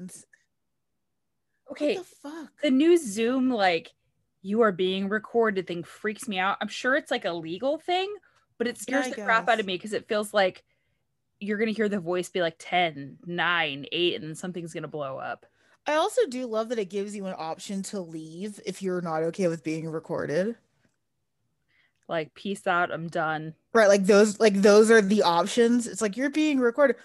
audience. 0.00 0.26
Okay, 1.70 1.96
What 1.96 2.06
the 2.06 2.28
fuck? 2.28 2.50
the 2.62 2.70
new 2.70 2.96
Zoom 2.96 3.50
like 3.50 3.92
you 4.42 4.62
are 4.62 4.72
being 4.72 5.08
recorded 5.08 5.66
thing 5.66 5.84
freaks 5.84 6.26
me 6.26 6.38
out. 6.38 6.56
I'm 6.60 6.68
sure 6.68 6.96
it's 6.96 7.10
like 7.10 7.24
a 7.24 7.32
legal 7.32 7.78
thing, 7.78 8.12
but 8.58 8.66
it 8.66 8.78
scares 8.78 9.06
I 9.06 9.10
the 9.10 9.22
crap 9.22 9.48
out 9.48 9.60
of 9.60 9.66
me 9.66 9.74
because 9.74 9.92
it 9.92 10.08
feels 10.08 10.34
like 10.34 10.64
you're 11.38 11.58
gonna 11.58 11.70
hear 11.70 11.88
the 11.88 12.00
voice 12.00 12.28
be 12.28 12.40
like 12.40 12.56
10, 12.58 13.18
9, 13.24 13.86
8, 13.92 14.14
and 14.14 14.24
then 14.24 14.34
something's 14.34 14.74
gonna 14.74 14.88
blow 14.88 15.18
up. 15.18 15.46
I 15.86 15.94
also 15.94 16.26
do 16.26 16.46
love 16.46 16.68
that 16.70 16.78
it 16.78 16.90
gives 16.90 17.14
you 17.16 17.26
an 17.26 17.34
option 17.38 17.82
to 17.84 18.00
leave 18.00 18.60
if 18.66 18.82
you're 18.82 19.00
not 19.00 19.22
okay 19.24 19.48
with 19.48 19.64
being 19.64 19.88
recorded. 19.88 20.56
Like, 22.10 22.34
peace 22.34 22.66
out, 22.66 22.90
I'm 22.90 23.06
done. 23.06 23.54
Right, 23.72 23.88
like 23.88 24.04
those 24.04 24.40
like 24.40 24.54
those 24.54 24.90
are 24.90 25.00
the 25.00 25.22
options. 25.22 25.86
It's 25.86 26.02
like 26.02 26.16
you're 26.16 26.28
being 26.28 26.58
recorded. 26.58 26.96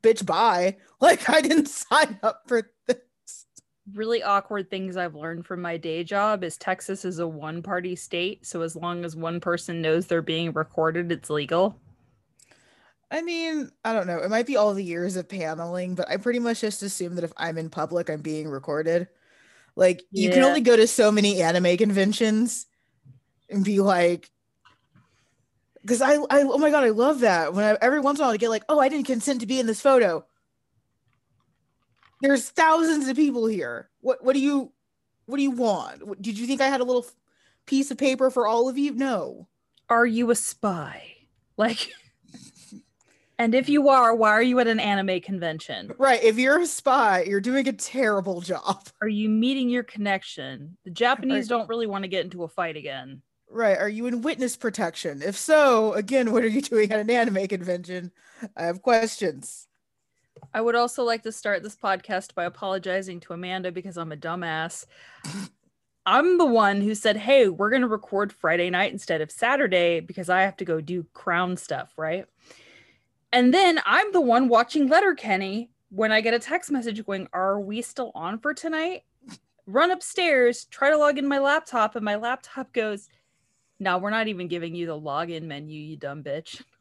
Bitch, 0.00 0.24
bye. 0.24 0.76
Like 1.00 1.28
I 1.28 1.42
didn't 1.42 1.68
sign 1.68 2.18
up 2.22 2.44
for 2.46 2.70
this. 2.86 2.96
Really 3.92 4.22
awkward 4.22 4.70
things 4.70 4.96
I've 4.96 5.14
learned 5.14 5.44
from 5.44 5.60
my 5.60 5.76
day 5.76 6.02
job 6.02 6.42
is 6.42 6.56
Texas 6.56 7.04
is 7.04 7.18
a 7.18 7.26
one 7.28 7.60
party 7.60 7.94
state. 7.94 8.46
So 8.46 8.62
as 8.62 8.74
long 8.74 9.04
as 9.04 9.14
one 9.14 9.38
person 9.38 9.82
knows 9.82 10.06
they're 10.06 10.22
being 10.22 10.54
recorded, 10.54 11.12
it's 11.12 11.28
legal. 11.28 11.78
I 13.10 13.20
mean, 13.20 13.70
I 13.84 13.92
don't 13.92 14.06
know. 14.06 14.18
It 14.18 14.30
might 14.30 14.46
be 14.46 14.56
all 14.56 14.72
the 14.72 14.82
years 14.82 15.16
of 15.16 15.28
paneling, 15.28 15.94
but 15.94 16.08
I 16.08 16.16
pretty 16.16 16.38
much 16.38 16.62
just 16.62 16.82
assume 16.82 17.16
that 17.16 17.24
if 17.24 17.32
I'm 17.36 17.58
in 17.58 17.68
public, 17.68 18.08
I'm 18.08 18.22
being 18.22 18.48
recorded. 18.48 19.08
Like 19.76 20.04
you 20.10 20.30
can 20.30 20.44
only 20.44 20.62
go 20.62 20.76
to 20.76 20.86
so 20.86 21.12
many 21.12 21.42
anime 21.42 21.76
conventions 21.76 22.66
and 23.50 23.62
be 23.62 23.80
like, 23.80 24.30
because 25.84 26.00
I, 26.00 26.14
I, 26.14 26.42
oh 26.42 26.56
my 26.56 26.70
god, 26.70 26.82
I 26.82 26.88
love 26.88 27.20
that. 27.20 27.52
When 27.52 27.62
I, 27.62 27.76
every 27.82 28.00
once 28.00 28.18
in 28.18 28.22
a 28.22 28.26
while 28.26 28.34
I 28.34 28.38
get 28.38 28.48
like, 28.48 28.64
oh, 28.70 28.80
I 28.80 28.88
didn't 28.88 29.06
consent 29.06 29.40
to 29.40 29.46
be 29.46 29.60
in 29.60 29.66
this 29.66 29.82
photo. 29.82 30.24
There's 32.22 32.48
thousands 32.48 33.06
of 33.06 33.16
people 33.16 33.44
here. 33.46 33.90
What, 34.00 34.24
what 34.24 34.32
do 34.32 34.40
you, 34.40 34.72
what 35.26 35.36
do 35.36 35.42
you 35.42 35.50
want? 35.50 36.22
Did 36.22 36.38
you 36.38 36.46
think 36.46 36.62
I 36.62 36.68
had 36.68 36.80
a 36.80 36.84
little 36.84 37.04
piece 37.66 37.90
of 37.90 37.98
paper 37.98 38.30
for 38.30 38.46
all 38.46 38.66
of 38.66 38.78
you? 38.78 38.94
No. 38.94 39.46
Are 39.90 40.06
you 40.06 40.30
a 40.30 40.34
spy? 40.34 41.02
Like, 41.58 41.92
and 43.38 43.54
if 43.54 43.68
you 43.68 43.90
are, 43.90 44.14
why 44.14 44.30
are 44.30 44.42
you 44.42 44.58
at 44.60 44.68
an 44.68 44.80
anime 44.80 45.20
convention? 45.20 45.92
Right. 45.98 46.22
If 46.22 46.38
you're 46.38 46.60
a 46.60 46.66
spy, 46.66 47.24
you're 47.28 47.42
doing 47.42 47.68
a 47.68 47.72
terrible 47.72 48.40
job. 48.40 48.88
Are 49.02 49.08
you 49.08 49.28
meeting 49.28 49.68
your 49.68 49.82
connection? 49.82 50.78
The 50.84 50.90
Japanese 50.90 51.46
don't 51.46 51.68
really 51.68 51.86
want 51.86 52.04
to 52.04 52.08
get 52.08 52.24
into 52.24 52.44
a 52.44 52.48
fight 52.48 52.76
again. 52.78 53.20
Right. 53.54 53.78
Are 53.78 53.88
you 53.88 54.06
in 54.06 54.22
witness 54.22 54.56
protection? 54.56 55.22
If 55.22 55.36
so, 55.36 55.92
again, 55.92 56.32
what 56.32 56.42
are 56.42 56.48
you 56.48 56.60
doing 56.60 56.90
at 56.90 56.98
an 56.98 57.08
anime 57.08 57.46
convention? 57.46 58.10
I 58.56 58.64
have 58.64 58.82
questions. 58.82 59.68
I 60.52 60.60
would 60.60 60.74
also 60.74 61.04
like 61.04 61.22
to 61.22 61.30
start 61.30 61.62
this 61.62 61.76
podcast 61.76 62.34
by 62.34 62.46
apologizing 62.46 63.20
to 63.20 63.32
Amanda 63.32 63.70
because 63.70 63.96
I'm 63.96 64.10
a 64.10 64.16
dumbass. 64.16 64.86
I'm 66.04 66.36
the 66.36 66.44
one 66.44 66.80
who 66.80 66.96
said, 66.96 67.16
Hey, 67.16 67.48
we're 67.48 67.70
going 67.70 67.82
to 67.82 67.88
record 67.88 68.32
Friday 68.32 68.70
night 68.70 68.90
instead 68.90 69.20
of 69.20 69.30
Saturday 69.30 70.00
because 70.00 70.28
I 70.28 70.42
have 70.42 70.56
to 70.56 70.64
go 70.64 70.80
do 70.80 71.06
crown 71.12 71.56
stuff, 71.56 71.92
right? 71.96 72.26
And 73.32 73.54
then 73.54 73.78
I'm 73.86 74.10
the 74.10 74.20
one 74.20 74.48
watching 74.48 74.88
Letterkenny 74.88 75.70
when 75.90 76.10
I 76.10 76.22
get 76.22 76.34
a 76.34 76.40
text 76.40 76.72
message 76.72 77.06
going, 77.06 77.28
Are 77.32 77.60
we 77.60 77.82
still 77.82 78.10
on 78.16 78.40
for 78.40 78.52
tonight? 78.52 79.02
Run 79.64 79.92
upstairs, 79.92 80.64
try 80.64 80.90
to 80.90 80.98
log 80.98 81.18
in 81.18 81.28
my 81.28 81.38
laptop, 81.38 81.94
and 81.94 82.04
my 82.04 82.16
laptop 82.16 82.72
goes, 82.72 83.08
No, 83.80 83.98
we're 83.98 84.10
not 84.10 84.28
even 84.28 84.48
giving 84.48 84.74
you 84.74 84.86
the 84.86 84.98
login 84.98 85.42
menu, 85.42 85.80
you 85.80 85.96
dumb 85.96 86.22
bitch. 86.22 86.62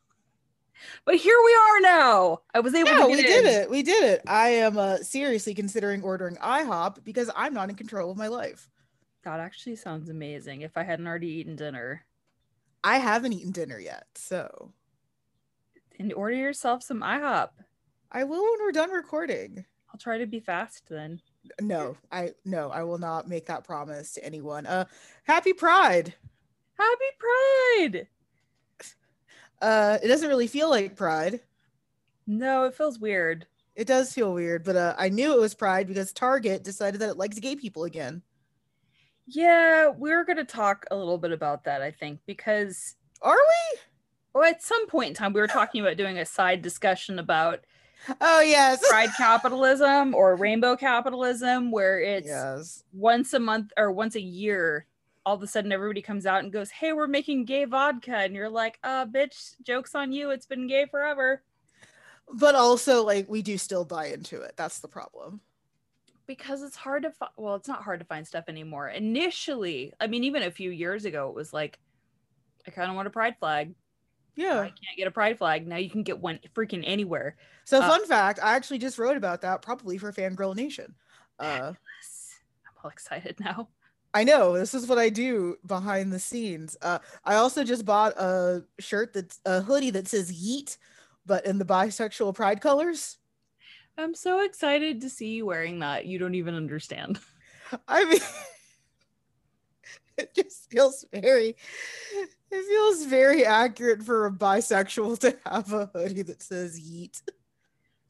But 1.06 1.16
here 1.16 1.38
we 1.46 1.54
are 1.56 1.80
now. 1.82 2.40
I 2.54 2.60
was 2.60 2.74
able 2.74 2.90
Yeah, 2.90 2.98
to 3.02 3.08
we 3.08 3.18
get 3.22 3.28
did 3.28 3.46
it. 3.46 3.70
We 3.70 3.84
did 3.84 4.04
it. 4.04 4.22
I 4.28 4.50
am 4.50 4.78
uh, 4.78 4.98
seriously 4.98 5.54
considering 5.54 6.02
ordering 6.02 6.36
IHOP 6.38 7.04
because 7.06 7.30
I'm 7.36 7.54
not 7.54 7.70
in 7.70 7.76
control 7.76 8.12
of 8.12 8.18
my 8.18 8.28
life. 8.28 8.68
That 9.24 9.40
actually 9.40 9.78
sounds 9.78 10.10
amazing. 10.10 10.62
If 10.62 10.76
I 10.76 10.84
hadn't 10.84 11.08
already 11.08 11.28
eaten 11.28 11.56
dinner, 11.56 12.06
I 12.84 12.98
haven't 12.98 13.32
eaten 13.34 13.52
dinner 13.52 13.80
yet, 13.80 14.08
so 14.16 14.74
and 16.00 16.12
order 16.14 16.36
yourself 16.36 16.84
some 16.84 17.02
IHOP. 17.02 17.50
I 18.12 18.24
will 18.26 18.44
when 18.44 18.60
we're 18.62 18.72
done 18.72 18.92
recording. 18.92 19.64
I'll 19.90 20.00
try 20.00 20.18
to 20.18 20.26
be 20.26 20.40
fast 20.40 20.90
then. 20.90 21.22
No, 21.62 21.96
I 22.12 22.32
no, 22.46 22.70
I 22.72 22.84
will 22.84 22.98
not 22.98 23.30
make 23.30 23.46
that 23.46 23.64
promise 23.64 24.14
to 24.14 24.26
anyone. 24.26 24.66
Uh, 24.66 24.86
happy 25.24 25.54
Pride. 25.54 26.14
Happy 26.78 27.06
Pride! 27.20 28.08
Uh, 29.62 29.98
it 30.04 30.08
doesn't 30.08 30.28
really 30.30 30.48
feel 30.48 30.70
like 30.70 30.96
Pride. 30.96 31.42
No, 32.28 32.66
it 32.66 32.76
feels 32.76 33.00
weird. 33.00 33.48
It 33.76 33.88
does 33.88 34.14
feel 34.14 34.34
weird, 34.34 34.64
but 34.64 34.76
uh, 34.76 34.96
I 34.98 35.10
knew 35.10 35.34
it 35.34 35.40
was 35.40 35.56
Pride 35.56 35.88
because 35.88 36.14
Target 36.14 36.64
decided 36.64 37.02
that 37.02 37.10
it 37.10 37.18
likes 37.18 37.40
gay 37.40 37.56
people 37.56 37.84
again. 37.86 38.22
Yeah, 39.26 39.88
we're 39.90 40.26
going 40.26 40.38
to 40.38 40.44
talk 40.44 40.86
a 40.92 40.96
little 40.96 41.18
bit 41.18 41.32
about 41.32 41.64
that, 41.64 41.82
I 41.82 41.92
think, 41.92 42.20
because 42.26 42.96
Are 43.22 43.36
we? 43.38 43.80
well, 44.34 44.44
at 44.50 44.62
some 44.64 44.88
point 44.88 45.10
in 45.10 45.14
time, 45.16 45.34
we 45.34 45.42
were 45.42 45.48
talking 45.48 45.82
about 45.82 45.98
doing 45.98 46.18
a 46.18 46.26
side 46.26 46.62
discussion 46.62 47.20
about 47.20 47.62
Oh 48.20 48.42
yes. 48.42 48.86
pride 48.90 49.12
capitalism 49.18 50.14
or 50.14 50.36
rainbow 50.36 50.76
capitalism, 50.76 51.72
where 51.72 52.02
it's 52.02 52.28
yes. 52.28 52.84
once 52.92 53.34
a 53.34 53.40
month 53.40 53.72
or 53.78 53.92
once 53.92 54.16
a 54.16 54.22
year, 54.22 54.88
all 55.26 55.36
of 55.36 55.44
a 55.44 55.48
sudden 55.48 55.72
everybody 55.72 56.02
comes 56.02 56.26
out 56.26 56.44
and 56.44 56.52
goes, 56.52 56.70
Hey, 56.70 56.94
we're 56.94 57.08
making 57.08 57.46
gay 57.46 57.66
vodka. 57.66 58.16
And 58.18 58.34
you're 58.36 58.50
like, 58.50 58.78
uh, 58.84 59.06
bitch, 59.06 59.54
joke's 59.64 59.96
on 59.96 60.12
you. 60.12 60.32
It's 60.32 60.46
been 60.46 60.68
gay 60.68 60.86
forever. 60.86 61.44
But 62.34 62.56
also, 62.56 63.04
like, 63.04 63.28
we 63.30 63.42
do 63.42 63.58
still 63.58 63.86
buy 63.86 64.08
into 64.08 64.42
it. 64.42 64.54
That's 64.58 64.80
the 64.80 64.88
problem. 64.88 65.42
because 66.26 66.62
it's 66.64 66.78
hard 66.78 67.04
to 67.04 67.12
find 67.12 67.32
well 67.38 67.56
it's 67.56 67.68
not 67.68 67.84
hard 67.84 68.00
to 68.00 68.06
find 68.06 68.26
stuff 68.26 68.46
anymore 68.48 68.88
initially 68.88 69.92
i 70.00 70.08
mean 70.08 70.24
even 70.24 70.42
a 70.44 70.50
few 70.52 70.72
years 70.72 71.04
ago 71.04 71.28
it 71.28 71.36
was 71.36 71.52
like 71.52 71.78
i 72.66 72.72
kind 72.72 72.90
of 72.90 72.96
want 72.96 73.08
a 73.10 73.12
pride 73.12 73.36
flag 73.40 73.76
Yeah. 74.38 74.60
i 74.62 74.68
can't 74.70 74.98
get 74.98 75.06
a 75.08 75.12
pride 75.12 75.38
flag 75.38 75.68
now 75.68 75.76
you 75.76 75.90
can 75.90 76.04
get 76.04 76.18
one 76.20 76.40
freaking 76.56 76.82
anywhere 76.86 77.36
So, 77.66 77.82
Uh, 77.82 77.90
fun 77.90 78.06
fact, 78.08 78.40
I 78.42 78.56
actually 78.56 78.78
just 78.80 78.98
wrote 78.98 79.18
about 79.18 79.42
that 79.42 79.62
probably 79.62 79.98
for 79.98 80.14
Fangirl 80.14 80.56
Nation. 80.56 80.96
Uh, 81.40 81.74
i'm 81.74 82.76
all 82.86 82.90
excited 82.90 83.38
now 83.42 83.68
I 84.14 84.24
know 84.24 84.54
this 84.54 84.74
is 84.74 84.88
what 84.88 85.00
I 85.00 85.10
do 85.10 85.58
behind 85.66 86.14
the 86.14 86.20
scenes. 86.20 86.78
Uh, 86.82 87.00
I 87.26 87.36
also 87.36 87.64
just 87.64 87.86
bought 87.86 88.14
a 88.18 88.64
shirt 88.80 89.14
that's 89.14 89.40
a 89.46 89.62
hoodie 89.62 89.90
that 89.92 90.08
says 90.08 90.32
Yeet, 90.32 90.78
but 91.26 91.46
in 91.46 91.58
the 91.58 91.66
bisexual 91.66 92.36
pride 92.36 92.62
colors. 92.62 93.18
i'm 93.98 94.16
so 94.16 94.44
excited 94.44 95.02
to 95.02 95.10
see 95.10 95.30
you 95.36 95.46
wearing 95.46 95.80
that 95.80 96.06
you 96.06 96.18
don't 96.20 96.36
even 96.36 96.56
understand 96.56 97.20
I 97.88 98.06
mean, 98.06 98.20
it 100.18 100.34
just 100.36 100.70
feels 100.70 101.06
very, 101.12 101.56
it 102.52 102.66
feels 102.68 103.06
very 103.06 103.46
accurate 103.46 104.04
for 104.04 104.26
a 104.26 104.32
bisexual 104.32 105.20
to 105.20 105.38
have 105.46 105.74
a 105.74 105.88
hoodie 105.88 106.22
that 106.24 106.42
says 106.42 106.80
Yeet. 106.80 107.22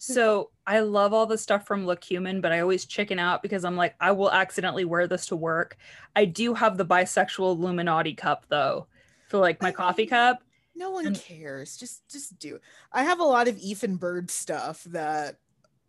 so 0.06 0.50
i 0.68 0.80
love 0.80 1.14
all 1.14 1.26
the 1.26 1.38
stuff 1.38 1.66
from 1.66 1.86
look 1.86 2.04
human 2.04 2.42
but 2.42 2.52
i 2.52 2.60
always 2.60 2.86
chicken 2.86 3.18
out 3.20 3.42
because 3.42 3.64
i'm 3.64 3.78
like 3.78 3.96
i 4.02 4.12
will 4.12 4.32
accidentally 4.32 4.84
wear 4.86 5.08
this 5.08 5.26
to 5.26 5.36
work 5.36 5.78
i 6.16 6.26
do 6.26 6.54
have 6.54 6.78
the 6.78 6.86
bisexual 6.86 7.56
illuminati 7.58 8.14
cup 8.14 8.46
though 8.50 8.86
for 9.30 9.38
like 9.38 9.62
my 9.62 9.72
coffee 9.72 10.06
cup 10.06 10.44
No 10.76 10.90
one 10.92 11.06
And- 11.08 11.16
cares. 11.20 11.78
Just, 11.78 12.08
just 12.10 12.38
do. 12.40 12.56
it. 12.56 12.62
I 12.92 13.04
have 13.04 13.20
a 13.20 13.24
lot 13.24 13.48
of 13.48 13.58
Ethan 13.60 13.96
Bird 13.98 14.32
stuff 14.32 14.84
that 14.86 15.38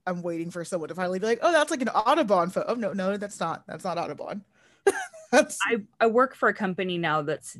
I'm 0.07 0.21
waiting 0.23 0.51
for 0.51 0.63
someone 0.65 0.91
to 0.91 0.95
finally 0.95 1.19
be 1.19 1.25
like, 1.27 1.39
oh, 1.41 1.53
that's 1.53 1.71
like 1.71 1.81
an 1.81 1.88
Audubon 1.88 2.50
photo. 2.50 2.67
Oh 2.69 2.75
no, 2.75 2.93
no, 2.93 3.17
that's 3.17 3.41
not. 3.41 3.65
That's 3.67 3.85
not 3.85 3.97
Audubon. 3.97 4.44
that's 5.33 5.59
I, 5.67 5.79
I 6.00 6.06
work 6.06 6.35
for 6.35 6.50
a 6.50 6.55
company 6.55 6.99
now 6.99 7.23
that's 7.23 7.56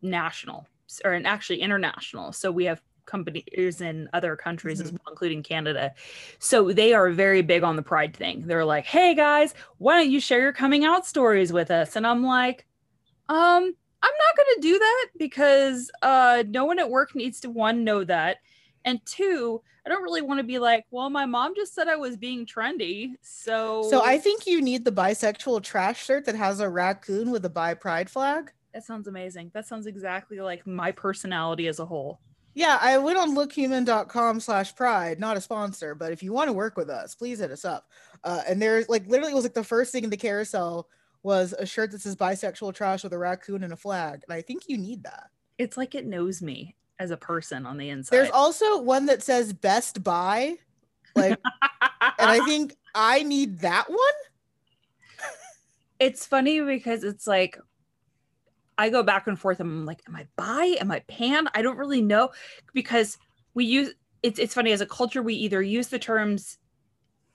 national 0.00 0.68
or 1.04 1.14
actually 1.24 1.60
international. 1.60 2.32
So 2.32 2.52
we 2.52 2.64
have 2.66 2.80
companies 3.06 3.80
in 3.80 4.08
other 4.12 4.36
countries 4.36 4.80
as 4.80 4.92
well, 4.92 5.00
including 5.08 5.42
Canada. 5.42 5.92
So 6.38 6.72
they 6.72 6.94
are 6.94 7.10
very 7.10 7.42
big 7.42 7.62
on 7.62 7.76
the 7.76 7.82
pride 7.82 8.16
thing. 8.16 8.46
They're 8.46 8.64
like, 8.64 8.84
hey 8.84 9.14
guys, 9.14 9.54
why 9.78 9.98
don't 9.98 10.10
you 10.10 10.20
share 10.20 10.40
your 10.40 10.52
coming 10.52 10.84
out 10.84 11.06
stories 11.06 11.52
with 11.52 11.70
us? 11.70 11.96
And 11.96 12.06
I'm 12.06 12.24
like, 12.24 12.66
um, 13.28 13.74
I'm 14.02 14.14
not 14.14 14.36
gonna 14.36 14.60
do 14.60 14.78
that 14.78 15.06
because 15.18 15.90
uh 16.02 16.44
no 16.48 16.64
one 16.64 16.78
at 16.78 16.90
work 16.90 17.14
needs 17.14 17.40
to 17.40 17.50
one 17.50 17.84
know 17.84 18.02
that. 18.04 18.38
And 18.84 19.04
two, 19.04 19.62
I 19.84 19.88
don't 19.90 20.02
really 20.02 20.22
want 20.22 20.38
to 20.38 20.44
be 20.44 20.58
like, 20.58 20.84
well, 20.90 21.10
my 21.10 21.26
mom 21.26 21.54
just 21.54 21.74
said 21.74 21.88
I 21.88 21.96
was 21.96 22.16
being 22.16 22.46
trendy. 22.46 23.12
So 23.22 23.86
so. 23.90 24.02
I 24.04 24.18
think 24.18 24.46
you 24.46 24.62
need 24.62 24.84
the 24.84 24.92
bisexual 24.92 25.62
trash 25.62 26.04
shirt 26.04 26.24
that 26.26 26.34
has 26.34 26.60
a 26.60 26.68
raccoon 26.68 27.30
with 27.30 27.44
a 27.44 27.50
bi 27.50 27.74
pride 27.74 28.08
flag. 28.10 28.50
that 28.72 28.84
sounds 28.84 29.08
amazing. 29.08 29.50
That 29.52 29.66
sounds 29.66 29.86
exactly 29.86 30.38
like 30.40 30.66
my 30.66 30.92
personality 30.92 31.66
as 31.66 31.78
a 31.78 31.86
whole. 31.86 32.20
Yeah, 32.54 32.78
I 32.80 32.98
went 32.98 33.18
on 33.18 33.36
lookhuman.com 33.36 34.40
slash 34.40 34.74
pride, 34.74 35.20
not 35.20 35.36
a 35.36 35.40
sponsor, 35.40 35.94
but 35.94 36.12
if 36.12 36.22
you 36.22 36.32
want 36.32 36.48
to 36.48 36.52
work 36.52 36.76
with 36.76 36.90
us, 36.90 37.14
please 37.14 37.38
hit 37.38 37.50
us 37.50 37.64
up. 37.64 37.88
Uh, 38.24 38.42
and 38.48 38.60
there's 38.60 38.88
like 38.88 39.06
literally 39.06 39.32
it 39.32 39.36
was 39.36 39.44
like 39.44 39.54
the 39.54 39.62
first 39.62 39.92
thing 39.92 40.04
in 40.04 40.10
the 40.10 40.16
carousel 40.16 40.88
was 41.22 41.54
a 41.58 41.66
shirt 41.66 41.90
that 41.92 42.00
says 42.00 42.16
bisexual 42.16 42.74
trash 42.74 43.04
with 43.04 43.12
a 43.12 43.18
raccoon 43.18 43.62
and 43.62 43.72
a 43.72 43.76
flag. 43.76 44.22
And 44.26 44.34
I 44.34 44.42
think 44.42 44.64
you 44.66 44.78
need 44.78 45.04
that. 45.04 45.30
It's 45.58 45.76
like 45.76 45.94
it 45.94 46.06
knows 46.06 46.42
me 46.42 46.74
as 46.98 47.10
a 47.10 47.16
person 47.16 47.66
on 47.66 47.76
the 47.76 47.88
inside. 47.88 48.16
There's 48.16 48.30
also 48.30 48.80
one 48.80 49.06
that 49.06 49.22
says 49.22 49.52
best 49.52 50.02
buy. 50.02 50.56
Like, 51.14 51.38
and 52.18 52.30
I 52.30 52.44
think 52.46 52.76
I 52.94 53.22
need 53.22 53.60
that 53.60 53.88
one. 53.88 53.98
it's 55.98 56.26
funny 56.26 56.60
because 56.60 57.04
it's 57.04 57.26
like 57.26 57.58
I 58.80 58.90
go 58.90 59.02
back 59.02 59.26
and 59.26 59.38
forth. 59.38 59.60
I'm 59.60 59.84
like, 59.86 60.02
am 60.08 60.16
I 60.16 60.26
bi? 60.36 60.76
Am 60.80 60.90
I 60.90 61.00
pan? 61.00 61.48
I 61.54 61.62
don't 61.62 61.76
really 61.76 62.02
know 62.02 62.30
because 62.74 63.18
we 63.54 63.64
use 63.64 63.90
it's 64.22 64.38
it's 64.38 64.54
funny 64.54 64.72
as 64.72 64.80
a 64.80 64.86
culture 64.86 65.22
we 65.22 65.34
either 65.34 65.62
use 65.62 65.88
the 65.88 65.98
terms 65.98 66.58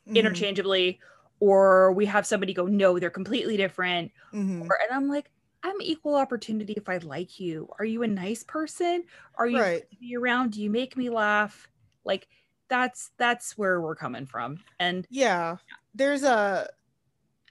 Mhm. 0.08 0.16
interchangeably 0.16 1.00
or 1.40 1.92
we 1.94 2.06
have 2.06 2.26
somebody 2.28 2.54
go 2.54 2.66
no 2.68 3.00
they're 3.00 3.10
completely 3.10 3.58
different 3.58 4.12
Mhm. 4.34 4.62
or, 4.70 4.78
and 4.84 4.92
i'm 4.92 5.08
like 5.10 5.32
i'm 5.64 5.82
equal 5.82 6.16
opportunity 6.16 6.74
if 6.74 6.88
i 6.88 6.98
like 6.98 7.40
you 7.40 7.68
are 7.80 7.86
you 7.86 8.04
a 8.04 8.08
nice 8.08 8.44
person 8.44 9.04
are 9.36 9.48
you 9.48 9.60
Right. 9.60 9.84
be 10.00 10.16
around 10.16 10.52
do 10.52 10.62
you 10.62 10.70
make 10.70 10.96
me 10.96 11.10
laugh 11.10 11.68
like 12.04 12.28
that's 12.70 13.12
that's 13.18 13.58
where 13.58 13.82
we're 13.82 13.96
coming 13.96 14.26
from 14.28 14.64
and 14.80 15.08
Yeah. 15.10 15.58
There's 15.96 16.24
a 16.24 16.70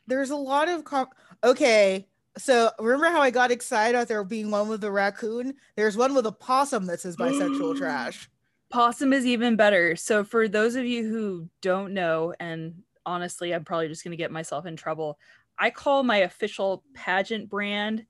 there's 0.06 0.30
a 0.30 0.36
lot 0.36 0.68
of 0.68 0.84
com- 0.84 1.10
okay. 1.42 2.08
So 2.36 2.70
remember 2.80 3.06
how 3.08 3.22
I 3.22 3.30
got 3.30 3.50
excited 3.52 3.96
about 3.96 4.08
there 4.08 4.24
being 4.24 4.50
one 4.50 4.68
with 4.68 4.82
a 4.84 4.90
raccoon? 4.90 5.54
There's 5.76 5.96
one 5.96 6.14
with 6.14 6.26
a 6.26 6.32
possum 6.32 6.86
that 6.86 7.00
says 7.00 7.16
bisexual 7.16 7.76
trash. 7.76 8.28
possum 8.70 9.12
is 9.12 9.24
even 9.24 9.56
better 9.56 9.94
so 9.94 10.24
for 10.24 10.48
those 10.48 10.74
of 10.74 10.84
you 10.84 11.08
who 11.08 11.48
don't 11.60 11.94
know 11.94 12.34
and 12.40 12.74
honestly 13.06 13.54
i'm 13.54 13.64
probably 13.64 13.86
just 13.88 14.02
going 14.02 14.10
to 14.10 14.16
get 14.16 14.32
myself 14.32 14.66
in 14.66 14.74
trouble 14.74 15.18
i 15.58 15.70
call 15.70 16.02
my 16.02 16.18
official 16.18 16.82
pageant 16.94 17.48
brand 17.48 18.04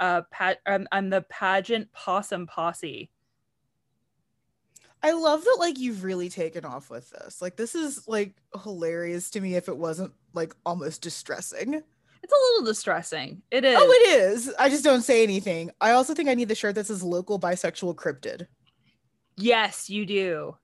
uh 0.00 0.22
pat 0.30 0.58
I'm, 0.66 0.86
I'm 0.92 1.08
the 1.10 1.22
pageant 1.22 1.90
possum 1.92 2.46
posse 2.46 3.10
I 5.02 5.12
love 5.12 5.44
that 5.44 5.56
like 5.58 5.78
you've 5.78 6.04
really 6.04 6.28
taken 6.28 6.64
off 6.64 6.90
with 6.90 7.08
this. 7.10 7.40
Like 7.40 7.56
this 7.56 7.74
is 7.74 8.06
like 8.06 8.34
hilarious 8.62 9.30
to 9.30 9.40
me 9.40 9.54
if 9.54 9.68
it 9.68 9.76
wasn't 9.76 10.12
like 10.34 10.54
almost 10.66 11.00
distressing. 11.02 11.82
It's 12.22 12.32
a 12.32 12.36
little 12.52 12.66
distressing 12.66 13.42
it 13.50 13.64
is 13.64 13.76
Oh, 13.78 13.90
it 13.90 14.20
is. 14.32 14.52
I 14.58 14.68
just 14.68 14.84
don't 14.84 15.02
say 15.02 15.22
anything. 15.22 15.70
I 15.80 15.92
also 15.92 16.14
think 16.14 16.28
I 16.28 16.34
need 16.34 16.48
the 16.48 16.54
shirt 16.54 16.74
that 16.76 16.86
says 16.86 17.02
local 17.02 17.38
bisexual 17.40 17.94
cryptid. 17.96 18.46
yes 19.36 19.88
you 19.90 20.04
do 20.06 20.56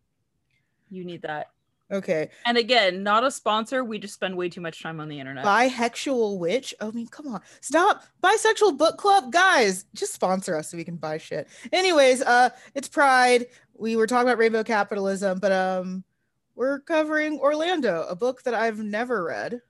you 0.90 1.04
need 1.04 1.22
that 1.22 1.48
Okay. 1.92 2.30
and 2.44 2.58
again 2.58 3.02
not 3.04 3.22
a 3.24 3.30
sponsor 3.30 3.84
we 3.84 3.98
just 4.00 4.14
spend 4.14 4.36
way 4.36 4.48
too 4.48 4.60
much 4.60 4.82
time 4.82 4.98
on 5.00 5.08
the 5.08 5.18
internet 5.20 5.44
Bihexual 5.44 6.38
witch. 6.38 6.74
I 6.80 6.90
mean, 6.90 7.06
come 7.06 7.28
on. 7.28 7.40
Stop. 7.60 8.02
Bisexual 8.22 8.76
book 8.76 8.96
club. 8.98 9.30
Guys, 9.32 9.84
just 9.94 10.12
sponsor 10.12 10.56
us 10.56 10.68
so 10.70 10.76
we 10.76 10.82
can 10.84 10.96
buy 10.96 11.18
shit. 11.18 11.46
Anyways, 11.72 12.22
uh, 12.22 12.50
it's 12.74 12.88
Pride. 12.88 13.46
We 13.78 13.94
were 13.94 14.08
talking 14.08 14.26
about 14.28 14.38
rainbow 14.38 14.64
capitalism, 14.64 15.38
but 15.38 15.52
um 15.52 16.02
we're 16.56 16.80
covering 16.80 17.38
Orlando, 17.38 18.04
a 18.08 18.16
book 18.16 18.42
that 18.42 18.54
I've 18.54 18.78
never 18.80 19.22
read. 19.22 19.60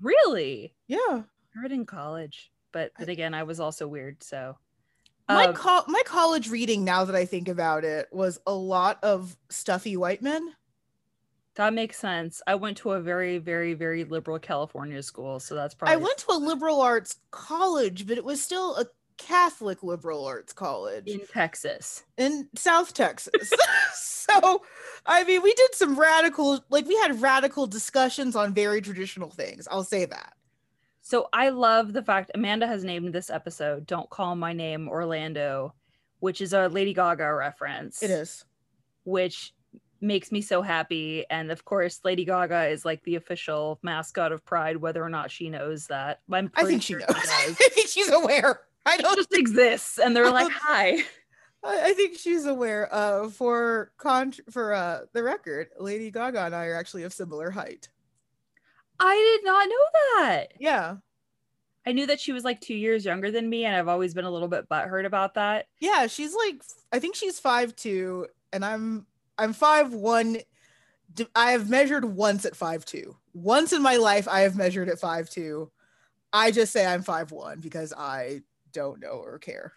really 0.00 0.74
Yeah. 0.86 1.22
I 1.56 1.62
read 1.62 1.72
in 1.72 1.86
college 1.86 2.50
but 2.72 2.92
then 2.98 3.08
again 3.08 3.34
i 3.34 3.42
was 3.42 3.60
also 3.60 3.86
weird 3.86 4.22
so 4.22 4.56
My 5.28 5.46
Um, 5.46 5.54
co- 5.54 5.84
my 5.86 6.02
college 6.04 6.50
reading, 6.50 6.84
now 6.84 7.04
that 7.06 7.16
I 7.16 7.24
think 7.24 7.48
about 7.48 7.82
it, 7.82 8.08
was 8.12 8.38
a 8.46 8.52
lot 8.52 9.02
of 9.02 9.34
stuffy 9.48 9.96
white 9.96 10.20
men. 10.20 10.54
That 11.54 11.72
makes 11.72 11.98
sense. 11.98 12.42
I 12.46 12.56
went 12.56 12.76
to 12.78 12.90
a 12.92 13.00
very, 13.00 13.38
very, 13.38 13.72
very 13.74 14.04
liberal 14.04 14.38
California 14.38 15.02
school, 15.02 15.40
so 15.40 15.54
that's 15.54 15.74
probably. 15.74 15.94
I 15.94 15.96
went 15.96 16.18
to 16.18 16.32
a 16.32 16.36
liberal 16.36 16.80
arts 16.82 17.16
college, 17.30 18.06
but 18.06 18.18
it 18.18 18.24
was 18.24 18.42
still 18.42 18.76
a 18.76 18.86
Catholic 19.16 19.82
liberal 19.82 20.26
arts 20.26 20.52
college. 20.52 21.06
in 21.06 21.20
Texas. 21.32 22.02
in 22.18 22.48
South 22.54 22.92
Texas. 22.92 23.50
so, 23.94 24.62
I 25.06 25.24
mean, 25.24 25.40
we 25.42 25.54
did 25.54 25.74
some 25.74 25.98
radical, 25.98 26.62
like, 26.68 26.86
we 26.86 26.96
had 26.96 27.22
radical 27.22 27.66
discussions 27.66 28.36
on 28.36 28.52
very 28.52 28.82
traditional 28.82 29.30
things. 29.30 29.68
I'll 29.70 29.84
say 29.84 30.04
that. 30.04 30.34
So 31.06 31.28
I 31.34 31.50
love 31.50 31.92
the 31.92 32.02
fact 32.02 32.30
Amanda 32.34 32.66
has 32.66 32.82
named 32.82 33.12
this 33.12 33.28
episode 33.28 33.86
"Don't 33.86 34.08
Call 34.08 34.36
My 34.36 34.54
Name 34.54 34.88
Orlando," 34.88 35.74
which 36.20 36.40
is 36.40 36.54
a 36.54 36.68
Lady 36.68 36.94
Gaga 36.94 37.30
reference. 37.34 38.02
It 38.02 38.10
is. 38.10 38.46
which 39.04 39.52
makes 40.00 40.32
me 40.32 40.40
so 40.40 40.62
happy. 40.62 41.24
And 41.28 41.50
of 41.50 41.66
course, 41.66 42.00
Lady 42.04 42.24
Gaga 42.24 42.68
is 42.68 42.86
like 42.86 43.02
the 43.04 43.16
official 43.16 43.78
mascot 43.82 44.32
of 44.32 44.42
Pride, 44.46 44.78
whether 44.78 45.02
or 45.04 45.10
not 45.10 45.30
she 45.30 45.50
knows 45.50 45.88
that. 45.88 46.20
I'm 46.32 46.50
I 46.54 46.64
think 46.64 46.80
she 46.82 46.94
sure 46.94 47.00
knows. 47.00 47.08
does. 47.08 47.28
I 47.28 47.68
think 47.72 47.88
she's 47.88 48.10
aware. 48.10 48.60
I 48.86 48.94
It 48.94 49.02
don't. 49.02 49.16
just 49.16 49.34
exists, 49.34 49.98
and 49.98 50.16
they're 50.16 50.30
like, 50.30 50.50
"Hi." 50.54 51.02
I 51.62 51.90
I 51.90 51.92
think 51.92 52.16
she's 52.16 52.46
aware. 52.46 52.88
Uh, 52.90 53.28
for 53.28 53.92
con 53.98 54.32
for 54.50 54.72
uh 54.72 55.00
the 55.12 55.22
record, 55.22 55.68
Lady 55.78 56.10
Gaga 56.10 56.46
and 56.46 56.54
I 56.54 56.64
are 56.68 56.76
actually 56.76 57.02
of 57.02 57.12
similar 57.12 57.50
height. 57.50 57.88
I 59.00 59.38
did 59.38 59.44
not 59.44 59.68
know 59.68 60.24
that. 60.24 60.46
Yeah, 60.58 60.96
I 61.86 61.92
knew 61.92 62.06
that 62.06 62.20
she 62.20 62.32
was 62.32 62.44
like 62.44 62.60
two 62.60 62.74
years 62.74 63.04
younger 63.04 63.30
than 63.30 63.48
me, 63.48 63.64
and 63.64 63.76
I've 63.76 63.88
always 63.88 64.14
been 64.14 64.24
a 64.24 64.30
little 64.30 64.48
bit 64.48 64.68
butthurt 64.68 65.06
about 65.06 65.34
that. 65.34 65.66
yeah. 65.80 66.06
She's 66.06 66.34
like, 66.34 66.62
I 66.92 66.98
think 66.98 67.14
she's 67.14 67.38
five 67.38 67.76
two, 67.76 68.26
and 68.52 68.64
I'm 68.64 69.06
I'm 69.38 69.52
five 69.52 69.92
one. 69.92 70.38
I 71.34 71.52
have 71.52 71.68
measured 71.68 72.04
once 72.04 72.44
at 72.44 72.56
five 72.56 72.84
two. 72.84 73.16
Once 73.34 73.72
in 73.72 73.82
my 73.82 73.96
life, 73.96 74.26
I 74.28 74.40
have 74.40 74.56
measured 74.56 74.88
at 74.88 74.98
five 74.98 75.28
two. 75.28 75.70
I 76.32 76.50
just 76.50 76.72
say 76.72 76.86
I'm 76.86 77.02
five 77.02 77.30
one 77.30 77.60
because 77.60 77.92
I 77.96 78.42
don't 78.72 79.00
know 79.00 79.22
or 79.22 79.38
care. 79.38 79.72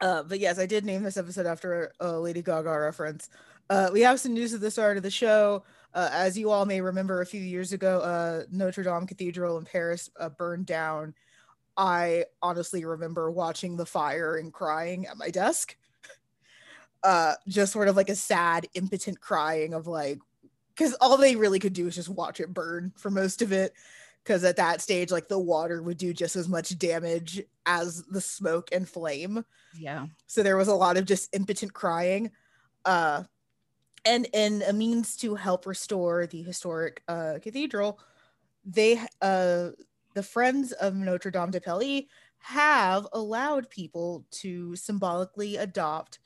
Uh, 0.00 0.22
but 0.22 0.38
yes, 0.38 0.58
I 0.58 0.66
did 0.66 0.84
name 0.84 1.02
this 1.02 1.16
episode 1.16 1.46
after 1.46 1.92
a 1.98 2.12
Lady 2.12 2.42
Gaga 2.42 2.78
reference. 2.78 3.30
Uh, 3.68 3.90
we 3.92 4.02
have 4.02 4.20
some 4.20 4.32
news 4.32 4.54
at 4.54 4.60
the 4.60 4.70
start 4.70 4.96
of 4.96 5.02
the 5.02 5.10
show. 5.10 5.64
Uh, 5.94 6.08
as 6.12 6.36
you 6.38 6.50
all 6.50 6.66
may 6.66 6.80
remember, 6.80 7.20
a 7.20 7.26
few 7.26 7.40
years 7.40 7.72
ago, 7.72 8.00
uh, 8.00 8.42
Notre 8.50 8.82
Dame 8.82 9.06
Cathedral 9.06 9.58
in 9.58 9.64
Paris 9.64 10.10
uh, 10.20 10.28
burned 10.28 10.66
down. 10.66 11.14
I 11.76 12.24
honestly 12.42 12.84
remember 12.84 13.30
watching 13.30 13.76
the 13.76 13.86
fire 13.86 14.36
and 14.36 14.52
crying 14.52 15.06
at 15.06 15.16
my 15.16 15.30
desk. 15.30 15.76
Uh, 17.04 17.34
just 17.46 17.72
sort 17.72 17.86
of 17.86 17.94
like 17.94 18.08
a 18.08 18.14
sad, 18.16 18.66
impotent 18.74 19.20
crying 19.20 19.72
of 19.72 19.86
like, 19.86 20.18
because 20.74 20.94
all 21.00 21.16
they 21.16 21.36
really 21.36 21.60
could 21.60 21.72
do 21.72 21.86
is 21.86 21.94
just 21.94 22.08
watch 22.08 22.40
it 22.40 22.52
burn 22.52 22.92
for 22.96 23.08
most 23.08 23.40
of 23.40 23.52
it. 23.52 23.72
Because 24.24 24.42
at 24.42 24.56
that 24.56 24.80
stage, 24.80 25.12
like 25.12 25.28
the 25.28 25.38
water 25.38 25.80
would 25.80 25.96
do 25.96 26.12
just 26.12 26.34
as 26.34 26.48
much 26.48 26.76
damage 26.76 27.40
as 27.66 28.02
the 28.10 28.20
smoke 28.20 28.70
and 28.72 28.86
flame 28.88 29.44
Yeah. 29.78 30.06
so 30.26 30.42
there 30.42 30.56
was 30.56 30.66
a 30.66 30.74
lot 30.74 30.96
of 30.96 31.04
just 31.04 31.32
impotent 31.36 31.72
crying 31.72 32.32
uh 32.84 33.22
and 34.08 34.26
and 34.34 34.62
a 34.62 34.72
means 34.72 35.16
to 35.16 35.34
help 35.34 35.66
restore 35.66 36.26
the 36.26 36.42
historic 36.42 37.02
uh 37.08 37.34
cathedral 37.42 38.00
they 38.64 38.98
uh 39.22 39.70
the 40.14 40.22
friends 40.22 40.72
of 40.72 40.94
notre 40.94 41.30
dame 41.30 41.50
de 41.50 41.60
paris 41.60 42.04
have 42.38 43.06
allowed 43.12 43.68
people 43.70 44.24
to 44.30 44.74
symbolically 44.74 45.56
adopt 45.56 46.18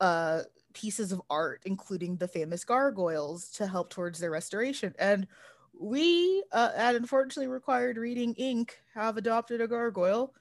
uh 0.00 0.42
pieces 0.74 1.12
of 1.12 1.22
art 1.30 1.62
including 1.64 2.16
the 2.16 2.28
famous 2.28 2.64
gargoyles 2.64 3.48
to 3.48 3.66
help 3.66 3.88
towards 3.88 4.18
their 4.18 4.30
restoration. 4.30 4.94
And 4.98 5.26
we 5.78 6.42
uh, 6.52 6.72
at 6.76 6.94
unfortunately 6.94 7.48
required 7.48 7.96
reading 7.96 8.34
inc. 8.34 8.70
have 8.94 9.16
adopted 9.16 9.62
a 9.62 9.68
gargoyle 9.68 10.34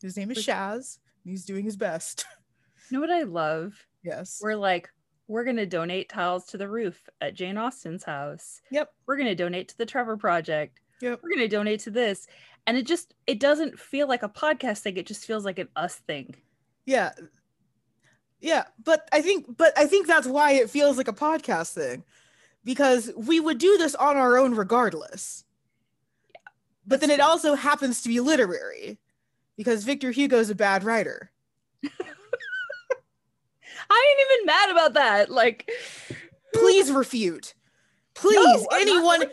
his 0.00 0.16
name 0.16 0.30
is 0.30 0.38
shaz 0.38 0.98
and 1.24 1.30
he's 1.30 1.44
doing 1.44 1.64
his 1.64 1.76
best. 1.76 2.24
You 2.88 2.98
know 2.98 3.00
what 3.00 3.10
I 3.10 3.24
love? 3.24 3.84
yes. 4.04 4.38
We're 4.40 4.54
like, 4.54 4.88
we're 5.28 5.44
gonna 5.44 5.66
donate 5.66 6.08
tiles 6.08 6.44
to 6.46 6.56
the 6.58 6.68
roof 6.68 7.08
at 7.20 7.34
Jane 7.34 7.56
Austen's 7.58 8.04
house. 8.04 8.60
yep 8.70 8.92
We're 9.06 9.16
gonna 9.16 9.34
donate 9.34 9.68
to 9.68 9.78
the 9.78 9.86
Trevor 9.86 10.16
Project. 10.16 10.80
Yep. 11.00 11.20
We're 11.22 11.30
gonna 11.34 11.48
donate 11.48 11.80
to 11.80 11.90
this. 11.90 12.26
And 12.66 12.76
it 12.76 12.86
just 12.86 13.14
it 13.26 13.38
doesn't 13.40 13.78
feel 13.78 14.08
like 14.08 14.22
a 14.22 14.28
podcast 14.28 14.78
thing. 14.80 14.96
It 14.96 15.06
just 15.06 15.24
feels 15.26 15.44
like 15.44 15.58
an 15.58 15.68
us 15.76 15.96
thing. 15.96 16.34
yeah 16.84 17.12
yeah 18.40 18.64
but 18.84 19.08
i 19.12 19.22
think 19.22 19.46
but 19.56 19.72
i 19.78 19.86
think 19.86 20.06
that's 20.06 20.26
why 20.26 20.52
it 20.52 20.68
feels 20.68 20.98
like 20.98 21.08
a 21.08 21.12
podcast 21.12 21.72
thing 21.72 22.04
because 22.64 23.10
we 23.16 23.40
would 23.40 23.56
do 23.56 23.78
this 23.78 23.94
on 23.94 24.18
our 24.18 24.36
own 24.36 24.54
regardless 24.54 25.42
Yeah. 26.34 26.40
but 26.86 27.00
then 27.00 27.10
it 27.10 27.18
also 27.20 27.54
happens 27.54 28.02
to 28.02 28.10
be 28.10 28.20
literary 28.20 28.98
because 29.56 29.84
victor 29.84 30.10
hugo's 30.10 30.50
a 30.50 30.54
bad 30.54 30.84
writer 30.84 31.30
I 33.90 34.16
ain't 34.18 34.30
even 34.30 34.46
mad 34.46 34.70
about 34.70 34.94
that. 34.94 35.30
Like 35.30 35.70
please 36.54 36.90
refute 36.90 37.54
please 38.14 38.62
No, 38.62 38.66
anyone 38.72 39.24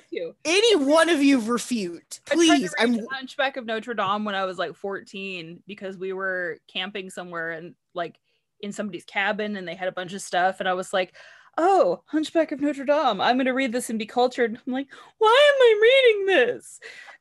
any 0.43 0.75
one 0.75 1.09
of 1.09 1.23
you 1.23 1.39
refute 1.39 2.19
I 2.29 2.35
tried 2.35 2.43
to 2.43 2.59
please 2.59 2.75
i'm 2.79 2.99
Hunchback 3.11 3.55
of 3.55 3.65
Notre 3.65 3.93
Dame 3.93 4.25
when 4.25 4.35
I 4.35 4.43
was 4.43 4.57
like 4.57 4.75
14 4.75 5.63
because 5.65 5.97
we 5.97 6.11
were 6.11 6.57
camping 6.67 7.09
somewhere 7.09 7.51
and 7.51 7.75
like 7.93 8.19
in 8.63 8.71
somebody's 8.71 9.05
cabin 9.05 9.55
and 9.55 9.67
they 9.67 9.75
had 9.75 9.87
a 9.87 9.93
bunch 9.93 10.13
of 10.13 10.21
stuff 10.21 10.59
and 10.59 10.67
I 10.67 10.73
was 10.73 10.93
like, 10.93 11.15
"Oh, 11.57 12.01
Hunchback 12.05 12.51
of 12.51 12.61
Notre 12.61 12.85
Dame. 12.85 13.21
I'm 13.21 13.35
going 13.35 13.45
to 13.45 13.51
read 13.51 13.73
this 13.73 13.89
and 13.89 13.99
be 13.99 14.05
cultured." 14.05 14.57
I'm 14.65 14.73
like, 14.73 14.87
"Why 15.19 15.51
am 15.53 15.61
I 15.61 15.79
reading 15.81 16.25
this?" 16.27 16.79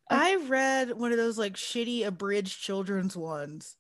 I 0.09 0.37
read 0.47 0.93
one 0.93 1.11
of 1.11 1.19
those 1.19 1.39
like 1.39 1.55
shitty 1.55 2.07
abridged 2.07 2.61
children's 2.63 3.17
ones, 3.17 3.77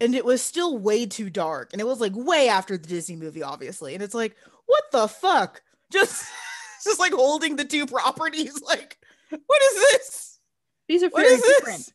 and 0.00 0.14
it 0.14 0.24
was 0.24 0.40
still 0.42 0.78
way 0.78 1.06
too 1.06 1.30
dark. 1.30 1.70
And 1.72 1.80
it 1.80 1.86
was 1.86 2.00
like 2.00 2.12
way 2.14 2.48
after 2.48 2.76
the 2.78 2.88
Disney 2.88 3.16
movie, 3.16 3.42
obviously. 3.42 3.94
And 3.94 4.02
it's 4.02 4.14
like, 4.14 4.36
what 4.66 4.84
the 4.92 5.08
fuck? 5.08 5.62
just 5.92 6.24
just 6.84 6.98
like 7.00 7.12
holding 7.12 7.56
the 7.56 7.64
two 7.64 7.86
properties. 7.86 8.60
Like, 8.66 8.98
what 9.46 9.62
is 9.62 9.74
this? 9.74 10.40
These 10.88 11.02
are 11.04 11.08
What 11.08 11.22
very 11.22 11.34
is 11.34 11.42
this? 11.42 11.58
different. 11.58 11.92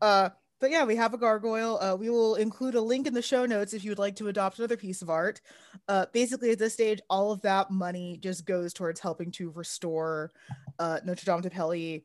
Uh, 0.00 0.28
but 0.60 0.70
yeah, 0.70 0.84
we 0.84 0.96
have 0.96 1.14
a 1.14 1.18
gargoyle. 1.18 1.78
Uh, 1.80 1.96
we 1.96 2.10
will 2.10 2.34
include 2.34 2.74
a 2.74 2.80
link 2.82 3.06
in 3.06 3.14
the 3.14 3.22
show 3.22 3.46
notes 3.46 3.72
if 3.72 3.82
you 3.82 3.90
would 3.90 3.98
like 3.98 4.16
to 4.16 4.28
adopt 4.28 4.58
another 4.58 4.76
piece 4.76 5.00
of 5.00 5.08
art. 5.08 5.40
Uh, 5.88 6.04
basically, 6.12 6.50
at 6.50 6.58
this 6.58 6.74
stage, 6.74 7.00
all 7.08 7.32
of 7.32 7.40
that 7.42 7.70
money 7.70 8.18
just 8.20 8.44
goes 8.44 8.74
towards 8.74 9.00
helping 9.00 9.30
to 9.32 9.50
restore 9.52 10.30
uh, 10.78 11.00
Notre 11.04 11.24
Dame 11.24 11.40
de 11.40 11.48
Paris, 11.50 12.00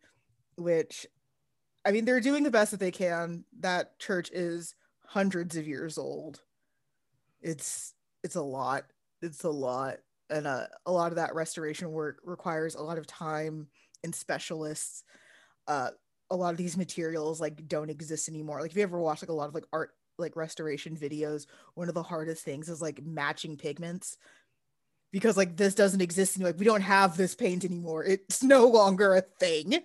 which, 0.56 1.06
I 1.86 1.92
mean, 1.92 2.06
they're 2.06 2.22
doing 2.22 2.44
the 2.44 2.52
best 2.52 2.72
that 2.72 2.80
they 2.80 2.92
can. 2.92 3.44
That 3.60 4.00
church 4.00 4.30
is 4.32 4.74
hundreds 5.08 5.56
of 5.56 5.68
years 5.68 5.98
old. 5.98 6.42
It's 7.42 7.94
it's 8.24 8.36
a 8.36 8.42
lot. 8.42 8.86
It's 9.22 9.44
a 9.44 9.50
lot, 9.50 9.98
and 10.30 10.48
uh, 10.48 10.66
a 10.86 10.92
lot 10.92 11.12
of 11.12 11.16
that 11.18 11.36
restoration 11.36 11.92
work 11.92 12.20
requires 12.24 12.76
a 12.76 12.84
lot 12.84 12.98
of 12.98 13.08
time 13.08 13.68
and 14.04 14.14
specialists. 14.14 15.04
Uh, 15.68 15.90
a 16.32 16.36
lot 16.36 16.52
of 16.52 16.58
these 16.58 16.78
materials 16.78 17.40
like 17.40 17.68
don't 17.68 17.90
exist 17.90 18.30
anymore. 18.30 18.62
Like 18.62 18.72
if 18.72 18.78
you 18.78 18.84
ever 18.84 19.00
watch 19.00 19.22
like 19.22 19.30
a 19.30 19.34
lot 19.34 19.48
of 19.48 19.54
like 19.54 19.66
art 19.72 19.92
like 20.18 20.36
restoration 20.36 20.98
videos, 20.98 21.46
one 21.76 21.88
of 21.88 21.94
the 21.94 22.04
hardest 22.04 22.44
things 22.44 22.70
is 22.70 22.82
like 22.82 23.04
matching 23.04 23.58
pigments 23.58 24.18
because 25.12 25.38
like 25.38 25.56
this 25.56 25.76
doesn't 25.76 26.02
exist 26.02 26.36
anymore. 26.36 26.52
Like 26.52 26.60
we 26.60 26.66
don't 26.66 26.82
have 26.82 27.16
this 27.16 27.36
paint 27.36 27.64
anymore. 27.64 28.04
It's 28.04 28.44
no 28.44 28.68
longer 28.68 29.16
a 29.16 29.22
thing. 29.22 29.82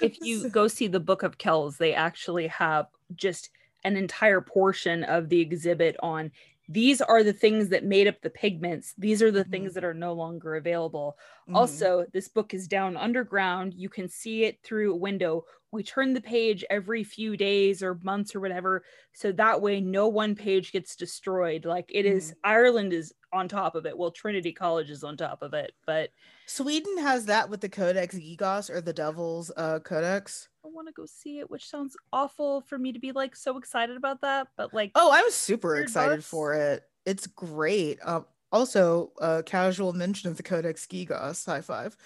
If 0.00 0.18
you 0.22 0.48
go 0.50 0.68
see 0.68 0.86
the 0.86 1.00
Book 1.00 1.22
of 1.22 1.38
Kells, 1.38 1.76
they 1.76 1.92
actually 1.92 2.46
have 2.46 2.86
just 3.14 3.50
an 3.84 3.96
entire 3.96 4.40
portion 4.40 5.04
of 5.04 5.28
the 5.28 5.40
exhibit 5.40 5.96
on 6.00 6.30
these 6.68 7.00
are 7.00 7.24
the 7.24 7.32
things 7.32 7.68
that 7.70 7.82
made 7.84 8.06
up 8.06 8.20
the 8.22 8.30
pigments. 8.30 8.94
These 8.96 9.22
are 9.22 9.32
the 9.32 9.42
Mhm. 9.42 9.44
things 9.44 9.74
that 9.74 9.82
are 9.84 9.94
no 9.94 10.12
longer 10.12 10.54
available. 10.54 11.18
Mhm. 11.46 11.90
Also, 11.90 12.06
this 12.12 12.28
book 12.28 12.54
is 12.54 12.68
down 12.68 12.96
underground. 12.96 13.74
You 13.74 13.88
can 13.88 14.08
see 14.08 14.44
it 14.44 14.62
through 14.62 14.92
a 14.92 14.96
window. 14.96 15.46
We 15.72 15.82
turn 15.82 16.14
the 16.14 16.20
page 16.20 16.64
every 16.70 17.02
few 17.02 17.36
days 17.36 17.82
or 17.82 17.96
months 18.02 18.36
or 18.36 18.40
whatever. 18.40 18.84
So 19.12 19.32
that 19.32 19.60
way, 19.60 19.80
no 19.80 20.06
one 20.06 20.36
page 20.36 20.70
gets 20.70 20.94
destroyed. 20.94 21.64
Like 21.64 21.90
it 21.92 22.06
is, 22.06 22.32
Ireland 22.44 22.92
is 22.92 23.12
on 23.32 23.48
top 23.48 23.74
of 23.74 23.86
it. 23.86 23.96
Well, 23.96 24.10
Trinity 24.10 24.52
College 24.52 24.90
is 24.90 25.04
on 25.04 25.16
top 25.16 25.42
of 25.42 25.54
it. 25.54 25.72
But 25.86 26.10
Sweden 26.46 26.98
has 26.98 27.26
that 27.26 27.48
with 27.48 27.60
the 27.60 27.68
Codex 27.68 28.14
Gigas 28.16 28.70
or 28.70 28.80
the 28.80 28.92
Devil's 28.92 29.50
uh, 29.56 29.78
Codex. 29.80 30.48
I 30.64 30.68
want 30.68 30.88
to 30.88 30.92
go 30.92 31.06
see 31.06 31.38
it, 31.38 31.50
which 31.50 31.68
sounds 31.68 31.96
awful 32.12 32.60
for 32.62 32.78
me 32.78 32.92
to 32.92 32.98
be 32.98 33.12
like 33.12 33.34
so 33.36 33.56
excited 33.56 33.96
about 33.96 34.20
that. 34.22 34.48
But 34.56 34.74
like, 34.74 34.92
Oh, 34.94 35.10
I'm 35.12 35.30
super 35.30 35.76
excited 35.76 36.24
for 36.24 36.54
it. 36.54 36.82
It's 37.06 37.26
great. 37.26 37.98
Um, 38.04 38.26
also, 38.52 39.12
uh, 39.20 39.42
casual 39.46 39.92
mention 39.92 40.28
of 40.30 40.36
the 40.36 40.42
Codex 40.42 40.86
Gigas. 40.86 41.46
High 41.46 41.60
five. 41.60 41.96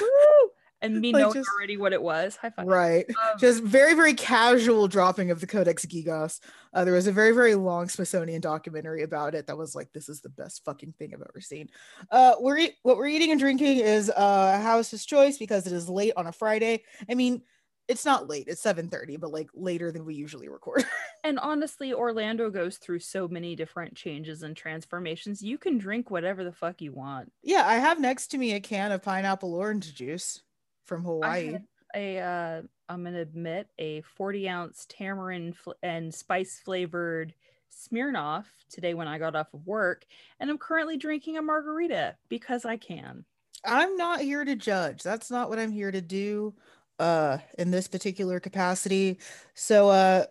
woo! 0.00 0.50
And 0.92 1.00
me 1.00 1.12
Like, 1.12 1.20
knowing 1.22 1.34
just- 1.34 1.48
already 1.56 1.76
what 1.76 1.92
it 1.92 2.02
was. 2.02 2.36
High 2.36 2.50
five. 2.50 2.66
Right. 2.66 3.06
Um, 3.08 3.38
just 3.38 3.62
very 3.62 3.94
very 3.94 4.14
casual 4.14 4.88
dropping 4.88 5.30
of 5.30 5.40
the 5.40 5.46
codex 5.46 5.84
Gigas. 5.86 6.40
uh, 6.72 6.84
there 6.84 6.94
was 6.94 7.06
a 7.06 7.12
very 7.12 7.32
very 7.32 7.54
long 7.54 7.88
smithsonian 7.88 8.40
documentary 8.40 9.02
about 9.02 9.34
it 9.34 9.46
that 9.46 9.56
was 9.58 9.74
like 9.74 9.92
this 9.92 10.08
is 10.08 10.20
the 10.20 10.28
best 10.28 10.64
fucking 10.64 10.92
thing 10.98 11.12
i've 11.14 11.22
ever 11.22 11.40
seen 11.40 11.68
uh 12.10 12.34
we're 12.40 12.58
eat- 12.58 12.74
what 12.82 12.96
we're 12.96 13.06
eating 13.06 13.30
and 13.30 13.40
drinking 13.40 13.78
is 13.78 14.10
uh 14.10 14.60
house's 14.60 15.04
choice 15.06 15.38
because 15.38 15.66
it 15.66 15.72
is 15.72 15.88
late 15.88 16.12
on 16.16 16.26
a 16.26 16.32
friday 16.32 16.82
i 17.10 17.14
mean 17.14 17.40
it's 17.88 18.04
not 18.04 18.28
late 18.28 18.46
it's 18.48 18.62
7:30 18.62 19.18
but 19.20 19.30
like 19.30 19.48
later 19.54 19.92
than 19.92 20.04
we 20.04 20.14
usually 20.14 20.48
record 20.48 20.84
And 21.24 21.40
honestly, 21.40 21.92
Orlando 21.92 22.50
goes 22.50 22.76
through 22.78 23.00
so 23.00 23.26
many 23.26 23.56
different 23.56 23.96
changes 23.96 24.44
and 24.44 24.56
transformations. 24.56 25.42
You 25.42 25.58
can 25.58 25.76
drink 25.76 26.08
whatever 26.08 26.44
the 26.44 26.52
fuck 26.52 26.80
you 26.80 26.92
want. 26.92 27.32
yeah 27.42 27.64
i 27.66 27.74
have 27.76 27.98
next 28.00 28.28
to 28.28 28.38
me 28.38 28.52
a 28.54 28.60
can 28.60 28.92
of 28.92 29.02
pineapple 29.02 29.54
orange 29.54 29.92
juice 29.94 30.42
from 30.86 31.02
hawaii 31.04 31.58
a 31.94 32.18
uh, 32.18 32.62
I'm 32.88 33.04
gonna 33.04 33.20
admit 33.20 33.68
a 33.78 34.02
40 34.02 34.48
ounce 34.48 34.86
tamarind 34.88 35.56
fl- 35.56 35.72
and 35.82 36.14
spice 36.14 36.60
flavored 36.62 37.32
Smirnoff 37.72 38.44
today 38.70 38.94
when 38.94 39.08
I 39.08 39.18
got 39.18 39.36
off 39.36 39.52
of 39.54 39.66
work, 39.66 40.04
and 40.40 40.50
I'm 40.50 40.58
currently 40.58 40.96
drinking 40.96 41.36
a 41.38 41.42
margarita 41.42 42.16
because 42.28 42.64
I 42.64 42.76
can. 42.76 43.24
I'm 43.64 43.96
not 43.96 44.20
here 44.20 44.44
to 44.44 44.56
judge. 44.56 45.02
That's 45.02 45.30
not 45.30 45.48
what 45.48 45.58
I'm 45.58 45.72
here 45.72 45.90
to 45.90 46.00
do 46.00 46.54
uh 46.98 47.38
in 47.58 47.70
this 47.70 47.88
particular 47.88 48.40
capacity. 48.40 49.18
So 49.54 49.88
uh 49.88 50.24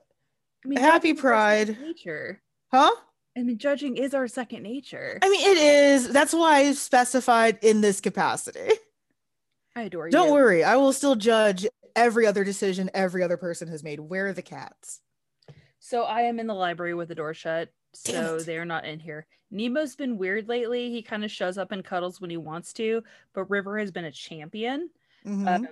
I 0.64 0.68
mean, 0.68 0.80
Happy 0.80 1.14
judging 1.14 1.18
is 1.18 1.24
our 1.26 1.66
second 1.66 1.76
Pride. 1.76 1.88
nature. 1.88 2.42
huh? 2.72 2.92
I 3.38 3.44
mean, 3.44 3.58
judging 3.58 3.98
is 3.98 4.14
our 4.14 4.28
second 4.28 4.64
nature. 4.64 5.20
I 5.22 5.30
mean 5.30 5.42
it 5.42 5.58
is. 5.58 6.10
That's 6.10 6.34
why 6.34 6.58
I 6.60 6.72
specified 6.74 7.60
in 7.64 7.82
this 7.82 8.02
capacity. 8.02 8.70
I 9.76 9.84
adore 9.84 10.08
you. 10.08 10.12
Don't 10.12 10.32
worry. 10.32 10.64
I 10.64 10.76
will 10.78 10.94
still 10.94 11.16
judge 11.16 11.68
every 11.96 12.26
other 12.26 12.44
decision 12.44 12.90
every 12.94 13.24
other 13.24 13.38
person 13.38 13.68
has 13.68 13.84
made. 13.84 14.00
Where 14.00 14.28
are 14.28 14.34
the 14.34 14.42
cats? 14.42 15.02
So 15.80 16.04
I 16.04 16.22
am 16.22 16.40
in 16.40 16.48
the 16.48 16.54
library 16.54 16.94
with 16.94 17.10
the 17.10 17.16
door 17.16 17.34
shut, 17.34 17.72
so 17.94 18.40
they're 18.40 18.66
not 18.66 18.86
in 18.86 19.00
here. 19.00 19.28
Nemo's 19.52 19.96
been 19.96 20.18
weird 20.18 20.48
lately. 20.48 20.90
He 20.90 21.02
kind 21.02 21.24
of 21.24 21.32
shows 21.32 21.58
up 21.58 21.72
and 21.72 21.84
cuddles 21.86 22.20
when 22.20 22.30
he 22.30 22.38
wants 22.38 22.74
to, 22.74 23.04
but 23.34 23.50
River 23.50 23.78
has 23.78 23.92
been 23.92 24.06
a 24.06 24.12
champion. 24.12 24.90
Mhm. 25.26 25.48
Um, 25.48 25.68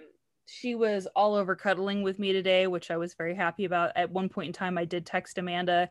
she 0.46 0.76
was 0.76 1.08
all 1.16 1.34
over 1.36 1.56
cuddling 1.56 2.04
with 2.04 2.20
me 2.20 2.32
today, 2.34 2.68
which 2.68 2.92
I 2.92 2.98
was 2.98 3.14
very 3.16 3.34
happy 3.34 3.66
about. 3.66 3.92
At 3.96 4.12
one 4.12 4.30
point 4.30 4.48
in 4.48 4.54
time, 4.54 4.78
I 4.78 4.86
did 4.86 5.06
text 5.06 5.38
Amanda, 5.38 5.90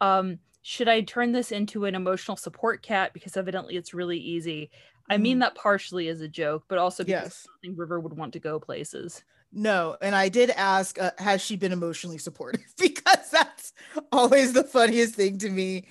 um, 0.00 0.38
should 0.62 0.88
I 0.88 1.00
turn 1.02 1.32
this 1.32 1.52
into 1.52 1.86
an 1.86 1.94
emotional 1.94 2.36
support 2.36 2.82
cat? 2.82 3.12
Because 3.14 3.36
evidently 3.36 3.76
it's 3.76 3.94
really 3.94 4.18
easy. 4.18 4.70
I 5.10 5.16
mean 5.18 5.38
Mhm. 5.38 5.40
that 5.40 5.54
partially 5.54 6.08
as 6.08 6.20
a 6.20 6.28
joke, 6.28 6.64
but 6.68 6.78
also 6.78 7.04
because 7.04 7.24
Yes. 7.24 7.46
I 7.48 7.66
think 7.66 7.78
River 7.78 8.00
would 8.00 8.16
want 8.16 8.32
to 8.34 8.38
go 8.40 8.58
places. 8.60 9.24
No, 9.50 9.96
and 10.02 10.14
I 10.14 10.28
did 10.28 10.50
ask, 10.50 11.00
uh, 11.00 11.12
has 11.16 11.40
she 11.40 11.56
been 11.56 11.72
emotionally 11.72 12.18
supportive? 12.18 12.60
because 12.78 13.30
that's 13.30 13.72
always 14.12 14.52
the 14.52 14.64
funniest 14.64 15.14
thing 15.14 15.38
to 15.38 15.48
me 15.48 15.86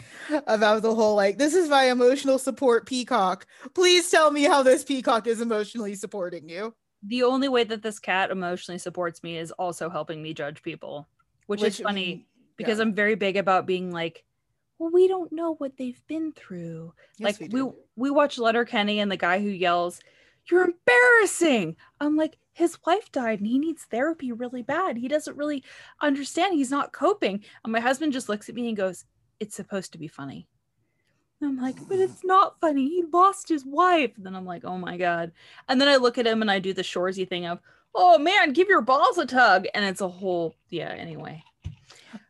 about 0.45 0.83
the 0.83 0.93
whole 0.93 1.15
like, 1.15 1.39
this 1.39 1.55
is 1.55 1.67
my 1.67 1.85
emotional 1.85 2.37
support 2.37 2.85
peacock. 2.85 3.47
Please 3.73 4.11
tell 4.11 4.29
me 4.29 4.43
how 4.43 4.61
this 4.61 4.83
peacock 4.83 5.25
is 5.25 5.41
emotionally 5.41 5.95
supporting 5.95 6.47
you. 6.47 6.75
The 7.01 7.23
only 7.23 7.47
way 7.49 7.63
that 7.63 7.81
this 7.81 7.97
cat 7.97 8.29
emotionally 8.29 8.77
supports 8.77 9.23
me 9.23 9.37
is 9.37 9.51
also 9.53 9.89
helping 9.89 10.21
me 10.21 10.35
judge 10.35 10.61
people, 10.61 11.07
which, 11.47 11.63
is 11.63 11.79
funny 11.79 12.05
mean, 12.05 12.25
because 12.57 12.77
yeah. 12.77 12.83
I'm 12.83 12.93
very 12.93 13.15
big 13.15 13.37
about 13.37 13.65
being 13.65 13.91
like, 13.91 14.23
well, 14.79 14.91
we 14.91 15.07
don't 15.07 15.31
know 15.31 15.55
what 15.55 15.77
they've 15.77 16.01
been 16.07 16.31
through. 16.33 16.93
Yes, 17.17 17.39
like 17.39 17.51
we 17.51 17.61
we 17.63 17.71
we 17.95 18.09
watch 18.11 18.37
Letterkenny 18.37 18.99
and 18.99 19.11
the 19.11 19.17
guy 19.17 19.39
who 19.39 19.49
yells, 19.49 19.99
"You're 20.49 20.65
embarrassing." 20.65 21.75
I'm 21.99 22.15
like, 22.15 22.37
his 22.53 22.77
wife 22.85 23.11
died 23.11 23.39
and 23.39 23.47
he 23.47 23.59
needs 23.59 23.83
therapy 23.83 24.31
really 24.31 24.61
bad. 24.61 24.97
He 24.97 25.07
doesn't 25.07 25.37
really 25.37 25.63
understand. 26.01 26.55
He's 26.55 26.71
not 26.71 26.93
coping. 26.93 27.43
And 27.63 27.73
my 27.73 27.79
husband 27.79 28.13
just 28.13 28.29
looks 28.29 28.49
at 28.49 28.55
me 28.55 28.67
and 28.67 28.77
goes, 28.77 29.05
"It's 29.39 29.55
supposed 29.55 29.91
to 29.93 29.97
be 29.97 30.07
funny." 30.07 30.47
And 31.41 31.49
I'm 31.49 31.61
like, 31.61 31.75
but 31.87 31.99
it's 31.99 32.23
not 32.23 32.59
funny. 32.59 32.87
He 32.87 33.03
lost 33.11 33.49
his 33.49 33.65
wife. 33.65 34.11
And 34.17 34.25
then 34.25 34.35
I'm 34.35 34.45
like, 34.45 34.65
oh 34.65 34.77
my 34.77 34.97
god. 34.97 35.31
And 35.69 35.79
then 35.79 35.87
I 35.87 35.97
look 35.97 36.17
at 36.17 36.27
him 36.27 36.41
and 36.41 36.49
I 36.49 36.59
do 36.59 36.73
the 36.73 36.81
Shoresy 36.81 37.27
thing 37.27 37.45
of, 37.45 37.59
oh 37.93 38.17
man, 38.17 38.53
give 38.53 38.67
your 38.69 38.81
balls 38.81 39.17
a 39.17 39.25
tug. 39.25 39.67
And 39.73 39.85
it's 39.85 40.01
a 40.01 40.07
whole 40.09 40.55
yeah. 40.69 40.89
Anyway, 40.89 41.43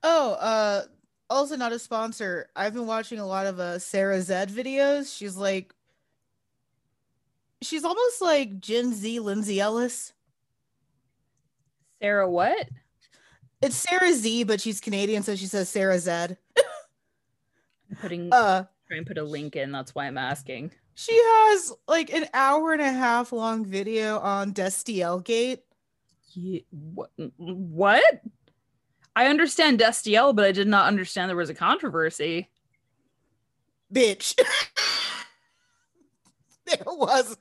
Oh, 0.03 0.33
uh, 0.33 0.83
also 1.29 1.55
not 1.55 1.73
a 1.73 1.79
sponsor. 1.79 2.49
I've 2.55 2.73
been 2.73 2.87
watching 2.87 3.19
a 3.19 3.25
lot 3.25 3.45
of 3.45 3.59
uh 3.59 3.79
Sarah 3.79 4.21
Zed 4.21 4.49
videos. 4.49 5.15
She's 5.15 5.35
like, 5.37 5.73
she's 7.61 7.83
almost 7.83 8.21
like 8.21 8.59
Gen 8.59 8.93
Z 8.93 9.19
Lindsay 9.19 9.59
Ellis. 9.59 10.13
Sarah, 12.01 12.29
what? 12.29 12.69
It's 13.61 13.75
Sarah 13.75 14.13
Z, 14.13 14.43
but 14.43 14.61
she's 14.61 14.79
Canadian, 14.79 15.23
so 15.23 15.35
she 15.35 15.47
says 15.47 15.67
Sarah 15.67 15.97
Zed. 15.99 16.37
I'm 17.89 17.95
putting 17.99 18.29
Uh, 18.31 18.65
try 18.87 18.97
and 18.97 19.07
put 19.07 19.17
a 19.17 19.23
link 19.23 19.55
in. 19.55 19.71
That's 19.71 19.95
why 19.95 20.05
I'm 20.05 20.17
asking. 20.17 20.71
she 20.93 21.15
has 21.15 21.73
like 21.87 22.13
an 22.13 22.27
hour 22.33 22.73
and 22.73 22.81
a 22.81 22.91
half 22.91 23.31
long 23.31 23.65
video 23.65 24.19
on 24.19 24.53
Destiel 24.53 25.23
Gate. 25.23 25.63
Ye- 26.33 26.65
what? 26.69 27.09
What? 27.37 28.21
I 29.17 29.25
understand 29.29 29.79
Destiel, 29.79 30.35
but 30.35 30.45
I 30.45 30.51
did 30.51 30.67
not 30.67 30.85
understand 30.85 31.27
there 31.27 31.35
was 31.35 31.49
a 31.49 31.55
controversy. 31.55 32.51
Bitch. 33.91 34.39
there 36.67 36.83
was. 36.85 37.35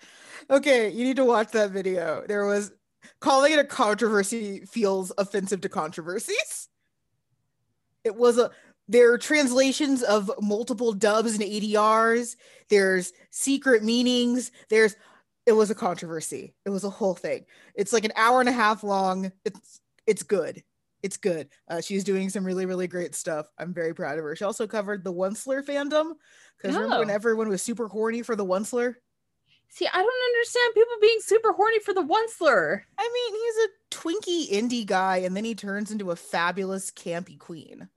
Okay, 0.48 0.88
you 0.88 1.04
need 1.04 1.16
to 1.16 1.24
watch 1.26 1.50
that 1.50 1.72
video. 1.72 2.24
There 2.26 2.46
was 2.46 2.72
calling 3.20 3.52
it 3.52 3.58
a 3.58 3.64
controversy 3.64 4.60
feels 4.60 5.12
offensive 5.18 5.60
to 5.60 5.68
controversies. 5.68 6.70
It 8.04 8.16
was 8.16 8.38
a 8.38 8.52
there 8.88 9.12
are 9.12 9.18
translations 9.18 10.02
of 10.02 10.30
multiple 10.40 10.94
dubs 10.94 11.34
and 11.34 11.42
ADRs. 11.42 12.36
There's 12.70 13.12
secret 13.28 13.84
meanings. 13.84 14.50
There's 14.70 14.96
it 15.44 15.52
was 15.52 15.70
a 15.70 15.74
controversy. 15.74 16.54
It 16.64 16.70
was 16.70 16.84
a 16.84 16.90
whole 16.90 17.14
thing. 17.14 17.44
It's 17.74 17.92
like 17.92 18.06
an 18.06 18.12
hour 18.16 18.40
and 18.40 18.48
a 18.48 18.52
half 18.52 18.82
long. 18.82 19.30
It's 19.44 19.82
it's 20.06 20.22
good. 20.22 20.62
It's 21.06 21.16
good. 21.16 21.48
Uh, 21.68 21.80
she's 21.80 22.02
doing 22.02 22.28
some 22.30 22.44
really 22.44 22.66
really 22.66 22.88
great 22.88 23.14
stuff. 23.14 23.46
I'm 23.58 23.72
very 23.72 23.94
proud 23.94 24.18
of 24.18 24.24
her. 24.24 24.34
She 24.34 24.42
also 24.42 24.66
covered 24.66 25.04
the 25.04 25.12
Onceler 25.12 25.64
fandom 25.64 26.14
because 26.58 26.74
remember 26.74 26.98
when 26.98 27.10
Oh. 27.10 27.14
everyone 27.14 27.48
was 27.48 27.62
super 27.62 27.86
horny 27.86 28.22
for 28.22 28.34
the 28.34 28.44
Onceler? 28.44 28.96
See, 29.68 29.86
I 29.86 29.96
don't 30.02 30.24
understand 30.34 30.74
people 30.74 30.94
being 31.00 31.20
super 31.20 31.52
horny 31.52 31.78
for 31.78 31.94
the 31.94 32.02
Onceler. 32.02 32.80
I 32.98 33.10
mean, 33.14 33.40
he's 33.40 33.56
a 33.64 33.68
twinky 33.96 34.50
indie 34.50 34.86
guy, 34.86 35.18
and 35.18 35.36
then 35.36 35.44
he 35.44 35.54
turns 35.54 35.92
into 35.92 36.10
a 36.10 36.16
fabulous 36.16 36.90
campy 36.90 37.38
queen. 37.38 37.88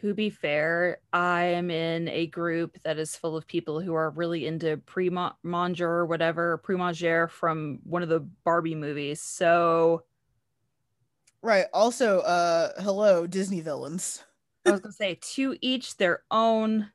To 0.00 0.12
be 0.14 0.28
fair, 0.30 0.98
I 1.12 1.42
am 1.44 1.70
in 1.70 2.08
a 2.08 2.26
group 2.26 2.78
that 2.82 2.98
is 2.98 3.16
full 3.16 3.34
of 3.36 3.46
people 3.46 3.80
who 3.80 3.94
are 3.94 4.10
really 4.10 4.46
into 4.46 4.76
Preminger 4.86 5.80
or 5.80 6.06
whatever, 6.06 6.60
Preminger 6.66 7.30
from 7.30 7.80
one 7.84 8.02
of 8.02 8.08
the 8.10 8.20
Barbie 8.44 8.74
movies. 8.74 9.22
So 9.22 10.04
Right. 11.42 11.66
Also, 11.72 12.20
uh 12.20 12.80
hello, 12.80 13.26
Disney 13.26 13.60
villains. 13.60 14.24
I 14.66 14.72
was 14.72 14.80
gonna 14.80 14.92
say 14.92 15.18
to 15.34 15.56
each 15.60 15.96
their 15.96 16.22
own. 16.30 16.90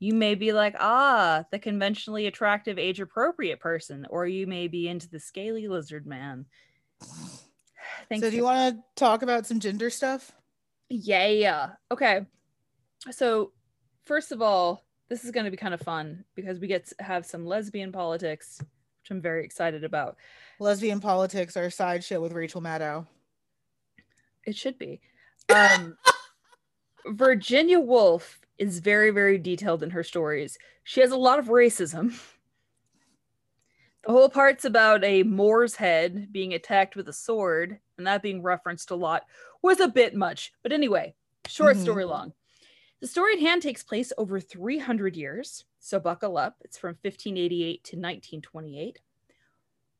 You 0.00 0.14
may 0.14 0.36
be 0.36 0.52
like, 0.52 0.76
ah, 0.78 1.44
the 1.50 1.58
conventionally 1.58 2.28
attractive, 2.28 2.78
age 2.78 3.00
appropriate 3.00 3.58
person, 3.58 4.06
or 4.10 4.28
you 4.28 4.46
may 4.46 4.68
be 4.68 4.86
into 4.86 5.08
the 5.08 5.18
scaly 5.18 5.66
lizard 5.66 6.06
man. 6.06 6.46
Thanks 8.08 8.24
so, 8.24 8.30
do 8.30 8.36
you 8.36 8.44
want 8.44 8.76
to 8.76 8.82
talk 8.94 9.22
about 9.22 9.46
some 9.46 9.58
gender 9.58 9.90
stuff? 9.90 10.32
Yeah. 10.88 11.70
Okay. 11.90 12.26
So, 13.10 13.52
first 14.04 14.32
of 14.32 14.40
all, 14.40 14.84
this 15.08 15.24
is 15.24 15.30
going 15.30 15.44
to 15.44 15.50
be 15.50 15.56
kind 15.56 15.74
of 15.74 15.80
fun 15.80 16.24
because 16.34 16.58
we 16.58 16.66
get 16.66 16.86
to 16.86 16.94
have 17.00 17.26
some 17.26 17.46
lesbian 17.46 17.92
politics, 17.92 18.58
which 18.60 19.10
I'm 19.10 19.20
very 19.20 19.44
excited 19.44 19.84
about. 19.84 20.16
Lesbian 20.60 21.00
politics 21.00 21.56
are 21.56 21.64
a 21.64 21.70
sideshow 21.70 22.20
with 22.20 22.32
Rachel 22.32 22.60
Maddow. 22.60 23.06
It 24.48 24.56
should 24.56 24.78
be. 24.78 25.02
Um, 25.54 25.98
Virginia 27.06 27.78
Woolf 27.78 28.40
is 28.56 28.78
very, 28.78 29.10
very 29.10 29.36
detailed 29.36 29.82
in 29.82 29.90
her 29.90 30.02
stories. 30.02 30.56
She 30.84 31.02
has 31.02 31.10
a 31.10 31.18
lot 31.18 31.38
of 31.38 31.48
racism. 31.48 32.18
The 34.06 34.12
whole 34.12 34.30
part's 34.30 34.64
about 34.64 35.04
a 35.04 35.22
Moor's 35.22 35.74
head 35.74 36.32
being 36.32 36.54
attacked 36.54 36.96
with 36.96 37.10
a 37.10 37.12
sword, 37.12 37.78
and 37.98 38.06
that 38.06 38.22
being 38.22 38.40
referenced 38.40 38.90
a 38.90 38.94
lot 38.94 39.24
was 39.60 39.80
a 39.80 39.88
bit 39.88 40.14
much. 40.14 40.50
But 40.62 40.72
anyway, 40.72 41.14
short 41.46 41.74
mm-hmm. 41.74 41.82
story 41.82 42.04
long. 42.06 42.32
The 43.00 43.06
story 43.06 43.34
at 43.34 43.40
hand 43.40 43.60
takes 43.60 43.82
place 43.82 44.14
over 44.16 44.40
300 44.40 45.14
years, 45.14 45.66
so 45.78 46.00
buckle 46.00 46.38
up. 46.38 46.56
It's 46.62 46.78
from 46.78 46.96
1588 47.02 47.84
to 47.84 47.96
1928. 47.96 48.98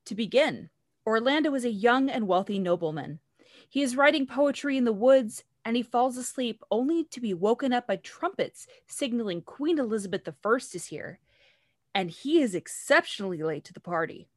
To 0.07 0.15
begin, 0.15 0.71
Orlando 1.07 1.55
is 1.55 1.67
a 1.67 1.71
young 1.71 2.09
and 2.09 2.27
wealthy 2.27 2.59
nobleman. 2.59 3.19
He 3.69 3.83
is 3.83 3.97
writing 3.97 4.27
poetry 4.27 4.77
in 4.77 4.85
the 4.85 4.93
woods 4.93 5.45
and 5.65 5.77
he 5.77 5.83
falls 5.83 6.17
asleep 6.17 6.63
only 6.71 7.05
to 7.05 7.21
be 7.21 7.35
woken 7.35 7.73
up 7.73 7.87
by 7.87 7.97
trumpets 7.97 8.67
signaling 8.87 9.43
Queen 9.43 9.79
Elizabeth 9.79 10.23
I 10.27 10.57
is 10.57 10.87
here. 10.87 11.19
And 11.95 12.11
he 12.11 12.41
is 12.41 12.55
exceptionally 12.55 13.43
late 13.43 13.65
to 13.65 13.73
the 13.73 13.81
party. 13.81 14.29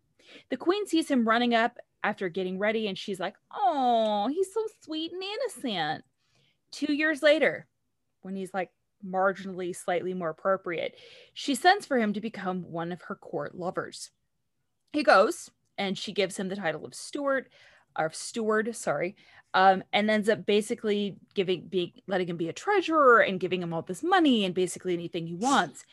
The 0.49 0.57
queen 0.57 0.87
sees 0.87 1.09
him 1.09 1.27
running 1.27 1.53
up 1.53 1.77
after 2.03 2.29
getting 2.29 2.57
ready 2.57 2.87
and 2.87 2.97
she's 2.97 3.19
like, 3.19 3.35
Oh, 3.53 4.27
he's 4.27 4.53
so 4.53 4.65
sweet 4.83 5.11
and 5.11 5.23
innocent. 5.23 6.03
Two 6.71 6.93
years 6.93 7.21
later, 7.21 7.67
when 8.21 8.35
he's 8.35 8.53
like 8.53 8.71
marginally 9.05 9.75
slightly 9.75 10.13
more 10.13 10.29
appropriate, 10.29 10.95
she 11.33 11.55
sends 11.55 11.85
for 11.85 11.97
him 11.97 12.13
to 12.13 12.21
become 12.21 12.63
one 12.63 12.91
of 12.91 13.01
her 13.03 13.15
court 13.15 13.55
lovers. 13.55 14.11
He 14.93 15.03
goes 15.03 15.49
and 15.77 15.97
she 15.97 16.11
gives 16.11 16.37
him 16.37 16.49
the 16.49 16.55
title 16.55 16.85
of 16.85 16.93
steward, 16.93 17.49
or 17.97 18.11
steward, 18.11 18.75
sorry, 18.75 19.15
um, 19.53 19.83
and 19.91 20.09
ends 20.09 20.29
up 20.29 20.45
basically 20.45 21.17
giving, 21.33 21.67
being, 21.67 21.91
letting 22.07 22.29
him 22.29 22.37
be 22.37 22.49
a 22.49 22.53
treasurer 22.53 23.19
and 23.19 23.39
giving 23.39 23.61
him 23.61 23.73
all 23.73 23.81
this 23.81 24.03
money 24.03 24.45
and 24.45 24.55
basically 24.55 24.93
anything 24.93 25.27
he 25.27 25.35
wants. 25.35 25.85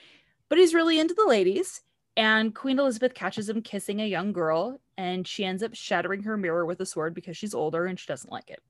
But 0.48 0.58
he's 0.58 0.74
really 0.74 0.98
into 0.98 1.14
the 1.14 1.26
ladies, 1.26 1.82
and 2.16 2.54
Queen 2.54 2.78
Elizabeth 2.78 3.14
catches 3.14 3.48
him 3.48 3.62
kissing 3.62 4.00
a 4.00 4.06
young 4.06 4.32
girl, 4.32 4.80
and 4.96 5.26
she 5.26 5.44
ends 5.44 5.62
up 5.62 5.74
shattering 5.74 6.22
her 6.24 6.36
mirror 6.36 6.66
with 6.66 6.80
a 6.80 6.86
sword 6.86 7.14
because 7.14 7.36
she's 7.36 7.54
older 7.54 7.86
and 7.86 7.98
she 7.98 8.06
doesn't 8.06 8.32
like 8.32 8.50
it. 8.50 8.62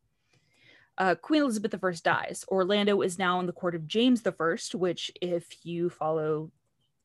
Uh, 0.99 1.15
Queen 1.15 1.43
Elizabeth 1.43 1.73
I 1.83 1.93
dies. 2.03 2.45
Orlando 2.49 3.01
is 3.03 3.19
now 3.19 3.39
in 3.39 3.47
the 3.47 3.53
court 3.53 3.77
of 3.77 3.87
James 3.87 4.23
I, 4.27 4.57
which, 4.75 5.13
if 5.23 5.65
you 5.65 5.89
follow 5.89 6.51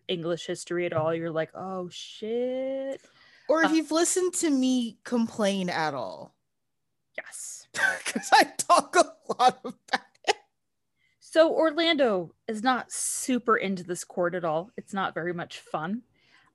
English 0.07 0.47
history 0.47 0.85
at 0.85 0.93
all, 0.93 1.13
you're 1.13 1.31
like, 1.31 1.51
oh 1.53 1.89
shit. 1.89 2.99
Or 3.49 3.63
if 3.63 3.71
uh, 3.71 3.73
you've 3.73 3.91
listened 3.91 4.33
to 4.35 4.49
me 4.49 4.97
complain 5.03 5.69
at 5.69 5.93
all. 5.93 6.35
Yes. 7.17 7.67
Because 8.05 8.29
I 8.31 8.43
talk 8.57 8.95
a 8.95 9.33
lot 9.33 9.59
about 9.63 10.01
it. 10.27 10.35
So 11.19 11.51
Orlando 11.51 12.35
is 12.47 12.61
not 12.61 12.91
super 12.91 13.57
into 13.57 13.83
this 13.83 14.03
court 14.03 14.35
at 14.35 14.45
all. 14.45 14.69
It's 14.77 14.93
not 14.93 15.15
very 15.15 15.33
much 15.33 15.59
fun. 15.59 16.03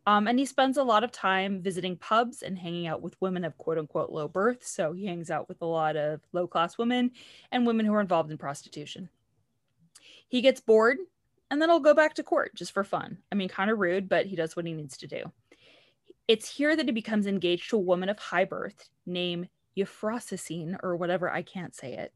Um, 0.07 0.27
and 0.27 0.39
he 0.39 0.47
spends 0.47 0.79
a 0.79 0.83
lot 0.83 1.05
of 1.05 1.13
time 1.13 1.61
visiting 1.61 1.97
pubs 1.97 2.43
and 2.43 2.59
hanging 2.59 2.87
out 2.87 3.03
with 3.03 3.21
women 3.21 3.45
of 3.45 3.59
quote 3.59 3.77
unquote 3.77 4.11
low 4.11 4.29
birth. 4.29 4.65
So 4.65 4.93
he 4.93 5.05
hangs 5.05 5.31
out 5.31 5.49
with 5.49 5.61
a 5.61 5.67
lot 5.67 5.97
of 5.97 6.21
low 6.33 6.47
class 6.47 6.79
women 6.79 7.11
and 7.51 7.67
women 7.67 7.85
who 7.85 7.93
are 7.93 8.01
involved 8.01 8.31
in 8.31 8.39
prostitution. 8.39 9.11
He 10.29 10.41
gets 10.41 10.61
bored 10.61 10.97
and 11.51 11.61
then 11.61 11.69
he'll 11.69 11.81
go 11.81 11.93
back 11.95 12.15
to 12.15 12.23
court 12.23 12.55
just 12.55 12.73
for 12.73 12.85
fun. 12.85 13.19
I 13.31 13.35
mean, 13.35 13.49
kind 13.49 13.71
of 13.71 13.79
rude, 13.79 14.09
but 14.09 14.27
he 14.27 14.37
does 14.37 14.57
what 14.57 14.65
he 14.65 14.73
needs 14.73 14.97
to 14.99 15.07
do. 15.07 15.31
It's 16.29 16.57
here 16.57 16.77
that 16.77 16.87
he 16.87 16.93
becomes 16.93 17.27
engaged 17.27 17.71
to 17.71 17.77
a 17.77 17.81
woman 17.81 18.09
of 18.09 18.19
high 18.19 18.45
birth 18.45 18.89
named 19.07 19.49
Euphrosyne, 19.77 20.77
or 20.83 20.97
whatever, 20.97 21.31
I 21.31 21.43
can't 21.43 21.75
say 21.75 21.95
it, 21.95 22.13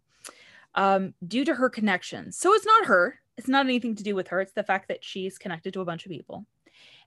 um, 0.74 1.14
due 1.26 1.44
to 1.44 1.54
her 1.54 1.70
connections. 1.70 2.36
So 2.36 2.52
it's 2.52 2.66
not 2.66 2.86
her, 2.86 3.20
it's 3.36 3.48
not 3.48 3.66
anything 3.66 3.94
to 3.96 4.02
do 4.02 4.14
with 4.14 4.28
her, 4.28 4.40
it's 4.40 4.52
the 4.52 4.62
fact 4.62 4.88
that 4.88 5.04
she's 5.04 5.38
connected 5.38 5.72
to 5.74 5.80
a 5.80 5.84
bunch 5.84 6.04
of 6.04 6.10
people. 6.10 6.44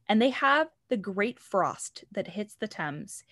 And 0.08 0.22
they 0.22 0.30
have 0.30 0.68
the 0.90 0.98
great 0.98 1.40
frost 1.40 2.06
that 2.12 2.28
hits 2.28 2.56
the 2.56 2.68
Thames. 2.68 3.24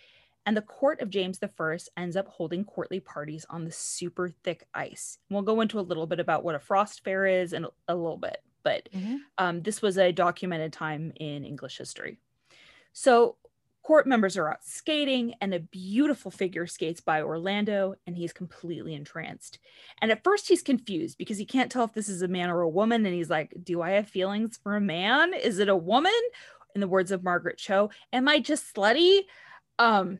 And 0.45 0.57
the 0.57 0.61
court 0.61 1.01
of 1.01 1.09
James 1.09 1.39
I 1.41 1.77
ends 1.95 2.17
up 2.17 2.27
holding 2.27 2.65
courtly 2.65 2.99
parties 2.99 3.45
on 3.49 3.63
the 3.63 3.71
super 3.71 4.29
thick 4.43 4.67
ice. 4.73 5.19
And 5.29 5.35
we'll 5.35 5.43
go 5.43 5.61
into 5.61 5.79
a 5.79 5.81
little 5.81 6.07
bit 6.07 6.19
about 6.19 6.43
what 6.43 6.55
a 6.55 6.59
frost 6.59 7.03
fair 7.03 7.25
is 7.25 7.53
in 7.53 7.65
a 7.87 7.95
little 7.95 8.17
bit, 8.17 8.43
but 8.63 8.89
mm-hmm. 8.93 9.17
um, 9.37 9.61
this 9.61 9.81
was 9.81 9.97
a 9.97 10.11
documented 10.11 10.73
time 10.73 11.13
in 11.15 11.45
English 11.45 11.77
history. 11.77 12.17
So 12.91 13.37
Court 13.83 14.07
members 14.07 14.37
are 14.37 14.49
out 14.49 14.63
skating, 14.63 15.33
and 15.41 15.53
a 15.53 15.59
beautiful 15.59 16.31
figure 16.31 16.65
skates 16.65 17.01
by 17.01 17.21
Orlando, 17.21 17.95
and 18.07 18.15
he's 18.15 18.31
completely 18.31 18.93
entranced. 18.93 19.59
And 20.01 20.09
at 20.09 20.23
first, 20.23 20.47
he's 20.47 20.63
confused 20.63 21.17
because 21.17 21.37
he 21.37 21.45
can't 21.45 21.69
tell 21.69 21.83
if 21.83 21.93
this 21.93 22.07
is 22.07 22.21
a 22.21 22.27
man 22.29 22.49
or 22.49 22.61
a 22.61 22.69
woman. 22.69 23.05
And 23.05 23.13
he's 23.13 23.29
like, 23.29 23.53
Do 23.61 23.81
I 23.81 23.91
have 23.91 24.07
feelings 24.07 24.57
for 24.63 24.77
a 24.77 24.81
man? 24.81 25.33
Is 25.33 25.59
it 25.59 25.67
a 25.67 25.75
woman? 25.75 26.13
In 26.75 26.81
the 26.81 26.87
words 26.87 27.11
of 27.11 27.23
Margaret 27.23 27.57
Cho, 27.57 27.91
am 28.11 28.27
I 28.27 28.39
just 28.39 28.73
slutty? 28.73 29.25
Um, 29.77 30.19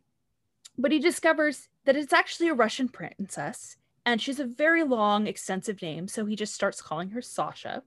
but 0.77 0.91
he 0.91 0.99
discovers 0.99 1.69
that 1.85 1.95
it's 1.95 2.13
actually 2.13 2.49
a 2.49 2.53
Russian 2.53 2.89
princess, 2.89 3.77
and 4.05 4.21
she's 4.21 4.39
a 4.39 4.45
very 4.45 4.83
long, 4.83 5.25
extensive 5.25 5.81
name. 5.81 6.07
So 6.07 6.25
he 6.25 6.35
just 6.35 6.53
starts 6.53 6.81
calling 6.81 7.09
her 7.11 7.21
Sasha. 7.21 7.83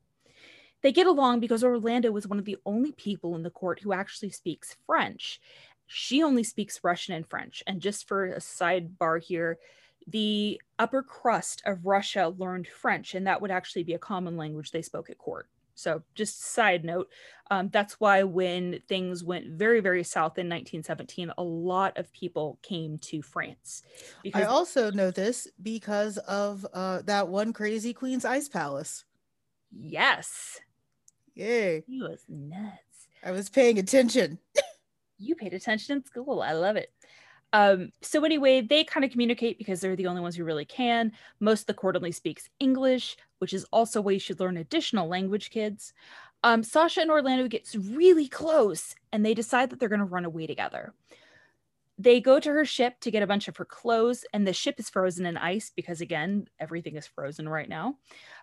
They 0.83 0.93
get 0.93 1.07
along 1.07 1.41
because 1.41 1.65
Orlando 1.65 2.11
was 2.13 2.27
one 2.27 2.39
of 2.39 2.45
the 2.45 2.59
only 2.67 2.93
people 2.93 3.35
in 3.35 3.43
the 3.43 3.51
court 3.51 3.81
who 3.81 3.93
actually 3.93 4.31
speaks 4.31 4.77
French. 4.87 5.41
She 5.87 6.23
only 6.23 6.43
speaks 6.43 6.85
Russian 6.85 7.15
and 7.15 7.29
French. 7.29 7.63
And 7.67 7.81
just 7.81 8.07
for 8.07 8.27
a 8.27 8.39
sidebar 8.39 9.23
here, 9.23 9.59
the 10.07 10.61
upper 10.79 11.03
crust 11.03 11.63
of 11.67 11.85
Russia 11.85 12.33
learned 12.37 12.69
French, 12.69 13.15
and 13.15 13.27
that 13.27 13.41
would 13.41 13.51
actually 13.51 13.83
be 13.83 13.95
a 13.95 13.99
common 13.99 14.37
language 14.37 14.71
they 14.71 14.83
spoke 14.83 15.11
at 15.11 15.19
court. 15.19 15.49
So, 15.75 16.03
just 16.15 16.43
side 16.43 16.85
note, 16.85 17.11
um, 17.51 17.69
that's 17.69 18.01
why 18.01 18.23
when 18.23 18.81
things 18.89 19.23
went 19.23 19.51
very, 19.51 19.81
very 19.81 20.05
south 20.05 20.39
in 20.39 20.49
1917, 20.49 21.33
a 21.37 21.43
lot 21.43 21.99
of 21.99 22.11
people 22.13 22.59
came 22.63 22.97
to 22.99 23.21
France. 23.21 23.83
Because 24.23 24.43
I 24.43 24.47
also 24.47 24.91
know 24.91 25.11
this 25.11 25.47
because 25.63 26.17
of 26.19 26.67
uh, 26.73 27.03
that 27.03 27.29
one 27.29 27.53
crazy 27.53 27.93
Queen's 27.93 28.25
Ice 28.25 28.49
Palace. 28.49 29.05
Yes. 29.71 30.61
Yay. 31.37 31.85
He 31.87 32.01
was 32.01 32.25
nuts. 32.29 33.09
I 33.23 33.31
was 33.31 33.49
paying 33.49 33.79
attention. 33.79 34.39
you 35.19 35.35
paid 35.35 35.55
attention 35.55 35.99
in 35.99 36.05
school. 36.05 36.43
I 36.43 36.53
love 36.53 36.77
it. 36.77 36.91
Um, 37.53 37.93
so 38.03 38.25
anyway, 38.25 38.63
they 38.63 38.85
kind 38.85 39.05
of 39.05 39.11
communicate 39.11 39.59
because 39.59 39.81
they're 39.81 39.97
the 39.97 40.09
only 40.09 40.21
ones 40.21 40.35
who 40.35 40.45
really 40.45 40.65
can. 40.65 41.13
Most 41.39 41.63
of 41.63 41.67
the 41.67 41.75
court 41.75 41.95
only 41.95 42.13
speaks 42.13 42.49
English, 42.59 43.17
which 43.39 43.53
is 43.53 43.65
also 43.71 44.01
why 44.01 44.13
you 44.13 44.19
should 44.19 44.41
learn 44.41 44.57
additional 44.57 45.09
language, 45.09 45.51
kids. 45.51 45.93
Um, 46.43 46.63
Sasha 46.63 47.01
and 47.01 47.11
Orlando 47.11 47.49
gets 47.49 47.75
really 47.77 48.29
close 48.29 48.95
and 49.13 49.25
they 49.25 49.35
decide 49.35 49.71
that 49.71 49.79
they're 49.79 49.89
going 49.89 50.01
to 50.01 50.05
run 50.05 50.25
away 50.25 50.47
together. 50.47 50.93
They 51.99 52.21
go 52.21 52.39
to 52.39 52.51
her 52.51 52.65
ship 52.65 53.01
to 53.01 53.11
get 53.11 53.23
a 53.23 53.27
bunch 53.27 53.49
of 53.49 53.57
her 53.57 53.65
clothes, 53.65 54.27
and 54.35 54.47
the 54.47 54.53
ship 54.53 54.79
is 54.79 54.91
frozen 54.91 55.25
in 55.25 55.39
ice 55.39 55.73
because, 55.75 56.03
again, 56.03 56.47
everything 56.61 56.95
is 56.97 57.07
frozen 57.07 57.49
right 57.49 57.69
now. 57.69 57.97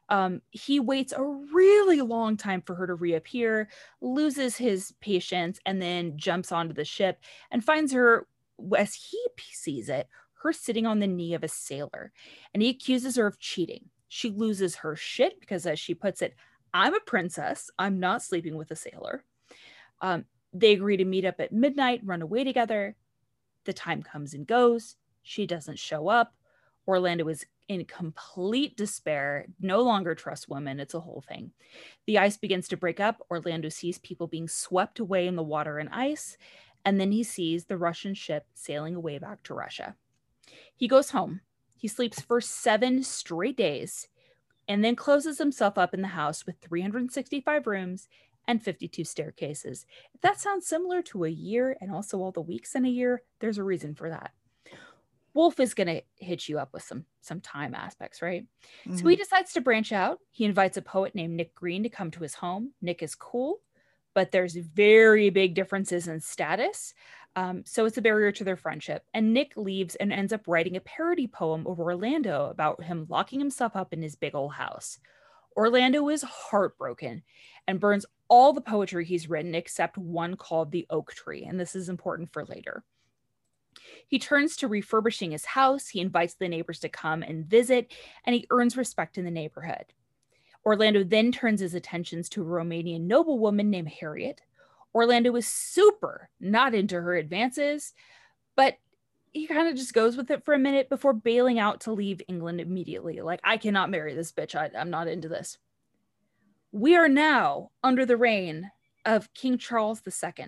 Um, 0.10 0.42
he 0.52 0.80
waits 0.80 1.13
a 1.13 1.24
really 1.24 2.02
long 2.02 2.38
time 2.38 2.62
for 2.62 2.76
her 2.76 2.88
to 2.88 2.96
reappear, 2.96 3.70
loses 4.02 4.58
his 4.58 4.94
patience, 5.00 5.60
and 5.66 5.82
then 5.82 6.18
jumps 6.18 6.52
onto 6.52 6.74
the 6.74 6.86
ship 6.86 7.20
and 7.52 7.63
finds 7.63 7.94
her, 7.94 8.28
as 8.78 8.94
he 8.94 9.20
sees 9.52 9.89
it, 9.89 10.08
her 10.44 10.54
sitting 10.54 10.86
on 10.86 11.00
the 11.00 11.08
knee 11.08 11.34
of 11.34 11.44
a 11.44 11.48
sailor. 11.48 12.12
And 12.54 12.62
he 12.62 12.70
accuses 12.70 13.16
her 13.16 13.28
of 13.28 13.39
cheating. 13.39 13.89
She 14.10 14.30
loses 14.30 14.76
her 14.76 14.96
shit 14.96 15.39
because, 15.39 15.66
as 15.66 15.80
she 15.80 15.96
puts 15.96 16.22
it, 16.22 16.36
I'm 16.74 16.94
a 16.94 17.00
princess. 17.00 17.72
I'm 17.80 18.00
not 18.00 18.22
sleeping 18.22 18.58
with 18.58 18.72
a 18.72 18.76
sailor. 18.76 19.24
Um, 20.02 20.26
They 20.54 20.74
agree 20.74 20.98
to 20.98 21.06
meet 21.06 21.26
up 21.26 21.39
at 21.39 21.52
midnight, 21.52 22.02
run 22.04 22.22
away 22.22 22.44
together. 22.44 22.96
The 23.66 23.74
time 23.74 24.04
comes 24.04 24.34
and 24.34 24.46
goes. 24.46 24.98
She 25.24 25.48
doesn't 25.48 25.80
show 25.80 26.10
up. 26.10 26.34
Orlando 26.88 27.28
is 27.30 27.46
in 27.69 27.86
complete 27.86 28.76
despair, 28.76 29.46
no 29.60 29.82
longer 29.82 30.15
trusts 30.15 30.48
women. 30.48 30.80
It's 30.80 30.93
a 30.93 31.00
whole 31.00 31.24
thing. 31.28 31.52
The 32.06 32.17
ice 32.17 32.38
begins 32.38 32.67
to 32.69 32.78
break 32.78 33.00
up. 33.00 33.26
Orlando 33.32 33.69
sees 33.69 34.00
people 34.00 34.28
being 34.28 34.48
swept 34.48 35.00
away 35.00 35.28
in 35.28 35.36
the 35.36 35.43
water 35.43 35.80
and 35.80 35.89
ice. 35.89 36.38
And 36.86 37.00
then 37.00 37.12
he 37.12 37.24
sees 37.24 37.65
the 37.65 37.78
Russian 37.78 38.13
ship 38.13 38.46
sailing 38.54 38.96
away 38.96 39.17
back 39.17 39.43
to 39.43 39.54
Russia. 39.54 39.96
He 40.76 40.88
goes 40.88 41.12
home. 41.12 41.41
He 41.78 41.88
sleeps 41.88 42.22
for 42.22 42.41
seven 42.41 43.04
straight 43.04 43.58
days 43.58 44.08
and 44.67 44.84
then 44.84 44.96
closes 44.96 45.38
himself 45.38 45.78
up 45.78 45.93
in 45.93 46.02
the 46.02 46.10
house 46.10 46.46
with 46.46 46.56
365 46.62 47.67
rooms 47.67 48.08
and 48.48 48.62
52 48.62 49.04
staircases. 49.04 49.86
If 50.13 50.22
that 50.22 50.39
sounds 50.39 50.67
similar 50.67 51.02
to 51.04 51.26
a 51.26 51.30
year 51.30 51.78
and 51.80 51.91
also 51.91 52.19
all 52.19 52.32
the 52.32 52.41
weeks 52.41 52.76
in 52.76 52.86
a 52.86 52.89
year, 52.89 53.24
there's 53.39 53.58
a 53.58 53.63
reason 53.63 53.96
for 53.96 54.10
that. 54.10 54.32
Woolf 55.34 55.60
is 55.60 55.74
going 55.74 55.88
to 55.88 56.02
hit 56.17 56.48
you 56.48 56.60
up 56.60 56.74
with 56.74 56.84
some 56.84 57.06
some 57.22 57.41
time 57.41 57.74
aspects, 57.74 58.22
right? 58.22 58.43
Mm-hmm. 58.86 58.98
So 58.98 59.08
he 59.08 59.15
mm-hmm. 59.15 59.22
decides 59.22 59.54
to 59.54 59.62
branch 59.62 59.91
out. 59.91 60.19
He 60.32 60.46
invites 60.46 60.78
a 60.78 60.82
poet 60.82 61.15
named 61.15 61.36
Nick 61.36 61.56
Green 61.56 61.84
to 61.84 61.89
come 61.89 62.12
to 62.12 62.24
his 62.24 62.36
home. 62.36 62.74
Nick 62.82 63.02
is 63.02 63.15
cool, 63.15 63.60
but 64.13 64.32
there's 64.32 64.56
very 64.56 65.30
big 65.30 65.56
differences 65.56 66.08
in 66.08 66.19
status. 66.19 66.93
Um, 67.36 67.63
so 67.65 67.86
it's 67.86 67.98
a 67.98 68.02
barrier 68.02 68.32
to 68.32 68.43
their 68.43 68.58
friendship. 68.58 69.04
And 69.13 69.34
Nick 69.34 69.58
leaves 69.58 69.96
and 69.96 70.13
ends 70.13 70.34
up 70.34 70.48
writing 70.48 70.76
a 70.76 70.82
parody 70.82 71.28
poem 71.28 71.65
over 71.65 71.84
Orlando 71.84 72.48
about 72.48 72.84
him 72.84 73.08
locking 73.10 73.39
himself 73.39 73.76
up 73.76 73.91
in 73.91 74.02
his 74.02 74.15
big 74.15 74.36
old 74.36 74.54
house. 74.54 75.00
Orlando 75.56 76.10
is 76.10 76.24
heartbroken 76.24 77.24
and 77.67 77.80
burns 77.80 78.06
all 78.28 78.54
the 78.54 78.62
poetry 78.62 79.06
he's 79.06 79.30
written 79.30 79.56
except 79.56 79.98
one 79.98 80.36
called 80.36 80.72
The 80.72 80.86
Oak 80.89 81.13
Tree. 81.13 81.46
And 81.46 81.60
this 81.60 81.76
is 81.76 81.89
important 81.89 82.32
for 82.32 82.46
later. 82.46 82.84
He 84.07 84.19
turns 84.19 84.55
to 84.57 84.67
refurbishing 84.67 85.31
his 85.31 85.45
house. 85.45 85.88
He 85.88 85.99
invites 85.99 86.36
the 86.36 86.47
neighbors 86.47 86.79
to 86.79 86.89
come 86.89 87.23
and 87.23 87.45
visit, 87.45 87.91
and 88.25 88.36
he 88.36 88.47
earns 88.49 88.77
respect 88.77 89.17
in 89.17 89.25
the 89.25 89.31
neighborhood. 89.31 89.86
Orlando 90.65 91.03
then 91.03 91.31
turns 91.31 91.59
his 91.59 91.73
attentions 91.73 92.29
to 92.29 92.41
a 92.41 92.45
Romanian 92.45 93.01
noblewoman 93.01 93.69
named 93.69 93.89
Harriet. 93.89 94.41
Orlando 94.95 95.36
is 95.36 95.47
super 95.47 96.29
not 96.39 96.73
into 96.73 97.01
her 97.01 97.15
advances, 97.15 97.93
but 98.55 98.77
he 99.31 99.47
kind 99.47 99.67
of 99.67 99.75
just 99.75 99.93
goes 99.93 100.15
with 100.15 100.29
it 100.29 100.45
for 100.45 100.53
a 100.53 100.59
minute 100.59 100.89
before 100.89 101.13
bailing 101.13 101.57
out 101.57 101.81
to 101.81 101.91
leave 101.91 102.21
England 102.27 102.62
immediately. 102.62 103.19
Like, 103.21 103.39
I 103.43 103.57
cannot 103.57 103.89
marry 103.89 104.13
this 104.13 104.31
bitch. 104.31 104.55
I, 104.55 104.69
I'm 104.77 104.91
not 104.91 105.07
into 105.07 105.27
this. 105.27 105.57
We 106.71 106.95
are 106.95 107.09
now 107.09 107.71
under 107.83 108.05
the 108.05 108.17
reign 108.17 108.71
of 109.05 109.33
King 109.33 109.57
Charles 109.57 110.01
II. 110.07 110.45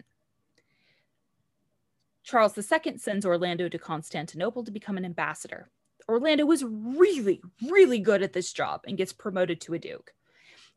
Charles 2.26 2.58
II 2.58 2.98
sends 2.98 3.24
Orlando 3.24 3.70
to 3.70 3.78
Constantinople 3.78 4.64
to 4.64 4.72
become 4.72 4.98
an 4.98 5.06
ambassador. 5.06 5.70
Orlando 6.10 6.46
was 6.46 6.64
really, 6.64 7.40
really 7.70 8.00
good 8.00 8.24
at 8.24 8.34
this 8.34 8.52
job 8.52 8.82
and 8.88 8.98
gets 8.98 9.14
promoted 9.14 9.62
to 9.62 9.76
a 9.76 9.80
duke. 9.80 10.12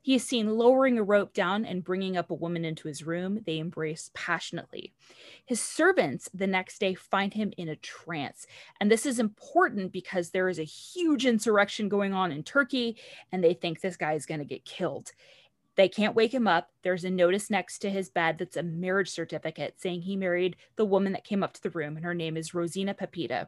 He 0.03 0.15
is 0.15 0.25
seen 0.25 0.57
lowering 0.57 0.99
a 0.99 1.03
rope 1.03 1.33
down 1.33 1.65
and 1.65 1.83
bringing 1.83 2.17
up 2.17 2.31
a 2.31 2.35
woman 2.35 2.65
into 2.65 2.87
his 2.87 3.03
room. 3.03 3.41
They 3.47 3.59
embrace 3.59 4.11
passionately. 4.15 4.93
His 5.45 5.61
servants 5.61 6.31
the 6.33 6.47
next 6.47 6.79
day 6.79 6.95
find 6.95 7.35
him 7.35 7.53
in 7.57 7.69
a 7.69 7.77
trance. 7.77 8.47
And 8.79 8.91
this 8.91 9.07
is 9.07 9.19
important 9.19 9.91
because 9.91 10.31
there 10.31 10.49
is 10.49 10.59
a 10.59 10.65
huge 10.65 11.27
insurrection 11.27 11.89
going 11.89 12.13
on 12.13 12.31
in 12.31 12.43
Turkey, 12.43 12.97
and 13.33 13.43
they 13.43 13.55
think 13.55 13.81
this 13.81 13.97
guy 13.97 14.13
is 14.13 14.27
going 14.27 14.41
to 14.41 14.47
get 14.47 14.65
killed. 14.65 15.13
They 15.79 15.89
can't 15.89 16.17
wake 16.17 16.35
him 16.35 16.49
up. 16.49 16.71
There's 16.83 17.05
a 17.05 17.11
notice 17.11 17.51
next 17.51 17.79
to 17.79 17.91
his 17.91 18.11
bed 18.11 18.39
that's 18.39 18.57
a 18.57 18.65
marriage 18.65 19.11
certificate 19.11 19.81
saying 19.81 20.03
he 20.03 20.17
married 20.17 20.57
the 20.75 20.85
woman 20.85 21.13
that 21.13 21.23
came 21.23 21.45
up 21.45 21.53
to 21.53 21.63
the 21.63 21.71
room, 21.71 21.95
and 21.95 22.05
her 22.05 22.15
name 22.15 22.37
is 22.37 22.53
Rosina 22.53 22.95
Pepita. 22.95 23.47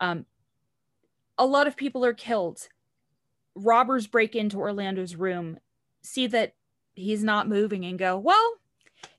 Um, 0.00 0.26
a 1.38 1.46
lot 1.46 1.68
of 1.68 1.76
people 1.76 2.04
are 2.04 2.12
killed. 2.12 2.66
Robbers 3.54 4.08
break 4.08 4.34
into 4.34 4.58
Orlando's 4.58 5.14
room, 5.14 5.58
see 6.02 6.26
that 6.26 6.54
he's 6.96 7.22
not 7.22 7.48
moving, 7.48 7.84
and 7.84 8.00
go, 8.00 8.18
Well, 8.18 8.54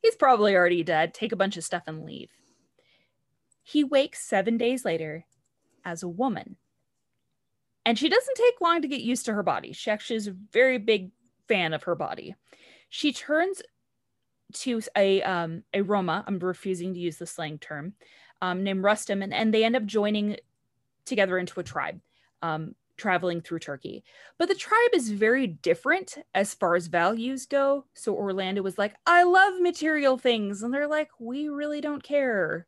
he's 0.01 0.17
probably 0.17 0.53
already 0.57 0.83
dead. 0.83 1.13
Take 1.13 1.31
a 1.31 1.37
bunch 1.37 1.55
of 1.55 1.63
stuff 1.63 1.83
and 1.87 2.03
leave. 2.03 2.31
He 3.63 3.85
wakes 3.85 4.27
seven 4.27 4.57
days 4.57 4.83
later 4.83 5.25
as 5.85 6.03
a 6.03 6.09
woman. 6.09 6.57
And 7.85 7.97
she 7.97 8.09
doesn't 8.09 8.35
take 8.35 8.59
long 8.59 8.81
to 8.81 8.89
get 8.89 8.99
used 8.99 9.25
to 9.27 9.33
her 9.33 9.41
body. 9.41 9.71
She 9.71 9.89
actually 9.89 10.17
is 10.17 10.27
a 10.27 10.35
very 10.51 10.79
big 10.79 11.11
fan 11.49 11.73
of 11.73 11.83
her 11.83 11.95
body. 11.95 12.35
She 12.87 13.11
turns 13.11 13.61
to 14.53 14.81
a 14.95 15.21
um, 15.23 15.63
a 15.73 15.81
Roma. 15.81 16.23
I'm 16.25 16.39
refusing 16.39 16.93
to 16.93 16.99
use 16.99 17.17
the 17.17 17.27
slang 17.27 17.59
term. 17.59 17.95
Um, 18.41 18.63
named 18.63 18.85
Rustem, 18.85 19.21
and, 19.21 19.33
and 19.33 19.53
they 19.53 19.65
end 19.65 19.75
up 19.75 19.83
joining 19.85 20.37
together 21.03 21.37
into 21.37 21.59
a 21.59 21.63
tribe, 21.63 21.99
um, 22.41 22.73
traveling 22.95 23.41
through 23.41 23.59
Turkey. 23.59 24.01
But 24.37 24.47
the 24.47 24.55
tribe 24.55 24.91
is 24.93 25.09
very 25.11 25.45
different 25.45 26.17
as 26.33 26.53
far 26.53 26.75
as 26.75 26.87
values 26.87 27.45
go. 27.45 27.83
So 27.95 28.15
Orlando 28.15 28.61
was 28.61 28.77
like, 28.77 28.95
"I 29.05 29.23
love 29.23 29.59
material 29.59 30.17
things," 30.17 30.63
and 30.63 30.73
they're 30.73 30.87
like, 30.87 31.09
"We 31.19 31.49
really 31.49 31.81
don't 31.81 32.01
care." 32.01 32.65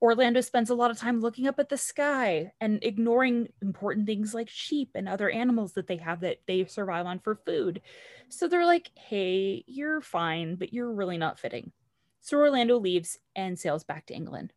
Orlando 0.00 0.40
spends 0.40 0.70
a 0.70 0.74
lot 0.74 0.92
of 0.92 0.98
time 0.98 1.20
looking 1.20 1.48
up 1.48 1.58
at 1.58 1.68
the 1.68 1.76
sky 1.76 2.52
and 2.60 2.78
ignoring 2.82 3.48
important 3.60 4.06
things 4.06 4.32
like 4.32 4.48
sheep 4.48 4.90
and 4.94 5.08
other 5.08 5.28
animals 5.28 5.72
that 5.72 5.88
they 5.88 5.96
have 5.96 6.20
that 6.20 6.38
they 6.46 6.64
survive 6.66 7.06
on 7.06 7.18
for 7.18 7.34
food. 7.34 7.80
So 8.28 8.46
they're 8.46 8.64
like, 8.64 8.90
hey, 8.94 9.64
you're 9.66 10.00
fine, 10.00 10.54
but 10.54 10.72
you're 10.72 10.92
really 10.92 11.18
not 11.18 11.40
fitting. 11.40 11.72
So 12.20 12.38
Orlando 12.38 12.78
leaves 12.78 13.18
and 13.34 13.58
sails 13.58 13.82
back 13.82 14.06
to 14.06 14.14
England. 14.14 14.52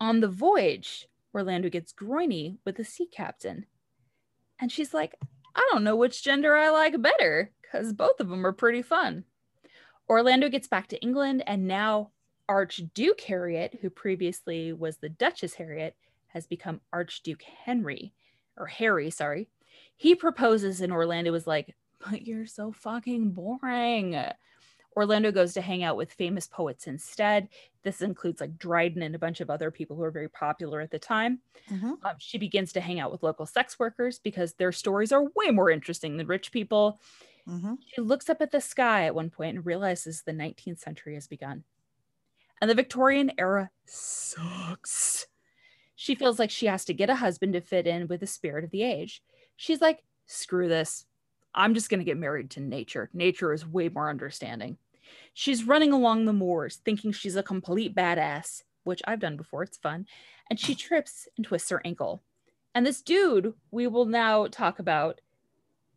On 0.00 0.20
the 0.20 0.28
voyage, 0.28 1.06
Orlando 1.32 1.68
gets 1.68 1.92
groiny 1.92 2.58
with 2.64 2.76
the 2.76 2.84
sea 2.84 3.06
captain. 3.06 3.66
And 4.60 4.72
she's 4.72 4.92
like, 4.92 5.14
I 5.54 5.68
don't 5.70 5.84
know 5.84 5.96
which 5.96 6.24
gender 6.24 6.56
I 6.56 6.70
like 6.70 7.00
better 7.00 7.52
because 7.62 7.92
both 7.92 8.18
of 8.18 8.28
them 8.28 8.44
are 8.44 8.52
pretty 8.52 8.82
fun. 8.82 9.24
Orlando 10.08 10.48
gets 10.48 10.66
back 10.66 10.88
to 10.88 11.00
England 11.00 11.44
and 11.46 11.68
now 11.68 12.10
Archduke 12.50 13.20
Harriet, 13.20 13.78
who 13.80 13.88
previously 13.88 14.72
was 14.72 14.96
the 14.96 15.08
Duchess 15.08 15.54
Harriet, 15.54 15.94
has 16.26 16.48
become 16.48 16.80
Archduke 16.92 17.44
Henry, 17.44 18.12
or 18.56 18.66
Harry, 18.66 19.08
sorry. 19.10 19.46
He 19.96 20.16
proposes, 20.16 20.80
and 20.80 20.92
Orlando 20.92 21.32
is 21.34 21.46
like, 21.46 21.76
But 22.10 22.26
you're 22.26 22.46
so 22.46 22.72
fucking 22.72 23.30
boring. 23.30 24.20
Orlando 24.96 25.30
goes 25.30 25.54
to 25.54 25.60
hang 25.60 25.84
out 25.84 25.96
with 25.96 26.12
famous 26.12 26.48
poets 26.48 26.88
instead. 26.88 27.48
This 27.84 28.02
includes 28.02 28.40
like 28.40 28.58
Dryden 28.58 29.02
and 29.02 29.14
a 29.14 29.20
bunch 29.20 29.40
of 29.40 29.48
other 29.48 29.70
people 29.70 29.94
who 29.94 30.02
are 30.02 30.10
very 30.10 30.28
popular 30.28 30.80
at 30.80 30.90
the 30.90 30.98
time. 30.98 31.38
Mm-hmm. 31.70 32.04
Um, 32.04 32.16
she 32.18 32.36
begins 32.36 32.72
to 32.72 32.80
hang 32.80 32.98
out 32.98 33.12
with 33.12 33.22
local 33.22 33.46
sex 33.46 33.78
workers 33.78 34.18
because 34.18 34.54
their 34.54 34.72
stories 34.72 35.12
are 35.12 35.30
way 35.36 35.52
more 35.52 35.70
interesting 35.70 36.16
than 36.16 36.26
rich 36.26 36.50
people. 36.50 36.98
Mm-hmm. 37.48 37.74
She 37.86 38.00
looks 38.00 38.28
up 38.28 38.40
at 38.40 38.50
the 38.50 38.60
sky 38.60 39.06
at 39.06 39.14
one 39.14 39.30
point 39.30 39.54
and 39.56 39.64
realizes 39.64 40.22
the 40.22 40.32
19th 40.32 40.80
century 40.80 41.14
has 41.14 41.28
begun 41.28 41.62
and 42.60 42.70
the 42.70 42.74
Victorian 42.74 43.32
era 43.38 43.70
sucks. 43.86 45.26
She 45.96 46.14
feels 46.14 46.38
like 46.38 46.50
she 46.50 46.66
has 46.66 46.84
to 46.86 46.94
get 46.94 47.10
a 47.10 47.16
husband 47.16 47.52
to 47.54 47.60
fit 47.60 47.86
in 47.86 48.08
with 48.08 48.20
the 48.20 48.26
spirit 48.26 48.64
of 48.64 48.70
the 48.70 48.82
age. 48.82 49.22
She's 49.56 49.80
like, 49.80 50.02
screw 50.26 50.68
this. 50.68 51.04
I'm 51.54 51.74
just 51.74 51.90
going 51.90 52.00
to 52.00 52.04
get 52.04 52.16
married 52.16 52.50
to 52.50 52.60
nature. 52.60 53.10
Nature 53.12 53.52
is 53.52 53.66
way 53.66 53.88
more 53.88 54.08
understanding. 54.08 54.78
She's 55.34 55.66
running 55.66 55.92
along 55.92 56.24
the 56.24 56.32
moors 56.32 56.76
thinking 56.84 57.12
she's 57.12 57.36
a 57.36 57.42
complete 57.42 57.94
badass, 57.94 58.62
which 58.84 59.02
I've 59.06 59.20
done 59.20 59.36
before. 59.36 59.62
It's 59.62 59.76
fun. 59.76 60.06
And 60.48 60.58
she 60.58 60.74
trips 60.74 61.28
and 61.36 61.44
twists 61.44 61.70
her 61.70 61.82
ankle. 61.84 62.22
And 62.74 62.86
this 62.86 63.02
dude 63.02 63.54
we 63.70 63.86
will 63.86 64.06
now 64.06 64.46
talk 64.46 64.78
about 64.78 65.20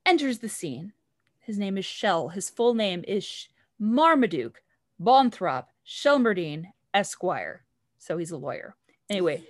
enters 0.05 0.39
the 0.39 0.49
scene. 0.49 0.93
His 1.39 1.57
name 1.57 1.77
is 1.77 1.85
Shell. 1.85 2.29
His 2.29 2.49
full 2.49 2.73
name 2.73 3.03
is 3.07 3.47
Marmaduke 3.79 4.63
Bonthrop 5.01 5.65
Shelmerdine 5.87 6.65
Esquire. 6.93 7.63
So 7.97 8.17
he's 8.17 8.31
a 8.31 8.37
lawyer. 8.37 8.75
Anyway, 9.09 9.43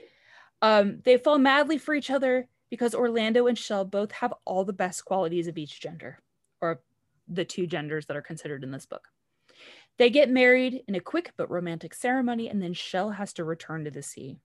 um, 0.62 0.99
they 1.03 1.17
fall 1.17 1.38
madly 1.38 1.77
for 1.77 1.93
each 1.93 2.10
other 2.10 2.47
because 2.69 2.95
Orlando 2.95 3.47
and 3.47 3.58
Shell 3.58 3.86
both 3.86 4.12
have 4.13 4.34
all 4.45 4.65
the 4.65 4.73
best 4.73 5.06
qualities 5.06 5.47
of 5.47 5.58
each 5.58 5.79
gender, 5.79 6.19
or 6.62 6.82
the 7.27 7.45
two 7.45 7.67
genders 7.67 8.06
that 8.08 8.17
are 8.17 8.21
considered 8.21 8.63
in 8.63 8.71
this 8.71 8.86
book. 8.86 9.10
They 9.97 10.10
get 10.10 10.29
married 10.29 10.84
in 10.88 10.95
a 10.95 10.99
quick 10.99 11.34
but 11.38 11.51
romantic 11.51 11.93
ceremony, 11.93 12.49
and 12.49 12.62
then 12.62 12.73
Shell 12.73 13.12
has 13.12 13.32
to 13.34 13.43
return 13.43 13.84
to 13.86 13.91
the 13.91 14.01
sea. 14.01 14.39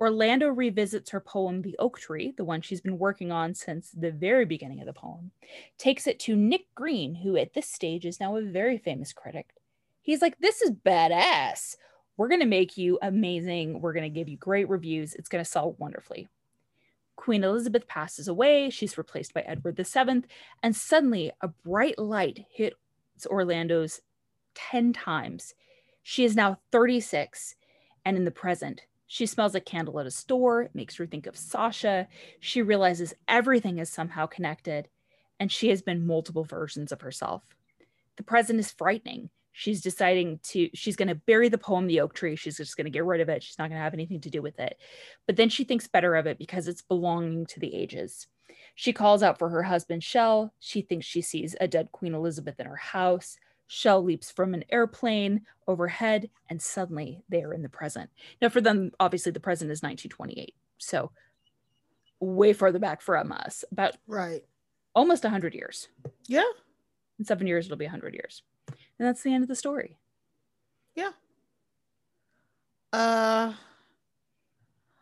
Orlando 0.00 0.48
revisits 0.48 1.10
her 1.10 1.20
poem, 1.20 1.60
The 1.60 1.76
Oak 1.78 1.98
Tree, 1.98 2.32
the 2.36 2.44
one 2.44 2.62
she's 2.62 2.80
been 2.80 2.98
working 2.98 3.32
on 3.32 3.54
since 3.54 3.90
the 3.90 4.12
very 4.12 4.46
beginning 4.46 4.80
of 4.80 4.86
the 4.86 4.92
poem, 4.92 5.32
takes 5.76 6.06
it 6.06 6.18
to 6.20 6.36
Nick 6.36 6.72
Green, 6.74 7.16
who 7.16 7.36
at 7.36 7.52
this 7.52 7.68
stage 7.68 8.06
is 8.06 8.20
now 8.20 8.36
a 8.36 8.42
very 8.42 8.78
famous 8.78 9.12
critic, 9.12 9.50
He's 10.02 10.22
like, 10.22 10.38
this 10.38 10.62
is 10.62 10.70
badass. 10.70 11.76
We're 12.16 12.28
going 12.28 12.40
to 12.40 12.46
make 12.46 12.76
you 12.76 12.98
amazing. 13.02 13.80
We're 13.80 13.92
going 13.92 14.10
to 14.10 14.18
give 14.18 14.28
you 14.28 14.36
great 14.36 14.68
reviews. 14.68 15.14
It's 15.14 15.28
going 15.28 15.44
to 15.44 15.50
sell 15.50 15.74
wonderfully. 15.78 16.28
Queen 17.16 17.44
Elizabeth 17.44 17.86
passes 17.86 18.28
away. 18.28 18.70
She's 18.70 18.96
replaced 18.96 19.34
by 19.34 19.42
Edward 19.42 19.76
VII. 19.76 20.24
And 20.62 20.74
suddenly, 20.74 21.32
a 21.40 21.48
bright 21.48 21.98
light 21.98 22.46
hits 22.50 22.76
Orlando's 23.26 24.00
10 24.54 24.92
times. 24.92 25.54
She 26.02 26.24
is 26.24 26.34
now 26.34 26.58
36 26.72 27.56
and 28.04 28.16
in 28.16 28.24
the 28.24 28.30
present. 28.30 28.82
She 29.06 29.26
smells 29.26 29.54
a 29.54 29.60
candle 29.60 29.98
at 30.00 30.06
a 30.06 30.10
store, 30.10 30.70
makes 30.72 30.96
her 30.96 31.06
think 31.06 31.26
of 31.26 31.36
Sasha. 31.36 32.06
She 32.38 32.62
realizes 32.62 33.12
everything 33.26 33.78
is 33.78 33.90
somehow 33.90 34.26
connected, 34.26 34.88
and 35.38 35.50
she 35.50 35.68
has 35.70 35.82
been 35.82 36.06
multiple 36.06 36.44
versions 36.44 36.92
of 36.92 37.00
herself. 37.00 37.42
The 38.16 38.22
present 38.22 38.60
is 38.60 38.70
frightening. 38.70 39.30
She's 39.52 39.80
deciding 39.80 40.38
to, 40.44 40.70
she's 40.74 40.96
going 40.96 41.08
to 41.08 41.14
bury 41.14 41.48
the 41.48 41.58
poem, 41.58 41.86
The 41.86 42.00
Oak 42.00 42.14
Tree. 42.14 42.36
She's 42.36 42.56
just 42.56 42.76
going 42.76 42.84
to 42.84 42.90
get 42.90 43.04
rid 43.04 43.20
of 43.20 43.28
it. 43.28 43.42
She's 43.42 43.58
not 43.58 43.68
going 43.68 43.78
to 43.78 43.82
have 43.82 43.94
anything 43.94 44.20
to 44.20 44.30
do 44.30 44.40
with 44.42 44.58
it. 44.60 44.78
But 45.26 45.36
then 45.36 45.48
she 45.48 45.64
thinks 45.64 45.88
better 45.88 46.14
of 46.14 46.26
it 46.26 46.38
because 46.38 46.68
it's 46.68 46.82
belonging 46.82 47.46
to 47.46 47.60
the 47.60 47.74
ages. 47.74 48.28
She 48.76 48.92
calls 48.92 49.22
out 49.22 49.38
for 49.38 49.48
her 49.48 49.64
husband, 49.64 50.02
Shell. 50.04 50.54
She 50.60 50.82
thinks 50.82 51.04
she 51.06 51.20
sees 51.20 51.56
a 51.60 51.68
dead 51.68 51.90
Queen 51.92 52.14
Elizabeth 52.14 52.58
in 52.60 52.66
her 52.66 52.76
house. 52.76 53.36
Shell 53.66 54.02
leaps 54.04 54.30
from 54.30 54.54
an 54.54 54.64
airplane 54.70 55.42
overhead, 55.68 56.30
and 56.48 56.60
suddenly 56.62 57.22
they 57.28 57.42
are 57.42 57.52
in 57.52 57.62
the 57.62 57.68
present. 57.68 58.10
Now, 58.40 58.48
for 58.48 58.60
them, 58.60 58.92
obviously, 58.98 59.32
the 59.32 59.40
present 59.40 59.70
is 59.70 59.82
1928. 59.82 60.54
So, 60.78 61.12
way 62.20 62.52
further 62.52 62.78
back 62.78 63.00
from 63.00 63.32
us, 63.32 63.64
about 63.70 63.96
Right. 64.06 64.44
almost 64.94 65.24
100 65.24 65.54
years. 65.54 65.88
Yeah. 66.26 66.42
In 67.18 67.24
seven 67.24 67.46
years, 67.46 67.66
it'll 67.66 67.76
be 67.76 67.84
100 67.84 68.14
years. 68.14 68.42
And 69.00 69.08
that's 69.08 69.22
the 69.22 69.32
end 69.32 69.42
of 69.42 69.48
the 69.48 69.56
story. 69.56 69.96
Yeah. 70.94 71.12
Uh 72.92 73.54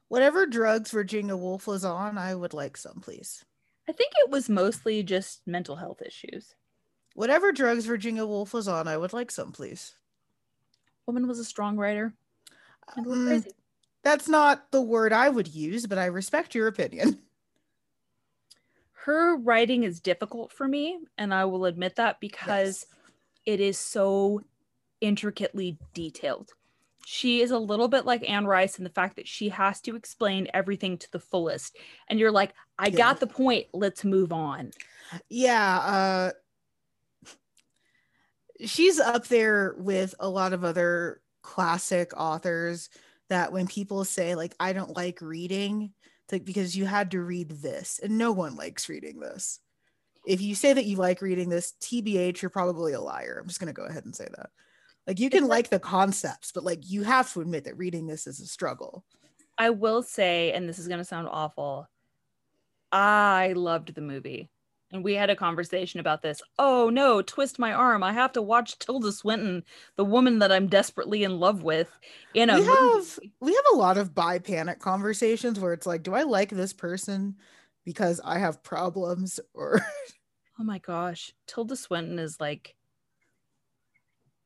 whatever 0.06 0.46
drugs 0.46 0.92
Virginia 0.92 1.37
Woolf 1.37 1.66
was 1.66 1.84
on, 1.84 2.16
I 2.16 2.37
would 2.37 2.54
like 2.54 2.76
some, 2.76 3.00
please. 3.00 3.44
I 3.88 3.92
think 3.92 4.12
it 4.18 4.30
was 4.30 4.48
mostly 4.48 5.02
just 5.02 5.44
mental 5.48 5.74
health 5.74 6.00
issues. 6.00 6.54
Whatever 7.14 7.50
drugs 7.50 7.87
Virginia 7.87 8.24
Woolf 8.24 8.54
was 8.54 8.68
on, 8.68 8.87
I 8.87 8.96
would 8.96 9.12
like 9.12 9.32
some, 9.32 9.50
please. 9.50 9.96
Woman 11.06 11.26
was 11.26 11.40
a 11.40 11.44
strong 11.44 11.76
writer. 11.76 12.14
And 12.96 13.04
a 13.04 13.08
little 13.08 13.26
crazy. 13.26 13.50
that's 14.04 14.28
not 14.28 14.70
the 14.70 14.80
word 14.80 15.12
I 15.12 15.28
would 15.28 15.48
use, 15.48 15.87
but 15.87 15.98
I 15.98 16.06
respect 16.06 16.54
your 16.54 16.68
opinion. 16.68 17.18
Her 18.92 19.37
writing 19.38 19.82
is 19.82 19.98
difficult 19.98 20.52
for 20.52 20.68
me, 20.68 21.00
and 21.16 21.34
I 21.34 21.46
will 21.46 21.64
admit 21.64 21.96
that 21.96 22.20
because 22.20 22.87
it 23.46 23.61
is 23.61 23.79
so 23.79 24.42
intricately 25.01 25.79
detailed. 25.94 26.53
She 27.05 27.40
is 27.40 27.51
a 27.51 27.59
little 27.59 27.88
bit 27.88 28.05
like 28.05 28.29
Anne 28.29 28.46
Rice 28.46 28.79
in 28.79 28.85
the 28.85 28.90
fact 28.90 29.16
that 29.16 29.27
she 29.27 29.48
has 29.48 29.81
to 29.83 29.96
explain 29.96 30.48
everything 30.53 30.98
to 30.98 31.11
the 31.11 31.18
fullest. 31.18 31.77
And 32.09 32.18
you're 32.18 32.31
like, 32.33 32.53
I 32.79 32.88
Yeah. 32.88 32.96
got 32.96 33.20
the 33.20 33.27
point. 33.27 33.66
Let's 33.72 34.05
move 34.05 34.33
on. 34.33 34.72
Yeah, 35.31 35.79
uh 35.79 36.33
she's 38.64 38.98
up 38.98 39.27
there 39.29 39.74
with 39.79 40.14
a 40.20 40.29
lot 40.29 40.53
of 40.53 40.64
other 40.64 41.22
classic 41.42 42.12
authors 42.16 42.90
that 43.29 43.53
when 43.53 43.66
people 43.66 44.05
say 44.05 44.35
like 44.35 44.55
I 44.59 44.72
don't 44.72 44.96
like 44.96 45.20
reading, 45.20 45.92
it's 46.24 46.33
like 46.33 46.44
because 46.44 46.77
you 46.77 46.85
had 46.85 47.12
to 47.12 47.22
read 47.22 47.51
this 47.51 48.01
and 48.03 48.18
no 48.18 48.33
one 48.33 48.57
likes 48.57 48.88
reading 48.88 49.20
this. 49.20 49.61
If 50.28 50.40
you 50.40 50.54
say 50.54 50.72
that 50.72 50.84
you 50.84 50.96
like 50.96 51.22
reading 51.22 51.48
this, 51.48 51.72
TBH, 51.80 52.42
you're 52.42 52.50
probably 52.50 52.92
a 52.92 53.00
liar. 53.00 53.38
I'm 53.40 53.48
just 53.48 53.60
gonna 53.60 53.72
go 53.72 53.86
ahead 53.86 54.04
and 54.04 54.14
say 54.14 54.28
that. 54.36 54.50
Like 55.06 55.18
you 55.18 55.30
can 55.30 55.44
It's 55.44 55.50
like 55.50 55.70
the 55.70 55.80
concepts, 55.80 56.52
but 56.52 56.64
like 56.64 56.80
you 56.88 57.02
have 57.02 57.32
to 57.32 57.40
admit 57.40 57.64
that 57.64 57.78
reading 57.78 58.06
this 58.06 58.26
is 58.26 58.40
a 58.40 58.46
struggle. 58.46 59.04
I 59.56 59.70
will 59.70 60.02
say, 60.02 60.52
and 60.52 60.68
this 60.68 60.78
is 60.78 60.86
going 60.86 60.98
to 60.98 61.04
sound 61.04 61.28
awful, 61.30 61.88
I 62.92 63.54
loved 63.56 63.94
the 63.94 64.00
movie. 64.02 64.50
And 64.90 65.04
we 65.04 65.14
had 65.14 65.28
a 65.28 65.36
conversation 65.36 66.00
about 66.00 66.22
this. 66.22 66.40
Oh 66.58 66.88
no, 66.88 67.20
twist 67.20 67.58
my 67.58 67.72
arm. 67.72 68.02
I 68.02 68.12
have 68.12 68.32
to 68.32 68.42
watch 68.42 68.78
Tilda 68.78 69.12
Swinton, 69.12 69.64
the 69.96 70.04
woman 70.04 70.38
that 70.38 70.52
I'm 70.52 70.66
desperately 70.66 71.24
in 71.24 71.40
love 71.40 71.62
with, 71.62 71.90
in 72.32 72.48
a 72.48 72.54
we 72.54 72.60
movie. 72.60 72.72
have 72.72 73.18
we 73.40 73.54
have 73.54 73.64
a 73.72 73.76
lot 73.76 73.98
of 73.98 74.14
bi 74.14 74.38
panic 74.38 74.78
conversations 74.78 75.60
where 75.60 75.74
it's 75.74 75.86
like, 75.86 76.02
do 76.02 76.14
I 76.14 76.22
like 76.22 76.50
this 76.50 76.72
person 76.72 77.36
because 77.84 78.20
I 78.24 78.38
have 78.38 78.62
problems 78.62 79.40
or 79.52 79.80
Oh 80.61 80.64
my 80.64 80.79
gosh. 80.79 81.33
Tilda 81.47 81.77
Swinton 81.77 82.18
is 82.18 82.40
like 82.40 82.75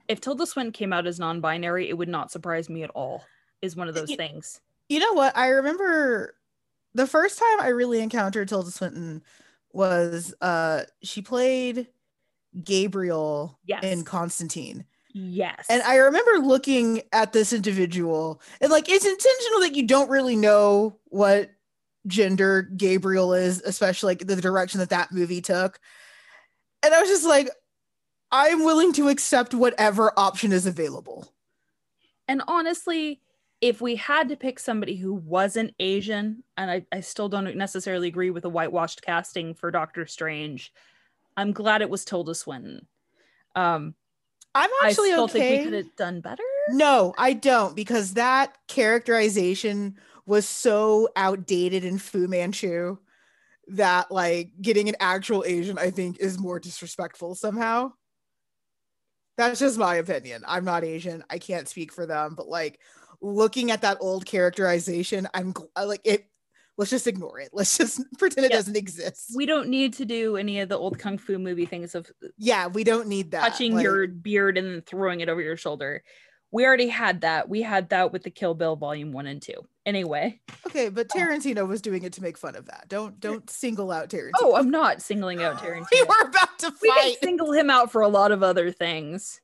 if 0.08 0.20
Tilda 0.20 0.46
Swinton 0.46 0.72
came 0.72 0.92
out 0.92 1.06
as 1.06 1.18
non-binary, 1.18 1.88
it 1.88 1.96
would 1.96 2.08
not 2.08 2.30
surprise 2.30 2.68
me 2.68 2.82
at 2.82 2.90
all. 2.90 3.24
Is 3.62 3.76
one 3.76 3.88
of 3.88 3.94
those 3.94 4.08
Y- 4.10 4.16
things. 4.16 4.60
you 4.88 4.98
know 4.98 5.12
what? 5.12 5.36
I 5.36 5.48
remember 5.48 6.34
the 6.94 7.06
first 7.06 7.38
time 7.38 7.60
I 7.60 7.68
really 7.68 8.00
encountered 8.00 8.48
Tilda 8.48 8.70
Swinton 8.70 9.22
was 9.72 10.34
uh 10.42 10.82
she 11.02 11.22
played 11.22 11.86
Gabriel 12.62 13.58
Yes. 13.64 13.84
in 13.84 14.04
Constantine. 14.04 14.84
Yes. 15.14 15.66
And 15.70 15.82
I 15.82 15.96
remember 15.96 16.44
looking 16.46 17.02
at 17.12 17.32
this 17.32 17.52
individual 17.52 18.42
and 18.60 18.70
like 18.72 18.88
it's 18.88 19.06
intentional 19.06 19.60
that 19.60 19.74
you 19.76 19.86
don't 19.86 20.10
really 20.10 20.36
know 20.36 20.98
what 21.04 21.50
gender 22.08 22.62
Gabriel 22.62 23.32
is, 23.32 23.62
especially 23.64 24.08
like 24.10 24.26
the 24.26 24.36
direction 24.36 24.80
that 24.80 24.90
that 24.90 25.12
movie 25.12 25.40
took. 25.40 25.78
And 26.82 26.94
I 26.94 27.00
was 27.00 27.08
just 27.08 27.26
like, 27.26 27.48
I'm 28.30 28.64
willing 28.64 28.92
to 28.94 29.08
accept 29.08 29.54
whatever 29.54 30.12
option 30.18 30.52
is 30.52 30.66
available. 30.66 31.32
And 32.26 32.42
honestly, 32.48 33.20
if 33.60 33.80
we 33.80 33.96
had 33.96 34.28
to 34.28 34.36
pick 34.36 34.58
somebody 34.58 34.96
who 34.96 35.14
wasn't 35.14 35.74
Asian, 35.78 36.42
and 36.56 36.70
I, 36.70 36.86
I 36.90 37.00
still 37.00 37.28
don't 37.28 37.56
necessarily 37.56 38.08
agree 38.08 38.30
with 38.30 38.42
the 38.42 38.50
whitewashed 38.50 39.02
casting 39.02 39.54
for 39.54 39.70
Doctor 39.70 40.06
Strange, 40.06 40.72
I'm 41.36 41.52
glad 41.52 41.82
it 41.82 41.90
was 41.90 42.04
Tilda 42.04 42.34
Swinton. 42.34 42.86
Um, 43.54 43.94
I'm 44.54 44.70
I 44.82 44.88
actually 44.88 45.10
still 45.10 45.24
okay. 45.24 45.32
think 45.32 45.58
we 45.58 45.64
could 45.64 45.84
have 45.84 45.96
done 45.96 46.20
better. 46.20 46.42
No, 46.70 47.14
I 47.16 47.32
don't 47.32 47.74
because 47.76 48.14
that 48.14 48.56
characterization 48.66 49.96
was 50.26 50.46
so 50.46 51.08
outdated 51.16 51.84
in 51.84 51.98
Fu 51.98 52.28
Manchu 52.28 52.98
that 53.68 54.10
like 54.10 54.50
getting 54.60 54.88
an 54.88 54.96
actual 55.00 55.44
Asian 55.46 55.78
I 55.78 55.90
think 55.90 56.18
is 56.18 56.38
more 56.38 56.58
disrespectful 56.58 57.34
somehow. 57.34 57.92
That's 59.38 59.60
just 59.60 59.78
my 59.78 59.96
opinion. 59.96 60.44
I'm 60.46 60.64
not 60.64 60.84
Asian. 60.84 61.24
I 61.30 61.38
can't 61.38 61.68
speak 61.68 61.92
for 61.92 62.06
them, 62.06 62.34
but 62.36 62.48
like 62.48 62.80
looking 63.20 63.70
at 63.70 63.82
that 63.82 63.98
old 64.00 64.26
characterization, 64.26 65.28
I'm 65.32 65.54
like 65.76 66.02
it 66.04 66.26
let's 66.78 66.90
just 66.90 67.06
ignore 67.06 67.38
it. 67.38 67.50
Let's 67.52 67.76
just 67.76 68.00
pretend 68.18 68.46
it 68.46 68.52
doesn't 68.52 68.76
exist. 68.76 69.32
We 69.34 69.46
don't 69.46 69.68
need 69.68 69.94
to 69.94 70.04
do 70.04 70.36
any 70.36 70.60
of 70.60 70.68
the 70.68 70.76
old 70.76 70.98
kung 70.98 71.18
fu 71.18 71.38
movie 71.38 71.66
things 71.66 71.94
of 71.94 72.10
yeah, 72.36 72.66
we 72.66 72.84
don't 72.84 73.08
need 73.08 73.30
that. 73.32 73.40
touching 73.40 73.74
Like, 73.74 73.84
your 73.84 74.06
beard 74.06 74.58
and 74.58 74.66
then 74.66 74.82
throwing 74.82 75.20
it 75.20 75.28
over 75.28 75.40
your 75.40 75.56
shoulder. 75.56 76.02
We 76.52 76.66
already 76.66 76.88
had 76.88 77.22
that. 77.22 77.48
We 77.48 77.62
had 77.62 77.88
that 77.88 78.12
with 78.12 78.22
the 78.24 78.30
Kill 78.30 78.54
Bill 78.54 78.76
volume 78.76 79.10
one 79.12 79.26
and 79.26 79.40
two. 79.40 79.66
Anyway. 79.86 80.40
Okay, 80.66 80.90
but 80.90 81.08
Tarantino 81.08 81.66
was 81.66 81.80
doing 81.82 82.02
it 82.04 82.12
to 82.14 82.22
make 82.22 82.36
fun 82.38 82.54
of 82.56 82.66
that. 82.66 82.86
Don't 82.88 83.18
don't 83.18 83.48
single 83.50 83.90
out 83.90 84.10
Tarantino. 84.10 84.32
Oh, 84.40 84.54
I'm 84.56 84.70
not 84.70 85.00
singling 85.02 85.42
out 85.42 85.58
Tarantino. 85.62 85.86
we 85.90 86.02
were 86.04 86.28
about 86.28 86.58
to 86.60 86.72
we 86.82 86.88
fight. 86.88 87.16
can 87.20 87.28
single 87.28 87.52
him 87.52 87.70
out 87.70 87.90
for 87.90 88.02
a 88.02 88.08
lot 88.08 88.30
of 88.32 88.42
other 88.42 88.70
things. 88.70 89.40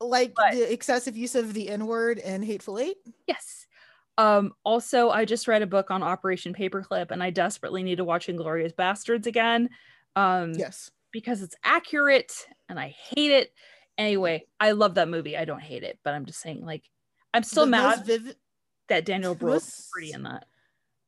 like 0.00 0.32
But- 0.34 0.52
the 0.52 0.72
excessive 0.72 1.16
use 1.16 1.34
of 1.34 1.52
the 1.54 1.68
N 1.68 1.86
word 1.86 2.18
and 2.18 2.44
Hateful 2.44 2.78
Eight. 2.78 2.96
Yes. 3.26 3.66
Um, 4.18 4.54
also, 4.64 5.10
I 5.10 5.26
just 5.26 5.46
read 5.46 5.60
a 5.60 5.66
book 5.66 5.90
on 5.90 6.02
Operation 6.02 6.54
Paperclip, 6.54 7.10
and 7.10 7.22
I 7.22 7.28
desperately 7.28 7.82
need 7.82 7.96
to 7.96 8.04
watch 8.04 8.28
Inglourious 8.28 8.74
Basterds 8.74 9.26
again. 9.26 9.68
Um, 10.16 10.54
Yes. 10.54 10.90
because 11.12 11.42
it's 11.42 11.54
accurate 11.62 12.32
and 12.70 12.80
I 12.80 12.88
hate 12.88 13.30
it. 13.30 13.52
Anyway, 13.98 14.46
I 14.60 14.72
love 14.72 14.94
that 14.96 15.08
movie. 15.08 15.36
I 15.36 15.44
don't 15.44 15.62
hate 15.62 15.82
it, 15.82 15.98
but 16.04 16.12
I'm 16.14 16.26
just 16.26 16.40
saying, 16.40 16.64
like, 16.64 16.84
I'm 17.32 17.42
still 17.42 17.64
The 17.64 17.70
mad 17.70 18.04
vivid- 18.04 18.36
that 18.88 19.04
Daniel 19.04 19.34
Brühl 19.34 19.56
is 19.56 19.88
pretty 19.92 20.12
in 20.12 20.22
that. 20.24 20.46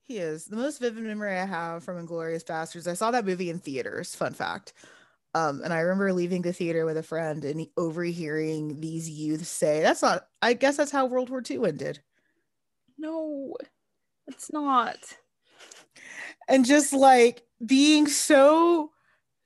He 0.03 0.17
is 0.19 0.47
the 0.47 0.57
most 0.57 0.81
vivid 0.81 1.05
memory 1.05 1.37
I 1.39 1.45
have 1.45 1.85
from 1.85 2.05
Inglourious 2.05 2.45
Basterds. 2.45 2.89
I 2.89 2.95
saw 2.95 3.11
that 3.11 3.27
movie 3.27 3.51
in 3.51 3.59
theaters. 3.59 4.15
Fun 4.15 4.33
fact. 4.33 4.73
Um, 5.35 5.61
and 5.63 5.73
I 5.73 5.81
remember 5.81 6.13
leaving 6.15 6.41
the 6.41 6.55
theater 6.55 6.87
with 6.87 6.97
a 6.97 7.03
friend 7.03 7.45
and 7.45 7.67
overhearing 7.77 8.81
these 8.81 9.11
youths 9.11 9.49
say, 9.51 9.83
"That's 9.83 10.01
not. 10.01 10.27
I 10.41 10.55
guess 10.55 10.79
that's 10.79 10.91
how 10.91 11.05
World 11.05 11.29
War 11.29 11.43
II 11.49 11.67
ended." 11.67 12.01
No, 12.97 13.55
it's 14.27 14.51
not. 14.51 14.97
And 16.49 16.65
just 16.65 16.95
like 16.95 17.43
being 17.65 18.09
so 18.09 18.91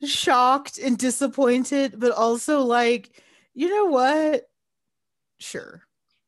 shocked 0.04 0.78
and 0.78 0.96
disappointed, 0.96 1.98
but 1.98 2.12
also 2.12 2.60
like, 2.62 3.10
you 3.54 3.68
know 3.68 3.86
what? 3.86 4.48
Sure. 5.38 5.82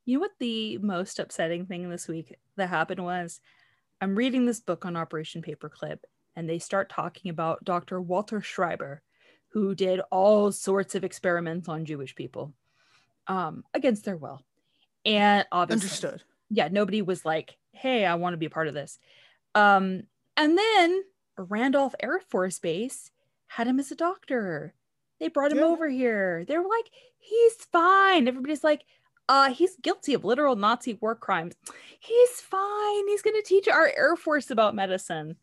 You 0.05 0.17
know 0.17 0.21
what 0.21 0.33
the 0.39 0.79
most 0.79 1.19
upsetting 1.19 1.67
thing 1.67 1.89
this 1.89 2.09
week 2.09 2.35
that 2.57 2.69
happened 2.69 3.03
was? 3.03 3.41
I'm 4.01 4.17
reading 4.17 4.45
this 4.45 4.61
book 4.61 4.85
on 4.85 4.97
Operation 4.97 5.41
Paperclip, 5.41 6.01
and 6.37 6.49
they 6.49 6.59
start 6.59 6.91
talking 6.91 7.31
about 7.31 7.65
Dr. 7.65 8.01
Walter 8.01 8.41
Schreiber, 8.43 9.03
who 9.49 9.75
did 9.75 10.01
all 10.11 10.53
sorts 10.53 10.95
of 10.95 11.05
experiments 11.05 11.69
on 11.69 11.85
Jewish 11.87 12.15
people 12.15 12.53
um, 13.29 13.65
against 13.73 14.05
their 14.05 14.17
will. 14.17 14.43
And 15.07 15.47
obviously, 15.53 15.87
Understood. 15.87 16.23
yeah, 16.51 16.69
nobody 16.71 17.03
was 17.03 17.25
like, 17.25 17.57
hey, 17.73 18.05
I 18.05 18.17
want 18.17 18.35
to 18.35 18.39
be 18.39 18.47
a 18.47 18.51
part 18.51 18.69
of 18.69 18.75
this. 18.75 18.99
Um, 19.55 20.03
and 20.37 20.59
then 20.59 21.03
Randolph 21.39 21.95
Air 22.01 22.21
Force 22.29 22.59
Base 22.59 23.11
had 23.47 23.67
him 23.69 23.79
as 23.79 23.91
a 23.91 23.97
doctor. 23.97 24.75
They 25.25 25.29
brought 25.31 25.53
him 25.53 25.59
Yeah. 25.59 25.65
over 25.65 25.89
here. 25.89 26.45
They 26.47 26.59
were 26.59 26.69
like, 26.69 26.91
he's 27.19 27.55
fine. 27.73 28.29
Everybody's 28.29 28.63
like, 28.63 28.85
uh, 29.27 29.49
he's 29.55 29.75
guilty 29.77 30.13
of 30.13 30.23
literal 30.23 30.55
Nazi 30.55 30.99
war 31.01 31.15
crimes. 31.17 31.55
He's 31.99 32.41
fine. 32.43 33.09
He's 33.09 33.23
gonna 33.23 33.41
teach 33.43 33.69
our 33.69 33.91
Air 33.97 34.17
Force 34.17 34.51
about 34.51 34.75
medicine. 34.75 35.37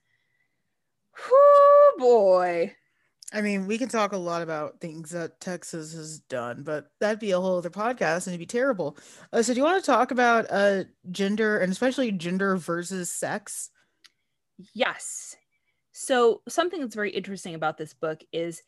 Whoo 1.18 1.98
boy. 1.98 2.76
I 3.34 3.42
mean, 3.42 3.66
we 3.66 3.80
can 3.80 3.90
talk 3.90 4.12
a 4.12 4.18
lot 4.18 4.44
about 4.44 4.80
things 4.82 5.10
that 5.10 5.40
Texas 5.40 5.96
has 5.96 6.20
done, 6.20 6.62
but 6.62 6.92
that'd 7.00 7.18
be 7.18 7.32
a 7.32 7.40
whole 7.40 7.58
other 7.58 7.72
podcast 7.72 8.28
and 8.28 8.36
it'd 8.36 8.40
be 8.40 8.46
terrible. 8.46 8.98
Uh, 9.34 9.42
so, 9.42 9.52
do 9.54 9.58
you 9.60 9.64
want 9.64 9.84
to 9.84 9.92
talk 9.92 10.12
about 10.12 10.46
uh, 10.52 10.84
gender 11.10 11.58
and 11.58 11.72
especially 11.72 12.12
gender 12.12 12.56
versus 12.58 13.10
sex? 13.12 13.72
Yes. 14.76 15.36
So, 15.92 16.44
something 16.48 16.82
that's 16.82 16.94
very 16.94 17.10
interesting 17.10 17.56
about 17.56 17.80
this 17.80 17.96
book 17.96 18.22
is 18.32 18.62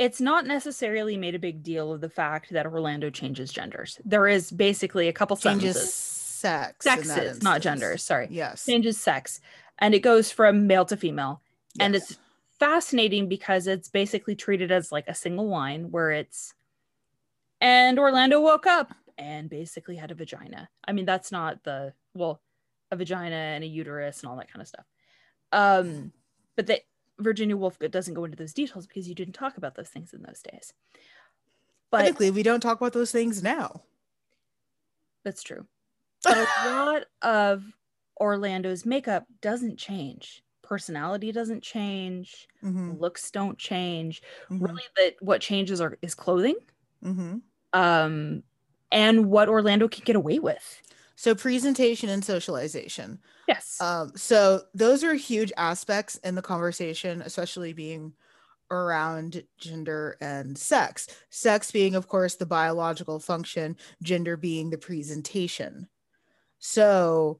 it's 0.00 0.18
not 0.18 0.46
necessarily 0.46 1.18
made 1.18 1.34
a 1.34 1.38
big 1.38 1.62
deal 1.62 1.92
of 1.92 2.00
the 2.00 2.08
fact 2.08 2.50
that 2.52 2.64
Orlando 2.64 3.10
changes 3.10 3.52
genders. 3.52 4.00
There 4.02 4.26
is 4.26 4.50
basically 4.50 5.08
a 5.08 5.12
couple 5.12 5.36
Changes 5.36 5.76
sentences. 5.76 5.94
sex. 5.94 6.84
Sexes, 6.84 7.42
not 7.42 7.60
genders. 7.60 8.02
Sorry. 8.02 8.26
Yes. 8.30 8.64
Changes 8.64 8.98
sex. 8.98 9.42
And 9.78 9.94
it 9.94 9.98
goes 10.00 10.32
from 10.32 10.66
male 10.66 10.86
to 10.86 10.96
female. 10.96 11.42
And 11.78 11.94
it's 11.94 12.18
fascinating 12.58 13.28
because 13.28 13.66
it's 13.66 13.90
basically 13.90 14.34
treated 14.34 14.72
as 14.72 14.90
like 14.90 15.06
a 15.06 15.14
single 15.14 15.48
line 15.48 15.90
where 15.90 16.12
it's, 16.12 16.54
and 17.60 17.98
Orlando 17.98 18.40
woke 18.40 18.66
up 18.66 18.94
and 19.18 19.50
basically 19.50 19.96
had 19.96 20.10
a 20.10 20.14
vagina. 20.14 20.70
I 20.88 20.92
mean, 20.92 21.04
that's 21.04 21.30
not 21.30 21.62
the, 21.62 21.92
well, 22.14 22.40
a 22.90 22.96
vagina 22.96 23.36
and 23.36 23.64
a 23.64 23.66
uterus 23.66 24.22
and 24.22 24.30
all 24.30 24.36
that 24.38 24.50
kind 24.50 24.62
of 24.62 24.68
stuff. 24.68 24.86
Um, 25.52 26.12
but 26.56 26.66
the 26.66 26.80
Virginia 27.20 27.56
Woolf 27.56 27.78
doesn't 27.78 28.14
go 28.14 28.24
into 28.24 28.36
those 28.36 28.54
details 28.54 28.86
because 28.86 29.08
you 29.08 29.14
didn't 29.14 29.34
talk 29.34 29.56
about 29.56 29.74
those 29.76 29.90
things 29.90 30.12
in 30.12 30.22
those 30.22 30.42
days. 30.42 30.72
But 31.90 32.14
Technically, 32.14 32.32
we 32.32 32.42
don't 32.42 32.58
talk 32.60 32.78
about 32.80 32.94
those 32.94 33.12
things 33.12 33.42
now. 33.44 33.84
that's 35.24 35.42
true. 35.42 35.66
But 36.26 36.38
a 36.38 36.46
lot 36.56 37.04
of 37.22 37.64
Orlando's 38.20 38.86
makeup 38.86 39.26
doesn't 39.42 39.78
change. 39.78 40.42
Personality 40.62 41.32
doesn't 41.32 41.62
change. 41.62 42.48
Mhm, 42.62 43.00
Looks 43.00 43.30
don't 43.30 43.58
change. 43.58 44.22
mhm, 44.50 44.66
Really, 44.66 44.84
that 44.96 45.16
what 45.20 45.40
changes 45.42 45.80
are 45.80 45.98
is 46.02 46.14
clothing, 46.14 46.56
mhm. 47.02 47.40
um, 47.72 48.42
and 48.92 49.26
what 49.30 49.48
Orlando 49.48 49.88
can 49.88 50.04
get 50.04 50.16
away 50.16 50.38
with. 50.38 50.82
So, 51.20 51.34
presentation 51.34 52.08
and 52.08 52.24
socialization. 52.24 53.18
Yes. 53.46 53.78
Um, 53.78 54.12
so 54.16 54.62
those 54.72 55.04
are 55.04 55.12
huge 55.12 55.52
aspects 55.58 56.16
in 56.24 56.34
the 56.34 56.40
conversation, 56.40 57.20
especially 57.20 57.74
being 57.74 58.14
around 58.70 59.42
gender 59.58 60.16
and 60.22 60.56
sex. 60.56 61.08
Sex 61.28 61.70
being, 61.70 61.94
of 61.94 62.08
course, 62.08 62.36
the 62.36 62.46
biological 62.46 63.20
function, 63.20 63.76
gender 64.02 64.38
being 64.38 64.70
the 64.70 64.78
presentation. 64.78 65.88
So 66.58 67.38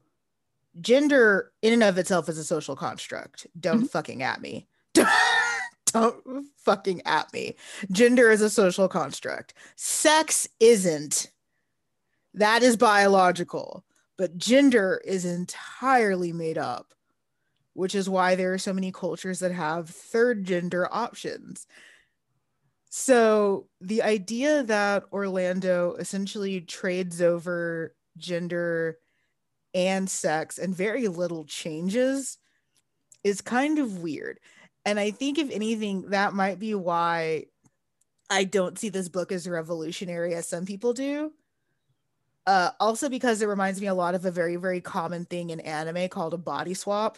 gender 0.79 1.51
in 1.63 1.73
and 1.73 1.81
of 1.81 1.97
itself 1.97 2.29
is 2.29 2.37
a 2.37 2.43
social 2.43 2.75
construct. 2.75 3.47
Don't 3.59 3.87
fucking 3.87 4.21
at 4.21 4.41
me. 4.41 4.67
Don't 5.87 6.45
fucking 6.57 7.01
at 7.07 7.33
me. 7.33 7.55
Gender 7.91 8.29
is 8.29 8.41
a 8.41 8.49
social 8.51 8.87
construct. 8.87 9.55
Sex 9.75 10.47
isn't. 10.59 11.31
That 12.33 12.63
is 12.63 12.77
biological 12.77 13.83
but 14.21 14.37
gender 14.37 15.01
is 15.03 15.25
entirely 15.25 16.31
made 16.31 16.59
up, 16.59 16.93
which 17.73 17.95
is 17.95 18.07
why 18.07 18.35
there 18.35 18.53
are 18.53 18.59
so 18.59 18.71
many 18.71 18.91
cultures 18.91 19.39
that 19.39 19.51
have 19.51 19.89
third 19.89 20.43
gender 20.45 20.87
options. 20.91 21.65
So 22.91 23.67
the 23.81 24.03
idea 24.03 24.61
that 24.61 25.05
Orlando 25.11 25.95
essentially 25.95 26.61
trades 26.61 27.19
over 27.19 27.95
gender 28.15 28.99
and 29.73 30.07
sex 30.07 30.59
and 30.59 30.75
very 30.75 31.07
little 31.07 31.45
changes 31.45 32.37
is 33.23 33.41
kind 33.41 33.79
of 33.79 34.03
weird. 34.03 34.39
And 34.85 34.99
I 34.99 35.09
think, 35.09 35.39
if 35.39 35.49
anything, 35.49 36.09
that 36.09 36.35
might 36.35 36.59
be 36.59 36.75
why 36.75 37.45
I 38.29 38.43
don't 38.43 38.77
see 38.77 38.89
this 38.89 39.09
book 39.09 39.31
as 39.31 39.49
revolutionary 39.49 40.35
as 40.35 40.47
some 40.47 40.65
people 40.65 40.93
do 40.93 41.31
uh 42.47 42.71
also 42.79 43.09
because 43.09 43.41
it 43.41 43.47
reminds 43.47 43.79
me 43.79 43.87
a 43.87 43.93
lot 43.93 44.15
of 44.15 44.25
a 44.25 44.31
very 44.31 44.55
very 44.55 44.81
common 44.81 45.25
thing 45.25 45.49
in 45.51 45.59
anime 45.59 46.09
called 46.09 46.33
a 46.33 46.37
body 46.37 46.73
swap 46.73 47.17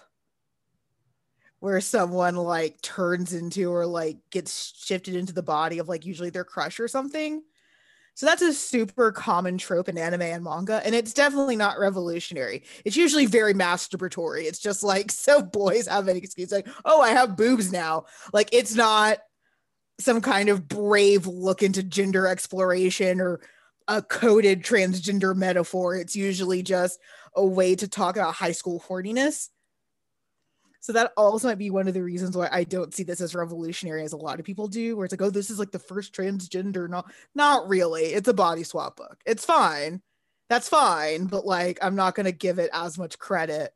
where 1.63 1.79
someone 1.79 2.35
like 2.35 2.81
turns 2.81 3.31
into 3.31 3.71
or 3.71 3.85
like 3.85 4.17
gets 4.31 4.73
shifted 4.75 5.15
into 5.15 5.31
the 5.31 5.41
body 5.41 5.79
of 5.79 5.87
like 5.87 6.05
usually 6.05 6.29
their 6.29 6.43
crush 6.43 6.77
or 6.77 6.89
something. 6.89 7.41
So 8.15 8.25
that's 8.25 8.41
a 8.41 8.51
super 8.51 9.13
common 9.13 9.57
trope 9.57 9.87
in 9.87 9.97
anime 9.97 10.23
and 10.23 10.43
manga 10.43 10.81
and 10.83 10.93
it's 10.93 11.13
definitely 11.13 11.55
not 11.55 11.79
revolutionary. 11.79 12.63
It's 12.83 12.97
usually 12.97 13.27
very 13.27 13.53
masturbatory. 13.53 14.43
It's 14.43 14.59
just 14.59 14.83
like 14.83 15.09
so 15.13 15.41
boys 15.41 15.87
have 15.87 16.09
an 16.09 16.17
excuse 16.17 16.51
like 16.51 16.67
oh 16.83 16.99
i 16.99 17.11
have 17.11 17.37
boobs 17.37 17.71
now. 17.71 18.07
Like 18.33 18.49
it's 18.51 18.75
not 18.75 19.19
some 20.01 20.19
kind 20.19 20.49
of 20.49 20.67
brave 20.67 21.27
look 21.27 21.63
into 21.63 21.81
gender 21.81 22.27
exploration 22.27 23.21
or 23.21 23.39
a 23.87 24.01
coded 24.01 24.63
transgender 24.63 25.35
metaphor. 25.35 25.95
It's 25.95 26.15
usually 26.15 26.63
just 26.63 26.99
a 27.35 27.45
way 27.45 27.75
to 27.75 27.87
talk 27.87 28.15
about 28.15 28.35
high 28.35 28.51
school 28.51 28.83
horniness. 28.87 29.49
So 30.79 30.91
that 30.93 31.13
also 31.15 31.47
might 31.47 31.57
be 31.57 31.69
one 31.69 31.87
of 31.87 31.93
the 31.93 32.03
reasons 32.03 32.35
why 32.35 32.49
I 32.51 32.65
don't 32.65 32.93
see 32.93 33.03
this 33.03 33.21
as 33.21 33.33
revolutionary 33.33 34.03
as 34.03 34.11
a 34.11 34.17
lot 34.17 34.39
of 34.39 34.45
people 34.45 34.67
do, 34.67 34.97
where 34.97 35.05
it's 35.05 35.13
like, 35.13 35.21
oh, 35.21 35.29
this 35.29 35.49
is 35.49 35.57
like 35.57 35.71
the 35.71 35.79
first 35.79 36.13
transgender. 36.13 36.89
No, 36.89 37.03
not 37.33 37.69
really. 37.69 38.07
It's 38.07 38.27
a 38.27 38.33
body 38.33 38.63
swap 38.63 38.97
book. 38.97 39.17
It's 39.25 39.45
fine. 39.45 40.01
That's 40.49 40.67
fine. 40.67 41.27
But 41.27 41.45
like, 41.45 41.79
I'm 41.81 41.95
not 41.95 42.15
going 42.15 42.25
to 42.25 42.33
give 42.33 42.59
it 42.59 42.69
as 42.73 42.97
much 42.97 43.17
credit, 43.17 43.73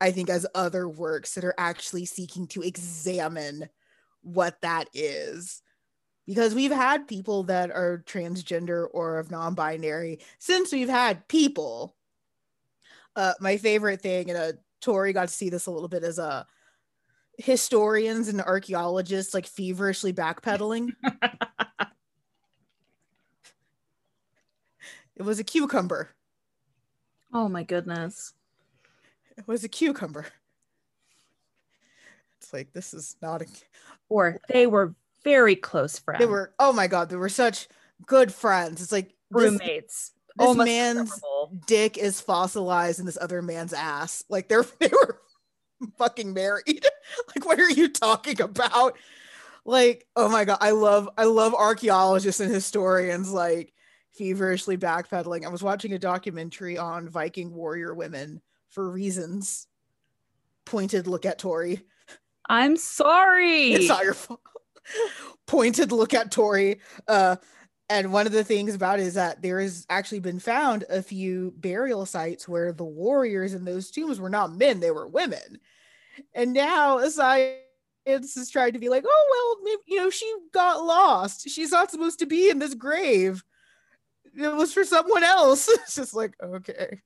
I 0.00 0.10
think, 0.10 0.30
as 0.30 0.46
other 0.54 0.88
works 0.88 1.34
that 1.34 1.44
are 1.44 1.54
actually 1.58 2.06
seeking 2.06 2.46
to 2.48 2.62
examine 2.62 3.68
what 4.22 4.58
that 4.62 4.88
is 4.94 5.62
because 6.28 6.54
we've 6.54 6.70
had 6.70 7.08
people 7.08 7.44
that 7.44 7.70
are 7.70 8.04
transgender 8.06 8.86
or 8.92 9.18
of 9.18 9.30
non-binary 9.30 10.20
since 10.38 10.70
we've 10.70 10.90
had 10.90 11.26
people. 11.26 11.96
Uh 13.16 13.32
my 13.40 13.56
favorite 13.56 14.02
thing 14.02 14.28
and 14.28 14.38
uh 14.38 14.52
tori 14.82 15.14
got 15.14 15.28
to 15.28 15.34
see 15.34 15.48
this 15.48 15.66
a 15.66 15.70
little 15.70 15.88
bit 15.88 16.04
as 16.04 16.18
uh 16.18 16.44
historians 17.38 18.28
and 18.28 18.42
archaeologists 18.42 19.32
like 19.32 19.46
feverishly 19.46 20.12
backpedaling. 20.12 20.90
It 25.16 25.22
was 25.22 25.40
a 25.40 25.44
cucumber. 25.44 26.10
Oh 27.32 27.48
my 27.48 27.64
goodness. 27.64 28.34
it 29.36 29.48
was 29.48 29.64
a 29.64 29.68
cucumber. 29.68 30.26
It's 32.36 32.52
like 32.52 32.72
this 32.72 32.94
is 32.94 33.16
not 33.20 33.42
a 33.42 33.46
Or 34.08 34.38
they 34.48 34.66
were 34.68 34.94
very 35.24 35.56
close 35.56 35.98
friends. 35.98 36.20
they 36.20 36.26
were 36.26 36.52
oh 36.58 36.72
my 36.72 36.86
god 36.86 37.08
they 37.08 37.16
were 37.16 37.28
such 37.28 37.68
good 38.06 38.32
friends 38.32 38.80
it's 38.80 38.92
like 38.92 39.14
roommates. 39.30 40.12
this 40.36 40.46
Almost 40.46 40.66
man's 40.66 41.20
dick 41.66 41.98
is 41.98 42.20
fossilized 42.20 43.00
in 43.00 43.06
this 43.06 43.18
other 43.20 43.42
man's 43.42 43.72
ass. 43.72 44.24
Like 44.28 44.48
they're 44.48 44.64
they 44.78 44.88
were 44.88 45.20
fucking 45.96 46.32
married. 46.32 46.86
like 47.28 47.44
what 47.44 47.60
are 47.60 47.70
you 47.70 47.88
talking 47.88 48.40
about? 48.40 48.96
Like 49.64 50.06
oh 50.16 50.28
my 50.28 50.44
god, 50.44 50.58
I 50.60 50.70
love 50.70 51.08
I 51.18 51.24
love 51.24 51.54
archaeologists 51.54 52.40
and 52.40 52.52
historians 52.52 53.32
like 53.32 53.72
feverishly 54.12 54.76
backpedaling. 54.76 55.44
I 55.44 55.48
was 55.48 55.62
watching 55.62 55.92
a 55.92 55.98
documentary 55.98 56.78
on 56.78 57.08
Viking 57.08 57.54
warrior 57.54 57.94
women 57.94 58.40
for 58.70 58.88
reasons. 58.88 59.66
Pointed 60.64 61.06
look 61.06 61.26
at 61.26 61.38
Tori. 61.38 61.82
I'm 62.48 62.76
sorry. 62.76 63.72
It's 63.72 63.88
not 63.88 64.04
your 64.04 64.14
fault. 64.14 64.40
Pointed 65.46 65.92
look 65.92 66.14
at 66.14 66.30
Tori. 66.30 66.80
Uh, 67.06 67.36
and 67.90 68.12
one 68.12 68.26
of 68.26 68.32
the 68.32 68.44
things 68.44 68.74
about 68.74 69.00
it 69.00 69.06
is 69.06 69.14
that 69.14 69.40
there 69.40 69.60
has 69.60 69.86
actually 69.88 70.20
been 70.20 70.38
found 70.38 70.84
a 70.90 71.02
few 71.02 71.54
burial 71.56 72.04
sites 72.04 72.46
where 72.46 72.72
the 72.72 72.84
warriors 72.84 73.54
in 73.54 73.64
those 73.64 73.90
tombs 73.90 74.20
were 74.20 74.28
not 74.28 74.54
men, 74.54 74.80
they 74.80 74.90
were 74.90 75.08
women. 75.08 75.58
And 76.34 76.52
now 76.52 77.00
science 77.08 77.56
is 78.06 78.50
trying 78.50 78.74
to 78.74 78.78
be 78.78 78.90
like, 78.90 79.04
oh, 79.06 79.28
well, 79.30 79.64
maybe, 79.64 79.82
you 79.86 79.96
know, 79.96 80.10
she 80.10 80.30
got 80.52 80.84
lost. 80.84 81.48
She's 81.48 81.70
not 81.70 81.90
supposed 81.90 82.18
to 82.18 82.26
be 82.26 82.50
in 82.50 82.58
this 82.58 82.74
grave. 82.74 83.42
It 84.36 84.54
was 84.54 84.72
for 84.72 84.84
someone 84.84 85.24
else. 85.24 85.68
It's 85.82 85.94
just 85.94 86.14
like, 86.14 86.34
okay. 86.42 87.00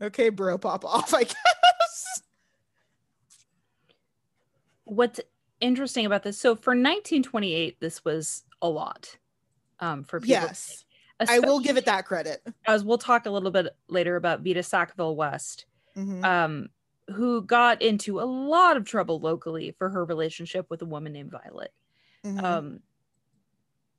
Okay, 0.00 0.28
bro, 0.28 0.58
pop 0.58 0.84
off, 0.84 1.14
I 1.14 1.24
guess. 1.24 2.22
What's 4.84 5.20
interesting 5.60 6.06
about 6.06 6.22
this? 6.22 6.38
So 6.38 6.54
for 6.54 6.70
1928, 6.70 7.78
this 7.80 8.04
was 8.04 8.44
a 8.62 8.68
lot 8.68 9.16
um, 9.80 10.04
for 10.04 10.20
people. 10.20 10.30
Yes. 10.30 10.84
I 11.28 11.40
will 11.40 11.58
give 11.60 11.76
it 11.76 11.84
that 11.86 12.04
credit. 12.06 12.42
As 12.66 12.84
we'll 12.84 12.98
talk 12.98 13.26
a 13.26 13.30
little 13.30 13.50
bit 13.50 13.74
later 13.88 14.14
about 14.16 14.42
Vita 14.42 14.62
Sackville 14.62 15.16
West, 15.16 15.66
Mhm. 15.96 16.24
um, 16.24 16.68
who 17.12 17.42
got 17.42 17.82
into 17.82 18.20
a 18.20 18.22
lot 18.24 18.76
of 18.76 18.84
trouble 18.84 19.18
locally 19.18 19.72
for 19.78 19.88
her 19.90 20.04
relationship 20.04 20.66
with 20.70 20.80
a 20.82 20.86
woman 20.86 21.12
named 21.12 21.32
Violet. 21.32 21.72
Mhm. 22.24 22.42
Um, 22.42 22.82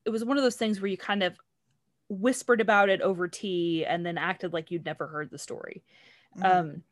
it 0.05 0.11
was 0.11 0.23
one 0.23 0.37
of 0.37 0.43
those 0.43 0.55
things 0.55 0.79
where 0.79 0.89
you 0.89 0.97
kind 0.97 1.23
of 1.23 1.37
whispered 2.07 2.61
about 2.61 2.89
it 2.89 3.01
over 3.01 3.27
tea 3.27 3.85
and 3.85 4.05
then 4.05 4.17
acted 4.17 4.53
like 4.53 4.71
you'd 4.71 4.85
never 4.85 5.07
heard 5.07 5.29
the 5.29 5.37
story. 5.37 5.83
Mm-hmm. 6.37 6.45
Um, 6.45 6.83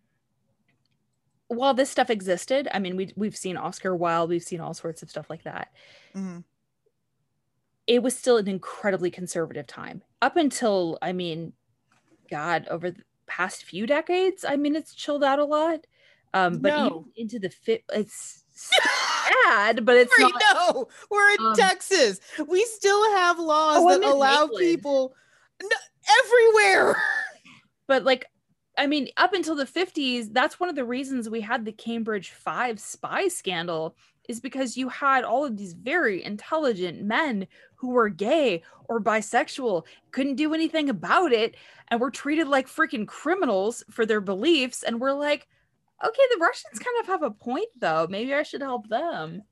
while 1.48 1.74
this 1.74 1.90
stuff 1.90 2.10
existed, 2.10 2.68
I 2.74 2.80
mean, 2.80 2.98
we 2.98 3.14
we've 3.16 3.36
seen 3.36 3.58
Oscar 3.58 3.96
Wilde, 3.96 4.30
we've 4.30 4.44
seen 4.44 4.60
all 4.60 4.74
sorts 4.74 5.02
of 5.02 5.10
stuff 5.10 5.30
like 5.30 5.44
that. 5.44 5.72
Mm-hmm. 6.16 6.40
It 7.88 8.04
was 8.04 8.16
still 8.18 8.38
an 8.38 8.48
incredibly 8.48 9.10
conservative 9.10 9.66
time 9.66 10.04
up 10.22 10.36
until, 10.36 10.98
I 11.02 11.14
mean, 11.14 11.54
God, 12.30 12.68
over 12.70 12.92
the 12.92 13.04
past 13.28 13.64
few 13.64 13.88
decades, 13.88 14.44
I 14.44 14.58
mean, 14.58 14.76
it's 14.76 14.94
chilled 14.94 15.24
out 15.24 15.40
a 15.40 15.46
lot. 15.46 15.88
Um, 16.34 16.60
but 16.60 16.70
no. 16.70 17.08
into 17.16 17.40
the 17.40 17.50
fit, 17.50 17.84
it's 17.94 18.44
sad, 18.54 19.86
but 19.86 19.96
it's 19.96 20.20
not. 20.20 20.34
No, 20.54 20.88
we're 21.10 21.30
in 21.32 21.46
um, 21.46 21.56
Texas. 21.56 22.20
We 22.46 22.66
still 22.66 23.12
have 23.14 23.40
laws 23.40 23.78
oh, 23.80 23.90
that 23.90 24.04
allow 24.04 24.48
people 24.48 25.14
no, 25.62 25.70
everywhere. 26.26 27.02
But 27.88 28.04
like 28.04 28.26
I 28.78 28.88
mean, 28.88 29.10
up 29.18 29.34
until 29.34 29.56
the 29.56 29.66
50s, 29.66 30.32
that's 30.32 30.60
one 30.60 30.70
of 30.70 30.76
the 30.76 30.86
reasons 30.86 31.30
we 31.30 31.42
had 31.42 31.66
the 31.66 31.72
Cambridge 31.72 32.30
Five 32.32 32.80
spy 32.80 33.28
scandal, 33.28 33.96
is 34.30 34.40
because 34.40 34.78
you 34.78 34.90
had 34.90 35.24
all 35.24 35.46
of 35.46 35.58
these 35.58 35.74
very 35.74 36.24
intelligent 36.24 37.02
men 37.02 37.48
who 37.76 37.90
were 37.90 38.10
gay 38.10 38.62
or 38.88 39.02
bisexual, 39.02 39.84
couldn't 40.12 40.36
do 40.36 40.54
anything 40.54 40.90
about 40.90 41.32
it, 41.32 41.56
and 41.88 42.00
were 42.00 42.12
treated 42.12 42.48
like 42.48 42.68
freaking 42.68 43.08
criminals 43.08 43.84
for 43.90 44.06
their 44.06 44.22
beliefs. 44.22 44.84
And 44.84 45.00
we're 45.00 45.14
like, 45.14 45.48
okay, 46.06 46.22
the 46.32 46.40
Russians 46.40 46.80
kind 46.80 47.00
of 47.00 47.08
have 47.08 47.24
a 47.24 47.32
point, 47.32 47.70
though. 47.80 48.08
Maybe 48.10 48.34
I 48.34 48.44
should 48.44 48.62
help 48.62 48.88
them. 48.90 49.44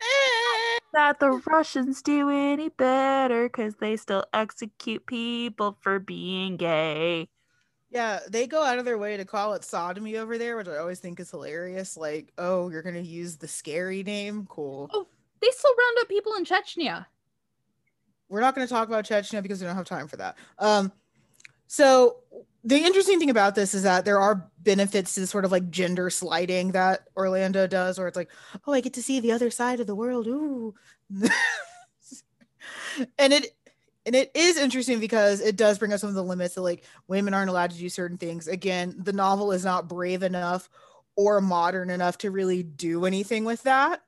Eh, 0.00 0.53
that 0.94 1.20
the 1.20 1.30
Russians 1.30 2.02
do 2.02 2.30
any 2.30 2.70
better 2.70 3.44
because 3.48 3.74
they 3.76 3.96
still 3.96 4.24
execute 4.32 5.06
people 5.06 5.76
for 5.80 5.98
being 5.98 6.56
gay. 6.56 7.28
Yeah, 7.90 8.20
they 8.28 8.46
go 8.46 8.62
out 8.62 8.78
of 8.78 8.84
their 8.84 8.98
way 8.98 9.16
to 9.16 9.24
call 9.24 9.54
it 9.54 9.64
sodomy 9.64 10.16
over 10.16 10.36
there, 10.36 10.56
which 10.56 10.66
I 10.66 10.78
always 10.78 10.98
think 10.98 11.20
is 11.20 11.30
hilarious. 11.30 11.96
Like, 11.96 12.32
oh, 12.38 12.68
you're 12.70 12.82
gonna 12.82 13.00
use 13.00 13.36
the 13.36 13.46
scary 13.46 14.02
name? 14.02 14.46
Cool. 14.48 14.90
Oh, 14.92 15.06
they 15.40 15.48
still 15.50 15.70
round 15.70 15.98
up 16.00 16.08
people 16.08 16.34
in 16.34 16.44
Chechnya. 16.44 17.06
We're 18.28 18.40
not 18.40 18.54
gonna 18.54 18.66
talk 18.66 18.88
about 18.88 19.04
Chechnya 19.04 19.42
because 19.42 19.60
we 19.60 19.66
don't 19.66 19.76
have 19.76 19.84
time 19.84 20.08
for 20.08 20.16
that. 20.16 20.36
Um, 20.58 20.90
so 21.68 22.16
the 22.64 22.78
interesting 22.78 23.18
thing 23.18 23.30
about 23.30 23.54
this 23.54 23.74
is 23.74 23.82
that 23.82 24.06
there 24.06 24.18
are 24.18 24.50
benefits 24.58 25.14
to 25.14 25.20
the 25.20 25.26
sort 25.26 25.44
of 25.44 25.52
like 25.52 25.70
gender 25.70 26.08
sliding 26.08 26.72
that 26.72 27.08
Orlando 27.16 27.66
does, 27.66 27.98
where 27.98 28.08
it's 28.08 28.16
like, 28.16 28.30
oh, 28.66 28.72
I 28.72 28.80
get 28.80 28.94
to 28.94 29.02
see 29.02 29.20
the 29.20 29.32
other 29.32 29.50
side 29.50 29.80
of 29.80 29.86
the 29.86 29.94
world. 29.94 30.26
Ooh. 30.26 30.74
and 33.18 33.32
it 33.32 33.54
and 34.06 34.14
it 34.14 34.30
is 34.34 34.56
interesting 34.56 34.98
because 34.98 35.40
it 35.40 35.56
does 35.56 35.78
bring 35.78 35.92
up 35.92 36.00
some 36.00 36.08
of 36.08 36.14
the 36.14 36.24
limits 36.24 36.54
that 36.54 36.62
like 36.62 36.84
women 37.06 37.34
aren't 37.34 37.50
allowed 37.50 37.70
to 37.70 37.78
do 37.78 37.88
certain 37.88 38.18
things. 38.18 38.48
Again, 38.48 38.94
the 38.98 39.12
novel 39.12 39.52
is 39.52 39.64
not 39.64 39.88
brave 39.88 40.22
enough 40.22 40.68
or 41.16 41.40
modern 41.40 41.90
enough 41.90 42.18
to 42.18 42.30
really 42.30 42.62
do 42.62 43.04
anything 43.04 43.44
with 43.44 43.62
that. 43.64 44.02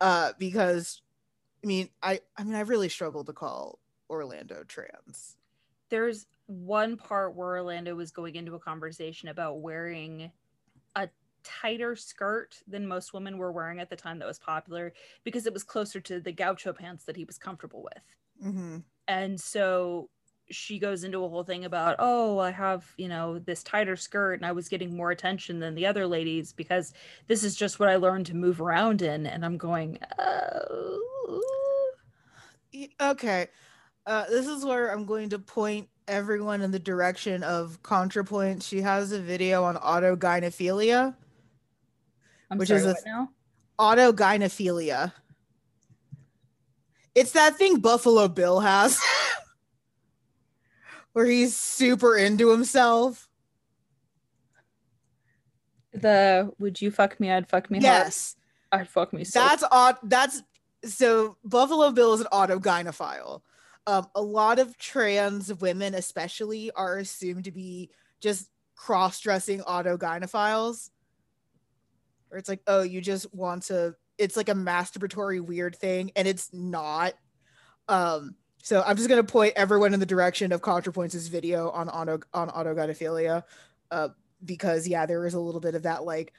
Uh, 0.00 0.32
because 0.38 1.02
I 1.62 1.66
mean, 1.68 1.88
I 2.02 2.20
I 2.36 2.42
mean, 2.42 2.56
I 2.56 2.60
really 2.60 2.88
struggle 2.88 3.24
to 3.24 3.32
call 3.32 3.78
Orlando 4.10 4.64
trans. 4.66 5.36
There's 5.88 6.26
one 6.52 6.96
part 6.96 7.34
where 7.34 7.56
Orlando 7.56 7.94
was 7.94 8.10
going 8.10 8.36
into 8.36 8.54
a 8.54 8.60
conversation 8.60 9.28
about 9.28 9.60
wearing 9.60 10.30
a 10.96 11.08
tighter 11.42 11.96
skirt 11.96 12.56
than 12.66 12.86
most 12.86 13.12
women 13.12 13.38
were 13.38 13.52
wearing 13.52 13.80
at 13.80 13.90
the 13.90 13.96
time 13.96 14.18
that 14.18 14.28
was 14.28 14.38
popular 14.38 14.92
because 15.24 15.46
it 15.46 15.52
was 15.52 15.64
closer 15.64 16.00
to 16.00 16.20
the 16.20 16.32
gaucho 16.32 16.72
pants 16.72 17.04
that 17.04 17.16
he 17.16 17.24
was 17.24 17.38
comfortable 17.38 17.82
with. 17.82 18.46
Mm-hmm. 18.46 18.78
And 19.08 19.40
so 19.40 20.08
she 20.50 20.78
goes 20.78 21.04
into 21.04 21.24
a 21.24 21.28
whole 21.28 21.44
thing 21.44 21.64
about, 21.64 21.96
oh, 21.98 22.38
I 22.38 22.50
have, 22.50 22.84
you 22.96 23.08
know, 23.08 23.38
this 23.38 23.62
tighter 23.62 23.96
skirt 23.96 24.34
and 24.34 24.46
I 24.46 24.52
was 24.52 24.68
getting 24.68 24.94
more 24.96 25.10
attention 25.10 25.60
than 25.60 25.74
the 25.74 25.86
other 25.86 26.06
ladies 26.06 26.52
because 26.52 26.92
this 27.26 27.42
is 27.42 27.56
just 27.56 27.80
what 27.80 27.88
I 27.88 27.96
learned 27.96 28.26
to 28.26 28.36
move 28.36 28.60
around 28.60 29.02
in. 29.02 29.26
And 29.26 29.44
I'm 29.44 29.56
going, 29.56 29.98
oh. 30.18 31.42
Okay. 33.00 33.48
Uh, 34.06 34.24
this 34.28 34.46
is 34.46 34.64
where 34.64 34.88
I'm 34.88 35.06
going 35.06 35.30
to 35.30 35.38
point 35.38 35.88
everyone 36.08 36.62
in 36.62 36.70
the 36.70 36.78
direction 36.78 37.42
of 37.42 37.82
ContraPoint. 37.82 38.62
She 38.62 38.80
has 38.82 39.12
a 39.12 39.20
video 39.20 39.64
on 39.64 39.76
autogynephilia, 39.76 41.14
I'm 42.50 42.58
which 42.58 42.68
sorry, 42.68 42.80
is 42.80 42.86
a 42.86 42.96
now? 43.06 43.30
autogynephilia. 43.78 45.12
It's 47.14 47.32
that 47.32 47.56
thing 47.56 47.78
Buffalo 47.78 48.28
Bill 48.28 48.60
has, 48.60 48.98
where 51.12 51.26
he's 51.26 51.56
super 51.56 52.16
into 52.16 52.50
himself. 52.50 53.28
The 55.92 56.50
would 56.58 56.80
you 56.80 56.90
fuck 56.90 57.20
me? 57.20 57.30
I'd 57.30 57.48
fuck 57.48 57.70
me. 57.70 57.80
Yes, 57.80 58.36
hard. 58.70 58.82
I'd 58.82 58.88
fuck 58.88 59.12
me. 59.12 59.24
So 59.24 59.40
that's 59.40 59.62
odd. 59.70 59.98
That's 60.02 60.42
so 60.84 61.36
Buffalo 61.44 61.90
Bill 61.90 62.14
is 62.14 62.22
an 62.22 62.28
autogynephile 62.32 63.42
um, 63.86 64.06
a 64.14 64.22
lot 64.22 64.58
of 64.58 64.76
trans 64.78 65.52
women 65.54 65.94
especially 65.94 66.70
are 66.72 66.98
assumed 66.98 67.44
to 67.44 67.52
be 67.52 67.90
just 68.20 68.48
cross-dressing 68.76 69.60
autogynephiles. 69.60 70.90
Or 72.30 72.38
it's 72.38 72.48
like 72.48 72.62
oh 72.66 72.82
you 72.82 73.00
just 73.00 73.32
want 73.34 73.64
to 73.64 73.94
it's 74.18 74.36
like 74.36 74.48
a 74.48 74.54
masturbatory 74.54 75.40
weird 75.40 75.76
thing 75.76 76.12
and 76.16 76.26
it's 76.26 76.52
not. 76.52 77.14
Um 77.88 78.36
so 78.64 78.82
i'm 78.86 78.96
just 78.96 79.08
going 79.08 79.20
to 79.24 79.32
point 79.32 79.52
everyone 79.56 79.92
in 79.92 80.00
the 80.00 80.06
direction 80.06 80.52
of 80.52 80.62
contrapoints' 80.62 81.28
video 81.28 81.70
on 81.70 81.88
auto 81.88 82.20
on 82.32 82.48
autogynephilia 82.48 83.42
uh 83.90 84.08
because 84.44 84.86
yeah 84.86 85.04
there 85.04 85.26
is 85.26 85.34
a 85.34 85.40
little 85.40 85.60
bit 85.60 85.74
of 85.74 85.82
that 85.82 86.04
like 86.04 86.32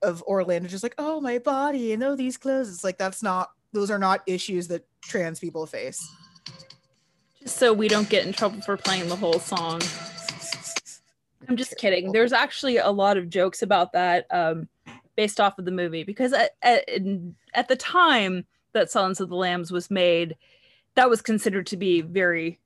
of 0.00 0.22
orlando 0.22 0.68
just 0.68 0.84
like 0.84 0.94
oh 0.96 1.20
my 1.20 1.38
body 1.38 1.92
and 1.92 2.02
oh 2.02 2.14
these 2.16 2.36
clothes. 2.36 2.72
It's 2.72 2.84
like 2.84 2.98
that's 2.98 3.22
not 3.22 3.50
those 3.72 3.90
are 3.90 3.98
not 3.98 4.22
issues 4.26 4.68
that 4.68 4.86
trans 5.02 5.40
people 5.40 5.66
face 5.66 6.08
just 7.42 7.56
so 7.56 7.72
we 7.72 7.88
don't 7.88 8.08
get 8.08 8.26
in 8.26 8.32
trouble 8.32 8.60
for 8.60 8.76
playing 8.76 9.08
the 9.08 9.16
whole 9.16 9.38
song. 9.38 9.80
I'm 11.48 11.56
just 11.56 11.76
kidding. 11.78 12.12
There's 12.12 12.32
actually 12.32 12.76
a 12.76 12.90
lot 12.90 13.16
of 13.16 13.28
jokes 13.28 13.62
about 13.62 13.92
that 13.92 14.26
um, 14.30 14.68
based 15.16 15.40
off 15.40 15.58
of 15.58 15.64
the 15.64 15.70
movie 15.70 16.04
because 16.04 16.32
at, 16.32 16.52
at, 16.62 16.88
at 17.54 17.68
the 17.68 17.76
time 17.76 18.46
that 18.72 18.90
Silence 18.90 19.20
of 19.20 19.28
the 19.28 19.36
Lambs 19.36 19.72
was 19.72 19.90
made, 19.90 20.36
that 20.94 21.10
was 21.10 21.22
considered 21.22 21.66
to 21.66 21.76
be 21.76 22.02
very 22.02 22.60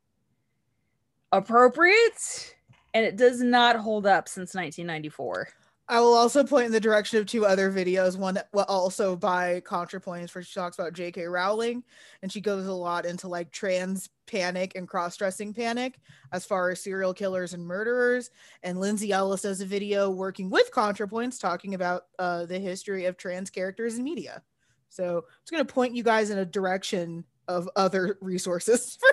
appropriate 1.32 2.54
and 2.94 3.04
it 3.04 3.16
does 3.16 3.42
not 3.42 3.76
hold 3.76 4.06
up 4.06 4.28
since 4.28 4.54
1994. 4.54 5.48
I 5.86 6.00
will 6.00 6.14
also 6.14 6.44
point 6.44 6.66
in 6.66 6.72
the 6.72 6.80
direction 6.80 7.18
of 7.18 7.26
two 7.26 7.44
other 7.44 7.70
videos. 7.70 8.16
One 8.16 8.38
also 8.54 9.16
by 9.16 9.60
ContraPoints, 9.60 10.34
where 10.34 10.42
she 10.42 10.54
talks 10.54 10.78
about 10.78 10.94
J.K. 10.94 11.24
Rowling, 11.24 11.84
and 12.22 12.32
she 12.32 12.40
goes 12.40 12.66
a 12.66 12.72
lot 12.72 13.04
into 13.04 13.28
like 13.28 13.50
trans 13.52 14.08
panic 14.26 14.72
and 14.76 14.88
cross-dressing 14.88 15.52
panic 15.52 16.00
as 16.32 16.46
far 16.46 16.70
as 16.70 16.82
serial 16.82 17.12
killers 17.12 17.52
and 17.52 17.66
murderers. 17.66 18.30
And 18.62 18.80
Lindsay 18.80 19.12
Ellis 19.12 19.42
does 19.42 19.60
a 19.60 19.66
video 19.66 20.08
working 20.08 20.48
with 20.48 20.70
ContraPoints 20.72 21.38
talking 21.38 21.74
about 21.74 22.04
uh, 22.18 22.46
the 22.46 22.58
history 22.58 23.04
of 23.04 23.18
trans 23.18 23.50
characters 23.50 23.98
in 23.98 24.04
media. 24.04 24.42
So 24.88 25.18
I'm 25.18 25.22
just 25.42 25.52
going 25.52 25.66
to 25.66 25.72
point 25.72 25.94
you 25.94 26.02
guys 26.02 26.30
in 26.30 26.38
a 26.38 26.46
direction 26.46 27.24
of 27.46 27.68
other 27.76 28.16
resources 28.22 28.96
for 28.98 29.08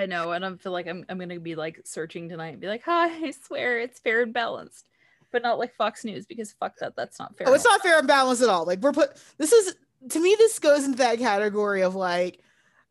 I 0.00 0.06
know, 0.06 0.32
and 0.32 0.44
I 0.44 0.54
feel 0.56 0.72
like 0.72 0.86
I'm 0.86 1.04
I'm 1.08 1.18
gonna 1.18 1.40
be 1.40 1.54
like 1.54 1.80
searching 1.84 2.28
tonight 2.28 2.50
and 2.50 2.60
be 2.60 2.66
like, 2.66 2.82
"Hi, 2.84 3.06
I 3.26 3.30
swear 3.30 3.80
it's 3.80 3.98
fair 3.98 4.22
and 4.22 4.32
balanced," 4.32 4.88
but 5.30 5.42
not 5.42 5.58
like 5.58 5.74
Fox 5.74 6.04
News 6.04 6.26
because 6.26 6.52
fuck 6.52 6.76
that, 6.78 6.96
that's 6.96 7.18
not 7.18 7.36
fair. 7.36 7.48
Oh, 7.48 7.54
it's 7.54 7.64
not 7.64 7.82
fair 7.82 7.98
and 7.98 8.08
balanced 8.08 8.42
at 8.42 8.48
all. 8.48 8.64
Like 8.64 8.80
we're 8.80 8.92
put. 8.92 9.16
This 9.38 9.52
is 9.52 9.74
to 10.10 10.20
me, 10.20 10.34
this 10.38 10.58
goes 10.58 10.84
into 10.84 10.98
that 10.98 11.18
category 11.18 11.82
of 11.82 11.94
like, 11.94 12.40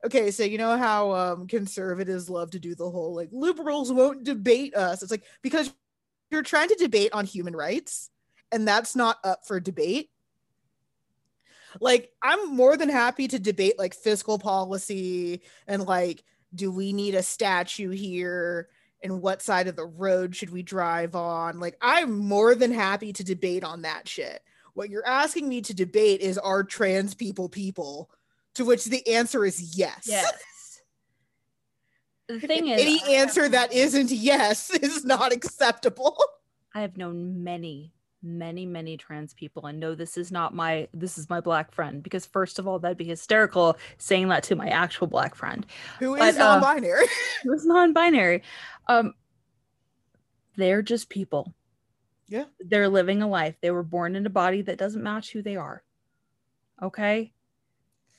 okay, 0.05 0.32
so 0.32 0.43
you 0.43 0.57
know 0.57 0.78
how 0.78 1.12
um 1.14 1.47
conservatives 1.47 2.30
love 2.30 2.51
to 2.51 2.60
do 2.60 2.76
the 2.76 2.89
whole 2.89 3.16
like 3.16 3.30
liberals 3.32 3.91
won't 3.91 4.24
debate 4.24 4.76
us. 4.76 5.01
It's 5.01 5.12
like 5.12 5.24
because 5.41 5.74
you're 6.32 6.43
trying 6.43 6.70
to 6.70 6.76
debate 6.76 7.12
on 7.14 7.26
human 7.26 7.55
rights, 7.55 8.10
and 8.51 8.68
that's 8.68 8.95
not 8.95 9.18
up 9.24 9.45
for 9.45 9.60
debate 9.60 10.10
like 11.80 12.12
i'm 12.24 12.55
more 12.55 12.76
than 12.78 12.89
happy 12.89 13.28
to 13.28 13.38
debate 13.38 13.78
like 13.78 13.93
fiscal 13.93 14.39
policy 14.39 15.41
and 15.68 15.86
like 15.86 16.24
do 16.54 16.72
we 16.72 16.93
need 16.93 17.16
a 17.16 17.24
statue 17.24 17.89
here? 17.89 18.70
And 19.02 19.22
what 19.22 19.41
side 19.41 19.68
of 19.68 19.76
the 19.76 19.86
road 19.86 20.36
should 20.36 20.50
we 20.50 20.62
drive 20.62 21.16
on? 21.16 21.60
Like 21.60 21.78
i'm 21.82 22.20
more 22.20 22.56
than 22.56 22.72
happy 22.72 23.14
to 23.14 23.24
debate 23.24 23.64
on 23.64 23.84
that 23.84 24.08
shit. 24.08 24.41
What 24.74 24.89
you're 24.89 25.08
asking 25.08 25.47
me 25.47 25.62
to 25.62 25.74
debate 25.74 26.22
is 26.22 26.38
are 26.38 26.64
trans 26.64 27.14
people 27.14 27.50
people? 27.50 28.10
To 28.56 28.66
which 28.66 28.86
the 28.86 29.08
answer 29.08 29.45
is 29.45 29.78
yes. 29.78 30.06
Yes. 30.06 30.82
The 32.28 32.39
thing 32.47 32.68
is 32.68 32.82
any 32.82 33.16
answer 33.16 33.47
that 33.47 33.74
isn't 33.74 34.12
yes 34.12 34.70
is 34.70 35.06
not 35.06 35.32
acceptable. 35.32 36.18
I 36.74 36.82
have 36.82 36.97
known 36.97 37.43
many 37.43 37.93
many 38.22 38.65
many 38.65 38.97
trans 38.97 39.34
people 39.34 39.65
and 39.67 39.80
no 39.80 39.95
this 39.95 40.17
is 40.17 40.30
not 40.30 40.53
my 40.53 40.88
this 40.93 41.17
is 41.17 41.30
my 41.30 41.39
black 41.39 41.72
friend 41.72 42.03
because 42.03 42.26
first 42.26 42.59
of 42.59 42.67
all 42.67 42.78
that'd 42.78 42.97
be 42.97 43.05
hysterical 43.05 43.78
saying 43.97 44.28
that 44.28 44.43
to 44.43 44.55
my 44.55 44.67
actual 44.67 45.07
black 45.07 45.36
friend. 45.36 45.65
Who 45.99 46.15
is 46.15 46.20
but, 46.20 46.36
uh, 46.36 46.59
non-binary? 46.59 47.03
uh, 47.03 47.07
who's 47.43 47.65
non-binary? 47.65 48.43
Um 48.88 49.13
they're 50.57 50.82
just 50.82 51.09
people. 51.09 51.53
Yeah. 52.28 52.45
They're 52.59 52.89
living 52.89 53.22
a 53.22 53.28
life. 53.28 53.55
They 53.61 53.72
were 53.72 53.84
born 53.84 54.15
in 54.17 54.26
a 54.26 54.30
body 54.30 54.61
that 54.63 54.78
doesn't 54.78 55.01
match 55.01 55.32
who 55.32 55.41
they 55.41 55.55
are. 55.55 55.84
Okay 56.82 57.32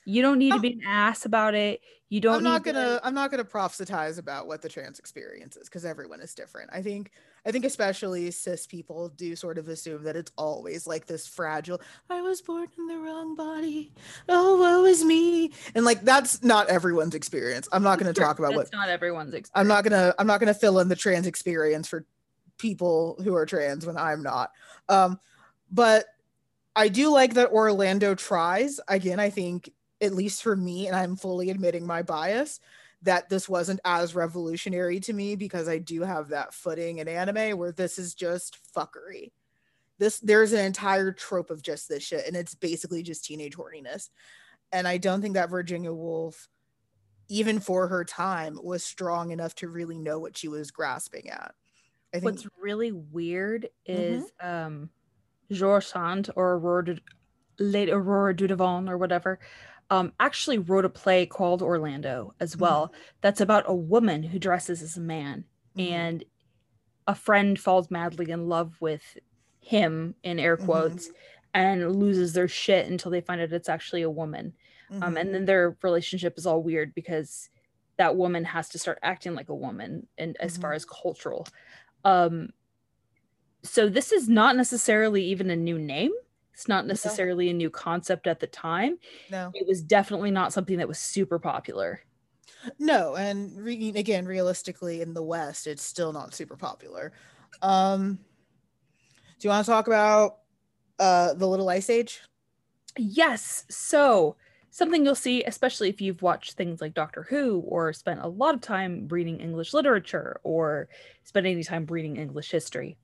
you 0.05 0.21
don't 0.21 0.39
need 0.39 0.53
to 0.53 0.59
be 0.59 0.73
an 0.73 0.81
ass 0.85 1.25
about 1.25 1.53
it. 1.53 1.81
You 2.09 2.19
don't. 2.19 2.35
I'm 2.35 2.43
not 2.43 2.63
gonna. 2.65 2.99
To... 2.99 3.01
I'm 3.03 3.13
not 3.13 3.31
gonna 3.31 3.45
proselytize 3.45 4.17
about 4.17 4.45
what 4.45 4.61
the 4.61 4.67
trans 4.67 4.99
experience 4.99 5.55
is 5.55 5.69
because 5.69 5.85
everyone 5.85 6.19
is 6.19 6.33
different. 6.35 6.69
I 6.73 6.81
think. 6.81 7.11
I 7.45 7.51
think 7.51 7.65
especially 7.65 8.29
cis 8.31 8.67
people 8.67 9.09
do 9.09 9.35
sort 9.35 9.57
of 9.57 9.67
assume 9.67 10.03
that 10.03 10.15
it's 10.15 10.31
always 10.37 10.85
like 10.85 11.07
this 11.07 11.25
fragile. 11.25 11.81
I 12.09 12.21
was 12.21 12.41
born 12.41 12.67
in 12.77 12.87
the 12.87 12.97
wrong 12.97 13.35
body. 13.35 13.93
Oh, 14.27 14.59
woe 14.59 14.85
is 14.85 15.03
me. 15.05 15.51
And 15.73 15.85
like 15.85 16.01
that's 16.01 16.43
not 16.43 16.67
everyone's 16.67 17.15
experience. 17.15 17.69
I'm 17.71 17.81
not 17.81 17.97
gonna 17.97 18.13
talk 18.13 18.39
about 18.39 18.55
what. 18.55 18.69
Not 18.73 18.89
everyone's 18.89 19.33
experience. 19.33 19.51
I'm 19.55 19.67
not 19.67 19.85
gonna. 19.85 20.13
I'm 20.19 20.27
not 20.27 20.39
gonna 20.39 20.53
fill 20.53 20.79
in 20.79 20.89
the 20.89 20.97
trans 20.97 21.27
experience 21.27 21.87
for 21.87 22.05
people 22.57 23.17
who 23.23 23.35
are 23.35 23.45
trans 23.45 23.85
when 23.85 23.97
I'm 23.97 24.21
not. 24.21 24.51
Um, 24.89 25.17
but 25.71 26.05
I 26.75 26.89
do 26.89 27.09
like 27.09 27.35
that 27.35 27.51
Orlando 27.51 28.15
tries. 28.15 28.79
Again, 28.87 29.19
I 29.19 29.29
think 29.29 29.71
at 30.01 30.13
least 30.13 30.41
for 30.41 30.55
me, 30.55 30.87
and 30.87 30.95
I'm 30.95 31.15
fully 31.15 31.49
admitting 31.49 31.85
my 31.85 32.01
bias, 32.01 32.59
that 33.03 33.29
this 33.29 33.47
wasn't 33.47 33.79
as 33.85 34.15
revolutionary 34.15 34.99
to 35.01 35.13
me 35.13 35.35
because 35.35 35.67
I 35.67 35.77
do 35.77 36.01
have 36.01 36.29
that 36.29 36.53
footing 36.53 36.99
in 36.99 37.07
anime 37.07 37.57
where 37.57 37.71
this 37.71 37.97
is 37.97 38.13
just 38.13 38.57
fuckery. 38.75 39.31
This 39.97 40.19
there's 40.19 40.53
an 40.53 40.65
entire 40.65 41.11
trope 41.11 41.51
of 41.51 41.61
just 41.61 41.87
this 41.87 42.03
shit, 42.03 42.25
and 42.27 42.35
it's 42.35 42.55
basically 42.55 43.03
just 43.03 43.25
teenage 43.25 43.55
horniness. 43.55 44.09
And 44.71 44.87
I 44.87 44.97
don't 44.97 45.21
think 45.21 45.35
that 45.35 45.49
Virginia 45.49 45.93
Woolf, 45.93 46.47
even 47.29 47.59
for 47.59 47.87
her 47.87 48.03
time, 48.03 48.57
was 48.61 48.83
strong 48.83 49.31
enough 49.31 49.53
to 49.55 49.67
really 49.67 49.97
know 49.97 50.17
what 50.17 50.37
she 50.37 50.47
was 50.47 50.71
grasping 50.71 51.29
at. 51.29 51.53
I 52.13 52.19
think 52.19 52.23
what's 52.23 52.47
really 52.59 52.91
weird 52.91 53.69
is 53.85 54.31
mm-hmm. 54.41 54.47
um 54.47 54.89
George 55.51 55.85
Sand 55.85 56.29
or 56.35 56.53
Aurora, 56.53 56.97
late 57.59 57.89
Aurora 57.89 58.33
Dudevant 58.33 58.89
or 58.89 58.97
whatever 58.97 59.39
um, 59.91 60.13
actually 60.19 60.57
wrote 60.57 60.85
a 60.85 60.89
play 60.89 61.25
called 61.25 61.61
Orlando 61.61 62.33
as 62.39 62.53
mm-hmm. 62.53 62.63
well. 62.63 62.87
Mm-hmm. 62.87 63.01
That's 63.19 63.41
about 63.41 63.65
a 63.67 63.75
woman 63.75 64.23
who 64.23 64.39
dresses 64.39 64.81
as 64.81 64.97
a 64.97 65.01
man, 65.01 65.43
mm-hmm. 65.77 65.93
and 65.93 66.23
a 67.07 67.13
friend 67.13 67.59
falls 67.59 67.91
madly 67.91 68.31
in 68.31 68.47
love 68.47 68.77
with 68.79 69.17
him 69.59 70.15
in 70.23 70.39
air 70.39 70.57
quotes 70.57 71.07
mm-hmm. 71.07 71.15
and 71.53 71.95
loses 71.97 72.33
their 72.33 72.47
shit 72.47 72.87
until 72.87 73.11
they 73.11 73.21
find 73.21 73.41
out 73.41 73.51
it's 73.51 73.69
actually 73.69 74.01
a 74.01 74.09
woman. 74.09 74.53
Um, 74.91 75.03
and 75.03 75.15
mm-hmm. 75.15 75.31
then 75.33 75.45
their 75.45 75.77
relationship 75.83 76.37
is 76.37 76.45
all 76.45 76.63
weird 76.63 76.93
because 76.93 77.49
that 77.97 78.15
woman 78.15 78.43
has 78.43 78.67
to 78.69 78.79
start 78.79 78.99
acting 79.03 79.35
like 79.35 79.49
a 79.49 79.55
woman, 79.55 80.07
and 80.17 80.37
as 80.39 80.57
far 80.57 80.71
mm-hmm. 80.71 80.77
as 80.77 80.85
cultural. 80.85 81.47
Um, 82.05 82.49
so 83.63 83.89
this 83.89 84.11
is 84.11 84.29
not 84.29 84.55
necessarily 84.55 85.23
even 85.25 85.49
a 85.49 85.55
new 85.55 85.77
name 85.77 86.11
it's 86.61 86.67
not 86.67 86.85
necessarily 86.85 87.49
a 87.49 87.53
new 87.53 87.71
concept 87.71 88.27
at 88.27 88.39
the 88.39 88.45
time. 88.45 88.99
No. 89.31 89.49
It 89.55 89.67
was 89.67 89.81
definitely 89.81 90.29
not 90.29 90.53
something 90.53 90.77
that 90.77 90.87
was 90.87 90.99
super 90.99 91.39
popular. 91.39 92.01
No, 92.77 93.15
and 93.15 93.57
re- 93.57 93.93
again, 93.95 94.27
realistically, 94.27 95.01
in 95.01 95.15
the 95.15 95.23
West, 95.23 95.65
it's 95.65 95.81
still 95.81 96.13
not 96.13 96.35
super 96.35 96.55
popular. 96.55 97.13
Um, 97.63 98.19
do 99.39 99.47
you 99.47 99.49
want 99.49 99.65
to 99.65 99.71
talk 99.71 99.87
about 99.87 100.37
uh, 100.99 101.33
the 101.33 101.47
Little 101.47 101.67
Ice 101.67 101.89
Age? 101.89 102.21
Yes. 102.95 103.65
So, 103.71 104.35
something 104.69 105.03
you'll 105.03 105.15
see, 105.15 105.43
especially 105.43 105.89
if 105.89 105.99
you've 105.99 106.21
watched 106.21 106.53
things 106.53 106.79
like 106.79 106.93
Doctor 106.93 107.23
Who 107.23 107.61
or 107.65 107.91
spent 107.91 108.19
a 108.21 108.27
lot 108.27 108.53
of 108.53 108.61
time 108.61 109.07
reading 109.09 109.39
English 109.39 109.73
literature 109.73 110.39
or 110.43 110.89
spent 111.23 111.47
any 111.47 111.63
time 111.63 111.87
reading 111.87 112.17
English 112.17 112.51
history 112.51 112.97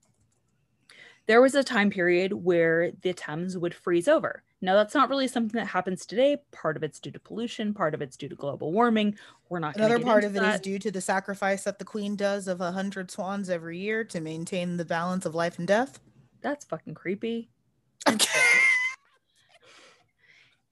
there 1.27 1.41
was 1.41 1.55
a 1.55 1.63
time 1.63 1.89
period 1.89 2.31
where 2.31 2.91
the 3.01 3.13
Thames 3.13 3.57
would 3.57 3.73
freeze 3.73 4.07
over. 4.07 4.43
Now, 4.61 4.75
that's 4.75 4.95
not 4.95 5.09
really 5.09 5.27
something 5.27 5.57
that 5.59 5.67
happens 5.67 6.05
today. 6.05 6.37
Part 6.51 6.77
of 6.77 6.83
it's 6.83 6.99
due 6.99 7.11
to 7.11 7.19
pollution, 7.19 7.73
part 7.73 7.93
of 7.93 8.01
it's 8.01 8.17
due 8.17 8.29
to 8.29 8.35
global 8.35 8.71
warming. 8.71 9.15
We're 9.49 9.59
not 9.59 9.75
another 9.75 9.99
part 9.99 10.23
of 10.23 10.35
it 10.35 10.39
that. 10.39 10.55
is 10.55 10.61
due 10.61 10.79
to 10.79 10.89
the 10.89 11.01
sacrifice 11.01 11.65
that 11.65 11.79
the 11.79 11.85
queen 11.85 12.15
does 12.15 12.47
of 12.47 12.61
a 12.61 12.71
hundred 12.71 13.11
swans 13.11 13.49
every 13.49 13.77
year 13.77 14.03
to 14.05 14.21
maintain 14.21 14.77
the 14.77 14.85
balance 14.85 15.25
of 15.25 15.35
life 15.35 15.59
and 15.59 15.67
death. 15.67 15.99
That's 16.41 16.65
fucking 16.65 16.95
creepy. 16.95 17.49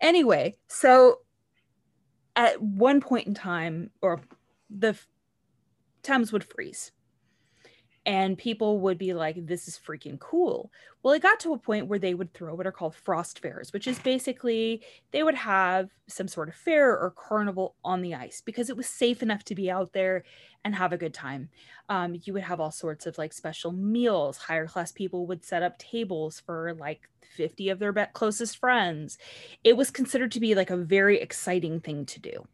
anyway, 0.01 0.55
so 0.67 1.19
at 2.35 2.61
one 2.61 3.01
point 3.01 3.27
in 3.27 3.33
time, 3.33 3.91
or 4.01 4.21
the 4.69 4.97
Thames 6.01 6.31
would 6.31 6.43
freeze 6.43 6.91
and 8.05 8.37
people 8.37 8.79
would 8.79 8.97
be 8.97 9.13
like 9.13 9.45
this 9.45 9.67
is 9.67 9.79
freaking 9.79 10.19
cool. 10.19 10.71
Well 11.03 11.13
it 11.13 11.21
got 11.21 11.39
to 11.41 11.53
a 11.53 11.57
point 11.57 11.87
where 11.87 11.99
they 11.99 12.13
would 12.13 12.33
throw 12.33 12.55
what 12.55 12.67
are 12.67 12.71
called 12.71 12.95
frost 12.95 13.39
fairs 13.39 13.73
which 13.73 13.87
is 13.87 13.99
basically 13.99 14.81
they 15.11 15.23
would 15.23 15.35
have 15.35 15.89
some 16.07 16.27
sort 16.27 16.49
of 16.49 16.55
fair 16.55 16.97
or 16.97 17.11
carnival 17.11 17.75
on 17.83 18.01
the 18.01 18.15
ice 18.15 18.41
because 18.43 18.69
it 18.69 18.77
was 18.77 18.87
safe 18.87 19.21
enough 19.21 19.43
to 19.45 19.55
be 19.55 19.69
out 19.69 19.93
there 19.93 20.23
and 20.63 20.73
have 20.73 20.93
a 20.93 20.97
good 20.97 21.13
time. 21.13 21.49
Um, 21.89 22.19
you 22.23 22.33
would 22.33 22.43
have 22.43 22.59
all 22.59 22.71
sorts 22.71 23.05
of 23.05 23.17
like 23.17 23.33
special 23.33 23.71
meals. 23.71 24.37
Higher 24.37 24.67
class 24.67 24.91
people 24.91 25.27
would 25.27 25.45
set 25.45 25.61
up 25.61 25.77
tables 25.77 26.41
for 26.43 26.73
like 26.73 27.01
50 27.35 27.69
of 27.69 27.77
their 27.77 27.93
closest 28.13 28.57
friends. 28.57 29.19
It 29.63 29.77
was 29.77 29.91
considered 29.91 30.31
to 30.31 30.39
be 30.39 30.55
like 30.55 30.71
a 30.71 30.77
very 30.77 31.21
exciting 31.21 31.81
thing 31.81 32.05
to 32.07 32.19
do 32.19 32.47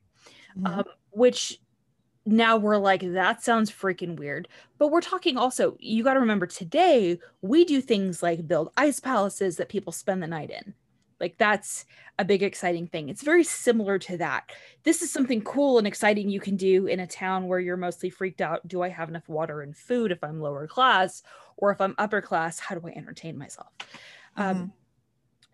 mm-hmm. 0.58 0.80
um, 0.80 0.86
which 1.12 1.60
now 2.26 2.58
we're 2.58 2.78
like 2.78 3.02
that 3.02 3.44
sounds 3.44 3.72
freaking 3.72 4.18
weird. 4.18 4.48
But 4.78 4.90
we're 4.90 5.02
talking 5.02 5.38
also 5.38 5.76
you 5.80 6.04
got 6.04 6.14
to 6.14 6.20
remember 6.20 6.46
today 6.46 7.20
we 7.42 7.66
do 7.66 7.82
things 7.82 8.22
like 8.22 8.48
build 8.48 8.72
ice 8.78 9.00
palaces 9.00 9.58
that 9.58 9.70
people 9.70 9.92
spend 9.92 10.22
the 10.22 10.28
night 10.28 10.52
in. 10.52 10.74
Like 11.20 11.38
that's 11.38 11.86
a 12.20 12.26
big 12.26 12.44
exciting 12.44 12.88
thing. 12.88 13.10
It's 13.10 13.24
very 13.24 13.44
similar 13.44 14.00
to 14.00 14.18
that. 14.18 14.52
This 14.84 15.02
is 15.02 15.12
something 15.12 15.42
cool 15.42 15.78
and 15.78 15.88
exciting 15.88 16.30
you 16.30 16.40
can 16.40 16.56
do 16.56 16.88
in 16.88 17.00
a 17.00 17.08
town 17.08 17.48
where 17.48 17.60
you're 17.60 17.78
mostly 17.78 18.10
freaked 18.10 18.42
out. 18.42 18.68
Do 18.68 18.82
i 18.82 18.90
have 18.90 19.10
enough 19.10 19.28
water 19.28 19.62
and 19.62 19.76
food 19.76 20.12
if 20.12 20.24
i'm 20.24 20.40
lower 20.40 20.68
class 20.68 21.24
or 21.58 21.72
if 21.72 21.82
i'm 21.82 21.96
upper 21.98 22.22
class 22.22 22.60
how 22.60 22.76
do 22.76 22.88
i 22.88 22.92
entertain 22.92 23.38
myself? 23.38 23.70
Um, 24.38 24.46
mm-hmm. 24.46 24.62
um, 24.64 24.74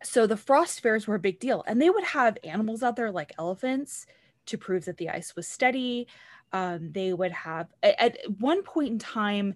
so 0.04 0.28
the 0.28 0.38
frost 0.38 0.82
fairs 0.82 1.08
were 1.08 1.16
a 1.16 1.20
big 1.20 1.40
deal 1.40 1.64
and 1.66 1.82
they 1.82 1.90
would 1.90 2.04
have 2.04 2.38
animals 2.44 2.84
out 2.84 2.96
there 2.96 3.12
like 3.12 3.34
elephants 3.40 4.06
to 4.48 4.58
prove 4.58 4.86
that 4.86 4.98
the 4.98 5.10
ice 5.10 5.36
was 5.36 5.48
steady 5.48 6.08
um, 6.54 6.92
they 6.92 7.14
would 7.14 7.32
have 7.32 7.68
at, 7.84 8.00
at 8.00 8.18
one 8.40 8.64
point 8.64 8.90
in 8.90 9.00
time 9.00 9.56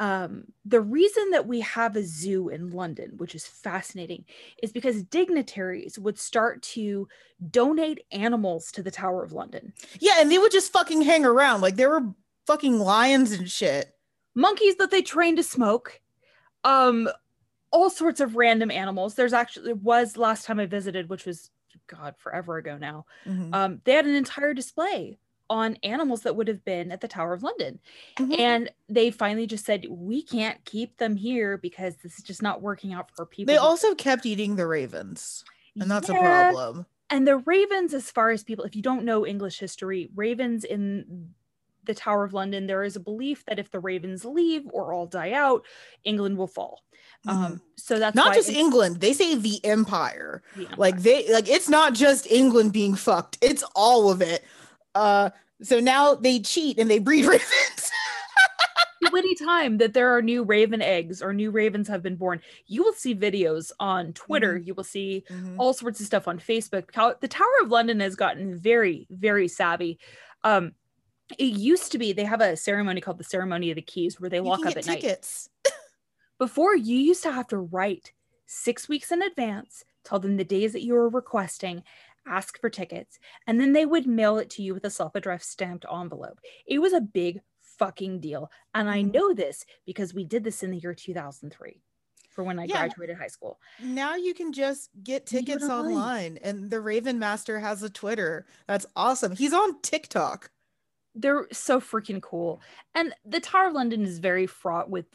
um, 0.00 0.44
the 0.64 0.80
reason 0.80 1.30
that 1.32 1.46
we 1.46 1.60
have 1.60 1.94
a 1.94 2.02
zoo 2.02 2.48
in 2.48 2.70
London, 2.70 3.12
which 3.18 3.34
is 3.34 3.46
fascinating, 3.46 4.24
is 4.62 4.72
because 4.72 5.02
dignitaries 5.02 5.98
would 5.98 6.18
start 6.18 6.62
to 6.62 7.06
donate 7.50 8.00
animals 8.10 8.72
to 8.72 8.82
the 8.82 8.90
Tower 8.90 9.22
of 9.22 9.32
London. 9.32 9.74
Yeah, 10.00 10.14
and 10.16 10.32
they 10.32 10.38
would 10.38 10.52
just 10.52 10.72
fucking 10.72 11.02
hang 11.02 11.26
around. 11.26 11.60
Like 11.60 11.76
there 11.76 11.90
were 11.90 12.14
fucking 12.46 12.78
lions 12.78 13.32
and 13.32 13.48
shit. 13.48 13.92
Monkeys 14.34 14.76
that 14.76 14.90
they 14.90 15.02
trained 15.02 15.36
to 15.36 15.42
smoke. 15.42 16.00
Um, 16.64 17.06
all 17.70 17.90
sorts 17.90 18.20
of 18.20 18.36
random 18.36 18.70
animals. 18.70 19.16
There's 19.16 19.34
actually 19.34 19.74
was 19.74 20.16
last 20.16 20.46
time 20.46 20.60
I 20.60 20.66
visited, 20.66 21.10
which 21.10 21.26
was 21.26 21.50
God 21.86 22.14
forever 22.18 22.56
ago 22.58 22.76
now. 22.78 23.06
Mm-hmm. 23.26 23.54
Um, 23.54 23.80
they 23.84 23.92
had 23.92 24.06
an 24.06 24.14
entire 24.14 24.54
display 24.54 25.18
on 25.48 25.76
animals 25.82 26.22
that 26.22 26.36
would 26.36 26.46
have 26.46 26.64
been 26.64 26.92
at 26.92 27.00
the 27.00 27.08
Tower 27.08 27.32
of 27.32 27.42
London. 27.42 27.80
Mm-hmm. 28.16 28.40
And 28.40 28.70
they 28.88 29.10
finally 29.10 29.46
just 29.46 29.66
said, 29.66 29.84
we 29.90 30.22
can't 30.22 30.64
keep 30.64 30.96
them 30.98 31.16
here 31.16 31.58
because 31.58 31.96
this 31.96 32.18
is 32.18 32.24
just 32.24 32.40
not 32.40 32.62
working 32.62 32.92
out 32.92 33.10
for 33.14 33.26
people. 33.26 33.52
They 33.52 33.58
also 33.58 33.94
kept 33.94 34.24
eating 34.24 34.54
the 34.54 34.66
ravens, 34.66 35.44
and 35.78 35.90
that's 35.90 36.08
yeah. 36.08 36.16
a 36.16 36.52
problem. 36.52 36.86
And 37.10 37.26
the 37.26 37.38
ravens, 37.38 37.92
as 37.92 38.08
far 38.12 38.30
as 38.30 38.44
people, 38.44 38.64
if 38.64 38.76
you 38.76 38.82
don't 38.82 39.04
know 39.04 39.26
English 39.26 39.58
history, 39.58 40.08
ravens 40.14 40.62
in 40.62 41.34
the 41.84 41.94
Tower 41.94 42.24
of 42.24 42.32
London, 42.32 42.66
there 42.66 42.82
is 42.82 42.96
a 42.96 43.00
belief 43.00 43.44
that 43.46 43.58
if 43.58 43.70
the 43.70 43.80
ravens 43.80 44.24
leave 44.24 44.64
or 44.72 44.92
all 44.92 45.06
die 45.06 45.32
out, 45.32 45.64
England 46.04 46.36
will 46.36 46.46
fall. 46.46 46.82
Mm-hmm. 47.26 47.44
Um, 47.44 47.60
so 47.76 47.98
that's 47.98 48.16
not 48.16 48.34
just 48.34 48.48
England. 48.48 49.00
They 49.00 49.12
say 49.12 49.34
the 49.34 49.64
empire. 49.64 50.42
the 50.54 50.62
empire. 50.62 50.76
Like 50.78 50.98
they 51.00 51.30
like 51.32 51.48
it's 51.48 51.68
not 51.68 51.94
just 51.94 52.26
England 52.26 52.72
being 52.72 52.94
fucked. 52.94 53.38
It's 53.40 53.62
all 53.74 54.10
of 54.10 54.22
it. 54.22 54.44
Uh, 54.94 55.30
so 55.62 55.80
now 55.80 56.14
they 56.14 56.40
cheat 56.40 56.78
and 56.78 56.90
they 56.90 56.98
breed 56.98 57.24
ravens. 57.26 57.90
Any 59.16 59.34
time 59.34 59.78
that 59.78 59.92
there 59.92 60.16
are 60.16 60.22
new 60.22 60.44
raven 60.44 60.80
eggs 60.80 61.20
or 61.20 61.32
new 61.32 61.50
ravens 61.50 61.88
have 61.88 62.02
been 62.02 62.16
born, 62.16 62.40
you 62.66 62.82
will 62.82 62.92
see 62.92 63.14
videos 63.14 63.72
on 63.80 64.12
Twitter. 64.12 64.54
Mm-hmm. 64.54 64.66
You 64.66 64.74
will 64.74 64.84
see 64.84 65.24
mm-hmm. 65.28 65.60
all 65.60 65.72
sorts 65.72 66.00
of 66.00 66.06
stuff 66.06 66.28
on 66.28 66.38
Facebook. 66.38 67.20
The 67.20 67.28
Tower 67.28 67.48
of 67.62 67.70
London 67.70 68.00
has 68.00 68.14
gotten 68.14 68.58
very, 68.58 69.06
very 69.10 69.48
savvy. 69.48 69.98
Um, 70.44 70.72
it 71.38 71.44
used 71.44 71.92
to 71.92 71.98
be 71.98 72.12
they 72.12 72.24
have 72.24 72.40
a 72.40 72.56
ceremony 72.56 73.00
called 73.00 73.18
the 73.18 73.24
ceremony 73.24 73.70
of 73.70 73.76
the 73.76 73.82
keys 73.82 74.20
where 74.20 74.30
they 74.30 74.36
you 74.38 74.42
lock 74.42 74.64
up 74.66 74.76
at 74.76 74.84
tickets. 74.84 75.48
night. 75.66 75.74
Before, 76.38 76.74
you 76.74 76.96
used 76.98 77.22
to 77.24 77.32
have 77.32 77.48
to 77.48 77.58
write 77.58 78.12
six 78.46 78.88
weeks 78.88 79.12
in 79.12 79.22
advance, 79.22 79.84
tell 80.04 80.18
them 80.18 80.36
the 80.36 80.44
days 80.44 80.72
that 80.72 80.82
you 80.82 80.94
were 80.94 81.08
requesting, 81.08 81.82
ask 82.26 82.58
for 82.60 82.70
tickets, 82.70 83.18
and 83.46 83.60
then 83.60 83.72
they 83.72 83.84
would 83.86 84.06
mail 84.06 84.38
it 84.38 84.48
to 84.50 84.62
you 84.62 84.72
with 84.74 84.84
a 84.84 84.90
self 84.90 85.14
addressed 85.14 85.50
stamped 85.50 85.84
envelope. 85.92 86.40
It 86.66 86.78
was 86.78 86.92
a 86.94 87.00
big 87.00 87.40
fucking 87.60 88.20
deal. 88.20 88.50
And 88.74 88.88
I 88.90 89.02
Mhm. 89.02 89.12
know 89.14 89.34
this 89.34 89.64
because 89.86 90.14
we 90.14 90.24
did 90.24 90.44
this 90.44 90.62
in 90.62 90.70
the 90.70 90.78
year 90.78 90.94
2003 90.94 91.82
for 92.30 92.42
when 92.44 92.58
I 92.58 92.64
Yeah. 92.64 92.78
graduated 92.78 93.16
high 93.18 93.26
school. 93.28 93.60
Now 93.78 94.16
you 94.16 94.34
can 94.34 94.52
just 94.52 94.90
get 95.02 95.30
You 95.32 95.40
do 95.40 95.42
it 95.42 95.46
tickets 95.46 95.64
online. 95.64 95.92
online, 95.94 96.36
and 96.38 96.70
the 96.70 96.80
Raven 96.80 97.18
Master 97.18 97.58
has 97.60 97.82
a 97.82 97.90
Twitter. 97.90 98.46
That's 98.66 98.86
awesome. 98.96 99.34
He's 99.36 99.52
on 99.52 99.80
TikTok. 99.82 100.50
They're 101.14 101.46
so 101.52 101.80
freaking 101.80 102.22
cool. 102.22 102.60
And 102.94 103.14
the 103.24 103.40
Tower 103.40 103.68
of 103.68 103.74
London 103.74 104.02
is 104.02 104.18
very 104.18 104.46
fraught 104.46 104.88
with 104.90 105.06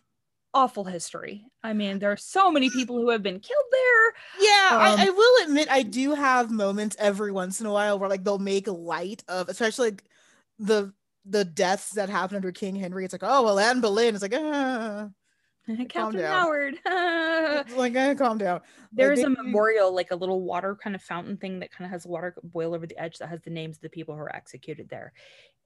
awful 0.54 0.86
history. 0.86 1.46
I 1.64 1.74
mean, 1.74 2.00
there 2.00 2.12
are 2.12 2.18
so 2.18 2.50
many 2.50 2.70
people 2.70 2.98
who 2.98 3.10
have 3.10 3.22
been 3.22 3.40
killed 3.40 3.66
there. 3.72 4.14
Yeah, 4.40 4.70
Um, 4.72 5.00
I, 5.00 5.08
I 5.08 5.10
will 5.10 5.46
admit 5.46 5.68
I 5.70 5.84
do 5.84 6.14
have 6.14 6.50
moments 6.50 6.96
every 6.98 7.32
once 7.32 7.60
in 7.60 7.68
a 7.68 7.72
while 7.72 8.00
where 8.00 8.10
like 8.10 8.24
they'll 8.24 8.40
make 8.40 8.68
light 8.68 9.24
of, 9.28 9.50
especially 9.50 9.92
like 9.92 10.04
the 10.60 10.94
the 11.26 11.44
deaths 11.44 11.92
that 11.92 12.10
happened 12.10 12.38
under 12.38 12.52
King 12.52 12.76
Henry. 12.76 13.04
It's 13.04 13.14
like, 13.14 13.24
oh 13.24 13.44
well, 13.44 13.60
Anne 13.60 13.82
Boleyn. 13.82 14.16
It's 14.16 14.22
like, 14.22 14.34
ah, 14.36 15.10
Captain 15.90 16.22
down. 16.22 16.32
Howard. 16.32 16.76
Like, 17.76 17.96
eh, 17.96 18.14
calm 18.16 18.38
down. 18.38 18.62
There's 18.92 19.20
a 19.20 19.24
they- 19.24 19.30
memorial, 19.30 19.94
like 19.94 20.12
a 20.12 20.16
little 20.16 20.42
water 20.42 20.78
kind 20.82 20.96
of 20.96 21.02
fountain 21.02 21.38
thing 21.38 21.60
that 21.60 21.72
kind 21.72 21.86
of 21.86 21.92
has 21.92 22.06
water 22.06 22.36
boil 22.44 22.76
over 22.76 22.86
the 22.86 22.98
edge 22.98 23.18
that 23.18 23.30
has 23.30 23.42
the 23.42 23.50
names 23.50 23.78
of 23.78 23.82
the 23.82 23.90
people 23.90 24.16
who 24.16 24.22
are 24.22 24.36
executed 24.36 24.90
there. 24.90 25.14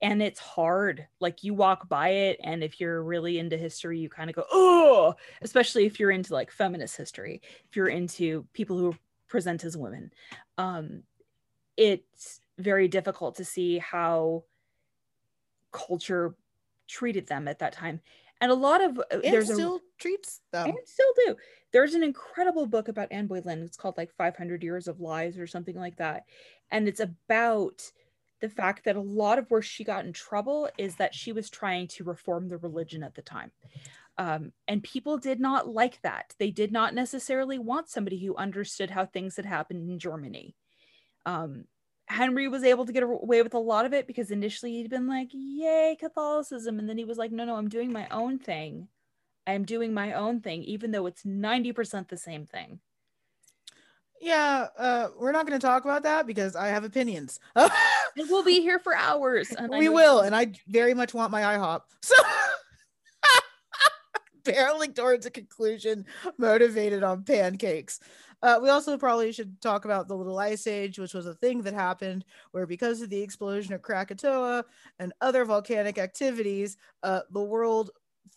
And 0.02 0.22
it's 0.22 0.40
hard. 0.40 1.08
Like 1.20 1.44
you 1.44 1.54
walk 1.54 1.90
by 1.90 2.10
it, 2.10 2.40
and 2.44 2.64
if 2.64 2.80
you're 2.80 3.04
really 3.04 3.40
into 3.40 3.58
history, 3.58 4.00
you 4.00 4.10
kind 4.10 4.30
of 4.30 4.36
go, 4.36 4.46
oh, 4.52 5.16
especially 5.42 5.86
if 5.86 6.00
you're 6.00 6.12
into 6.12 6.34
like 6.34 6.52
feminist 6.52 6.96
history, 6.96 7.42
if 7.70 7.76
you're 7.76 7.90
into 7.90 8.46
people 8.54 8.78
who 8.78 8.96
present 9.28 9.64
as 9.64 9.76
women. 9.76 10.12
Um, 10.58 11.04
it's 11.76 12.42
very 12.58 12.88
difficult 12.88 13.36
to 13.38 13.46
see 13.46 13.78
how 13.78 14.44
culture 15.72 16.36
treated 16.88 17.28
them 17.28 17.48
at 17.48 17.60
that 17.60 17.74
time. 17.74 18.02
And 18.42 18.52
a 18.52 18.56
lot 18.56 18.84
of 18.84 18.98
uh, 19.00 19.04
and 19.12 19.24
there's 19.24 19.50
a 19.50 19.54
still 19.54 19.82
treats 19.98 20.42
them. 20.52 20.70
and 20.70 20.78
still 20.86 21.14
do. 21.26 21.36
There's 21.72 21.94
an 21.94 22.04
incredible 22.04 22.66
book 22.66 22.88
about 22.88 23.12
Anne 23.12 23.28
Boleyn. 23.28 23.62
It's 23.62 23.78
called 23.78 23.98
like 23.98 24.12
500 24.16 24.64
Years 24.64 24.88
of 24.88 25.02
Lies 25.02 25.38
or 25.38 25.46
something 25.46 25.76
like 25.76 25.98
that. 25.98 26.24
And 26.72 26.88
it's 26.88 27.00
about 27.00 27.92
the 28.42 28.50
fact 28.50 28.86
that 28.86 28.96
a 28.96 29.02
lot 29.02 29.38
of 29.38 29.52
where 29.52 29.62
she 29.62 29.84
got 29.84 30.06
in 30.06 30.14
trouble 30.14 30.70
is 30.78 30.96
that 30.96 31.14
she 31.14 31.32
was 31.32 31.50
trying 31.50 31.88
to 31.88 32.04
reform 32.04 32.48
the 32.48 32.58
religion 32.58 33.04
at 33.04 33.16
the 33.16 33.22
time. 33.22 33.52
Um, 34.18 34.52
and 34.68 34.84
people 34.84 35.18
did 35.18 35.40
not 35.40 35.68
like 35.68 36.02
that. 36.02 36.34
They 36.40 36.52
did 36.52 36.72
not 36.72 36.94
necessarily 36.94 37.60
want 37.60 37.90
somebody 37.90 38.20
who 38.20 38.36
understood 38.36 38.90
how 38.90 39.06
things 39.06 39.36
had 39.36 39.46
happened 39.46 39.90
in 39.90 40.00
Germany. 40.00 40.56
Um, 41.26 41.66
Henry 42.10 42.48
was 42.48 42.64
able 42.64 42.86
to 42.86 42.92
get 42.92 43.04
away 43.04 43.42
with 43.42 43.54
a 43.54 43.60
lot 43.60 43.86
of 43.86 43.94
it 43.94 44.08
because 44.08 44.32
initially 44.32 44.74
he'd 44.74 44.90
been 44.90 45.08
like, 45.08 45.30
Yay, 45.32 45.96
Catholicism. 46.00 46.80
And 46.80 46.90
then 46.90 46.98
he 46.98 47.06
was 47.06 47.18
like, 47.18 47.32
No, 47.32 47.46
no, 47.46 47.56
I'm 47.56 47.70
doing 47.70 47.92
my 47.92 48.08
own 48.10 48.40
thing. 48.40 48.88
I'm 49.46 49.64
doing 49.64 49.94
my 49.94 50.14
own 50.14 50.42
thing, 50.42 50.64
even 50.64 50.92
though 50.92 51.06
it's 51.06 51.24
90% 51.24 52.08
the 52.08 52.18
same 52.18 52.46
thing. 52.46 52.80
Yeah, 54.22 54.68
uh, 54.78 55.08
we're 55.18 55.32
not 55.32 55.48
going 55.48 55.60
to 55.60 55.66
talk 55.66 55.86
about 55.86 56.04
that 56.04 56.28
because 56.28 56.56
I 56.56 56.68
have 56.68 56.84
opinions. 56.84 57.40
We'll 58.18 58.44
be 58.44 58.62
here 58.62 58.80
for 58.80 58.96
hours. 58.96 59.54
And 59.58 59.70
we 59.70 59.88
will, 59.88 60.22
and 60.22 60.36
I 60.36 60.54
very 60.68 60.94
much 60.94 61.14
want 61.14 61.32
my 61.32 61.42
IHOP. 61.42 61.82
So 62.02 62.16
barreling 64.44 64.94
towards 64.94 65.26
a 65.26 65.32
conclusion, 65.32 66.06
motivated 66.38 67.04
on 67.04 67.24
pancakes. 67.24 68.00
Uh, 68.42 68.60
we 68.62 68.70
also 68.70 68.98
probably 68.98 69.32
should 69.32 69.60
talk 69.62 69.86
about 69.86 70.08
the 70.08 70.16
Little 70.16 70.40
Ice 70.40 70.66
Age, 70.66 70.98
which 70.98 71.14
was 71.14 71.26
a 71.26 71.34
thing 71.34 71.62
that 71.64 71.74
happened 71.74 72.24
where, 72.52 72.66
because 72.66 73.02
of 73.02 73.10
the 73.10 73.22
explosion 73.22 73.74
of 73.74 73.82
Krakatoa 73.82 74.64
and 75.00 75.14
other 75.20 75.44
volcanic 75.44 75.98
activities, 75.98 76.78
uh, 77.04 77.22
the 77.32 77.42
world 77.42 77.92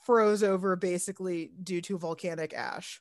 froze 0.04 0.42
over 0.42 0.74
basically 0.74 1.52
due 1.62 1.80
to 1.82 1.98
volcanic 1.98 2.52
ash. 2.52 3.00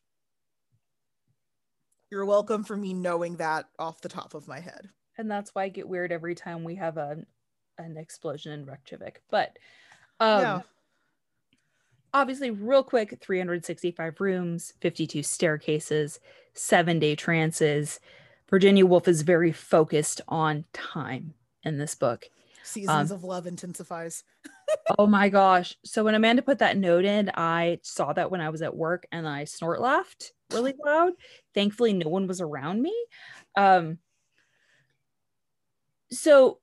You're 2.11 2.25
welcome 2.25 2.63
for 2.63 2.75
me 2.75 2.93
knowing 2.93 3.37
that 3.37 3.65
off 3.79 4.01
the 4.01 4.09
top 4.09 4.33
of 4.33 4.47
my 4.47 4.59
head. 4.59 4.89
And 5.17 5.31
that's 5.31 5.55
why 5.55 5.63
I 5.63 5.69
get 5.69 5.87
weird 5.87 6.11
every 6.11 6.35
time 6.35 6.63
we 6.63 6.75
have 6.75 6.97
a, 6.97 7.17
an 7.77 7.97
explosion 7.97 8.51
in 8.51 8.65
Reykjavik. 8.65 9.21
But 9.31 9.57
um, 10.19 10.41
yeah. 10.41 10.61
Obviously, 12.13 12.51
real 12.51 12.83
quick 12.83 13.19
365 13.21 14.19
rooms, 14.19 14.73
52 14.81 15.23
staircases, 15.23 16.19
seven 16.53 16.99
day 16.99 17.15
trances. 17.15 17.99
Virginia 18.49 18.85
Woolf 18.85 19.07
is 19.07 19.21
very 19.21 19.51
focused 19.51 20.21
on 20.27 20.65
time 20.73 21.33
in 21.63 21.77
this 21.77 21.95
book. 21.95 22.25
Seasons 22.63 23.11
um, 23.11 23.17
of 23.17 23.23
Love 23.23 23.47
intensifies. 23.47 24.23
oh 24.99 25.07
my 25.07 25.29
gosh. 25.29 25.75
So 25.83 26.03
when 26.03 26.15
Amanda 26.15 26.41
put 26.41 26.59
that 26.59 26.77
note 26.77 27.05
in, 27.05 27.31
I 27.33 27.79
saw 27.81 28.13
that 28.13 28.29
when 28.29 28.41
I 28.41 28.49
was 28.49 28.61
at 28.61 28.75
work 28.75 29.07
and 29.11 29.27
I 29.27 29.45
snort 29.45 29.81
laughed 29.81 30.33
really 30.51 30.73
loud. 30.83 31.13
Thankfully, 31.53 31.93
no 31.93 32.09
one 32.09 32.27
was 32.27 32.41
around 32.41 32.81
me. 32.81 32.95
Um, 33.55 33.97
so 36.11 36.59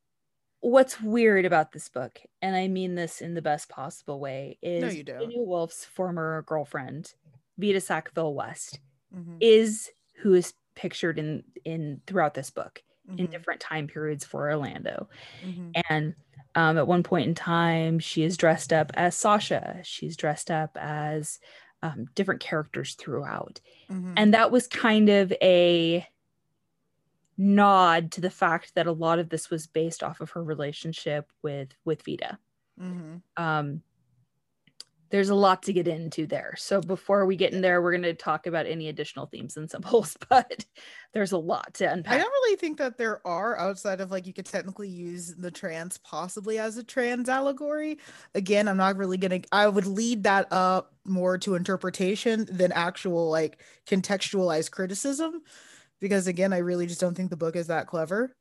what's 0.61 1.01
weird 1.01 1.45
about 1.45 1.73
this 1.73 1.89
book, 1.89 2.21
and 2.43 2.57
I 2.57 2.69
mean 2.69 2.95
this 2.95 3.21
in 3.21 3.35
the 3.35 3.43
best 3.43 3.69
possible 3.69 4.21
way, 4.21 4.59
is 4.63 4.95
you 4.95 5.03
don't. 5.05 5.17
Virginia 5.25 5.43
Woolf's 5.43 5.85
former 5.85 6.43
girlfriend, 6.43 7.15
Vita 7.59 7.81
Sackville 7.81 8.35
West, 8.35 8.81
Mhm, 9.11 9.41
is 9.41 9.91
who 10.23 10.35
is 10.35 10.55
pictured 10.77 11.19
in 11.19 11.45
in 11.65 12.03
throughout 12.07 12.35
this 12.35 12.51
book 12.51 12.83
in 13.19 13.27
mhm, 13.27 13.33
different 13.33 13.61
time 13.61 13.89
periods 13.89 14.25
for 14.25 14.51
Orlando. 14.51 15.09
mhm. 15.43 15.79
And 15.89 16.15
um, 16.55 16.79
at 16.79 16.87
one 16.87 17.03
point 17.03 17.29
in 17.29 17.35
time, 17.35 17.99
she 17.99 18.23
is 18.25 18.37
dressed 18.37 18.73
up 18.73 18.91
as 18.95 19.17
Sasha. 19.17 19.81
She's 19.85 20.17
dressed 20.17 20.51
up 20.51 20.77
as 20.81 21.39
um, 21.83 22.07
different 22.15 22.41
characters 22.41 22.95
throughout. 22.97 23.61
Mhm. 23.89 24.15
And 24.17 24.35
that 24.35 24.51
was 24.51 24.67
kind 24.69 25.09
of 25.09 25.33
a 25.43 26.07
nod 27.39 28.13
to 28.13 28.21
the 28.21 28.31
fact 28.31 28.75
that 28.75 28.87
a 28.87 28.93
lot 28.93 29.19
of 29.21 29.31
this 29.31 29.51
was 29.51 29.67
based 29.67 30.03
off 30.03 30.21
of 30.21 30.31
her 30.33 30.45
relationship 30.45 31.33
with 31.43 31.71
with 31.85 32.03
Vita. 32.05 32.39
Mhm. 32.79 33.23
Um, 33.37 33.83
there's 35.11 35.31
a 35.31 35.35
lot 35.35 35.63
to 35.63 35.73
get 35.73 35.89
into 35.89 36.27
there. 36.27 36.55
So 36.59 36.83
before 36.83 37.25
we 37.25 37.37
get 37.37 37.55
in 37.55 37.63
there, 37.63 37.81
we're 37.81 37.93
going 37.93 38.03
to 38.03 38.15
talk 38.15 38.47
about 38.47 38.67
any 38.67 38.89
additional 38.89 39.27
themes 39.27 39.57
and 39.57 39.71
symbols, 39.71 40.19
but 40.29 40.67
there's 41.15 41.33
a 41.33 41.39
lot 41.39 41.73
to 41.75 41.91
unpack. 41.91 42.13
I 42.13 42.19
don't 42.19 42.31
really 42.31 42.57
think 42.57 42.77
that 42.79 42.99
there 42.99 43.27
are 43.27 43.59
outside 43.59 44.03
of 44.03 44.11
like 44.11 44.27
you 44.27 44.35
could 44.35 44.45
technically 44.45 44.89
use 44.89 45.35
the 45.37 45.51
trans 45.51 45.97
possibly 45.99 46.59
as 46.59 46.77
a 46.77 46.85
trans 46.85 47.29
allegory. 47.29 47.99
Again, 48.35 48.69
I'm 48.69 48.77
not 48.77 48.97
really 48.97 49.17
gonna 49.17 49.41
I 49.51 49.69
would 49.69 49.87
lead 49.87 50.25
that 50.25 50.47
up 50.53 50.95
more 51.07 51.39
to 51.39 51.55
interpretation 51.55 52.47
than 52.51 52.71
actual 52.73 53.31
like 53.31 53.63
contextualized 53.87 54.71
criticism. 54.73 55.43
Because 56.01 56.27
again, 56.27 56.53
I 56.53 56.59
really 56.59 56.87
just 56.87 57.01
don't 57.01 57.15
think 57.15 57.31
the 57.31 57.37
book 57.37 57.57
is 57.57 57.67
that 57.69 57.87
clever. 57.87 58.33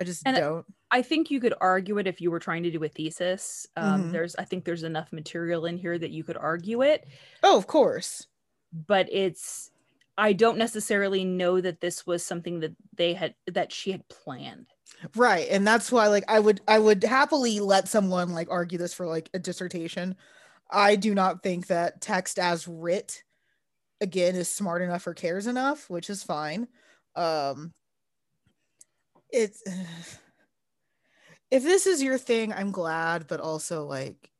I 0.00 0.04
just 0.04 0.26
And 0.26 0.36
don't. 0.36 0.66
I 0.90 1.02
think 1.02 1.30
you 1.30 1.40
could 1.40 1.54
argue 1.60 1.98
it 1.98 2.06
if 2.06 2.20
you 2.20 2.30
were 2.30 2.38
trying 2.40 2.62
to 2.64 2.70
do 2.70 2.82
a 2.84 2.88
thesis. 2.88 3.66
Um, 3.76 4.08
Mhm. 4.08 4.12
There's, 4.12 4.36
I 4.36 4.44
think 4.44 4.64
there's 4.64 4.82
enough 4.82 5.12
material 5.12 5.66
in 5.66 5.76
here 5.76 5.98
that 5.98 6.10
you 6.10 6.24
could 6.24 6.36
argue 6.36 6.82
it, 6.82 7.06
Oh, 7.42 7.56
of 7.56 7.66
course. 7.66 8.26
but 8.72 9.08
it's, 9.10 9.70
I 10.18 10.32
don't 10.32 10.58
necessarily 10.58 11.24
know 11.24 11.60
that 11.60 11.80
this 11.80 12.06
was 12.06 12.24
something 12.24 12.60
that 12.60 12.76
they 12.96 13.14
had, 13.14 13.34
that 13.46 13.72
she 13.72 13.92
had 13.92 14.08
planned. 14.08 14.72
Right. 15.14 15.48
And 15.50 15.66
that's 15.66 15.90
why 15.92 16.08
like 16.08 16.24
I 16.28 16.38
would 16.40 16.60
I 16.68 16.78
would 16.78 17.02
happily 17.02 17.60
let 17.60 17.88
someone 17.88 18.30
like 18.32 18.48
argue 18.50 18.78
this 18.78 18.94
for 18.94 19.06
like 19.06 19.28
a 19.34 19.38
dissertation. 19.38 20.16
I 20.70 20.96
do 20.96 21.14
not 21.14 21.42
think 21.42 21.66
that 21.66 22.00
text 22.00 22.38
as 22.38 22.66
writ 22.68 23.22
again 24.00 24.36
is 24.36 24.48
smart 24.48 24.82
enough 24.82 25.06
or 25.06 25.14
cares 25.14 25.46
enough, 25.46 25.90
which 25.90 26.10
is 26.10 26.22
fine. 26.24 26.68
Um 27.16 27.72
it's 29.30 29.62
if 31.50 31.62
this 31.62 31.86
is 31.86 32.02
your 32.02 32.18
thing, 32.18 32.52
I'm 32.52 32.70
glad, 32.70 33.26
but 33.26 33.40
also 33.40 33.84
like 33.86 34.30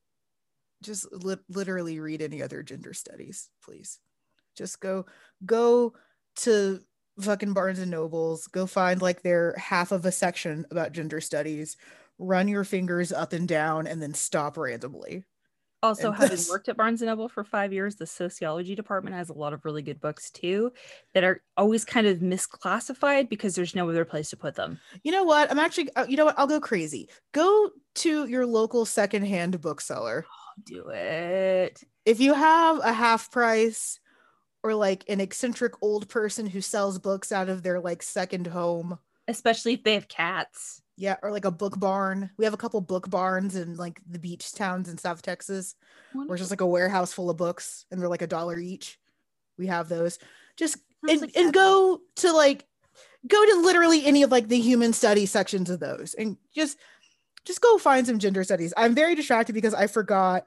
just 0.82 1.10
li- 1.12 1.36
literally 1.48 2.00
read 2.00 2.22
any 2.22 2.42
other 2.42 2.62
gender 2.62 2.94
studies, 2.94 3.48
please. 3.64 4.00
Just 4.56 4.80
go 4.80 5.06
go 5.44 5.94
to 6.38 6.80
fucking 7.20 7.54
Barnes 7.54 7.78
and 7.78 7.90
Nobles, 7.90 8.46
go 8.48 8.66
find 8.66 9.02
like 9.02 9.22
their 9.22 9.54
half 9.58 9.92
of 9.92 10.04
a 10.06 10.12
section 10.12 10.66
about 10.70 10.92
gender 10.92 11.20
studies, 11.20 11.76
run 12.18 12.48
your 12.48 12.64
fingers 12.64 13.12
up 13.12 13.32
and 13.32 13.48
down, 13.48 13.86
and 13.86 14.02
then 14.02 14.14
stop 14.14 14.56
randomly. 14.56 15.24
Also, 15.86 16.08
And 16.08 16.16
having 16.16 16.44
worked 16.50 16.68
at 16.68 16.76
Barnes 16.76 17.02
and 17.02 17.08
Noble 17.08 17.28
for 17.28 17.44
five 17.44 17.72
years, 17.72 17.96
the 17.96 18.06
sociology 18.06 18.74
department 18.74 19.16
has 19.16 19.28
a 19.28 19.34
lot 19.34 19.52
of 19.52 19.64
really 19.64 19.82
good 19.82 20.00
books 20.00 20.30
too 20.30 20.72
that 21.14 21.24
are 21.24 21.42
always 21.56 21.84
kind 21.84 22.06
of 22.06 22.18
misclassified 22.18 23.28
because 23.28 23.54
there's 23.54 23.74
no 23.74 23.88
other 23.88 24.04
place 24.04 24.30
to 24.30 24.36
put 24.36 24.54
them. 24.54 24.80
You 25.02 25.12
know 25.12 25.24
what? 25.24 25.50
I'm 25.50 25.58
actually, 25.58 25.94
uh, 25.94 26.06
you 26.08 26.16
know 26.16 26.24
what? 26.24 26.38
I'll 26.38 26.46
go 26.46 26.60
crazy. 26.60 27.08
Go 27.32 27.70
to 27.96 28.26
your 28.26 28.46
local 28.46 28.84
secondhand 28.84 29.60
bookseller. 29.60 30.26
Do 30.64 30.88
it. 30.88 31.82
If 32.04 32.20
you 32.20 32.34
have 32.34 32.78
a 32.78 32.92
half 32.92 33.30
price 33.30 34.00
or 34.62 34.74
like 34.74 35.04
an 35.08 35.20
eccentric 35.20 35.74
old 35.80 36.08
person 36.08 36.46
who 36.46 36.60
sells 36.60 36.98
books 36.98 37.30
out 37.30 37.48
of 37.48 37.62
their 37.62 37.78
like 37.78 38.02
second 38.02 38.48
home. 38.48 38.98
Especially 39.28 39.74
if 39.74 39.84
they 39.84 39.94
have 39.94 40.08
cats. 40.08 40.82
Yeah, 40.96 41.16
or 41.22 41.30
like 41.30 41.44
a 41.44 41.50
book 41.50 41.78
barn. 41.78 42.30
We 42.38 42.44
have 42.46 42.54
a 42.54 42.58
couple 42.58 42.80
book 42.80 43.10
barns 43.10 43.54
in 43.54 43.76
like 43.76 44.00
the 44.08 44.18
beach 44.18 44.52
towns 44.52 44.88
in 44.88 44.96
South 44.96 45.20
Texas, 45.20 45.74
where 46.12 46.34
it's 46.34 46.40
just 46.40 46.50
like 46.50 46.62
a 46.62 46.66
warehouse 46.66 47.12
full 47.12 47.28
of 47.28 47.36
books 47.36 47.84
and 47.90 48.00
they're 48.00 48.08
like 48.08 48.22
a 48.22 48.26
dollar 48.26 48.58
each. 48.58 48.98
We 49.58 49.66
have 49.66 49.88
those. 49.88 50.18
Just 50.56 50.78
and, 51.08 51.20
like 51.20 51.36
and 51.36 51.52
go 51.52 52.00
to 52.16 52.32
like 52.32 52.64
go 53.26 53.44
to 53.44 53.60
literally 53.60 54.06
any 54.06 54.22
of 54.22 54.30
like 54.30 54.48
the 54.48 54.60
human 54.60 54.92
study 54.92 55.26
sections 55.26 55.68
of 55.70 55.80
those 55.80 56.14
and 56.14 56.36
just 56.54 56.78
just 57.44 57.60
go 57.60 57.78
find 57.78 58.06
some 58.06 58.18
gender 58.18 58.42
studies. 58.42 58.74
I'm 58.76 58.94
very 58.94 59.14
distracted 59.14 59.52
because 59.52 59.74
I 59.74 59.86
forgot 59.86 60.46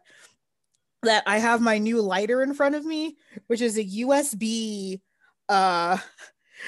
that 1.03 1.23
I 1.25 1.37
have 1.39 1.61
my 1.61 1.77
new 1.77 2.01
lighter 2.01 2.43
in 2.43 2.53
front 2.53 2.75
of 2.75 2.85
me, 2.85 3.17
which 3.47 3.61
is 3.61 3.77
a 3.77 3.83
USB 3.83 4.99
uh 5.47 5.97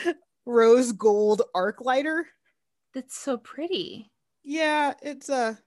rose 0.45 0.91
gold 0.91 1.41
arc 1.53 1.81
lighter. 1.81 2.27
That's 2.93 3.17
so 3.17 3.37
pretty. 3.37 4.11
Yeah, 4.43 4.93
it's 5.01 5.29
a 5.29 5.57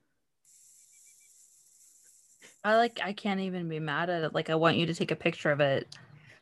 I 2.65 2.77
like 2.77 3.01
I 3.03 3.13
can't 3.13 3.41
even 3.41 3.69
be 3.69 3.79
mad 3.79 4.11
at 4.11 4.23
it. 4.23 4.35
Like 4.35 4.51
I 4.51 4.55
want 4.55 4.77
you 4.77 4.87
to 4.87 4.95
take 4.95 5.11
a 5.11 5.17
picture 5.17 5.51
of 5.51 5.61
it. 5.61 5.87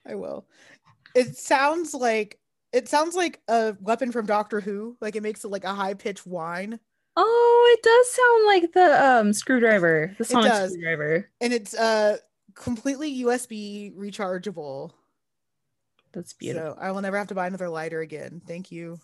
I 0.07 0.15
will. 0.15 0.47
It 1.15 1.37
sounds 1.37 1.95
like 1.95 2.39
it 2.73 2.89
sounds 2.89 3.15
like 3.15 3.41
a 3.49 3.77
weapon 3.81 4.13
from 4.13 4.27
Doctor 4.27 4.61
Who. 4.61 4.97
Like 5.01 5.17
it 5.17 5.23
makes 5.23 5.45
it 5.45 5.49
like 5.49 5.65
a 5.65 5.75
high 5.75 5.95
pitched 5.95 6.27
whine. 6.27 6.79
Oh, 7.17 7.77
it 7.77 7.83
does 7.83 8.15
sound 8.15 8.47
like 8.47 8.73
the 8.73 9.05
um 9.05 9.33
screwdriver, 9.33 10.15
the 10.19 10.25
sonic 10.25 10.53
does. 10.53 10.71
screwdriver. 10.73 11.29
And 11.41 11.53
it's 11.53 11.75
uh 11.75 12.19
completely 12.55 13.11
USB 13.25 13.93
rechargeable. 13.97 14.93
That's 16.13 16.35
beautiful. 16.35 16.75
So 16.75 16.79
I 16.81 16.93
will 16.93 17.03
never 17.03 17.19
have 17.19 17.29
to 17.29 17.35
buy 17.35 17.47
another 17.47 17.69
lighter 17.69 18.01
again. 18.01 18.43
Thank 18.47 18.71
you. 18.71 18.99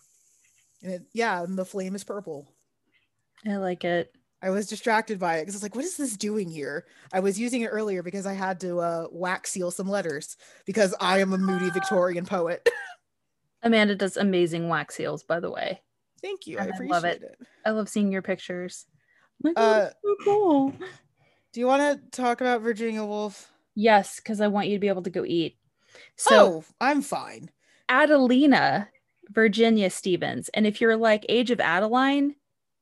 And 0.83 0.93
it, 0.93 1.01
yeah, 1.13 1.43
and 1.43 1.57
the 1.57 1.65
flame 1.65 1.95
is 1.95 2.03
purple. 2.03 2.47
I 3.47 3.57
like 3.57 3.83
it. 3.83 4.13
I 4.41 4.51
was 4.51 4.67
distracted 4.67 5.19
by 5.19 5.37
it 5.37 5.41
because 5.41 5.55
it's 5.55 5.63
like, 5.63 5.75
what 5.75 5.83
is 5.83 5.97
this 5.97 6.15
doing 6.15 6.49
here? 6.49 6.85
I 7.11 7.19
was 7.19 7.37
using 7.37 7.61
it 7.61 7.67
earlier 7.67 8.01
because 8.01 8.25
I 8.25 8.33
had 8.33 8.61
to 8.61 8.79
uh, 8.79 9.07
wax 9.11 9.51
seal 9.51 9.69
some 9.69 9.89
letters 9.89 10.37
because 10.65 10.95
I 11.01 11.19
am 11.19 11.33
a 11.33 11.37
moody 11.37 11.69
Victorian 11.73 12.25
poet. 12.25 12.67
Amanda 13.63 13.95
does 13.95 14.15
amazing 14.15 14.69
wax 14.69 14.95
seals, 14.95 15.23
by 15.23 15.41
the 15.41 15.51
way. 15.51 15.81
Thank 16.21 16.47
you. 16.47 16.57
I 16.57 16.63
And 16.63 16.71
I 16.71 16.75
appreciate 16.75 16.91
love 16.93 17.03
it. 17.05 17.21
it. 17.23 17.47
I 17.65 17.71
love 17.71 17.89
seeing 17.89 18.11
your 18.11 18.21
pictures. 18.21 18.85
Oh 18.89 19.49
my 19.49 19.53
God, 19.53 19.61
Uh, 19.81 19.85
it's 19.87 19.95
so 20.03 20.15
cool. 20.23 20.73
Do 21.51 21.59
you 21.59 21.67
want 21.67 21.81
to 21.81 22.21
talk 22.21 22.39
about 22.39 22.61
Virginia 22.61 23.03
Woolf? 23.03 23.51
Yes, 23.75 24.17
because 24.17 24.39
I 24.39 24.47
want 24.47 24.67
you 24.67 24.75
to 24.75 24.79
be 24.79 24.87
able 24.87 25.03
to 25.03 25.09
go 25.09 25.25
eat. 25.25 25.57
So 26.15 26.35
oh, 26.35 26.63
I'm 26.79 27.01
fine. 27.01 27.49
Adeline 27.89 28.87
Virginia 29.31 29.89
Stevens. 29.89 30.49
And 30.49 30.65
if 30.67 30.81
you're 30.81 30.97
like 30.97 31.25
Age 31.29 31.51
of 31.51 31.59
Adeline, 31.59 32.35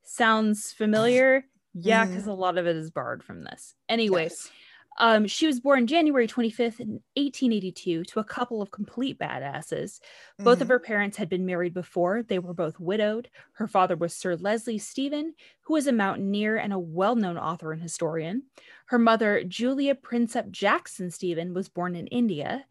sounds 0.04 0.72
familiar. 0.72 1.44
Yeah, 1.74 2.04
because 2.06 2.26
a 2.26 2.32
lot 2.32 2.58
of 2.58 2.66
it 2.66 2.76
is 2.76 2.90
borrowed 2.90 3.22
from 3.22 3.44
this. 3.44 3.74
Anyway, 3.88 4.24
Yes. 4.24 4.50
um, 4.98 5.26
she 5.26 5.46
was 5.46 5.60
born 5.60 5.86
January 5.86 6.26
25th, 6.26 6.80
1882, 7.14 8.04
to 8.04 8.18
a 8.20 8.24
couple 8.24 8.60
of 8.62 8.70
complete 8.70 9.18
badasses. 9.18 10.00
Both 10.38 10.60
of 10.60 10.66
Mhm. 10.66 10.70
her 10.70 10.78
parents 10.80 11.16
had 11.18 11.28
been 11.28 11.46
married 11.46 11.74
before. 11.74 12.22
They 12.22 12.38
were 12.38 12.54
both 12.54 12.80
widowed. 12.80 13.28
Her 13.52 13.68
father 13.68 13.94
was 13.94 14.14
Sir 14.14 14.34
Leslie 14.36 14.78
Stephen, 14.78 15.34
who 15.62 15.74
was 15.74 15.86
a 15.86 15.92
mountaineer 15.92 16.56
and 16.56 16.72
a 16.72 16.78
well 16.78 17.14
known 17.14 17.36
author 17.38 17.70
and 17.72 17.82
historian. 17.82 18.44
Her 18.86 18.98
mother, 18.98 19.44
Julia 19.44 19.94
Prinsep 19.94 20.50
Jackson 20.50 21.10
Stephen, 21.10 21.52
was 21.54 21.68
born 21.68 21.94
in 21.94 22.06
India. 22.08 22.64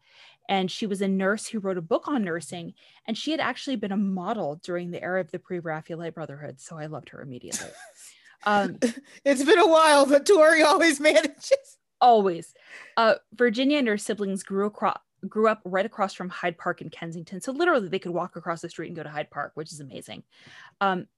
And 0.48 0.70
she 0.70 0.86
was 0.86 1.02
a 1.02 1.08
nurse 1.08 1.46
who 1.46 1.58
wrote 1.58 1.78
a 1.78 1.82
book 1.82 2.08
on 2.08 2.24
nursing. 2.24 2.74
And 3.06 3.16
she 3.16 3.30
had 3.30 3.40
actually 3.40 3.76
been 3.76 3.92
a 3.92 3.96
model 3.96 4.60
during 4.62 4.90
the 4.90 5.02
era 5.02 5.20
of 5.20 5.30
the 5.30 5.38
pre 5.38 5.58
Raphaelite 5.58 6.14
Brotherhood. 6.14 6.60
So 6.60 6.78
I 6.78 6.86
loved 6.86 7.10
her 7.10 7.20
immediately. 7.20 7.68
Um, 8.46 8.78
it's 9.24 9.42
been 9.42 9.58
a 9.58 9.66
while, 9.66 10.06
but 10.06 10.24
Tori 10.24 10.62
always 10.62 11.00
manages. 11.00 11.76
always. 12.00 12.54
Uh, 12.96 13.16
Virginia 13.34 13.78
and 13.78 13.88
her 13.88 13.98
siblings 13.98 14.44
grew 14.44 14.66
across 14.66 14.98
grew 15.28 15.48
up 15.48 15.60
right 15.64 15.84
across 15.84 16.14
from 16.14 16.28
Hyde 16.28 16.56
Park 16.56 16.80
in 16.80 16.90
Kensington. 16.90 17.40
So 17.40 17.50
literally 17.50 17.88
they 17.88 17.98
could 17.98 18.12
walk 18.12 18.36
across 18.36 18.60
the 18.60 18.68
street 18.68 18.86
and 18.86 18.96
go 18.96 19.02
to 19.02 19.08
Hyde 19.08 19.30
Park, 19.30 19.50
which 19.54 19.72
is 19.72 19.80
amazing. 19.80 20.22
Um, 20.80 21.08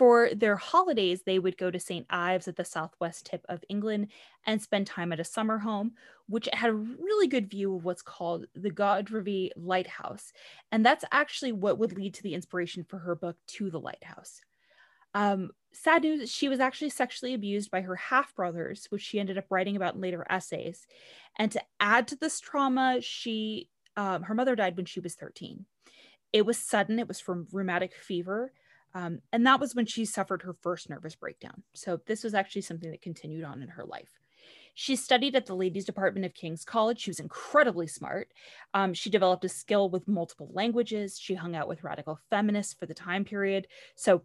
for 0.00 0.30
their 0.34 0.56
holidays, 0.56 1.24
they 1.26 1.38
would 1.38 1.58
go 1.58 1.70
to 1.70 1.78
St. 1.78 2.06
Ives 2.08 2.48
at 2.48 2.56
the 2.56 2.64
southwest 2.64 3.26
tip 3.26 3.44
of 3.50 3.62
England 3.68 4.08
and 4.46 4.62
spend 4.62 4.86
time 4.86 5.12
at 5.12 5.20
a 5.20 5.24
summer 5.24 5.58
home, 5.58 5.92
which 6.26 6.48
had 6.54 6.70
a 6.70 6.74
really 6.74 7.26
good 7.26 7.50
view 7.50 7.76
of 7.76 7.84
what's 7.84 8.00
called 8.00 8.46
the 8.54 8.70
Godrevy 8.70 9.50
Lighthouse. 9.56 10.32
And 10.72 10.86
that's 10.86 11.04
actually 11.12 11.52
what 11.52 11.78
would 11.78 11.92
lead 11.92 12.14
to 12.14 12.22
the 12.22 12.32
inspiration 12.32 12.82
for 12.82 12.96
her 13.00 13.14
book, 13.14 13.36
To 13.48 13.68
the 13.68 13.78
Lighthouse. 13.78 14.40
Um, 15.12 15.50
sad 15.74 16.00
news, 16.00 16.32
she 16.32 16.48
was 16.48 16.60
actually 16.60 16.88
sexually 16.88 17.34
abused 17.34 17.70
by 17.70 17.82
her 17.82 17.96
half 17.96 18.34
brothers, 18.34 18.86
which 18.88 19.02
she 19.02 19.20
ended 19.20 19.36
up 19.36 19.50
writing 19.50 19.76
about 19.76 19.96
in 19.96 20.00
later 20.00 20.26
essays. 20.30 20.86
And 21.38 21.52
to 21.52 21.60
add 21.78 22.08
to 22.08 22.16
this 22.16 22.40
trauma, 22.40 23.02
she 23.02 23.68
um, 23.98 24.22
her 24.22 24.34
mother 24.34 24.56
died 24.56 24.78
when 24.78 24.86
she 24.86 25.00
was 25.00 25.14
13. 25.14 25.66
It 26.32 26.46
was 26.46 26.56
sudden, 26.56 26.98
it 26.98 27.08
was 27.08 27.20
from 27.20 27.48
rheumatic 27.52 27.92
fever. 27.94 28.54
Um, 28.94 29.20
and 29.32 29.46
that 29.46 29.60
was 29.60 29.74
when 29.74 29.86
she 29.86 30.04
suffered 30.04 30.42
her 30.42 30.52
first 30.52 30.90
nervous 30.90 31.14
breakdown. 31.14 31.62
So 31.74 32.00
this 32.06 32.24
was 32.24 32.34
actually 32.34 32.62
something 32.62 32.90
that 32.90 33.02
continued 33.02 33.44
on 33.44 33.62
in 33.62 33.68
her 33.68 33.84
life. 33.84 34.20
She 34.74 34.96
studied 34.96 35.36
at 35.36 35.46
the 35.46 35.54
ladies' 35.54 35.84
department 35.84 36.26
of 36.26 36.34
King's 36.34 36.64
College. 36.64 37.00
She 37.00 37.10
was 37.10 37.20
incredibly 37.20 37.86
smart. 37.86 38.28
Um, 38.72 38.94
she 38.94 39.10
developed 39.10 39.44
a 39.44 39.48
skill 39.48 39.90
with 39.90 40.08
multiple 40.08 40.48
languages. 40.52 41.18
She 41.18 41.34
hung 41.34 41.54
out 41.54 41.68
with 41.68 41.84
radical 41.84 42.18
feminists 42.30 42.74
for 42.74 42.86
the 42.86 42.94
time 42.94 43.24
period. 43.24 43.66
So, 43.96 44.22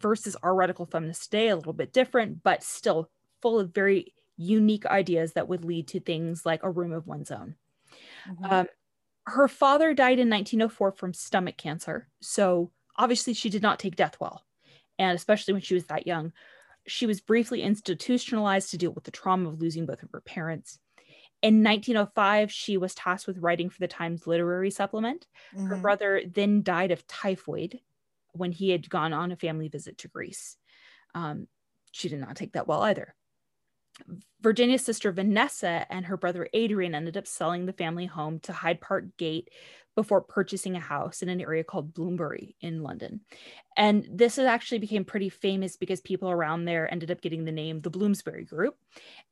versus 0.00 0.36
our 0.42 0.54
radical 0.54 0.86
feminists 0.86 1.26
today, 1.26 1.48
a 1.48 1.56
little 1.56 1.72
bit 1.72 1.92
different, 1.92 2.42
but 2.42 2.62
still 2.62 3.10
full 3.42 3.58
of 3.58 3.74
very 3.74 4.14
unique 4.36 4.86
ideas 4.86 5.32
that 5.32 5.48
would 5.48 5.64
lead 5.64 5.88
to 5.88 6.00
things 6.00 6.46
like 6.46 6.62
a 6.62 6.70
room 6.70 6.92
of 6.92 7.06
one's 7.06 7.30
own. 7.30 7.56
Um, 8.48 8.68
her 9.26 9.48
father 9.48 9.92
died 9.92 10.18
in 10.18 10.30
1904 10.30 10.92
from 10.92 11.12
stomach 11.12 11.56
cancer. 11.58 12.08
So 12.20 12.70
obviously 12.98 13.34
she 13.34 13.50
did 13.50 13.62
not 13.62 13.78
take 13.78 13.96
death 13.96 14.18
well. 14.20 14.44
And 14.98 15.16
especially 15.16 15.54
when 15.54 15.62
she 15.62 15.74
was 15.74 15.86
that 15.86 16.06
young, 16.06 16.32
she 16.86 17.06
was 17.06 17.20
briefly 17.20 17.62
institutionalized 17.62 18.70
to 18.70 18.78
deal 18.78 18.92
with 18.92 19.04
the 19.04 19.10
trauma 19.12 19.50
of 19.50 19.60
losing 19.60 19.86
both 19.86 20.02
of 20.02 20.10
her 20.12 20.22
parents. 20.22 20.80
In 21.42 21.62
1905, 21.62 22.52
she 22.52 22.76
was 22.76 22.94
tasked 22.94 23.26
with 23.28 23.38
writing 23.38 23.70
for 23.70 23.80
the 23.80 23.88
Times 23.88 24.26
literary 24.26 24.70
supplement. 24.70 25.26
Her 25.64 25.76
Mhm. 25.76 25.78
brother 25.78 26.22
then 26.26 26.62
died 26.62 26.90
of 26.90 27.06
typhoid 27.06 27.80
when 28.32 28.52
he 28.52 28.70
had 28.70 28.90
gone 28.90 29.12
on 29.12 29.32
a 29.32 29.36
family 29.36 29.68
visit 29.68 29.98
to 29.98 30.08
Greece. 30.08 30.56
Um, 31.14 31.48
she 31.92 32.08
did 32.08 32.20
not 32.20 32.36
take 32.36 32.54
that 32.54 32.68
well 32.68 32.82
either. 32.82 33.14
Virginia's 34.40 34.84
sister 34.84 35.10
Vanessa 35.10 35.86
and 35.90 36.06
her 36.06 36.16
brother 36.16 36.48
Adrian 36.52 36.94
ended 36.94 37.16
up 37.16 37.26
selling 37.26 37.66
the 37.66 37.72
family 37.72 38.06
home 38.06 38.38
to 38.40 38.52
Hyde 38.52 38.80
Park 38.80 39.04
Gate 39.16 39.50
before 39.98 40.20
purchasing 40.20 40.76
a 40.76 40.80
house 40.80 41.22
in 41.22 41.28
an 41.28 41.40
area 41.40 41.64
called 41.64 41.92
Bloomsbury 41.92 42.54
in 42.60 42.84
London. 42.84 43.20
And 43.76 44.06
this 44.08 44.38
actually 44.38 44.78
became 44.78 45.04
pretty 45.04 45.28
famous 45.28 45.76
because 45.76 46.00
people 46.00 46.30
around 46.30 46.66
there 46.66 46.88
ended 46.88 47.10
up 47.10 47.20
getting 47.20 47.44
the 47.44 47.50
name 47.50 47.80
the 47.80 47.90
Bloomsbury 47.90 48.44
Group. 48.44 48.76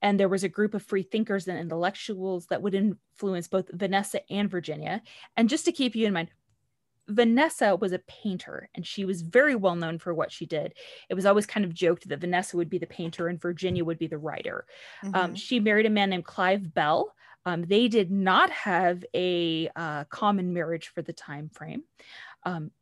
And 0.03 0.19
there 0.19 0.29
was 0.29 0.43
a 0.43 0.49
group 0.49 0.75
of 0.75 0.83
free 0.83 1.05
thinkers 1.05 1.47
and 1.47 1.57
intellectuals 1.57 2.47
that 2.47 2.63
would 2.63 2.75
influence 2.75 3.47
both 3.47 3.71
Vanessa 3.73 4.21
and 4.29 4.51
Virginia. 4.51 5.03
And 5.37 5.49
just 5.49 5.67
to 5.67 5.73
keep 5.73 5.95
you 5.95 6.05
in 6.05 6.13
mind, 6.13 6.31
Vanessa 7.09 7.77
was 7.77 7.93
a 7.93 8.01
painter 8.01 8.69
and 8.75 8.87
she 8.87 9.05
was 9.05 9.23
very 9.23 9.55
well 9.55 9.77
known 9.77 9.99
for 9.99 10.13
what 10.13 10.33
she 10.33 10.47
did. 10.47 10.75
It 11.09 11.15
was 11.15 11.27
always 11.27 11.47
kind 11.47 11.65
of 11.65 11.73
joked 11.75 12.09
that 12.09 12.19
Vanessa 12.21 12.57
would 12.57 12.69
be 12.71 12.79
the 12.79 12.87
painter 12.87 13.29
and 13.29 13.41
Virginia 13.41 13.85
would 13.85 13.99
be 13.99 14.09
the 14.09 14.19
writer. 14.19 14.67
Um, 15.15 15.35
Mhm. 15.35 15.37
she 15.37 15.61
married 15.61 15.87
a 15.87 15.91
man 15.91 16.11
named 16.11 16.25
Clive 16.25 16.75
Bell. 16.75 17.15
Um, 17.45 17.63
they 17.63 17.87
did 17.89 18.11
not 18.11 18.51
have 18.51 19.05
a 19.15 19.69
uh, 19.77 20.05
common 20.07 20.53
marriage 20.53 20.89
for 20.89 21.03
the 21.03 21.13
time 21.13 21.49
frame. 21.49 21.85
Um, 22.45 22.73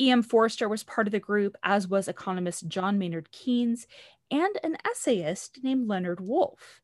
E.M. 0.00 0.22
Forster 0.22 0.68
was 0.68 0.84
part 0.84 1.06
of 1.08 1.12
the 1.12 1.20
group, 1.20 1.56
as 1.62 1.88
was 1.88 2.08
economist 2.08 2.68
John 2.68 2.98
Maynard 2.98 3.30
Keynes 3.32 3.86
and 4.30 4.58
an 4.62 4.76
essayist 4.90 5.62
named 5.62 5.88
Leonard 5.88 6.20
Woolf. 6.20 6.82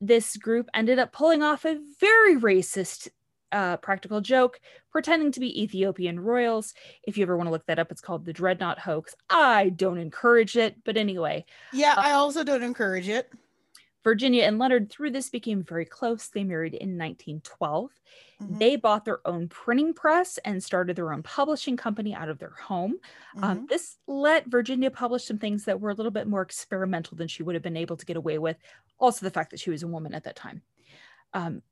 This 0.00 0.36
group 0.36 0.68
ended 0.74 0.98
up 0.98 1.12
pulling 1.12 1.42
off 1.42 1.64
a 1.64 1.78
very 2.00 2.36
racist 2.36 3.08
uh, 3.52 3.76
practical 3.78 4.20
joke, 4.20 4.60
pretending 4.90 5.32
to 5.32 5.40
be 5.40 5.62
Ethiopian 5.62 6.20
royals. 6.20 6.74
If 7.02 7.16
you 7.16 7.22
ever 7.22 7.36
want 7.36 7.46
to 7.48 7.50
look 7.52 7.66
that 7.66 7.78
up, 7.78 7.90
it's 7.90 8.00
called 8.00 8.24
the 8.24 8.32
Dreadnought 8.32 8.78
hoax. 8.78 9.14
I 9.30 9.70
don't 9.70 9.98
encourage 9.98 10.56
it, 10.56 10.76
but 10.84 10.96
anyway, 10.96 11.44
yeah, 11.72 11.94
I 11.96 12.12
also 12.12 12.44
don't 12.44 12.62
encourage 12.62 13.08
it. 13.08 13.30
Virginia 14.04 14.44
and 14.44 14.58
Leonard, 14.58 14.90
through 14.90 15.10
this, 15.10 15.28
became 15.28 15.62
very 15.62 15.84
close. 15.84 16.28
They 16.28 16.44
married 16.44 16.74
in 16.74 16.96
1912. 16.96 17.90
Mhm. 18.40 18.58
They 18.58 18.76
bought 18.76 19.04
their 19.04 19.26
own 19.26 19.48
printing 19.48 19.92
press 19.92 20.38
and 20.38 20.62
started 20.62 20.96
their 20.96 21.12
own 21.12 21.22
publishing 21.22 21.76
company 21.76 22.14
out 22.14 22.28
of 22.28 22.38
their 22.38 22.52
home. 22.62 23.00
Um, 23.42 23.58
Mhm. 23.58 23.68
this 23.68 23.98
let 24.06 24.46
Virginia 24.46 24.90
publish 24.90 25.24
some 25.24 25.38
things 25.38 25.64
that 25.64 25.80
were 25.80 25.90
a 25.90 25.94
little 25.94 26.12
bit 26.12 26.28
more 26.28 26.42
experimental 26.42 27.16
than 27.16 27.28
she 27.28 27.42
would 27.42 27.56
have 27.56 27.62
been 27.62 27.76
able 27.76 27.96
to 27.96 28.06
get 28.06 28.16
away 28.16 28.38
with. 28.38 28.56
Also, 28.98 29.26
the 29.26 29.30
fact 29.32 29.50
that 29.50 29.60
she 29.60 29.70
was 29.70 29.82
a 29.82 29.88
woman 29.88 30.14
at 30.14 30.24
that 30.24 30.36
time. 30.36 30.62
Um, 31.34 31.62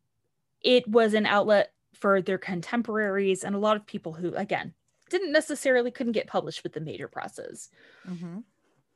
it 0.67 0.87
was 0.89 1.15
an 1.15 1.27
outlet 1.27 1.73
for 1.95 2.21
their 2.21 2.39
contemporaries 2.39 3.45
and 3.45 3.55
a 3.55 3.59
lot 3.59 3.77
of 3.77 3.87
people 3.87 4.13
who, 4.13 4.35
again, 4.35 4.75
didn't 5.09 5.31
necessarily 5.31 5.93
couldn't 5.93 6.13
get 6.13 6.27
published 6.27 6.65
with 6.65 6.73
the 6.73 6.81
major 6.81 7.07
presses. 7.07 7.71
Mm-hmm. 8.05 8.41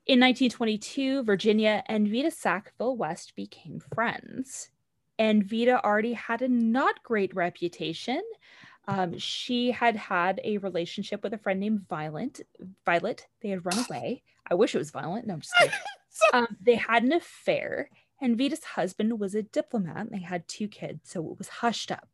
In 0.07 0.19
1922, 0.19 1.23
Virginia 1.23 1.85
and 1.87 2.09
Vita 2.09 2.33
Sackville 2.33 2.97
West 2.97 3.37
became 3.37 3.81
friends. 3.95 4.71
And 5.17 5.49
Vita 5.49 5.83
already 5.85 6.15
had 6.15 6.43
a 6.43 6.49
not 6.49 7.05
great 7.05 7.33
reputation. 7.37 8.21
Um, 8.89 9.17
she 9.17 9.71
had 9.71 9.95
had 9.95 10.41
a 10.43 10.59
relationship 10.59 11.23
with 11.23 11.35
a 11.35 11.39
friend 11.39 11.61
named 11.61 11.87
Violet. 11.89 12.41
Violet. 12.85 13.29
They 13.43 13.51
had 13.51 13.65
run 13.65 13.85
away. 13.89 14.25
I 14.51 14.55
wish 14.55 14.75
it 14.75 14.79
was 14.79 14.91
violent. 14.91 15.29
No, 15.29 15.35
I'm 15.35 15.41
just 15.41 15.55
kidding. 15.57 15.75
um, 16.33 16.57
they 16.61 16.75
had 16.75 17.05
an 17.05 17.13
affair, 17.13 17.91
and 18.21 18.37
Vita's 18.37 18.65
husband 18.65 19.19
was 19.19 19.35
a 19.35 19.43
diplomat. 19.43 20.11
They 20.11 20.21
had 20.21 20.47
two 20.49 20.69
kids, 20.69 21.11
so 21.11 21.31
it 21.31 21.39
was 21.39 21.49
hushed 21.49 21.91
up. 21.91 22.09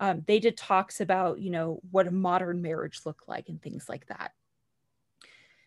Um, 0.00 0.22
they 0.26 0.38
did 0.38 0.56
talks 0.56 1.00
about, 1.00 1.40
you 1.40 1.50
know, 1.50 1.80
what 1.90 2.06
a 2.06 2.12
modern 2.12 2.62
marriage 2.62 3.00
looked 3.04 3.28
like 3.28 3.48
and 3.48 3.60
things 3.60 3.88
like 3.88 4.06
that. 4.06 4.32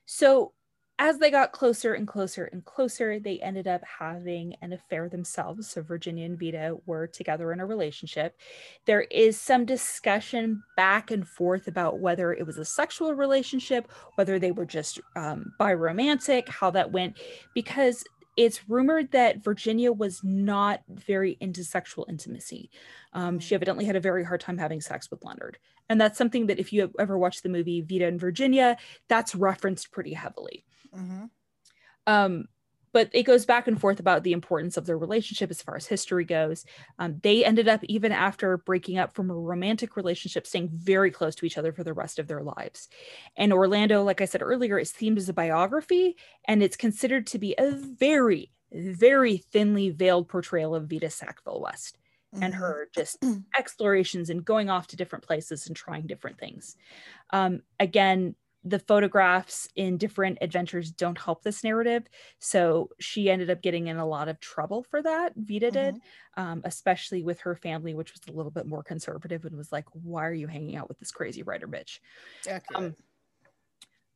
So 0.05 0.53
as 1.01 1.17
they 1.17 1.31
got 1.31 1.51
closer 1.51 1.95
and 1.95 2.07
closer 2.07 2.45
and 2.45 2.63
closer, 2.63 3.19
they 3.19 3.39
ended 3.39 3.67
up 3.67 3.81
having 3.83 4.55
an 4.61 4.71
affair 4.71 5.09
themselves. 5.09 5.67
So 5.67 5.81
Virginia 5.81 6.25
and 6.25 6.39
Vita 6.39 6.77
were 6.85 7.07
together 7.07 7.51
in 7.51 7.59
a 7.59 7.65
relationship. 7.65 8.37
There 8.85 9.01
is 9.01 9.39
some 9.39 9.65
discussion 9.65 10.61
back 10.77 11.09
and 11.09 11.27
forth 11.27 11.67
about 11.67 11.99
whether 11.99 12.33
it 12.33 12.45
was 12.45 12.59
a 12.59 12.65
sexual 12.65 13.15
relationship, 13.15 13.91
whether 14.13 14.37
they 14.37 14.51
were 14.51 14.65
just 14.65 14.99
um, 15.15 15.53
biromantic, 15.59 16.47
how 16.47 16.69
that 16.69 16.91
went, 16.91 17.17
because 17.55 18.03
it's 18.37 18.69
rumored 18.69 19.11
that 19.11 19.43
Virginia 19.43 19.91
was 19.91 20.21
not 20.23 20.81
very 20.87 21.37
into 21.39 21.63
sexual 21.63 22.05
intimacy. 22.09 22.69
Um, 23.13 23.39
she 23.39 23.53
mm. 23.53 23.55
evidently 23.55 23.85
had 23.85 23.95
a 23.95 24.01
very 24.01 24.23
hard 24.23 24.41
time 24.41 24.57
having 24.57 24.81
sex 24.81 25.11
with 25.11 25.23
Leonard. 25.23 25.57
And 25.89 25.99
that's 25.99 26.17
something 26.17 26.47
that 26.47 26.59
if 26.59 26.71
you 26.71 26.91
ever 26.97 27.17
watched 27.17 27.43
the 27.43 27.49
movie 27.49 27.81
Vita 27.81 28.07
and 28.07 28.19
Virginia, 28.19 28.77
that's 29.09 29.35
referenced 29.35 29.91
pretty 29.91 30.13
heavily. 30.13 30.63
Mm-hmm. 30.95 31.25
Um, 32.07 32.45
but 32.93 33.09
it 33.13 33.23
goes 33.23 33.45
back 33.45 33.67
and 33.67 33.79
forth 33.79 33.99
about 33.99 34.23
the 34.23 34.33
importance 34.33 34.77
of 34.77 34.85
their 34.85 34.97
relationship 34.97 35.49
as 35.49 35.61
far 35.61 35.75
as 35.75 35.87
history 35.87 36.25
goes. 36.25 36.65
Um, 36.99 37.19
they 37.23 37.45
ended 37.45 37.67
up, 37.67 37.83
even 37.85 38.11
after 38.11 38.57
breaking 38.57 38.97
up 38.97 39.13
from 39.13 39.29
a 39.29 39.35
romantic 39.35 39.95
relationship, 39.95 40.45
staying 40.45 40.69
very 40.73 41.11
close 41.11 41.35
to 41.35 41.45
each 41.45 41.57
other 41.57 41.71
for 41.71 41.83
the 41.83 41.93
rest 41.93 42.19
of 42.19 42.27
their 42.27 42.43
lives. 42.43 42.89
And 43.35 43.53
Orlando, 43.53 44.03
like 44.03 44.21
I 44.21 44.25
said 44.25 44.41
earlier, 44.41 44.77
is 44.77 44.91
themed 44.91 45.17
as 45.17 45.29
a 45.29 45.33
biography, 45.33 46.17
and 46.45 46.61
it's 46.61 46.77
considered 46.77 47.27
to 47.27 47.39
be 47.39 47.55
a 47.57 47.71
very, 47.71 48.51
very 48.71 49.37
thinly 49.37 49.89
veiled 49.89 50.27
portrayal 50.29 50.75
of 50.75 50.89
Vita 50.89 51.09
Sackville 51.09 51.61
West 51.61 51.97
mm-hmm. 52.33 52.43
and 52.43 52.53
her 52.53 52.89
just 52.95 53.23
explorations 53.57 54.29
and 54.29 54.45
going 54.45 54.69
off 54.69 54.87
to 54.87 54.95
different 54.95 55.25
places 55.25 55.67
and 55.67 55.75
trying 55.75 56.07
different 56.07 56.39
things. 56.39 56.75
Um, 57.31 57.61
again, 57.79 58.35
the 58.63 58.79
photographs 58.79 59.67
in 59.75 59.97
different 59.97 60.37
adventures 60.41 60.91
don't 60.91 61.17
help 61.17 61.43
this 61.43 61.63
narrative. 61.63 62.03
So 62.39 62.89
she 62.99 63.29
ended 63.29 63.49
up 63.49 63.61
getting 63.61 63.87
in 63.87 63.97
a 63.97 64.05
lot 64.05 64.27
of 64.27 64.39
trouble 64.39 64.83
for 64.83 65.01
that. 65.01 65.33
Vita 65.35 65.67
mm-hmm. 65.67 65.73
did, 65.73 65.95
um, 66.37 66.61
especially 66.63 67.23
with 67.23 67.39
her 67.39 67.55
family, 67.55 67.95
which 67.95 68.13
was 68.13 68.21
a 68.29 68.37
little 68.37 68.51
bit 68.51 68.67
more 68.67 68.83
conservative 68.83 69.45
and 69.45 69.57
was 69.57 69.71
like, 69.71 69.85
why 69.93 70.25
are 70.25 70.33
you 70.33 70.47
hanging 70.47 70.75
out 70.75 70.87
with 70.87 70.99
this 70.99 71.11
crazy 71.11 71.41
writer 71.41 71.67
bitch? 71.67 71.99
Um, 72.75 72.95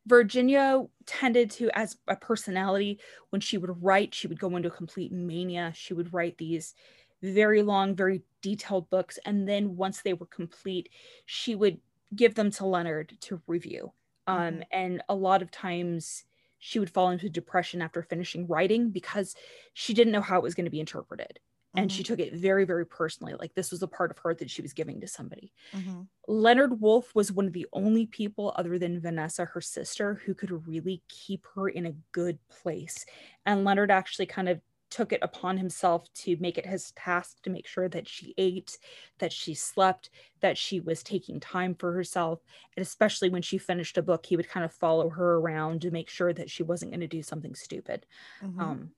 Virginia 0.06 0.84
tended 1.08 1.50
to, 1.52 1.76
as 1.76 1.98
a 2.08 2.16
personality, 2.16 3.00
when 3.32 3.42
she 3.42 3.58
would 3.58 3.84
write, 3.84 4.14
she 4.14 4.28
would 4.28 4.40
go 4.40 4.56
into 4.56 4.70
a 4.70 4.72
complete 4.72 5.12
mania. 5.12 5.72
She 5.76 5.96
would 5.96 6.14
write 6.14 6.38
these 6.38 6.76
very 7.24 7.64
long, 7.64 7.96
very 7.96 8.22
detailed 8.44 8.88
books. 8.92 9.18
And 9.26 9.50
then 9.50 9.76
once 9.76 10.04
they 10.04 10.14
were 10.14 10.28
complete, 10.28 10.90
she 11.26 11.56
would 11.56 11.80
give 12.16 12.36
them 12.36 12.52
to 12.52 12.68
Leonard 12.68 13.18
to 13.22 13.42
review 13.48 13.92
um, 14.28 14.38
mm-hmm. 14.38 14.62
and 14.72 15.04
a 15.10 15.16
lot 15.16 15.42
of 15.42 15.52
times 15.52 16.24
she 16.60 16.80
would 16.80 16.90
fall 16.90 17.10
into 17.10 17.30
depression 17.30 17.82
after 17.82 18.02
finishing 18.02 18.48
writing 18.48 18.90
because 18.90 19.36
she 19.74 19.94
didn't 19.94 20.14
know 20.14 20.22
how 20.22 20.38
it 20.38 20.44
was 20.44 20.56
going 20.56 20.66
to 20.66 20.72
be 20.72 20.80
interpreted 20.80 21.40
and 21.76 21.90
mm-hmm. 21.90 21.98
she 21.98 22.04
took 22.04 22.20
it 22.20 22.34
very 22.34 22.66
very 22.66 22.86
personally 22.86 23.34
like 23.38 23.54
this 23.54 23.72
was 23.72 23.84
a 23.84 23.88
part 23.88 24.12
of 24.12 24.18
her 24.20 24.34
that 24.34 24.50
she 24.50 24.62
was 24.62 24.74
giving 24.74 25.00
to 25.02 25.08
somebody 25.08 25.52
mm-hmm. 25.74 26.02
leonard 26.28 26.80
woolf 26.82 27.14
was 27.14 27.32
one 27.32 27.48
of 27.48 27.54
the 27.54 27.68
only 27.74 28.06
people 28.06 28.54
other 28.56 28.80
than 28.80 29.02
vanessa 29.02 29.46
her 29.46 29.62
sister 29.62 30.22
who 30.26 30.34
could 30.34 30.68
really 30.68 31.02
keep 31.10 31.46
her 31.54 31.70
in 31.70 31.86
a 31.86 31.96
good 32.12 32.40
place 32.50 33.06
and 33.46 33.64
leonard 33.64 33.92
actually 33.92 34.26
kind 34.26 34.50
of 34.50 34.60
took 34.96 35.12
it 35.12 35.20
upon 35.22 35.58
himself 35.58 36.08
to 36.14 36.38
make 36.40 36.58
it 36.58 36.66
his 36.66 36.92
task 36.92 37.42
to 37.44 37.50
make 37.50 37.68
sure 37.68 37.90
that 37.90 38.08
she 38.08 38.34
ate, 38.38 38.78
that 39.20 39.34
she 39.34 39.54
slept, 39.54 40.10
that 40.40 40.58
she 40.58 40.80
was 40.80 41.04
taking 41.04 41.38
time 41.38 41.76
for 41.76 41.92
herself. 41.92 42.40
And 42.78 42.82
especially 42.82 43.28
when 43.28 43.42
she 43.42 43.58
finished 43.58 43.98
a 43.98 44.02
book, 44.02 44.26
he 44.26 44.38
would 44.38 44.48
kind 44.48 44.64
of 44.64 44.72
follow 44.72 45.10
her 45.10 45.36
around 45.36 45.82
to 45.82 45.92
make 45.92 46.10
sure 46.10 46.32
that 46.32 46.50
she 46.50 46.64
wasn't 46.64 46.92
going 46.92 47.02
to 47.02 47.08
do 47.08 47.22
something 47.22 47.56
stupid. 47.56 48.06
Mm-hmm. 48.42 48.62
Um, 48.62 48.92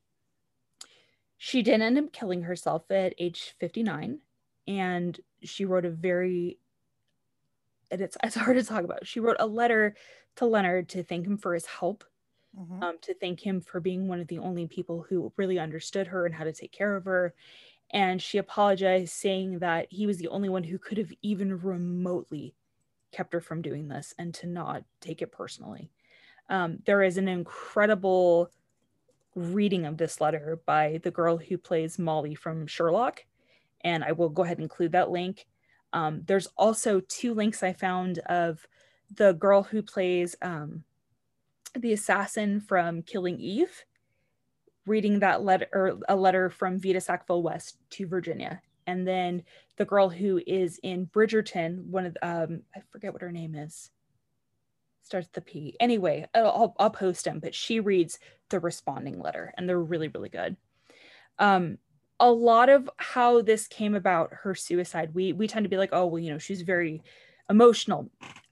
she 1.39 1.63
did 1.63 1.81
end 1.81 1.97
up 1.97 2.13
killing 2.13 2.43
herself 2.43 2.83
at 2.91 3.15
age 3.17 3.55
59. 3.59 4.19
And 4.67 5.19
she 5.41 5.65
wrote 5.65 5.85
a 5.85 5.89
very, 5.89 6.59
and 7.89 8.01
it's, 8.01 8.17
it's 8.23 8.35
hard 8.35 8.57
to 8.57 8.63
talk 8.63 8.83
about. 8.83 9.07
She 9.07 9.19
wrote 9.19 9.37
a 9.39 9.47
letter 9.47 9.95
to 10.35 10.45
Leonard 10.45 10.89
to 10.89 11.01
thank 11.01 11.25
him 11.25 11.39
for 11.39 11.55
his 11.55 11.65
help 11.65 12.03
mm-hmm. 12.57 12.83
um, 12.83 12.97
to 13.01 13.13
thank 13.15 13.39
him 13.39 13.61
for 13.61 13.79
being 13.79 14.07
one 14.07 14.19
of 14.19 14.27
the 14.27 14.39
only 14.39 14.67
people 14.67 15.05
who 15.07 15.31
really 15.37 15.59
understood 15.59 16.07
her 16.07 16.25
and 16.25 16.35
how 16.35 16.43
to 16.43 16.53
take 16.53 16.71
care 16.71 16.95
of 16.95 17.05
her. 17.05 17.33
And 17.91 18.21
she 18.21 18.37
apologized, 18.37 19.13
saying 19.13 19.59
that 19.59 19.87
he 19.89 20.05
was 20.05 20.17
the 20.17 20.27
only 20.27 20.49
one 20.49 20.63
who 20.63 20.77
could 20.77 20.97
have 20.97 21.11
even 21.21 21.59
remotely 21.61 22.53
kept 23.11 23.33
her 23.33 23.41
from 23.41 23.61
doing 23.61 23.87
this 23.87 24.13
and 24.17 24.33
to 24.35 24.47
not 24.47 24.83
take 24.99 25.21
it 25.21 25.31
personally. 25.31 25.89
Um, 26.49 26.79
there 26.85 27.01
is 27.01 27.17
an 27.17 27.27
incredible 27.27 28.51
reading 29.35 29.85
of 29.85 29.97
this 29.97 30.19
letter 30.19 30.59
by 30.65 30.99
the 31.03 31.11
girl 31.11 31.37
who 31.37 31.57
plays 31.57 31.99
Molly 31.99 32.35
from 32.35 32.67
Sherlock. 32.67 33.23
And 33.81 34.03
I 34.03 34.11
will 34.11 34.29
go 34.29 34.43
ahead 34.43 34.57
and 34.57 34.63
include 34.63 34.91
that 34.93 35.11
link. 35.11 35.45
Um, 35.93 36.23
there's 36.25 36.47
also 36.57 37.01
two 37.07 37.33
links 37.33 37.63
I 37.63 37.73
found 37.73 38.19
of 38.19 38.67
the 39.15 39.33
girl 39.33 39.63
who 39.63 39.81
plays 39.81 40.35
um, 40.41 40.83
the 41.77 41.93
assassin 41.93 42.61
from 42.61 43.01
Killing 43.01 43.39
Eve, 43.39 43.85
reading 44.85 45.19
that 45.19 45.43
letter, 45.43 45.67
or 45.73 45.99
a 46.07 46.15
letter 46.15 46.49
from 46.49 46.79
Vita 46.79 47.01
Sackville 47.01 47.43
West 47.43 47.77
to 47.91 48.07
Virginia, 48.07 48.61
and 48.85 49.07
then 49.07 49.43
the 49.75 49.85
girl 49.85 50.09
who 50.09 50.41
is 50.47 50.79
in 50.83 51.07
Bridgerton, 51.07 51.85
one 51.85 52.05
of 52.05 52.17
um, 52.21 52.61
I 52.75 52.81
forget 52.91 53.13
what 53.13 53.21
her 53.21 53.31
name 53.31 53.55
is, 53.55 53.91
starts 55.03 55.29
the 55.33 55.41
P. 55.41 55.75
Anyway, 55.79 56.25
I'll, 56.33 56.75
I'll 56.79 56.89
post 56.89 57.25
them, 57.25 57.39
but 57.39 57.53
she 57.53 57.79
reads 57.79 58.19
the 58.49 58.59
responding 58.59 59.19
letter, 59.19 59.53
and 59.57 59.67
they're 59.67 59.79
really 59.79 60.07
really 60.07 60.29
good. 60.29 60.55
Um, 61.39 61.77
a 62.19 62.31
lot 62.31 62.69
of 62.69 62.89
how 62.97 63.41
this 63.41 63.67
came 63.67 63.93
about, 63.93 64.33
her 64.33 64.55
suicide, 64.55 65.13
we 65.13 65.33
we 65.33 65.47
tend 65.47 65.65
to 65.65 65.69
be 65.69 65.77
like, 65.77 65.91
oh 65.91 66.05
well, 66.07 66.19
you 66.19 66.31
know, 66.31 66.39
she's 66.39 66.61
very 66.61 67.03
emotional 67.49 68.09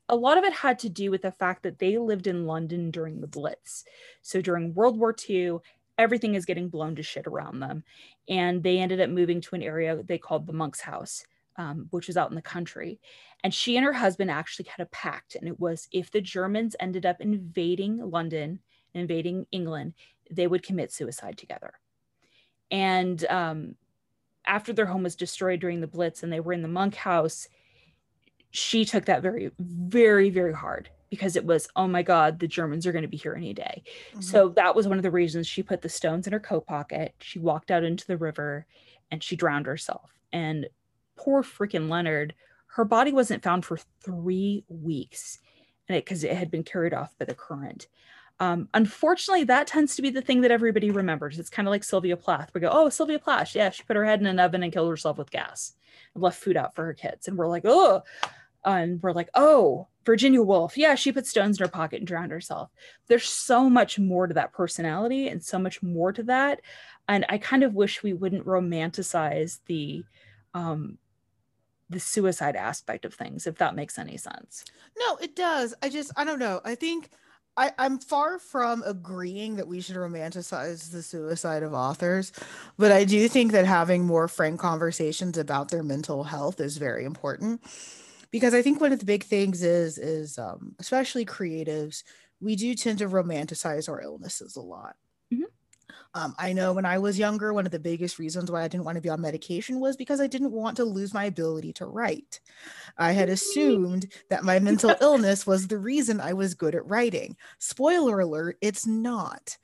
a 0.09 0.15
lot 0.15 0.37
of 0.37 0.43
it 0.43 0.53
had 0.53 0.79
to 0.79 0.89
do 0.89 1.09
with 1.09 1.23
the 1.23 1.31
fact 1.31 1.63
that 1.63 1.79
they 1.79 1.97
lived 1.97 2.27
in 2.27 2.45
London 2.45 2.91
during 2.91 3.21
the 3.21 3.27
Blitz. 3.27 3.85
So 4.21 4.41
during 4.41 4.73
World 4.73 4.99
War 4.99 5.15
II, 5.27 5.57
everything 5.97 6.35
is 6.35 6.45
getting 6.45 6.69
blown 6.69 6.95
to 6.95 7.03
shit 7.03 7.27
around 7.27 7.59
them. 7.59 7.83
And 8.29 8.61
they 8.61 8.79
ended 8.79 9.01
up 9.01 9.09
moving 9.09 9.41
to 9.41 9.55
an 9.55 9.63
area 9.63 10.01
they 10.03 10.17
called 10.17 10.45
the 10.45 10.53
Monk's 10.53 10.81
House, 10.81 11.25
um, 11.57 11.87
which 11.89 12.07
was 12.07 12.17
out 12.17 12.29
in 12.29 12.35
the 12.35 12.41
country. 12.41 12.99
And 13.43 13.53
she 13.53 13.77
and 13.77 13.85
her 13.85 13.93
husband 13.93 14.29
actually 14.29 14.65
had 14.65 14.83
a 14.83 14.89
pact. 14.89 15.35
And 15.35 15.47
it 15.47 15.59
was 15.59 15.87
if 15.91 16.11
the 16.11 16.21
Germans 16.21 16.75
ended 16.79 17.05
up 17.05 17.21
invading 17.21 17.97
London, 17.97 18.59
invading 18.93 19.47
England, 19.51 19.93
they 20.29 20.47
would 20.47 20.63
commit 20.63 20.91
suicide 20.91 21.37
together. 21.37 21.73
And 22.71 23.23
um, 23.25 23.75
after 24.45 24.73
their 24.73 24.85
home 24.85 25.03
was 25.03 25.15
destroyed 25.15 25.59
during 25.59 25.81
the 25.81 25.87
Blitz 25.87 26.23
and 26.23 26.31
they 26.31 26.39
were 26.39 26.53
in 26.53 26.61
the 26.61 26.67
monk 26.67 26.95
house, 26.95 27.47
she 28.55 28.85
took 28.85 29.05
that 29.05 29.21
very, 29.21 29.51
very, 29.59 30.29
very 30.29 30.53
hard 30.53 30.89
because 31.09 31.35
it 31.35 31.45
was, 31.45 31.67
oh 31.75 31.87
my 31.87 32.01
God, 32.01 32.39
the 32.39 32.47
Germans 32.47 32.87
are 32.87 32.91
going 32.91 33.03
to 33.03 33.07
be 33.09 33.17
here 33.17 33.35
any 33.35 33.53
day. 33.53 33.83
Mm-hmm. 34.11 34.21
So 34.21 34.49
that 34.49 34.75
was 34.75 34.87
one 34.87 34.97
of 34.97 35.03
the 35.03 35.11
reasons 35.11 35.47
she 35.47 35.63
put 35.63 35.81
the 35.81 35.89
stones 35.89 36.25
in 36.25 36.33
her 36.33 36.39
coat 36.39 36.65
pocket. 36.65 37.13
She 37.19 37.39
walked 37.39 37.69
out 37.69 37.83
into 37.83 38.07
the 38.07 38.17
river 38.17 38.65
and 39.11 39.21
she 39.21 39.35
drowned 39.35 39.65
herself. 39.65 40.11
And 40.31 40.67
poor 41.15 41.43
freaking 41.43 41.89
Leonard, 41.89 42.33
her 42.67 42.85
body 42.85 43.11
wasn't 43.11 43.43
found 43.43 43.65
for 43.65 43.77
three 44.01 44.63
weeks 44.67 45.39
because 45.87 46.23
it, 46.23 46.31
it, 46.31 46.37
had 46.37 46.51
been 46.51 46.63
carried 46.63 46.93
off 46.93 47.17
by 47.19 47.25
the 47.25 47.35
current. 47.35 47.87
Um, 48.39 48.67
unfortunately, 48.73 49.45
that 49.45 49.67
tends 49.67 49.95
to 49.95 50.01
be 50.01 50.09
the 50.09 50.21
thing 50.21 50.41
that 50.41 50.51
everybody 50.51 50.91
remembers. 50.91 51.39
It's 51.39 51.49
kind 51.49 51.67
of 51.67 51.71
like 51.71 51.83
Sylvia 51.83 52.17
Plath. 52.17 52.51
We 52.53 52.61
go, 52.61 52.69
oh, 52.71 52.89
Sylvia 52.89 53.19
Plath. 53.19 53.55
Yeah, 53.55 53.69
she 53.69 53.83
put 53.83 53.95
her 53.95 54.05
head 54.05 54.19
in 54.19 54.25
an 54.25 54.39
oven 54.39 54.63
and 54.63 54.73
killed 54.73 54.89
herself 54.89 55.17
with 55.17 55.31
gas 55.31 55.73
and 56.13 56.23
left 56.23 56.41
food 56.41 56.57
out 56.57 56.75
for 56.75 56.85
her 56.85 56.93
kids. 56.93 57.27
And 57.27 57.37
we're 57.37 57.47
like, 57.47 57.63
oh, 57.65 58.01
and 58.65 59.01
we're 59.01 59.13
like, 59.13 59.29
oh, 59.35 59.87
Virginia 60.05 60.41
Woolf. 60.41 60.77
Yeah, 60.77 60.95
she 60.95 61.11
put 61.11 61.25
stones 61.25 61.59
in 61.59 61.63
her 61.65 61.71
pocket 61.71 61.99
and 61.99 62.07
drowned 62.07 62.31
herself. 62.31 62.69
There's 63.07 63.27
so 63.27 63.69
much 63.69 63.97
more 63.97 64.27
to 64.27 64.33
that 64.33 64.53
personality 64.53 65.27
and 65.27 65.43
so 65.43 65.57
much 65.57 65.81
more 65.81 66.11
to 66.11 66.23
that. 66.23 66.61
And 67.07 67.25
I 67.29 67.37
kind 67.37 67.63
of 67.63 67.73
wish 67.73 68.03
we 68.03 68.13
wouldn't 68.13 68.45
romanticize 68.45 69.59
the 69.67 70.03
um, 70.53 70.97
the 71.89 71.99
suicide 71.99 72.55
aspect 72.55 73.05
of 73.05 73.13
things, 73.13 73.45
if 73.45 73.57
that 73.57 73.75
makes 73.75 73.99
any 73.99 74.17
sense. 74.17 74.65
No, 74.97 75.17
it 75.17 75.35
does. 75.35 75.75
I 75.83 75.89
just 75.89 76.11
I 76.17 76.23
don't 76.23 76.39
know. 76.39 76.61
I 76.65 76.75
think 76.75 77.09
I, 77.57 77.71
I'm 77.77 77.99
far 77.99 78.37
from 78.37 78.83
agreeing 78.85 79.55
that 79.55 79.67
we 79.67 79.81
should 79.81 79.95
romanticize 79.95 80.91
the 80.91 81.01
suicide 81.01 81.63
of 81.63 81.73
authors, 81.73 82.31
but 82.77 82.91
I 82.91 83.05
do 83.05 83.27
think 83.29 83.53
that 83.53 83.65
having 83.65 84.03
more 84.03 84.27
frank 84.27 84.59
conversations 84.59 85.37
about 85.37 85.69
their 85.69 85.83
mental 85.83 86.23
health 86.23 86.59
is 86.59 86.77
very 86.77 87.05
important. 87.05 87.61
Because 88.35 88.53
I 88.53 88.61
think 88.61 88.81
one 88.81 88.91
of 88.91 88.99
the 88.99 89.05
big 89.05 89.23
things 89.23 89.63
is 89.63 89.97
is 89.97 90.37
um, 90.37 90.75
especially 90.79 91.25
creatives, 91.25 92.03
we 92.41 92.57
do 92.57 92.75
tend 92.75 92.99
to 92.99 93.07
romanticize 93.07 93.87
our 93.87 94.01
illnesses 94.01 94.57
a 94.57 94.61
lot. 94.61 94.97
Mhm. 95.33 95.45
Um, 96.13 96.35
I 96.37 96.51
know 96.51 96.73
when 96.73 96.85
I 96.85 96.97
was 96.97 97.17
younger, 97.17 97.53
one 97.53 97.65
of 97.65 97.71
the 97.71 97.79
biggest 97.79 98.19
reasons 98.19 98.51
why 98.51 98.63
I 98.63 98.67
didn't 98.67 98.83
want 98.83 98.97
to 98.97 99.01
be 99.01 99.07
on 99.07 99.21
medication 99.21 99.79
was 99.79 99.95
because 99.95 100.19
I 100.19 100.27
didn't 100.27 100.51
want 100.51 100.75
to 100.77 100.83
lose 100.83 101.13
my 101.13 101.23
ability 101.25 101.71
to 101.73 101.85
write. 101.85 102.41
I 102.97 103.13
had 103.13 103.29
assumed 103.29 104.11
that 104.29 104.43
my 104.43 104.59
mental 104.59 104.95
illness 105.01 105.47
was 105.47 105.67
the 105.67 105.77
reason 105.77 106.19
I 106.19 106.33
was 106.33 106.55
good 106.55 106.75
at 106.75 106.89
writing. 106.89 107.37
Spoiler 107.59 108.19
alert, 108.19 108.57
it's 108.61 108.85
not. 108.85 109.57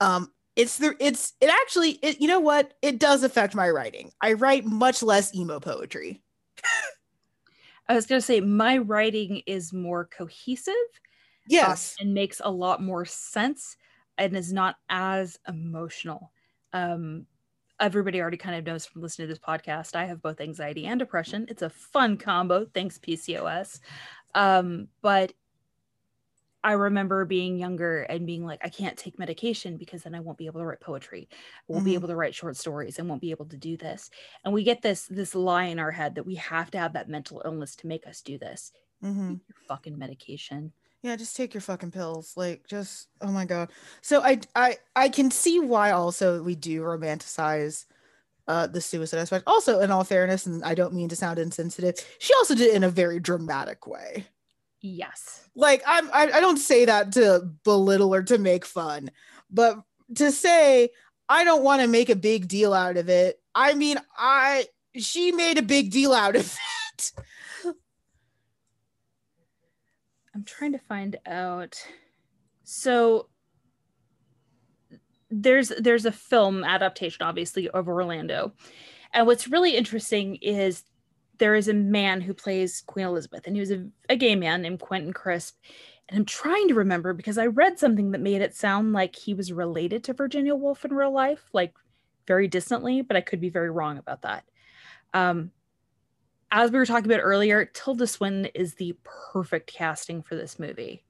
Um, 0.00 0.32
it's 0.56 0.76
the 0.76 0.94
it's 1.00 1.32
it 1.40 1.48
actually 1.48 1.92
it, 2.02 2.20
you 2.20 2.28
know 2.28 2.40
what 2.40 2.74
it 2.82 2.98
does 2.98 3.22
affect 3.22 3.54
my 3.54 3.70
writing. 3.70 4.12
I 4.20 4.34
write 4.34 4.66
much 4.66 5.02
less 5.02 5.34
emo 5.34 5.60
poetry. 5.60 6.22
I 7.88 7.94
was 7.94 8.06
going 8.06 8.20
to 8.20 8.26
say 8.26 8.40
my 8.40 8.78
writing 8.78 9.42
is 9.46 9.72
more 9.72 10.06
cohesive 10.06 10.72
uh, 10.74 10.98
Yes. 11.48 11.96
and 12.00 12.14
makes 12.14 12.40
a 12.44 12.50
lot 12.50 12.82
more 12.82 13.04
sense 13.04 13.76
and 14.18 14.36
is 14.36 14.52
not 14.52 14.76
as 14.88 15.38
emotional. 15.48 16.32
Um, 16.72 17.26
everybody 17.80 18.20
already 18.20 18.36
kind 18.36 18.56
of 18.56 18.64
knows 18.64 18.86
from 18.86 19.02
listening 19.02 19.26
to 19.28 19.34
this 19.34 19.40
podcast. 19.42 19.96
I 19.96 20.04
have 20.04 20.22
both 20.22 20.40
anxiety 20.40 20.86
and 20.86 20.98
depression. 20.98 21.46
It's 21.48 21.62
a 21.62 21.70
fun 21.70 22.16
combo. 22.16 22.66
Thanks, 22.66 22.98
PCOS. 22.98 23.80
Um, 24.34 24.88
but 25.02 25.32
I 26.64 26.72
remember 26.72 27.24
being 27.24 27.58
younger 27.58 28.02
and 28.02 28.26
being 28.26 28.44
like, 28.46 28.60
I 28.64 28.68
can't 28.68 28.96
take 28.98 29.18
medication 29.18 29.76
because 29.76 30.02
then 30.04 30.14
I 30.14 30.20
won't 30.20 30.38
be 30.38 30.46
able 30.46 30.60
to 30.60 30.66
write 30.66 30.80
poetry. 30.80 31.28
I 31.32 31.72
won't 31.72 31.84
be 31.84 31.92
Mhm. 31.92 31.94
able 31.94 32.08
to 32.08 32.16
write 32.16 32.34
short 32.34 32.56
stories. 32.56 32.98
I 32.98 33.02
won't 33.02 33.20
be 33.20 33.30
able 33.32 33.46
to 33.46 33.56
do 33.56 33.76
this. 33.76 34.10
And 34.44 34.54
we 34.54 34.62
get 34.64 34.82
this 34.82 35.06
this 35.06 35.34
lie 35.34 35.64
in 35.64 35.78
our 35.78 35.90
head 35.90 36.14
that 36.16 36.24
we 36.26 36.36
have 36.36 36.70
to 36.72 36.78
have 36.78 36.92
that 36.94 37.08
mental 37.08 37.42
illness 37.44 37.76
to 37.76 37.86
make 37.86 38.06
us 38.06 38.22
do 38.22 38.38
this. 38.38 38.72
Mm-hmm. 39.02 39.34
Your 39.48 39.56
fucking 39.68 39.98
medication. 39.98 40.72
Yeah, 41.02 41.16
just 41.16 41.36
take 41.36 41.52
your 41.52 41.60
fucking 41.60 41.90
pills. 41.90 42.36
Like, 42.36 42.66
just 42.66 43.08
oh 43.20 43.32
my 43.32 43.44
god. 43.44 43.72
So 44.02 44.22
I 44.22 44.40
I 44.54 44.78
I 44.94 45.08
can 45.08 45.30
see 45.30 45.58
why 45.58 45.90
also 45.90 46.42
we 46.42 46.54
do 46.54 46.82
romanticize 46.82 47.86
uh 48.48 48.66
the 48.68 48.80
suicide 48.80 49.18
aspect. 49.20 49.44
Also, 49.46 49.80
in 49.80 49.90
all 49.90 50.04
fairness, 50.04 50.46
and 50.46 50.64
I 50.64 50.74
don't 50.74 50.94
mean 50.94 51.08
to 51.10 51.16
sound 51.16 51.38
insensitive, 51.38 51.96
she 52.20 52.34
also 52.34 52.54
did 52.56 52.68
it 52.70 52.76
in 52.76 52.84
a 52.84 52.90
very 52.90 53.20
dramatic 53.20 53.86
way. 53.86 54.26
Yes. 54.82 55.48
Like 55.54 55.82
I'm 55.86 56.10
I, 56.12 56.30
I 56.34 56.40
don't 56.40 56.58
say 56.58 56.84
that 56.84 57.12
to 57.12 57.48
belittle 57.64 58.12
or 58.12 58.22
to 58.24 58.36
make 58.36 58.64
fun, 58.64 59.10
but 59.50 59.78
to 60.16 60.32
say 60.32 60.90
I 61.28 61.44
don't 61.44 61.62
want 61.62 61.82
to 61.82 61.88
make 61.88 62.10
a 62.10 62.16
big 62.16 62.48
deal 62.48 62.74
out 62.74 62.96
of 62.96 63.08
it. 63.08 63.40
I 63.54 63.74
mean, 63.74 63.98
I 64.18 64.66
she 64.96 65.30
made 65.30 65.56
a 65.56 65.62
big 65.62 65.92
deal 65.92 66.12
out 66.12 66.34
of 66.36 66.58
it. 66.94 67.12
I'm 70.34 70.44
trying 70.44 70.72
to 70.72 70.78
find 70.78 71.16
out. 71.26 71.76
So 72.64 73.28
there's 75.30 75.72
there's 75.78 76.06
a 76.06 76.12
film 76.12 76.64
adaptation 76.64 77.22
obviously 77.22 77.68
of 77.68 77.88
Orlando. 77.88 78.52
And 79.14 79.26
what's 79.26 79.46
really 79.46 79.76
interesting 79.76 80.36
is 80.36 80.82
there 81.42 81.56
is 81.56 81.66
a 81.66 81.74
man 81.74 82.20
who 82.20 82.32
plays 82.32 82.84
Queen 82.86 83.04
Elizabeth 83.04 83.48
and 83.48 83.56
he 83.56 83.60
was 83.60 83.72
a, 83.72 83.84
a 84.08 84.14
gay 84.14 84.36
man 84.36 84.62
named 84.62 84.78
Quentin 84.78 85.12
Crisp. 85.12 85.56
And 86.08 86.16
I'm 86.16 86.24
trying 86.24 86.68
to 86.68 86.74
remember 86.74 87.14
because 87.14 87.36
I 87.36 87.46
read 87.46 87.80
something 87.80 88.12
that 88.12 88.20
made 88.20 88.42
it 88.42 88.54
sound 88.54 88.92
like 88.92 89.16
he 89.16 89.34
was 89.34 89.52
related 89.52 90.04
to 90.04 90.12
Virginia 90.12 90.54
Woolf 90.54 90.84
in 90.84 90.92
real 90.94 91.10
life, 91.10 91.42
like 91.52 91.74
very 92.28 92.46
distantly, 92.46 93.02
but 93.02 93.16
I 93.16 93.22
could 93.22 93.40
be 93.40 93.48
very 93.48 93.70
wrong 93.70 93.98
about 93.98 94.22
that. 94.22 94.44
Um, 95.14 95.50
as 96.52 96.70
we 96.70 96.78
were 96.78 96.86
talking 96.86 97.10
about 97.10 97.24
earlier, 97.24 97.64
Tilda 97.64 98.06
Swinton 98.06 98.44
is 98.54 98.76
the 98.76 98.96
perfect 99.32 99.66
casting 99.66 100.22
for 100.22 100.36
this 100.36 100.60
movie 100.60 101.02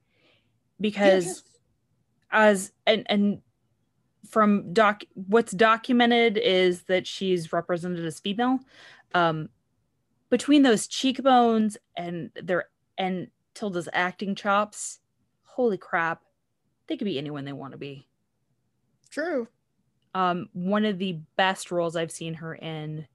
because 0.80 1.45
as 2.30 2.72
and 2.87 3.05
and 3.11 3.43
from 4.30 4.72
doc 4.72 5.03
what's 5.12 5.53
documented 5.53 6.39
is 6.39 6.85
that 6.85 7.07
she's 7.07 7.53
represented 7.53 8.07
as 8.07 8.18
female 8.18 8.59
um 9.12 9.51
between 10.33 10.62
those 10.62 10.87
cheekbones 10.87 11.76
and 11.95 12.30
their 12.35 12.64
and 12.97 13.28
tilda's 13.55 13.89
acting 13.93 14.35
chops 14.35 15.01
holy 15.43 15.76
crap 15.76 16.22
they 16.87 16.97
could 16.97 17.05
be 17.05 17.18
anyone 17.18 17.45
they 17.45 17.53
want 17.53 17.72
to 17.72 17.78
be. 17.78 18.09
True. 19.11 19.47
um 20.14 20.49
one 20.55 20.87
of 20.87 20.99
the 20.99 21.20
best 21.37 21.70
roles 21.70 21.97
i've 21.97 22.11
seen 22.11 22.33
her 22.33 22.55
in 22.55 23.07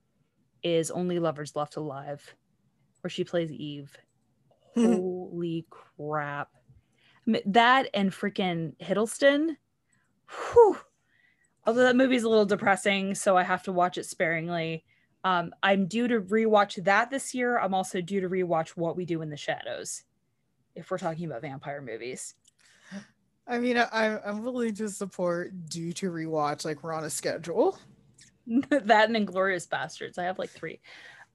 is 0.61 0.91
only 0.91 1.17
lovers 1.17 1.55
left 1.55 1.75
alive 1.75 2.35
where 3.01 3.09
she 3.09 3.23
plays 3.23 3.51
eve. 3.51 3.95
Holy 4.75 5.65
crap. 5.71 6.49
I 7.27 7.31
mean, 7.31 7.41
that 7.47 7.89
and 7.95 8.11
freaking 8.11 8.77
hiddleston 8.77 9.57
whew. 10.29 10.77
although 11.65 11.83
that 11.83 11.95
movie's 11.95 12.23
a 12.23 12.29
little 12.29 12.45
depressing 12.45 13.15
so 13.15 13.35
i 13.35 13.41
have 13.43 13.63
to 13.63 13.71
watch 13.71 13.97
it 13.97 14.05
sparingly 14.05 14.85
um, 15.23 15.51
i'm 15.63 15.87
due 15.87 16.07
to 16.07 16.21
rewatch 16.21 16.83
that 16.83 17.09
this 17.09 17.33
year 17.33 17.59
i'm 17.59 17.73
also 17.73 18.01
due 18.01 18.21
to 18.21 18.29
rewatch 18.29 18.69
what 18.69 18.95
we 18.95 19.05
do 19.05 19.21
in 19.21 19.29
the 19.29 19.37
shadows 19.37 20.03
if 20.75 20.91
we're 20.91 20.97
talking 20.97 21.25
about 21.25 21.41
vampire 21.41 21.81
movies 21.81 22.35
I 23.49 23.59
mean, 23.59 23.77
I, 23.77 24.19
I'm 24.25 24.43
willing 24.43 24.75
to 24.75 24.89
support 24.89 25.69
due 25.69 25.93
to 25.93 26.11
rewatch. 26.11 26.65
Like 26.65 26.83
we're 26.83 26.93
on 26.93 27.05
a 27.05 27.09
schedule. 27.09 27.79
that 28.69 29.09
and 29.09 29.15
Inglourious 29.15 29.67
Basterds. 29.67 30.17
I 30.17 30.23
have 30.23 30.37
like 30.37 30.49
three. 30.49 30.79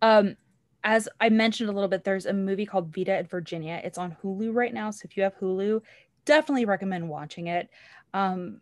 Um, 0.02 0.36
as 0.84 1.08
I 1.20 1.28
mentioned 1.28 1.70
a 1.70 1.72
little 1.72 1.88
bit, 1.88 2.04
there's 2.04 2.26
a 2.26 2.32
movie 2.32 2.66
called 2.66 2.94
Vita 2.94 3.12
at 3.12 3.30
Virginia. 3.30 3.80
It's 3.84 3.98
on 3.98 4.16
Hulu 4.22 4.54
right 4.54 4.74
now. 4.74 4.90
So 4.90 5.06
if 5.08 5.16
you 5.16 5.22
have 5.22 5.38
Hulu, 5.38 5.80
definitely 6.24 6.64
recommend 6.64 7.08
watching 7.08 7.46
it. 7.46 7.70
Um, 8.12 8.60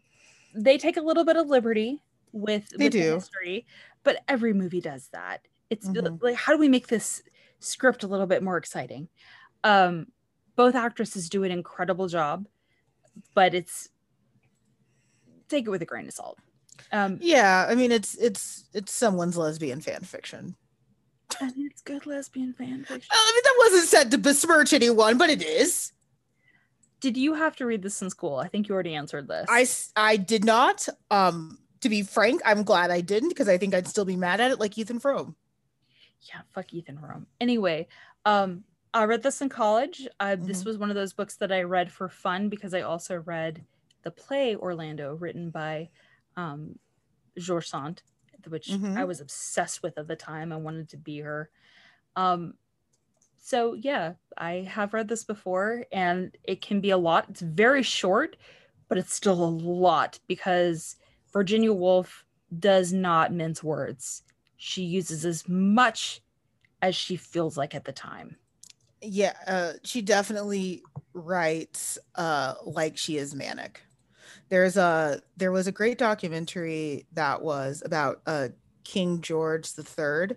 they 0.55 0.79
take 0.79 0.97
a 0.97 1.03
little 1.03 1.25
bit 1.25 1.37
of 1.37 1.49
liberty 1.49 2.03
with, 2.33 2.69
They 2.71 2.85
with 2.87 2.93
the 2.93 3.01
do. 3.03 3.15
history, 3.15 3.67
but 4.03 4.23
every 4.29 4.53
movie 4.53 4.81
does 4.81 5.09
that. 5.13 5.47
It's 5.71 5.87
Mhm. 5.89 6.23
like, 6.23 6.37
how 6.37 6.53
do 6.53 6.59
we 6.59 6.69
make 6.69 6.89
this 6.89 7.23
script 7.61 8.03
a 8.03 8.07
little 8.07 8.27
bit 8.27 8.43
more 8.43 8.57
exciting? 8.57 9.09
Um, 9.65 10.13
both 10.57 10.75
actresses 10.75 11.29
do 11.29 11.45
an 11.45 11.51
incredible 11.53 12.09
job, 12.09 12.47
but 13.35 13.55
it's 13.55 13.89
take 15.49 15.67
it 15.67 15.71
with 15.71 15.83
a 15.83 15.87
grain 15.87 16.07
of 16.07 16.15
salt. 16.15 16.39
Um, 16.93 17.19
Yeah, 17.21 17.67
I 17.69 17.75
mean, 17.75 17.93
it's 17.93 18.15
it's 18.17 18.65
it's 18.73 18.93
someone's 18.93 19.37
lesbian 19.37 19.81
fan 19.81 20.03
fiction. 20.03 20.57
and 21.41 21.53
it's 21.59 21.83
good 21.83 22.07
lesbian 22.07 22.53
fan 22.55 22.85
fiction. 22.85 23.09
I 23.11 23.33
mean, 23.35 23.43
that 23.45 23.71
wasn't 23.73 23.89
said 23.89 24.11
to 24.11 24.19
besmirch 24.19 24.73
anyone, 24.73 25.17
but 25.19 25.31
it 25.31 25.43
is. 25.43 25.93
Did 27.01 27.17
you 27.17 27.35
have 27.35 27.57
to 27.57 27.67
read 27.67 27.83
this 27.83 28.03
in 28.03 28.11
school? 28.11 28.37
I 28.37 28.49
think 28.49 28.69
you 28.69 28.75
already 28.75 28.95
answered 28.95 29.29
this. 29.29 29.47
I 29.49 29.67
I 30.11 30.17
did 30.17 30.45
not. 30.45 30.89
Um, 31.11 31.59
to 31.81 31.89
be 31.89 32.03
frank, 32.03 32.41
I'm 32.45 32.63
glad 32.63 32.91
I 32.91 33.01
didn't 33.01 33.31
because 33.31 33.49
I 33.49 33.59
think 33.59 33.75
I'd 33.75 33.89
still 33.89 34.05
be 34.05 34.17
mad 34.17 34.41
at 34.41 34.51
it, 34.51 34.61
like 34.61 34.77
Ethan 34.79 35.01
Frome. 35.01 35.37
yeah, 36.23 36.43
fuck 36.53 36.73
Ethan 36.75 36.99
Frome. 36.99 37.27
Anyway, 37.41 37.89
um, 38.27 38.65
I 38.93 39.05
read 39.05 39.23
this 39.23 39.41
in 39.41 39.49
college. 39.49 40.07
Uh, 40.19 40.37
This 40.37 40.63
Mhm. 40.63 40.67
was 40.67 40.79
one 40.79 40.91
of 40.91 40.95
those 40.97 41.13
books 41.15 41.37
that 41.37 41.51
I 41.53 41.63
read 41.63 41.91
for 41.91 42.09
fun 42.09 42.49
because 42.51 42.75
I 42.75 42.83
also 42.83 43.17
read 43.17 43.65
the 44.03 44.11
play 44.11 44.55
Orlando, 44.57 45.15
written 45.15 45.51
by 45.51 45.91
um, 46.37 46.79
George 47.39 47.69
Sand, 47.69 48.03
which 48.47 48.69
Mhm. 48.69 48.97
I 48.97 49.05
was 49.05 49.21
obsessed 49.21 49.83
with 49.83 49.99
at 49.99 50.07
the 50.09 50.17
time. 50.17 50.53
I 50.53 50.57
wanted 50.57 50.89
to 50.91 50.97
be 50.97 51.19
her. 51.21 51.51
Um, 52.17 52.55
so 53.39 53.75
yeah, 53.75 54.15
I 54.37 54.57
have 54.69 54.95
read 54.95 55.09
this 55.09 55.25
before, 55.25 55.87
and 55.93 56.37
it 56.45 56.61
can 56.63 56.81
be 56.81 56.91
a 56.91 56.97
lot. 56.99 57.29
It's 57.31 57.41
very 57.41 57.83
short, 57.83 58.37
but 58.89 58.99
it's 58.99 59.13
still 59.15 59.43
a 59.43 59.51
lot 59.51 60.19
because 60.29 60.97
Virginia 61.33 61.73
Woolf 61.73 62.25
does 62.59 62.93
not 62.93 63.33
mince 63.33 63.63
words. 63.63 64.23
She 64.57 64.83
uses 64.83 65.25
as 65.25 65.49
much 65.49 66.21
as 66.83 66.95
she 66.95 67.17
feels 67.17 67.57
like 67.57 67.75
at 67.75 67.85
the 67.85 67.93
time. 67.93 68.37
Yeah, 69.03 69.35
uh, 69.47 69.73
she 69.83 70.03
definitely 70.03 70.83
writes 71.15 71.99
uh, 72.17 72.55
like 72.65 72.97
she 72.97 73.17
is 73.17 73.35
manic. 73.35 73.83
There's 74.49 74.77
a 74.77 75.23
there 75.37 75.53
was 75.53 75.67
a 75.67 75.73
great 75.73 75.97
documentary 75.97 77.07
that 77.13 77.41
was 77.41 77.83
about 77.85 78.21
uh, 78.27 78.49
King 78.85 79.21
George 79.21 79.73
the 79.73 79.83
Third, 79.83 80.37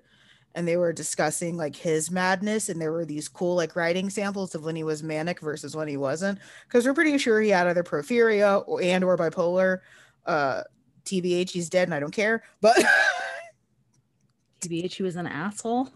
and 0.56 0.68
they 0.68 0.78
were 0.78 0.94
discussing 0.94 1.58
like 1.58 1.76
his 1.76 2.12
madness, 2.12 2.70
and 2.70 2.80
there 2.80 2.92
were 2.92 3.06
these 3.06 3.28
cool 3.28 3.56
like 3.56 3.76
writing 3.76 4.10
samples 4.10 4.56
of 4.56 4.64
when 4.64 4.76
he 4.76 4.84
was 4.84 5.04
manic 5.04 5.42
versus 5.42 5.76
when 5.76 5.88
he 5.88 5.98
wasn't, 5.98 6.40
because 6.68 6.86
we're 6.86 6.94
pretty 6.94 7.18
sure 7.18 7.42
he 7.42 7.50
had 7.50 7.68
either 7.68 7.84
porphyria 7.84 8.64
or, 8.68 8.82
and 8.82 9.04
or 9.04 9.18
bipolar. 9.18 9.80
Uh, 10.26 10.62
TBH, 11.06 11.50
he's 11.52 11.70
dead, 11.70 11.88
and 11.88 11.94
I 11.94 12.00
don't 12.00 12.12
care. 12.14 12.44
But 12.62 12.78
TBH, 14.62 14.94
he 14.94 15.04
was 15.04 15.16
an 15.16 15.28
asshole. 15.28 15.90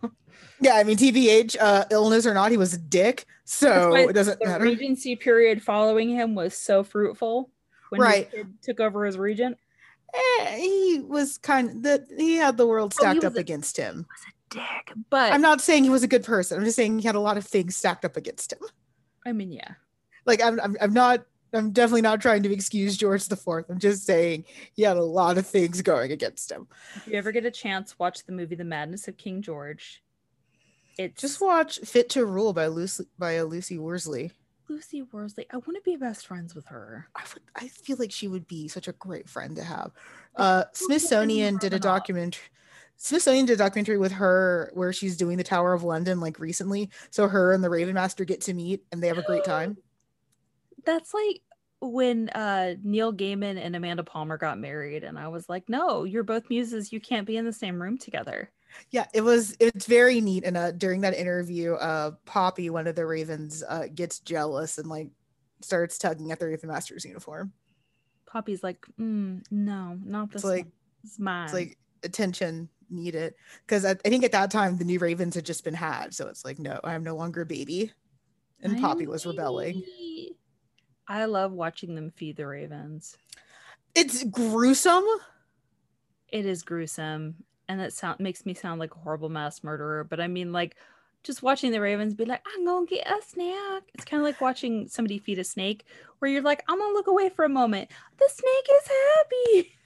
Yeah, 0.62 0.74
I 0.76 0.84
mean, 0.84 0.98
TBH, 0.98 1.56
uh, 1.60 1.86
illness 1.90 2.26
or 2.26 2.34
not, 2.34 2.52
he 2.52 2.58
was 2.58 2.74
a 2.74 2.78
dick. 2.78 3.26
So 3.46 3.96
it 3.96 4.14
doesn't 4.14 4.40
the 4.40 4.46
matter. 4.46 4.64
regency 4.66 5.16
period 5.16 5.64
following 5.64 6.10
him 6.10 6.36
was 6.36 6.56
so 6.56 6.84
fruitful 6.84 7.50
when 7.90 8.02
Right. 8.02 8.30
kid 8.30 8.48
took 8.62 8.80
over 8.82 9.06
as 9.06 9.18
regent. 9.18 9.58
Eh, 10.14 10.56
he 10.58 11.00
was 11.06 11.38
kind 11.38 11.70
of 11.70 11.84
the 11.84 12.06
he 12.18 12.36
had 12.36 12.58
the 12.58 12.68
world 12.68 12.94
Oh, 12.98 13.02
stacked 13.02 13.18
was 13.18 13.26
up 13.26 13.36
a- 13.36 13.40
against 13.40 13.78
him. 13.78 14.06
Was 14.10 14.26
a 14.28 14.56
dick, 14.86 14.94
but 15.10 15.32
I'm 15.32 15.42
not 15.42 15.62
saying 15.62 15.84
he 15.86 15.90
was 15.90 16.04
a 16.04 16.08
good 16.08 16.24
person. 16.24 16.58
I'm 16.58 16.66
just 16.66 16.76
saying 16.76 17.00
he 17.00 17.08
had 17.08 17.16
a 17.16 17.20
lot 17.22 17.38
of 17.38 17.46
things 17.46 17.76
stacked 17.76 18.04
up 18.06 18.18
against 18.18 18.52
him. 18.54 18.60
I 19.26 19.32
mean, 19.32 19.52
yeah. 19.52 19.74
Like 20.26 20.42
I'm, 20.44 20.60
I'm, 20.60 20.76
I'm 20.82 20.94
not. 20.94 21.26
I'm 21.54 21.72
definitely 21.72 22.02
not 22.02 22.22
trying 22.22 22.44
to 22.44 22.52
excuse 22.52 22.98
George 22.98 23.26
the 23.28 23.36
Fourth. 23.36 23.70
I'm 23.70 23.80
just 23.80 24.06
saying 24.06 24.46
he 24.74 24.84
had 24.84 24.98
a 24.98 25.04
lot 25.04 25.38
of 25.38 25.48
things 25.48 25.82
going 25.82 26.12
against 26.12 26.52
him. 26.52 26.68
If 26.96 27.08
you 27.08 27.14
ever 27.14 27.32
get 27.32 27.46
a 27.46 27.52
chance, 27.52 27.98
watch 27.98 28.26
the 28.26 28.34
movie 28.34 28.56
The 28.56 28.64
Madness 28.64 29.08
of 29.08 29.18
King 29.18 29.42
George. 29.42 30.04
It's 30.98 31.22
Just 31.22 31.42
watch 31.42 31.80
"Fit 31.80 32.10
to 32.12 32.26
Rule" 32.26 32.54
by 32.54 32.68
Lucy 32.68 33.06
by 33.20 33.40
Lucy 33.42 33.78
Worsley. 33.78 34.32
Lucy 34.68 35.04
Worsley. 35.04 35.46
I 35.52 35.58
want 35.58 35.76
to 35.76 35.82
be 35.86 35.96
best 35.96 36.28
friends 36.28 36.54
with 36.54 36.66
her. 36.66 37.08
I 37.16 37.22
would, 37.34 37.44
I 37.56 37.68
feel 37.68 37.98
like 37.98 38.12
she 38.12 38.28
would 38.28 38.48
be 38.48 38.68
such 38.68 38.88
a 38.88 38.94
great 38.94 39.30
friend 39.30 39.56
to 39.56 39.64
have. 39.64 39.92
Uh, 40.36 40.66
Smithsonian 40.74 41.58
did 41.58 41.74
a 41.74 41.80
documentary. 41.80 42.44
Smithsonian 42.98 43.46
did 43.46 43.54
a 43.54 43.58
documentary 43.58 43.98
with 43.98 44.12
her 44.14 44.72
where 44.74 44.92
she's 44.92 45.16
doing 45.16 45.38
the 45.38 45.44
Tower 45.44 45.74
of 45.74 45.84
London 45.84 46.20
like 46.20 46.40
recently. 46.40 46.90
So 47.12 47.28
her 47.28 47.54
and 47.54 47.64
the 47.64 47.70
Raven 47.70 47.94
Master 47.94 48.26
get 48.26 48.42
to 48.42 48.54
meet 48.54 48.84
and 48.92 49.02
they 49.02 49.08
have 49.08 49.20
a 49.20 49.24
great 49.24 49.46
time. 49.46 49.78
That's 50.86 51.14
like 51.14 51.42
when 51.80 52.30
uh 52.30 52.76
Neil 52.84 53.14
Gaiman 53.14 53.64
and 53.64 53.76
Amanda 53.76 54.04
Palmer 54.04 54.38
got 54.38 54.60
married, 54.60 55.04
and 55.04 55.18
I 55.18 55.28
was 55.28 55.48
like, 55.50 55.68
no, 55.70 56.04
you're 56.04 56.24
both 56.24 56.50
muses. 56.50 56.92
You 56.92 57.00
can't 57.00 57.28
be 57.28 57.38
in 57.38 57.46
the 57.46 57.54
same 57.54 57.82
room 57.82 57.98
together. 57.98 58.52
Yeah, 58.92 59.06
it 59.14 59.22
was. 59.22 59.56
It's 59.60 59.86
very 59.86 60.22
neat. 60.22 60.44
And 60.44 60.58
uh, 60.58 60.72
during 60.72 61.02
that 61.02 61.14
interview, 61.14 61.74
uh, 61.74 62.12
Poppy, 62.26 62.70
one 62.70 62.88
of 62.88 62.96
the 62.96 63.06
Ravens, 63.06 63.64
uh, 63.68 63.88
gets 63.94 64.20
jealous 64.20 64.78
and 64.78 64.88
like 64.88 65.10
starts 65.62 65.98
tugging 65.98 66.32
at 66.32 66.40
the 66.40 66.48
Raven 66.48 66.70
Master's 66.70 67.06
uniform. 67.06 67.54
Poppy's 68.26 68.64
like, 68.64 68.86
mm, 69.00 69.42
no, 69.50 69.98
not 70.04 70.32
this. 70.32 70.42
It's 70.42 70.46
like. 70.46 70.68
It's 71.04 71.20
mine. 71.20 71.46
it's 71.46 71.54
like 71.54 71.78
attention 72.04 72.70
needed 72.90 73.34
because 73.66 73.86
I, 73.86 73.92
I 73.92 74.10
think 74.10 74.24
at 74.24 74.32
that 74.32 74.52
time 74.52 74.78
the 74.78 74.84
new 74.84 75.00
Ravens 75.00 75.36
had 75.36 75.46
just 75.46 75.64
been 75.64 75.74
had, 75.74 76.14
so 76.14 76.28
it's 76.28 76.44
like 76.44 76.60
no, 76.60 76.80
I'm 76.84 77.04
no 77.04 77.16
longer 77.16 77.42
a 77.42 77.46
baby, 77.46 77.92
and 78.62 78.78
I 78.78 78.82
Poppy 78.82 79.08
was 79.08 79.26
rebelling. 79.26 79.76
baby. 79.76 80.37
I 81.08 81.26
love 81.26 81.52
watching 81.52 81.96
them 81.96 82.12
feed 82.12 82.38
the 82.38 82.48
ravens. 82.48 83.18
It's 83.96 84.24
gruesome. 84.24 85.06
It 86.30 86.46
is 86.46 86.64
gruesome, 86.64 87.44
and 87.70 87.80
it 87.82 87.94
sound 87.94 88.20
makes 88.20 88.46
me 88.46 88.54
sound 88.54 88.80
like 88.80 88.94
a 88.94 89.00
horrible 89.00 89.30
mass 89.30 89.64
murderer. 89.64 90.04
But 90.04 90.20
I 90.20 90.28
mean, 90.28 90.52
like, 90.52 90.76
just 91.24 91.42
watching 91.42 91.72
the 91.72 91.82
ravens 91.82 92.14
be 92.14 92.26
like, 92.26 92.46
"I'm 92.56 92.66
gonna 92.66 92.86
get 92.86 93.08
a 93.08 93.22
snack." 93.26 93.84
It's 93.94 94.06
kind 94.06 94.22
of 94.22 94.26
like 94.26 94.42
watching 94.42 94.88
somebody 94.88 95.20
feed 95.20 95.40
a 95.40 95.44
snake, 95.44 95.86
where 96.20 96.30
you're 96.30 96.42
like, 96.42 96.64
"I'm 96.68 96.78
gonna 96.78 96.94
look 96.94 97.08
away 97.08 97.30
for 97.30 97.46
a 97.46 97.50
moment." 97.50 97.90
The 98.18 98.30
snake 98.30 98.68
is 98.82 98.88
happy. 98.88 99.74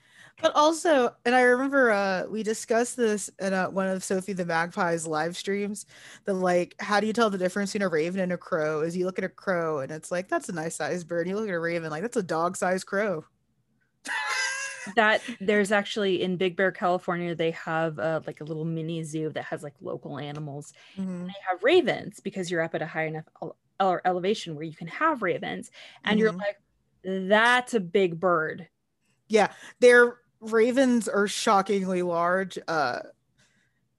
But 0.42 0.56
also, 0.56 1.16
and 1.26 1.36
I 1.36 1.42
remember 1.42 1.92
uh, 1.92 2.26
we 2.30 2.44
discussed 2.44 2.98
this 2.98 3.30
in 3.40 3.54
uh, 3.54 3.70
one 3.70 3.88
of 3.88 4.04
Sophie 4.04 4.34
the 4.34 4.46
Magpie's 4.46 5.06
live 5.06 5.38
streams. 5.38 5.86
The 6.26 6.34
like, 6.34 6.76
how 6.80 7.00
do 7.00 7.08
you 7.08 7.14
tell 7.14 7.30
the 7.30 7.38
difference 7.38 7.74
between 7.74 7.86
a 7.88 7.90
raven 7.90 8.20
and 8.22 8.34
a 8.34 8.38
crow? 8.38 8.82
Is 8.82 8.98
you 8.98 9.06
look 9.06 9.18
at 9.20 9.24
a 9.26 9.30
crow 9.30 9.80
and 9.80 9.92
it's 9.92 10.12
like 10.12 10.28
that's 10.28 10.50
a 10.50 10.54
nice 10.54 10.76
sized 10.76 11.08
bird. 11.08 11.28
You 11.28 11.36
look 11.36 11.48
at 11.48 11.54
a 11.54 11.60
raven 11.60 11.90
like 11.92 12.02
that's 12.02 12.18
a 12.18 12.24
dog 12.24 12.58
sized 12.58 12.86
crow. 12.88 13.26
that 14.96 15.22
there's 15.40 15.72
actually 15.72 16.24
in 16.24 16.38
Big 16.38 16.56
Bear, 16.56 16.72
California, 16.72 17.36
they 17.36 17.52
have 17.52 18.00
uh, 18.00 18.22
like 18.26 18.42
a 18.42 18.44
little 18.44 18.66
mini 18.66 19.04
zoo 19.04 19.30
that 19.30 19.44
has 19.46 19.62
like 19.64 19.76
local 19.80 20.18
animals. 20.18 20.74
Mhm. 20.98 21.28
They 21.28 21.34
have 21.48 21.64
ravens 21.64 22.20
because 22.20 22.50
you're 22.50 22.62
up 22.64 22.74
at 22.74 22.82
a 22.82 22.88
high 22.88 23.06
enough 23.06 23.26
ele- 23.42 23.56
ele- 23.80 24.02
elevation 24.06 24.56
where 24.56 24.64
you 24.64 24.74
can 24.74 24.88
have 24.88 25.22
ravens, 25.22 25.70
and 26.04 26.20
you're 26.20 26.34
Mhm. 26.34 26.38
like, 26.40 26.58
that's 27.04 27.74
a 27.76 27.80
big 27.80 28.20
bird. 28.20 28.68
Yeah, 29.28 29.54
their 29.80 30.18
ravens 30.42 31.08
are 31.08 31.28
shockingly 31.28 32.02
large. 32.02 32.58
Uh, 32.68 33.00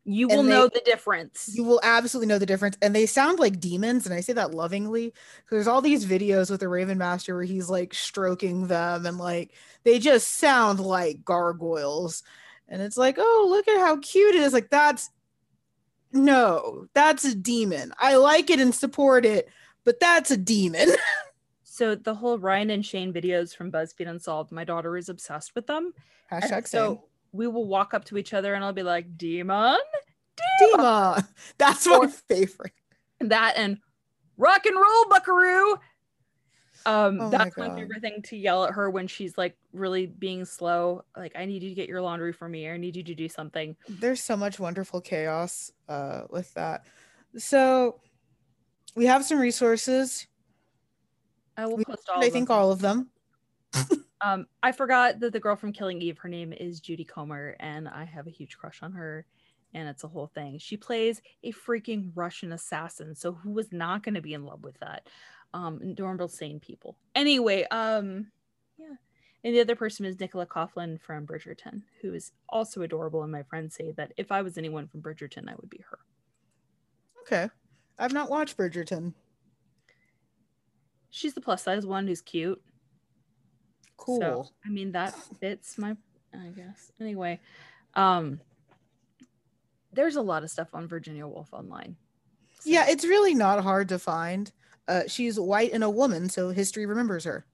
You 0.05 0.28
will 0.28 0.43
they- 0.43 0.49
know 0.51 0.68
the 0.68 0.82
difference. 0.84 1.51
you 1.55 1.62
will 1.64 1.80
absolutely 1.82 2.26
know 2.26 2.38
the 2.38 2.47
difference, 2.47 2.76
and 2.82 2.95
they 2.95 3.07
sound 3.07 3.38
like 3.38 3.61
demons. 3.61 4.05
And 4.05 4.14
I 4.14 4.20
say 4.20 4.32
that 4.34 4.53
lovingly. 4.53 5.14
There's 5.51 5.68
all 5.68 5.80
these 5.80 6.05
videos 6.05 6.51
with 6.51 6.61
the 6.61 6.68
Raven 6.68 6.99
Master 6.99 7.34
where 7.34 7.45
he's 7.45 7.70
like 7.70 7.95
stroking 7.95 8.66
them, 8.66 9.07
and 9.07 9.18
like 9.18 9.53
they 9.84 9.99
just 9.99 10.36
sound 10.38 10.80
like 10.80 11.24
gargoyles. 11.24 12.22
And 12.68 12.82
it's 12.82 12.97
like, 12.97 13.16
oh, 13.18 13.47
look 13.49 13.68
at 13.68 13.78
how 13.80 13.99
cute 13.99 14.34
it 14.34 14.43
is. 14.43 14.53
Like 14.53 14.70
that's 14.70 15.11
no, 16.12 16.86
that's 16.95 17.24
a 17.24 17.34
demon. 17.34 17.93
I 17.99 18.16
like 18.16 18.51
it 18.51 18.61
and 18.61 18.74
support 18.74 19.24
it, 19.24 19.49
but 19.84 19.99
that's 20.01 20.30
a 20.30 20.36
demon. 20.36 20.88
so 21.74 21.94
the 21.94 22.14
whole 22.14 22.38
Ryan 22.38 22.68
and 22.68 22.84
Shane 22.84 23.14
videos 23.14 23.56
from 23.56 23.72
BuzzFeed 23.72 24.06
Unsolved, 24.06 24.52
my 24.52 24.62
daughter 24.62 24.94
is 24.98 25.08
obsessed 25.08 25.54
with 25.54 25.66
them. 25.66 25.94
And 26.30 26.44
Hashtag 26.44 26.68
so 26.68 26.88
same. 26.94 26.98
we 27.32 27.46
will 27.46 27.66
walk 27.66 27.94
up 27.94 28.04
to 28.06 28.18
each 28.18 28.34
other 28.34 28.52
and 28.52 28.62
I'll 28.62 28.74
be 28.74 28.82
like, 28.82 29.16
demon, 29.16 29.78
Demon. 30.58 31.24
That's 31.58 31.86
my 31.86 31.96
Or- 31.96 32.08
favorite. 32.08 32.72
that 33.20 33.54
and 33.56 33.78
rock 34.36 34.66
and 34.66 34.76
roll 34.76 35.08
buckaroo. 35.08 35.76
Um, 36.84 37.20
Oh 37.20 37.30
that's 37.30 37.56
my, 37.56 37.68
God. 37.68 37.78
favorite 37.78 38.00
thing 38.02 38.20
to 38.22 38.36
yell 38.36 38.64
at 38.64 38.72
her 38.74 38.90
when 38.90 39.06
she's 39.06 39.38
like 39.38 39.56
really 39.72 40.04
being 40.06 40.44
slow. 40.44 41.04
Like, 41.16 41.32
I 41.36 41.44
need 41.46 41.62
you 41.62 41.68
to 41.70 41.74
get 41.76 41.88
your 41.88 42.02
laundry 42.02 42.32
for 42.32 42.48
me, 42.48 42.66
or 42.66 42.74
I 42.74 42.76
need 42.76 42.96
you 42.96 43.04
to 43.04 43.14
do 43.14 43.28
something. 43.28 43.76
there's 43.88 44.20
so 44.22 44.36
much 44.36 44.58
wonderful 44.58 45.00
chaos 45.00 45.70
uh 45.88 46.22
with 46.28 46.52
that 46.54 46.84
so 47.38 48.00
we 48.96 49.06
have 49.06 49.24
some 49.24 49.38
resources 49.38 50.26
I 51.57 51.66
will 51.66 51.78
post 51.84 52.09
all. 52.09 52.22
i 52.22 52.30
think 52.30 52.48
them. 52.48 52.57
all 52.57 52.72
of 52.72 52.80
them 52.80 53.11
Um, 54.24 54.46
I 54.62 54.70
forgot 54.70 55.18
that 55.18 55.32
the 55.32 55.40
girl 55.40 55.57
from 55.57 55.72
Killing 55.72 56.00
Eve, 56.00 56.16
her 56.18 56.28
name 56.28 56.53
is 56.53 56.80
Jodie 56.80 57.09
Comer, 57.09 57.57
and 57.59 57.88
I 57.88 58.05
have 58.05 58.28
a 58.28 58.30
huge 58.30 58.57
crush 58.57 58.80
on 58.80 58.92
her. 58.92 59.26
And 59.74 59.88
it's 59.88 60.05
a 60.05 60.09
whole 60.09 60.28
thing. 60.28 60.58
She 60.58 60.76
plays 60.76 61.20
a 61.42 61.50
freaking 61.53 62.12
Russian 62.14 62.53
assassin. 62.53 63.16
So 63.16 63.33
who 63.33 63.50
was 63.50 63.72
not 63.72 64.04
going 64.04 64.14
to 64.14 64.20
be 64.20 64.34
in 64.34 64.45
love 64.45 64.62
with 64.62 64.79
that? 64.79 65.08
Um, 65.54 65.96
normal 65.99 66.29
sane 66.29 66.61
people. 66.61 66.96
Anyway, 67.16 67.66
um, 67.72 68.30
yeah. 68.79 68.95
And 69.42 69.54
the 69.57 69.61
other 69.61 69.74
person 69.74 70.07
is 70.07 70.20
Nicola 70.20 70.46
Coughlan 70.46 71.00
from 71.00 71.26
Bridgerton, 71.26 71.83
who 72.00 72.14
is 72.14 72.30
also 72.49 72.83
adorable. 72.83 73.24
And 73.24 73.33
my 73.33 73.42
friends 73.42 73.74
say 73.74 73.91
that 73.96 74.12
if 74.16 74.30
I 74.30 74.42
was 74.42 74.57
anyone 74.57 74.87
from 74.87 75.03
Bridgerton, 75.03 75.49
I 75.49 75.54
would 75.61 75.70
be 75.70 75.83
her. 75.91 75.99
okay 77.22 77.49
i've 77.99 78.12
not 78.12 78.30
watched 78.30 78.57
bridgerton 78.57 79.12
She's 81.13 81.34
the 81.34 81.41
plus 81.43 81.63
size 81.63 81.84
one 81.87 82.07
who's 82.07 82.22
cute. 82.22 82.61
cool 83.99 84.18
So, 84.18 84.47
I 84.67 84.71
mean, 84.71 84.93
that 84.93 85.14
fits 85.41 85.76
my, 85.79 85.95
I 86.34 86.47
guess. 86.49 86.91
Anyway, 87.01 87.39
um, 87.95 88.41
there's 89.93 90.17
a 90.17 90.22
lot 90.22 90.43
of 90.43 90.51
stuff 90.51 90.68
on 90.75 90.89
Virginia 90.89 91.26
Woolf 91.26 91.53
online. 91.53 91.97
So- 92.61 92.71
yeah 92.71 92.87
it's 92.89 93.05
really 93.05 93.34
not 93.34 93.63
hard 93.63 93.89
to 93.91 93.99
find 93.99 94.51
uh 94.89 95.03
she's 95.09 95.39
white 95.39 95.72
and 95.72 95.83
a 95.83 95.91
woman 95.91 96.29
so 96.29 96.51
history 96.51 96.87
remembers 96.87 97.25
her 97.25 97.45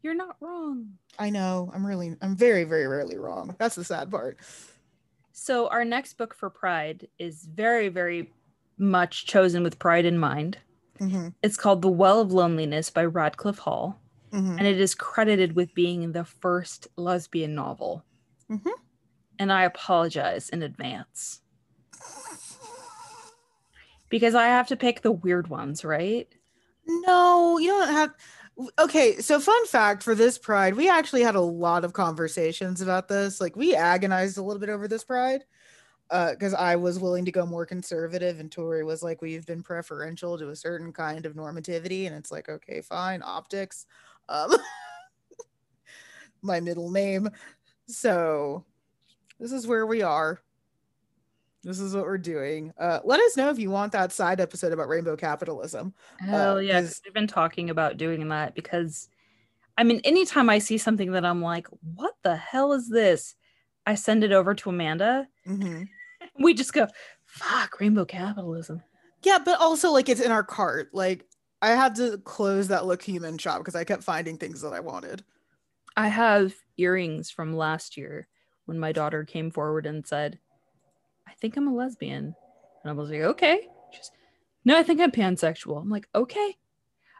you're 0.00 0.14
not 0.14 0.36
wrong. 0.38 0.90
i 1.18 1.28
know 1.28 1.72
i'm 1.74 1.84
really 1.84 2.14
i'm 2.22 2.36
very 2.36 2.62
very 2.62 2.86
rarely 2.86 3.18
wrong 3.18 3.56
that's 3.58 3.74
the 3.74 3.82
sad 3.82 4.12
part 4.12 4.38
So, 5.32 5.66
our 5.68 5.84
next 5.84 6.14
book 6.18 6.34
for 6.34 6.48
Pride 6.50 7.08
is 7.18 7.44
very, 7.52 7.88
very 7.88 8.32
much 8.78 9.26
chosen 9.26 9.64
with 9.64 9.80
pride 9.80 10.04
in 10.04 10.16
mind. 10.16 10.58
Hmm 10.98 11.28
It's 11.42 11.56
called 11.56 11.82
The 11.82 11.88
Well 11.88 12.20
of 12.20 12.32
Loneliness 12.32 12.90
by 12.90 13.04
Radclyffe 13.06 13.58
Hall, 13.58 14.00
hmm 14.32 14.56
and 14.58 14.66
it 14.66 14.80
is 14.80 14.94
credited 14.94 15.54
with 15.56 15.74
being 15.74 16.12
the 16.12 16.24
first 16.24 16.88
lesbian 16.96 17.54
novel. 17.54 18.04
Mhm. 18.50 18.72
And 19.38 19.52
I 19.52 19.62
apologize 19.64 20.48
in 20.48 20.62
advance 20.62 21.40
because 24.08 24.34
I 24.34 24.46
have 24.46 24.68
to 24.68 24.76
pick 24.76 25.02
the 25.02 25.12
weird 25.12 25.48
ones, 25.48 25.84
right? 25.84 26.28
No, 26.86 27.58
you 27.58 27.68
don't 27.68 27.88
have. 27.88 28.14
Okay, 28.78 29.16
so 29.18 29.40
fun 29.40 29.66
fact 29.66 30.02
for 30.02 30.14
this 30.14 30.38
pride, 30.38 30.74
we 30.74 30.88
actually 30.88 31.22
had 31.22 31.34
a 31.34 31.40
lot 31.40 31.84
of 31.84 31.92
conversations 31.92 32.80
about 32.80 33.08
this. 33.08 33.40
Like 33.40 33.56
we 33.56 33.74
agonized 33.74 34.38
a 34.38 34.42
little 34.42 34.60
bit 34.60 34.68
over 34.68 34.86
this 34.86 35.02
pride 35.04 35.44
because 36.10 36.54
I 36.54 36.76
was 36.76 36.98
willing 37.00 37.24
to 37.24 37.32
go 37.32 37.46
more 37.46 37.66
conservative, 37.66 38.38
and 38.40 38.50
Tori 38.52 38.84
was 38.84 39.02
like, 39.02 39.22
"We've 39.22 39.46
been 39.46 39.62
preferential 39.62 40.38
to 40.38 40.50
a 40.50 40.56
certain 40.56 40.92
kind 40.92 41.26
of 41.26 41.34
normativity," 41.34 42.06
and 42.06 42.14
it's 42.16 42.30
like, 42.32 42.48
okay, 42.48 42.80
fine, 42.82 43.22
optics, 43.24 43.86
um, 44.28 44.50
my 46.42 46.60
middle 46.60 46.90
name. 46.90 47.28
So 47.88 48.66
this 49.40 49.52
is 49.52 49.66
where 49.66 49.86
we 49.86 50.02
are. 50.02 50.40
This 51.62 51.80
is 51.80 51.94
what 51.94 52.04
we're 52.04 52.18
doing. 52.18 52.72
Uh, 52.78 53.00
let 53.04 53.20
us 53.20 53.36
know 53.36 53.48
if 53.48 53.58
you 53.58 53.70
want 53.70 53.92
that 53.92 54.12
side 54.12 54.40
episode 54.40 54.72
about 54.72 54.88
rainbow 54.88 55.16
capitalism. 55.16 55.94
Hell 56.18 56.60
yeah, 56.60 56.80
'cause 56.82 56.88
'cause- 56.90 57.00
we've 57.04 57.14
been 57.14 57.26
talking 57.26 57.70
about 57.70 57.96
doing 57.96 58.28
that 58.28 58.54
because 58.54 59.08
I 59.78 59.84
mean, 59.84 60.00
anytime 60.04 60.50
I 60.50 60.58
see 60.58 60.78
something 60.78 61.12
that 61.12 61.24
I'm 61.24 61.42
like, 61.42 61.66
what 61.82 62.16
the 62.22 62.36
hell 62.36 62.72
is 62.74 62.90
this? 62.90 63.36
I 63.86 63.94
send 63.96 64.24
it 64.24 64.32
over 64.32 64.54
to 64.54 64.70
Amanda 64.70 65.28
Mhm. 65.46 65.88
We 66.38 66.54
just 66.54 66.72
go, 66.72 66.88
fuck 67.26 67.78
rainbow 67.80 68.04
capitalism. 68.06 68.82
Yeah, 69.22 69.38
but 69.44 69.60
also 69.60 69.90
like 69.90 70.08
it's 70.08 70.20
in 70.22 70.32
our 70.32 70.42
cart. 70.42 70.88
Like 70.94 71.26
I 71.60 71.70
had 71.70 71.94
to 71.96 72.18
close 72.18 72.68
that 72.68 72.86
Look 72.86 73.02
Human 73.02 73.36
shop 73.38 73.58
because 73.58 73.74
I 73.74 73.84
kept 73.84 74.02
finding 74.02 74.38
things 74.38 74.62
that 74.62 74.72
I 74.72 74.80
wanted. 74.80 75.22
I 75.96 76.08
have 76.08 76.54
earrings 76.78 77.30
from 77.30 77.54
last 77.56 77.96
year 77.96 78.26
when 78.64 78.78
my 78.78 78.90
daughter 78.92 79.24
came 79.24 79.50
forward 79.50 79.86
and 79.86 80.06
said, 80.06 80.38
I 81.28 81.32
think 81.34 81.56
I'm 81.56 81.68
a 81.68 81.74
lesbian. 81.74 82.34
And 82.82 82.90
I 82.90 82.92
was 82.92 83.10
like, 83.10 83.20
okay. 83.20 83.68
She's, 83.92 84.10
no, 84.64 84.76
I 84.78 84.82
think 84.82 85.00
I'm 85.00 85.12
pansexual. 85.12 85.80
I'm 85.80 85.90
like, 85.90 86.08
okay. 86.14 86.56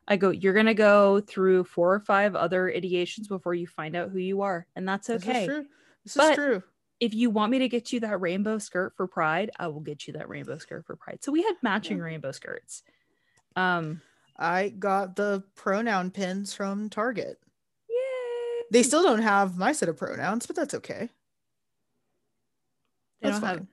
I 0.09 0.17
go, 0.17 0.31
you're 0.31 0.55
going 0.55 0.67
to 0.67 0.75
go 0.75 1.21
through 1.21 1.65
four 1.65 1.95
or 1.95 2.01
five 2.01 2.35
other 2.35 2.73
ideations 2.75 3.29
before 3.29 3.55
you 3.55 3.67
find 3.67 3.95
out 3.97 4.11
who 4.11 4.19
you 4.19 4.43
are. 4.43 4.67
And 4.77 4.89
that's 4.89 5.07
This 5.07 5.23
is 5.23 5.29
okay. 5.29 5.47
true. 5.47 5.67
This 6.05 6.15
But- 6.17 6.31
is 6.31 6.37
true. 6.37 6.63
If 7.01 7.15
you 7.15 7.31
want 7.31 7.53
me 7.53 7.59
to 7.61 7.69
get 7.69 7.93
you 7.93 8.01
that 8.01 8.21
rainbow 8.21 8.59
skirt 8.59 8.95
for 8.97 9.07
pride, 9.07 9.51
I 9.59 9.69
will 9.69 9.81
get 9.81 10.07
you 10.07 10.15
that 10.15 10.29
rainbow 10.29 10.59
skirt 10.59 10.87
for 10.87 10.97
pride. 10.97 11.23
So 11.23 11.33
we 11.33 11.43
had 11.43 11.55
matching 11.63 11.99
rainbow 11.99 12.33
skirts. 12.33 12.83
Um, 13.57 14.01
I 14.37 14.69
got 14.71 15.17
the 15.17 15.45
pronoun 15.55 16.11
pins 16.11 16.55
from 16.55 16.89
Target. 16.91 17.39
yay. 17.89 18.63
They 18.71 18.83
still 18.83 19.03
don't 19.03 19.23
have 19.23 19.57
my 19.59 19.73
set 19.73 19.89
of 19.89 19.97
pronouns, 19.97 20.47
but 20.47 20.57
that's 20.57 20.75
okay. 20.75 21.11
They 23.21 23.29
That's 23.29 23.41
don't 23.41 23.49
have 23.49 23.59
fine. 23.59 23.69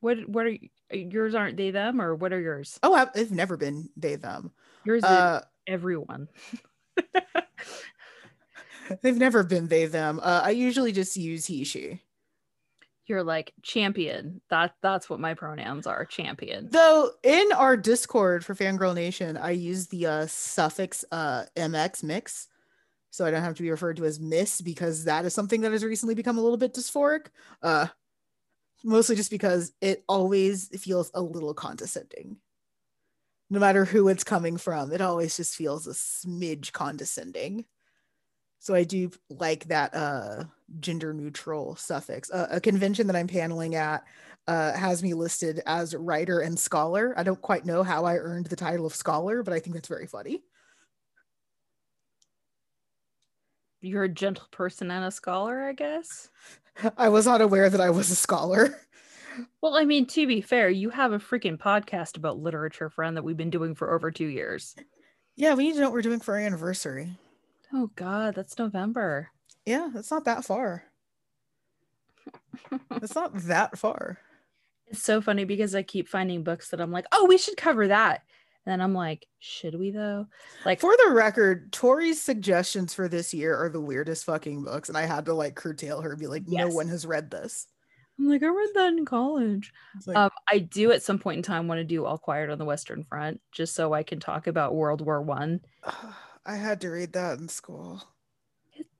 what 0.00 0.28
what 0.28 0.46
are 0.46 0.56
yours 0.96 1.34
aren't 1.34 1.56
they 1.56 1.70
them 1.70 2.00
or 2.00 2.14
what 2.14 2.32
are 2.32 2.40
yours? 2.40 2.78
Oh, 2.82 2.94
I- 2.94 3.08
they've 3.14 3.30
never 3.30 3.56
been 3.56 3.90
they 3.96 4.16
them. 4.16 4.52
Yours 4.84 5.04
is 5.04 5.08
Uh, 5.08 5.42
everyone. 5.66 6.28
they've 9.02 9.16
never 9.18 9.42
been 9.42 9.68
they 9.68 9.86
them. 9.86 10.20
Uh, 10.22 10.42
I 10.44 10.50
usually 10.50 10.92
just 10.92 11.16
use 11.16 11.46
he 11.46 11.64
she. 11.64 12.02
You're 13.10 13.24
like 13.24 13.52
champion. 13.62 14.40
That 14.50 14.76
that's 14.82 15.10
what 15.10 15.18
my 15.18 15.34
pronouns 15.34 15.84
are. 15.88 16.04
Champion. 16.04 16.68
Though 16.70 17.10
in 17.24 17.50
our 17.50 17.76
Discord 17.76 18.44
for 18.44 18.54
Fangirl 18.54 18.94
Nation, 18.94 19.36
I 19.36 19.50
use 19.50 19.88
the 19.88 20.06
uh, 20.06 20.26
suffix 20.28 21.04
uh, 21.10 21.46
MX 21.56 22.04
mix, 22.04 22.46
so 23.10 23.26
I 23.26 23.32
don't 23.32 23.42
have 23.42 23.56
to 23.56 23.64
be 23.64 23.70
referred 23.72 23.96
to 23.96 24.04
as 24.04 24.20
Miss 24.20 24.60
because 24.60 25.06
that 25.06 25.24
is 25.24 25.34
something 25.34 25.62
that 25.62 25.72
has 25.72 25.82
recently 25.82 26.14
become 26.14 26.38
a 26.38 26.40
little 26.40 26.56
bit 26.56 26.72
dysphoric. 26.72 27.26
Uh, 27.60 27.88
mostly 28.84 29.16
just 29.16 29.32
because 29.32 29.72
it 29.80 30.04
always 30.08 30.68
feels 30.80 31.10
a 31.12 31.20
little 31.20 31.52
condescending. 31.52 32.36
No 33.50 33.58
matter 33.58 33.84
who 33.84 34.06
it's 34.06 34.22
coming 34.22 34.56
from, 34.56 34.92
it 34.92 35.00
always 35.00 35.36
just 35.36 35.56
feels 35.56 35.88
a 35.88 35.94
smidge 35.94 36.70
condescending. 36.70 37.64
So 38.60 38.74
I 38.74 38.84
do 38.84 39.10
like 39.30 39.64
that 39.68 39.94
uh, 39.94 40.44
gender 40.80 41.14
neutral 41.14 41.76
suffix. 41.76 42.30
Uh, 42.30 42.46
a 42.50 42.60
convention 42.60 43.06
that 43.06 43.16
I'm 43.16 43.26
paneling 43.26 43.74
at 43.74 44.04
uh, 44.46 44.72
has 44.74 45.02
me 45.02 45.14
listed 45.14 45.62
as 45.64 45.94
writer 45.94 46.40
and 46.40 46.58
scholar. 46.58 47.14
I 47.16 47.22
don't 47.22 47.40
quite 47.40 47.64
know 47.64 47.82
how 47.82 48.04
I 48.04 48.16
earned 48.16 48.46
the 48.46 48.56
title 48.56 48.84
of 48.84 48.94
scholar, 48.94 49.42
but 49.42 49.54
I 49.54 49.60
think 49.60 49.74
that's 49.74 49.88
very 49.88 50.06
funny. 50.06 50.42
You're 53.80 54.04
a 54.04 54.08
gentle 54.10 54.46
person 54.50 54.90
and 54.90 55.06
a 55.06 55.10
scholar, 55.10 55.62
I 55.62 55.72
guess. 55.72 56.28
I 56.98 57.08
was 57.08 57.24
not 57.24 57.40
aware 57.40 57.70
that 57.70 57.80
I 57.80 57.90
was 57.90 58.10
a 58.10 58.16
scholar. 58.16 58.78
Well, 59.62 59.76
I 59.76 59.84
mean, 59.84 60.06
to 60.06 60.26
be 60.26 60.40
fair, 60.40 60.68
you 60.68 60.90
have 60.90 61.12
a 61.12 61.18
freaking 61.18 61.56
podcast 61.56 62.16
about 62.16 62.40
literature, 62.40 62.90
friend, 62.90 63.16
that 63.16 63.22
we've 63.22 63.36
been 63.36 63.48
doing 63.48 63.74
for 63.74 63.94
over 63.94 64.10
two 64.10 64.26
years. 64.26 64.74
Yeah, 65.36 65.54
we 65.54 65.64
need 65.64 65.74
to 65.74 65.80
know 65.80 65.86
what 65.86 65.94
we're 65.94 66.02
doing 66.02 66.20
for 66.20 66.34
our 66.34 66.40
anniversary. 66.40 67.16
Oh 67.72 67.90
God, 67.96 68.34
that's 68.34 68.58
November. 68.58 69.28
Yeah, 69.66 69.90
it's 69.94 70.10
not 70.10 70.24
that 70.24 70.44
far. 70.44 70.84
It's 73.02 73.14
not 73.14 73.34
that 73.44 73.78
far. 73.78 74.18
It's 74.88 75.02
so 75.02 75.20
funny 75.20 75.44
because 75.44 75.74
I 75.74 75.82
keep 75.82 76.08
finding 76.08 76.42
books 76.42 76.70
that 76.70 76.80
I'm 76.80 76.90
like, 76.90 77.06
oh, 77.12 77.26
we 77.26 77.38
should 77.38 77.56
cover 77.56 77.88
that. 77.88 78.22
And 78.66 78.72
then 78.72 78.80
I'm 78.80 78.92
like, 78.92 79.26
should 79.38 79.74
we 79.78 79.90
though? 79.90 80.26
Like, 80.66 80.80
For 80.80 80.94
the 81.04 81.12
record, 81.12 81.72
Tori's 81.72 82.20
suggestions 82.20 82.92
for 82.92 83.08
this 83.08 83.32
year 83.32 83.56
are 83.56 83.68
the 83.70 83.80
weirdest 83.80 84.24
fucking 84.24 84.64
books, 84.64 84.88
and 84.88 84.98
I 84.98 85.06
had 85.06 85.24
to 85.26 85.34
like 85.34 85.54
curtail 85.54 86.00
her 86.02 86.10
and 86.10 86.20
be 86.20 86.26
like, 86.26 86.46
no 86.46 86.66
Yes. 86.66 86.74
one 86.74 86.88
has 86.88 87.06
read 87.06 87.30
this. 87.30 87.66
I'm 88.18 88.28
like, 88.28 88.42
I 88.42 88.48
read 88.48 88.70
that 88.74 88.92
in 88.92 89.06
college. 89.06 89.72
Like, 90.06 90.16
Um, 90.16 90.30
I 90.50 90.58
do 90.58 90.92
at 90.92 91.02
some 91.02 91.18
point 91.18 91.38
in 91.38 91.42
time 91.42 91.68
want 91.68 91.78
to 91.78 91.84
do 91.84 92.04
All 92.04 92.18
Quiet 92.18 92.50
on 92.50 92.58
the 92.58 92.64
Western 92.66 93.04
Front, 93.04 93.40
just 93.52 93.74
so 93.74 93.94
I 93.94 94.02
can 94.02 94.20
talk 94.20 94.46
about 94.46 94.74
World 94.74 95.00
War 95.00 95.22
One. 95.22 95.60
I 96.50 96.56
had 96.56 96.80
to 96.80 96.90
read 96.90 97.12
that 97.12 97.38
in 97.38 97.48
school. 97.48 98.02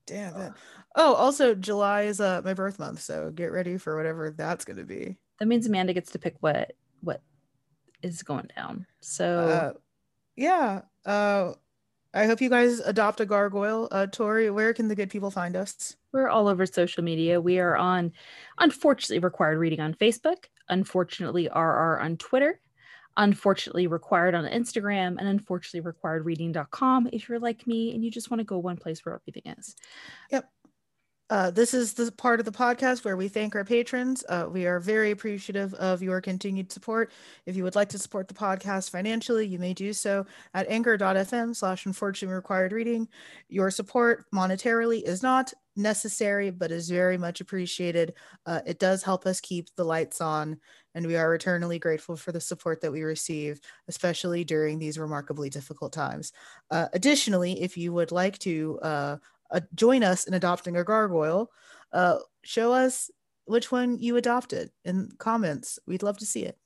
Damn 0.06 0.36
it. 0.36 0.52
Oh, 0.94 1.14
also 1.14 1.54
July 1.54 2.02
is 2.02 2.20
uh 2.20 2.42
my 2.44 2.54
birth 2.54 2.78
month, 2.78 3.00
so 3.00 3.30
get 3.30 3.52
ready 3.52 3.76
for 3.76 3.96
whatever 3.96 4.30
that's 4.30 4.64
gonna 4.64 4.84
be. 4.84 5.16
That 5.38 5.46
means 5.46 5.66
Amanda 5.66 5.92
gets 5.92 6.12
to 6.12 6.18
pick 6.18 6.36
what 6.40 6.72
what 7.00 7.22
is 8.02 8.22
going 8.22 8.48
down. 8.56 8.86
So 9.00 9.38
Uh, 9.38 9.72
yeah. 10.36 10.82
Uh, 11.04 11.54
I 12.14 12.26
hope 12.26 12.40
you 12.40 12.50
guys 12.50 12.80
adopt 12.80 13.20
a 13.20 13.26
gargoyle. 13.26 13.88
Uh, 13.90 14.06
Tori, 14.06 14.50
where 14.50 14.74
can 14.74 14.88
the 14.88 14.96
good 14.96 15.10
people 15.10 15.30
find 15.30 15.56
us? 15.56 15.96
we're 16.12 16.28
all 16.28 16.48
over 16.48 16.66
social 16.66 17.04
media. 17.04 17.40
We 17.40 17.58
are 17.58 17.76
on, 17.76 18.12
unfortunately, 18.58 19.20
required 19.20 19.58
reading 19.58 19.80
on 19.80 19.94
Facebook. 19.94 20.46
Unfortunately, 20.68 21.48
RR 21.48 22.00
on 22.00 22.16
Twitter. 22.16 22.60
Unfortunately, 23.16 23.86
required 23.86 24.34
on 24.34 24.44
Instagram, 24.44 25.16
and 25.18 25.28
unfortunately, 25.28 25.90
requiredreading.com. 25.92 27.10
If 27.12 27.28
you're 27.28 27.40
like 27.40 27.66
me 27.66 27.94
and 27.94 28.04
you 28.04 28.10
just 28.10 28.30
want 28.30 28.40
to 28.40 28.44
go 28.44 28.58
one 28.58 28.76
place 28.76 29.04
where 29.04 29.14
everything 29.14 29.52
is. 29.58 29.76
Uh, 31.30 31.48
this 31.48 31.72
is 31.72 31.94
the 31.94 32.10
part 32.10 32.40
of 32.40 32.44
the 32.44 32.50
podcast 32.50 33.04
where 33.04 33.16
we 33.16 33.28
thank 33.28 33.54
our 33.54 33.64
patrons. 33.64 34.24
Uh, 34.28 34.48
we 34.50 34.66
are 34.66 34.80
very 34.80 35.12
appreciative 35.12 35.72
of 35.74 36.02
your 36.02 36.20
continued 36.20 36.72
support. 36.72 37.12
If 37.46 37.54
you 37.54 37.62
would 37.62 37.76
like 37.76 37.88
to 37.90 38.00
support 38.00 38.26
the 38.26 38.34
podcast 38.34 38.90
financially, 38.90 39.46
you 39.46 39.60
may 39.60 39.72
do 39.72 39.92
so 39.92 40.26
at 40.54 40.68
anchor.fm 40.68 41.54
slash 41.54 41.86
unfortunately 41.86 42.34
required 42.34 42.72
reading. 42.72 43.06
Your 43.48 43.70
support 43.70 44.24
monetarily 44.34 45.04
is 45.04 45.22
not 45.22 45.52
necessary, 45.76 46.50
but 46.50 46.72
is 46.72 46.90
very 46.90 47.16
much 47.16 47.40
appreciated. 47.40 48.14
Uh, 48.44 48.62
it 48.66 48.80
does 48.80 49.04
help 49.04 49.24
us 49.24 49.40
keep 49.40 49.68
the 49.76 49.84
lights 49.84 50.20
on, 50.20 50.58
and 50.96 51.06
we 51.06 51.14
are 51.14 51.32
eternally 51.32 51.78
grateful 51.78 52.16
for 52.16 52.32
the 52.32 52.40
support 52.40 52.80
that 52.80 52.90
we 52.90 53.02
receive, 53.02 53.60
especially 53.86 54.42
during 54.42 54.80
these 54.80 54.98
remarkably 54.98 55.48
difficult 55.48 55.92
times. 55.92 56.32
Uh, 56.72 56.88
additionally, 56.92 57.62
if 57.62 57.76
you 57.76 57.92
would 57.92 58.10
like 58.10 58.36
to 58.40 58.80
uh, 58.82 59.16
uh, 59.52 59.60
join 59.74 60.02
us 60.02 60.24
in 60.24 60.34
adopting 60.34 60.76
a 60.76 60.84
gargoyle, 60.84 61.50
uh, 61.92 62.18
show 62.42 62.72
us 62.72 63.10
which 63.46 63.72
one 63.72 63.98
you 63.98 64.16
adopted 64.16 64.70
in 64.84 65.10
comments. 65.18 65.78
We'd 65.86 66.02
love 66.02 66.18
to 66.18 66.26
see 66.26 66.44
it. 66.44 66.56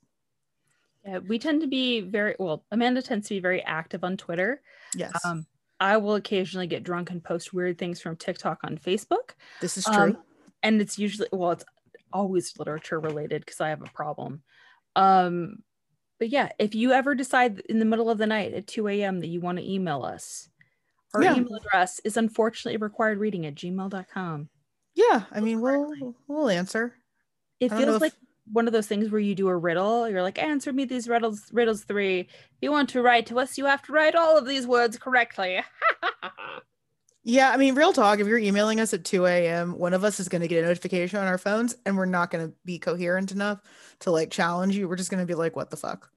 Yeah, 1.05 1.19
we 1.19 1.37
tend 1.39 1.61
to 1.61 1.67
be 1.67 2.01
very 2.01 2.35
well. 2.39 2.63
Amanda 2.71 3.01
tends 3.01 3.27
to 3.27 3.35
be 3.35 3.39
very 3.39 3.61
active 3.63 4.03
on 4.03 4.17
Twitter. 4.17 4.61
Yes, 4.95 5.13
Um, 5.23 5.45
I 5.79 5.97
will 5.97 6.15
occasionally 6.15 6.67
get 6.67 6.83
drunk 6.83 7.11
and 7.11 7.23
post 7.23 7.53
weird 7.53 7.77
things 7.77 7.99
from 8.01 8.15
TikTok 8.15 8.59
on 8.63 8.77
Facebook. 8.77 9.31
this 9.61 9.77
is 9.77 9.85
true. 9.85 9.95
Um, 9.95 10.17
and 10.63 10.81
it's 10.81 10.97
usually 10.97 11.27
well, 11.31 11.51
it's 11.51 11.65
always 12.13 12.57
literature 12.57 12.99
related 12.99 13.45
because 13.45 13.61
I 13.61 13.69
have 13.69 13.81
a 13.81 13.91
problem. 13.93 14.41
Um, 14.95 15.57
but 16.17 16.29
yeah, 16.29 16.49
if 16.59 16.73
you 16.73 16.91
ever 16.93 17.13
decide 17.13 17.59
in 17.67 17.79
the 17.79 17.85
middle 17.85 18.09
of 18.09 18.17
the 18.17 18.25
night 18.25 18.53
at 18.53 18.67
2 18.67 18.87
a.m. 18.87 19.19
that 19.19 19.27
you 19.27 19.41
want 19.41 19.57
to 19.57 19.69
email 19.69 20.03
us, 20.03 20.49
our 21.15 21.23
Yeah. 21.23 21.35
email 21.35 21.55
address 21.55 21.99
is 22.03 22.17
unfortunately 22.17 22.77
required 22.77 23.17
reading 23.19 23.45
at 23.45 23.55
gmail.com. 23.55 24.49
yeah, 24.93 25.23
I 25.31 25.39
mean, 25.41 25.61
we'll 25.61 26.15
we'll 26.27 26.49
answer. 26.49 26.95
It 27.59 27.69
feels 27.69 27.95
if- 27.95 28.01
like 28.01 28.13
one 28.51 28.67
of 28.67 28.73
those 28.73 28.85
things 28.87 29.09
where 29.09 29.19
you 29.19 29.33
do 29.33 29.47
a 29.47 29.57
riddle. 29.57 30.07
You're 30.07 30.21
like, 30.21 30.37
answer 30.37 30.71
me 30.71 30.85
these 30.85 31.07
riddles, 31.09 31.49
riddles 31.51 31.83
three. 31.83 32.19
If 32.19 32.29
you 32.61 32.71
want 32.71 32.89
to 32.89 33.01
write 33.01 33.25
to 33.27 33.39
us, 33.39 33.57
you 33.57 33.65
have 33.65 33.81
to 33.83 33.91
write 33.91 34.13
all 34.13 34.37
of 34.37 34.45
these 34.45 34.67
words 34.67 34.97
correctly. 34.99 35.61
Yeah, 37.27 37.49
I 37.49 37.57
mean, 37.57 37.73
real 37.73 37.91
talk. 37.91 38.19
If 38.19 38.27
you're 38.27 38.37
emailing 38.37 38.79
us 38.79 38.93
at 38.93 39.03
2 39.03 39.25
a.m., 39.25 39.79
one 39.79 39.95
of 39.95 40.03
us 40.03 40.19
is 40.19 40.29
going 40.29 40.43
to 40.43 40.47
get 40.47 40.63
a 40.63 40.67
notification 40.67 41.17
on 41.17 41.25
our 41.25 41.39
phones, 41.39 41.75
and 41.83 41.97
we're 41.97 42.05
not 42.05 42.29
going 42.29 42.47
to 42.47 42.53
be 42.65 42.77
coherent 42.77 43.31
enough 43.31 43.61
to 44.01 44.11
like 44.11 44.29
challenge 44.29 44.75
you. 44.77 44.87
We're 44.87 44.95
just 44.95 45.09
going 45.09 45.21
to 45.21 45.25
be 45.25 45.33
like, 45.33 45.55
"What 45.55 45.71
the 45.71 45.75
fuck?" 45.75 46.11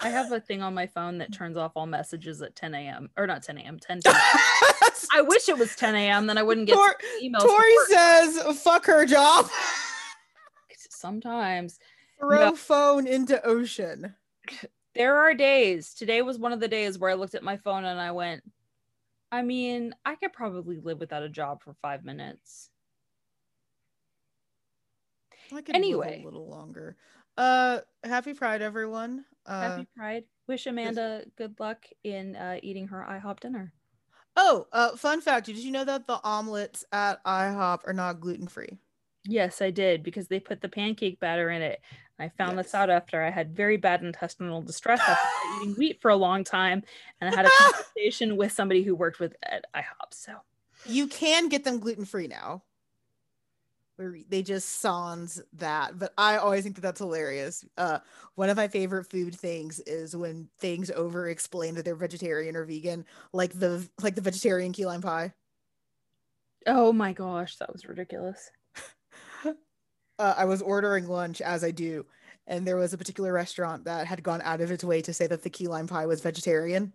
I 0.00 0.10
have 0.10 0.30
a 0.32 0.40
thing 0.40 0.62
on 0.62 0.74
my 0.74 0.86
phone 0.86 1.18
that 1.18 1.32
turns 1.32 1.56
off 1.56 1.72
all 1.74 1.86
messages 1.86 2.42
at 2.42 2.54
10 2.54 2.74
a.m. 2.74 3.10
or 3.16 3.26
not 3.26 3.42
10 3.42 3.58
a.m. 3.58 3.78
10 3.78 4.02
p.m. 4.04 4.14
I 5.14 5.22
wish 5.22 5.48
it 5.48 5.56
was 5.58 5.74
10 5.76 5.94
a.m. 5.94 6.26
Then 6.26 6.36
I 6.36 6.42
wouldn't 6.42 6.66
get 6.66 6.74
Tor- 6.74 6.96
emails. 7.22 7.40
Tori 7.40 7.74
says, 7.88 8.58
"Fuck 8.62 8.84
her 8.86 9.06
job." 9.06 9.48
Sometimes 10.90 11.78
Throw 12.18 12.50
No. 12.50 12.56
phone 12.56 13.06
into 13.06 13.42
ocean. 13.44 14.14
there 14.94 15.16
are 15.18 15.34
days. 15.34 15.94
Today 15.94 16.22
was 16.22 16.38
one 16.38 16.52
of 16.52 16.60
the 16.60 16.68
days 16.68 16.98
where 16.98 17.10
I 17.10 17.14
looked 17.14 17.34
at 17.34 17.42
my 17.42 17.56
phone 17.56 17.84
and 17.84 18.00
I 18.00 18.12
went, 18.12 18.42
I 19.30 19.42
mean, 19.42 19.94
I 20.04 20.14
could 20.14 20.32
probably 20.32 20.78
live 20.80 20.98
without 20.98 21.22
a 21.22 21.28
job 21.28 21.62
for 21.62 21.74
five 21.82 22.04
minutes. 22.04 22.70
I 25.54 25.60
could 25.60 25.76
Anyway. 25.76 26.10
live 26.16 26.20
a 26.22 26.24
little 26.24 26.48
longer. 26.48 26.96
Uh, 27.36 27.80
happy 28.02 28.32
Pride, 28.34 28.62
everyone. 28.62 29.24
Uh, 29.46 29.60
Happy 29.60 29.86
Pride. 29.96 30.24
Wish 30.48 30.66
Amanda 30.66 31.24
good 31.36 31.58
luck 31.58 31.86
in 32.04 32.36
uh, 32.36 32.58
eating 32.62 32.88
her 32.88 33.04
IHOP 33.08 33.40
dinner. 33.40 33.72
oh, 34.36 34.66
uh, 34.72 34.96
fun 34.96 35.20
fact: 35.20 35.46
Did 35.46 35.56
you 35.58 35.70
know 35.70 35.84
that 35.84 36.06
the 36.06 36.20
omelets 36.22 36.84
at 36.92 37.22
IHOP 37.24 37.80
are 37.86 37.92
not 37.92 38.20
gluten 38.20 38.46
free? 38.48 38.78
Yes, 39.24 39.60
I 39.60 39.70
did 39.70 40.02
because 40.04 40.28
they 40.28 40.38
put 40.38 40.60
the 40.60 40.68
pancake 40.68 41.18
batter 41.18 41.50
in 41.50 41.60
it. 41.62 41.80
I 42.18 42.28
found 42.38 42.56
Yes. 42.56 42.66
this 42.66 42.74
out 42.74 42.90
after 42.90 43.22
I 43.22 43.30
had 43.30 43.54
very 43.56 43.76
bad 43.76 44.02
intestinal 44.02 44.62
distress 44.62 45.00
after 45.00 45.26
eating 45.60 45.74
wheat 45.74 46.00
for 46.00 46.10
a 46.10 46.16
long 46.16 46.44
time, 46.44 46.82
and 47.20 47.28
I 47.28 47.36
had 47.36 47.46
a 47.46 47.50
conversation 47.58 48.36
with 48.36 48.52
somebody 48.52 48.82
who 48.84 48.94
worked 48.94 49.18
with 49.20 49.34
at 49.42 49.64
IHOP. 49.74 50.12
So 50.12 50.32
You 50.84 51.08
can 51.08 51.48
get 51.48 51.64
them 51.64 51.80
gluten 51.80 52.04
free 52.04 52.28
now. 52.28 52.62
Where 53.96 54.14
they 54.28 54.42
just 54.42 54.80
sans 54.80 55.40
that, 55.54 55.98
but 55.98 56.12
I 56.18 56.36
always 56.36 56.62
think 56.62 56.74
that 56.74 56.82
that's 56.82 57.00
hilarious. 57.00 57.64
Uh, 57.78 58.00
one 58.34 58.50
of 58.50 58.56
my 58.58 58.68
favorite 58.68 59.10
food 59.10 59.34
things 59.34 59.80
is 59.80 60.14
when 60.14 60.50
things 60.58 60.90
over 60.90 61.28
explain 61.30 61.74
that 61.74 61.86
they're 61.86 61.96
vegetarian 61.96 62.56
or 62.56 62.66
vegan, 62.66 63.06
like 63.32 63.58
the 63.58 63.88
like 64.02 64.14
the 64.14 64.20
vegetarian 64.20 64.72
key 64.72 64.84
lime 64.84 65.00
pie. 65.00 65.32
Oh 66.66 66.92
my 66.92 67.14
gosh, 67.14 67.56
that 67.56 67.72
was 67.72 67.86
ridiculous. 67.86 68.50
uh, 69.46 69.54
I 70.18 70.44
was 70.44 70.60
ordering 70.60 71.06
lunch 71.06 71.40
as 71.40 71.64
I 71.64 71.70
do, 71.70 72.04
and 72.46 72.66
there 72.66 72.76
was 72.76 72.92
a 72.92 72.98
particular 72.98 73.32
restaurant 73.32 73.84
that 73.84 74.06
had 74.06 74.22
gone 74.22 74.42
out 74.42 74.60
of 74.60 74.70
its 74.70 74.84
way 74.84 75.00
to 75.02 75.14
say 75.14 75.26
that 75.26 75.42
the 75.42 75.50
key 75.50 75.68
lime 75.68 75.86
pie 75.86 76.06
was 76.06 76.20
vegetarian. 76.20 76.92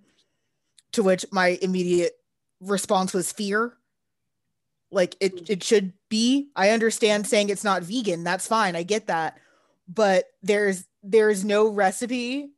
To 0.93 1.03
which 1.03 1.25
my 1.31 1.57
immediate 1.61 2.13
response 2.59 3.13
was 3.13 3.31
fear. 3.31 3.77
Like 4.91 5.15
it, 5.19 5.49
it 5.49 5.63
should 5.63 5.93
be. 6.11 6.49
I 6.55 6.69
understand 6.69 7.25
saying 7.25 7.49
it's 7.49 7.63
not 7.63 7.81
vegan. 7.81 8.23
That's 8.23 8.47
fine. 8.47 8.75
I 8.75 8.83
get 8.83 9.07
that, 9.07 9.39
but 9.87 10.25
there's 10.43 10.85
there's 11.01 11.43
no 11.43 11.67
recipe 11.67 12.51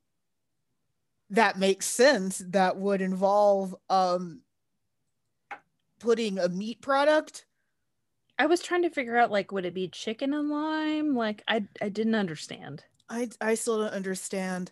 that 1.30 1.58
makes 1.58 1.86
sense 1.86 2.44
that 2.50 2.76
would 2.76 3.02
involve 3.02 3.74
um 3.90 4.42
putting 6.00 6.38
a 6.38 6.50
meat 6.50 6.82
product 6.82 7.46
I 8.38 8.48
was 8.48 8.62
trying 8.62 8.82
to 8.82 8.90
figure 8.90 9.16
out 9.16 9.32
like 9.32 9.52
would 9.52 9.66
it 9.66 9.74
be 9.74 9.88
chicken 9.88 10.34
and 10.34 10.50
lime? 10.50 11.16
Like 11.16 11.44
I 11.48 11.66
I 11.82 11.90
didn't 11.90 12.16
understand. 12.16 12.84
I 13.10 13.30
I 13.40 13.54
still 13.54 13.80
don't 13.80 13.94
understand. 13.94 14.72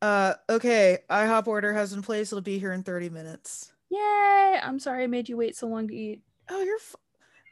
Uh 0.00 0.34
okay, 0.48 0.98
IHOP 1.10 1.46
order 1.46 1.72
has 1.74 1.92
been 1.92 2.02
placed. 2.02 2.32
It'll 2.32 2.42
be 2.42 2.58
here 2.58 2.72
in 2.72 2.82
30 2.84 3.10
minutes. 3.10 3.72
Yay! 3.90 4.60
I'm 4.62 4.78
sorry 4.78 5.04
I 5.04 5.06
made 5.08 5.28
you 5.28 5.36
wait 5.36 5.56
so 5.56 5.66
long 5.66 5.88
to 5.88 5.94
eat. 5.94 6.22
Oh, 6.48 6.62
you're 6.62 6.76
f- 6.76 6.96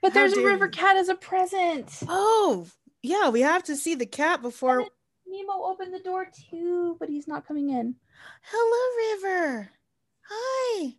But 0.03 0.15
there's 0.15 0.33
a 0.33 0.45
river 0.45 0.69
cat 0.69 0.97
as 0.97 1.09
a 1.09 1.15
present. 1.15 1.93
Oh, 2.09 2.67
yeah, 3.03 3.29
we 3.29 3.41
have 3.43 3.63
to 3.65 3.77
see 3.77 3.95
the 3.95 4.07
cat 4.07 4.43
before 4.43 4.87
Nemo 5.27 5.65
opened 5.65 5.95
the 5.95 6.01
door 6.01 6.27
too, 6.51 6.97
but 6.99 7.09
he's 7.09 7.29
not 7.29 7.47
coming 7.47 7.71
in. 7.71 7.95
Hello, 8.43 9.29
River. 9.29 9.71
Hi. 10.29 10.95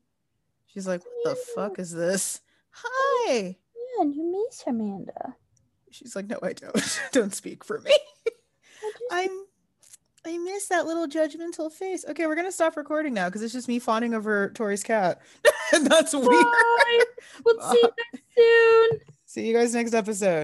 She's 0.68 0.88
like, 0.88 1.02
"What 1.04 1.36
the 1.36 1.36
fuck 1.56 1.80
is 1.80 1.92
this?" 1.92 2.42
Oh, 2.84 3.26
Hi. 3.28 3.58
Man, 3.98 4.14
you 4.14 4.32
miss 4.48 4.64
Amanda. 4.66 5.36
She's 5.90 6.16
like, 6.16 6.28
"No, 6.28 6.40
I 6.42 6.54
don't. 6.54 7.00
don't 7.12 7.34
speak 7.34 7.64
for 7.64 7.80
me. 7.82 7.98
I'm 9.12 9.46
I 10.26 10.38
miss 10.38 10.68
that 10.68 10.86
little 10.86 11.08
judgmental 11.08 11.72
face. 11.72 12.06
Okay, 12.08 12.28
we're 12.28 12.36
gonna 12.36 12.52
stop 12.52 12.78
recording 12.78 13.14
now 13.14 13.28
because 13.28 13.42
it's 13.42 13.54
just 13.54 13.68
me 13.68 13.80
fawning 13.80 14.14
over 14.14 14.52
Tori's 14.52 14.84
cat. 14.84 15.22
and 15.74 15.86
that's 15.90 16.14
weird. 16.14 16.46
We'll 17.44 17.60
see 17.72 17.78
you 17.82 17.90
guys 18.14 18.22
soon. 18.38 19.00
See 19.26 19.48
you 19.48 19.54
guys 19.56 19.74
next 19.74 19.94
episode. 19.94 20.40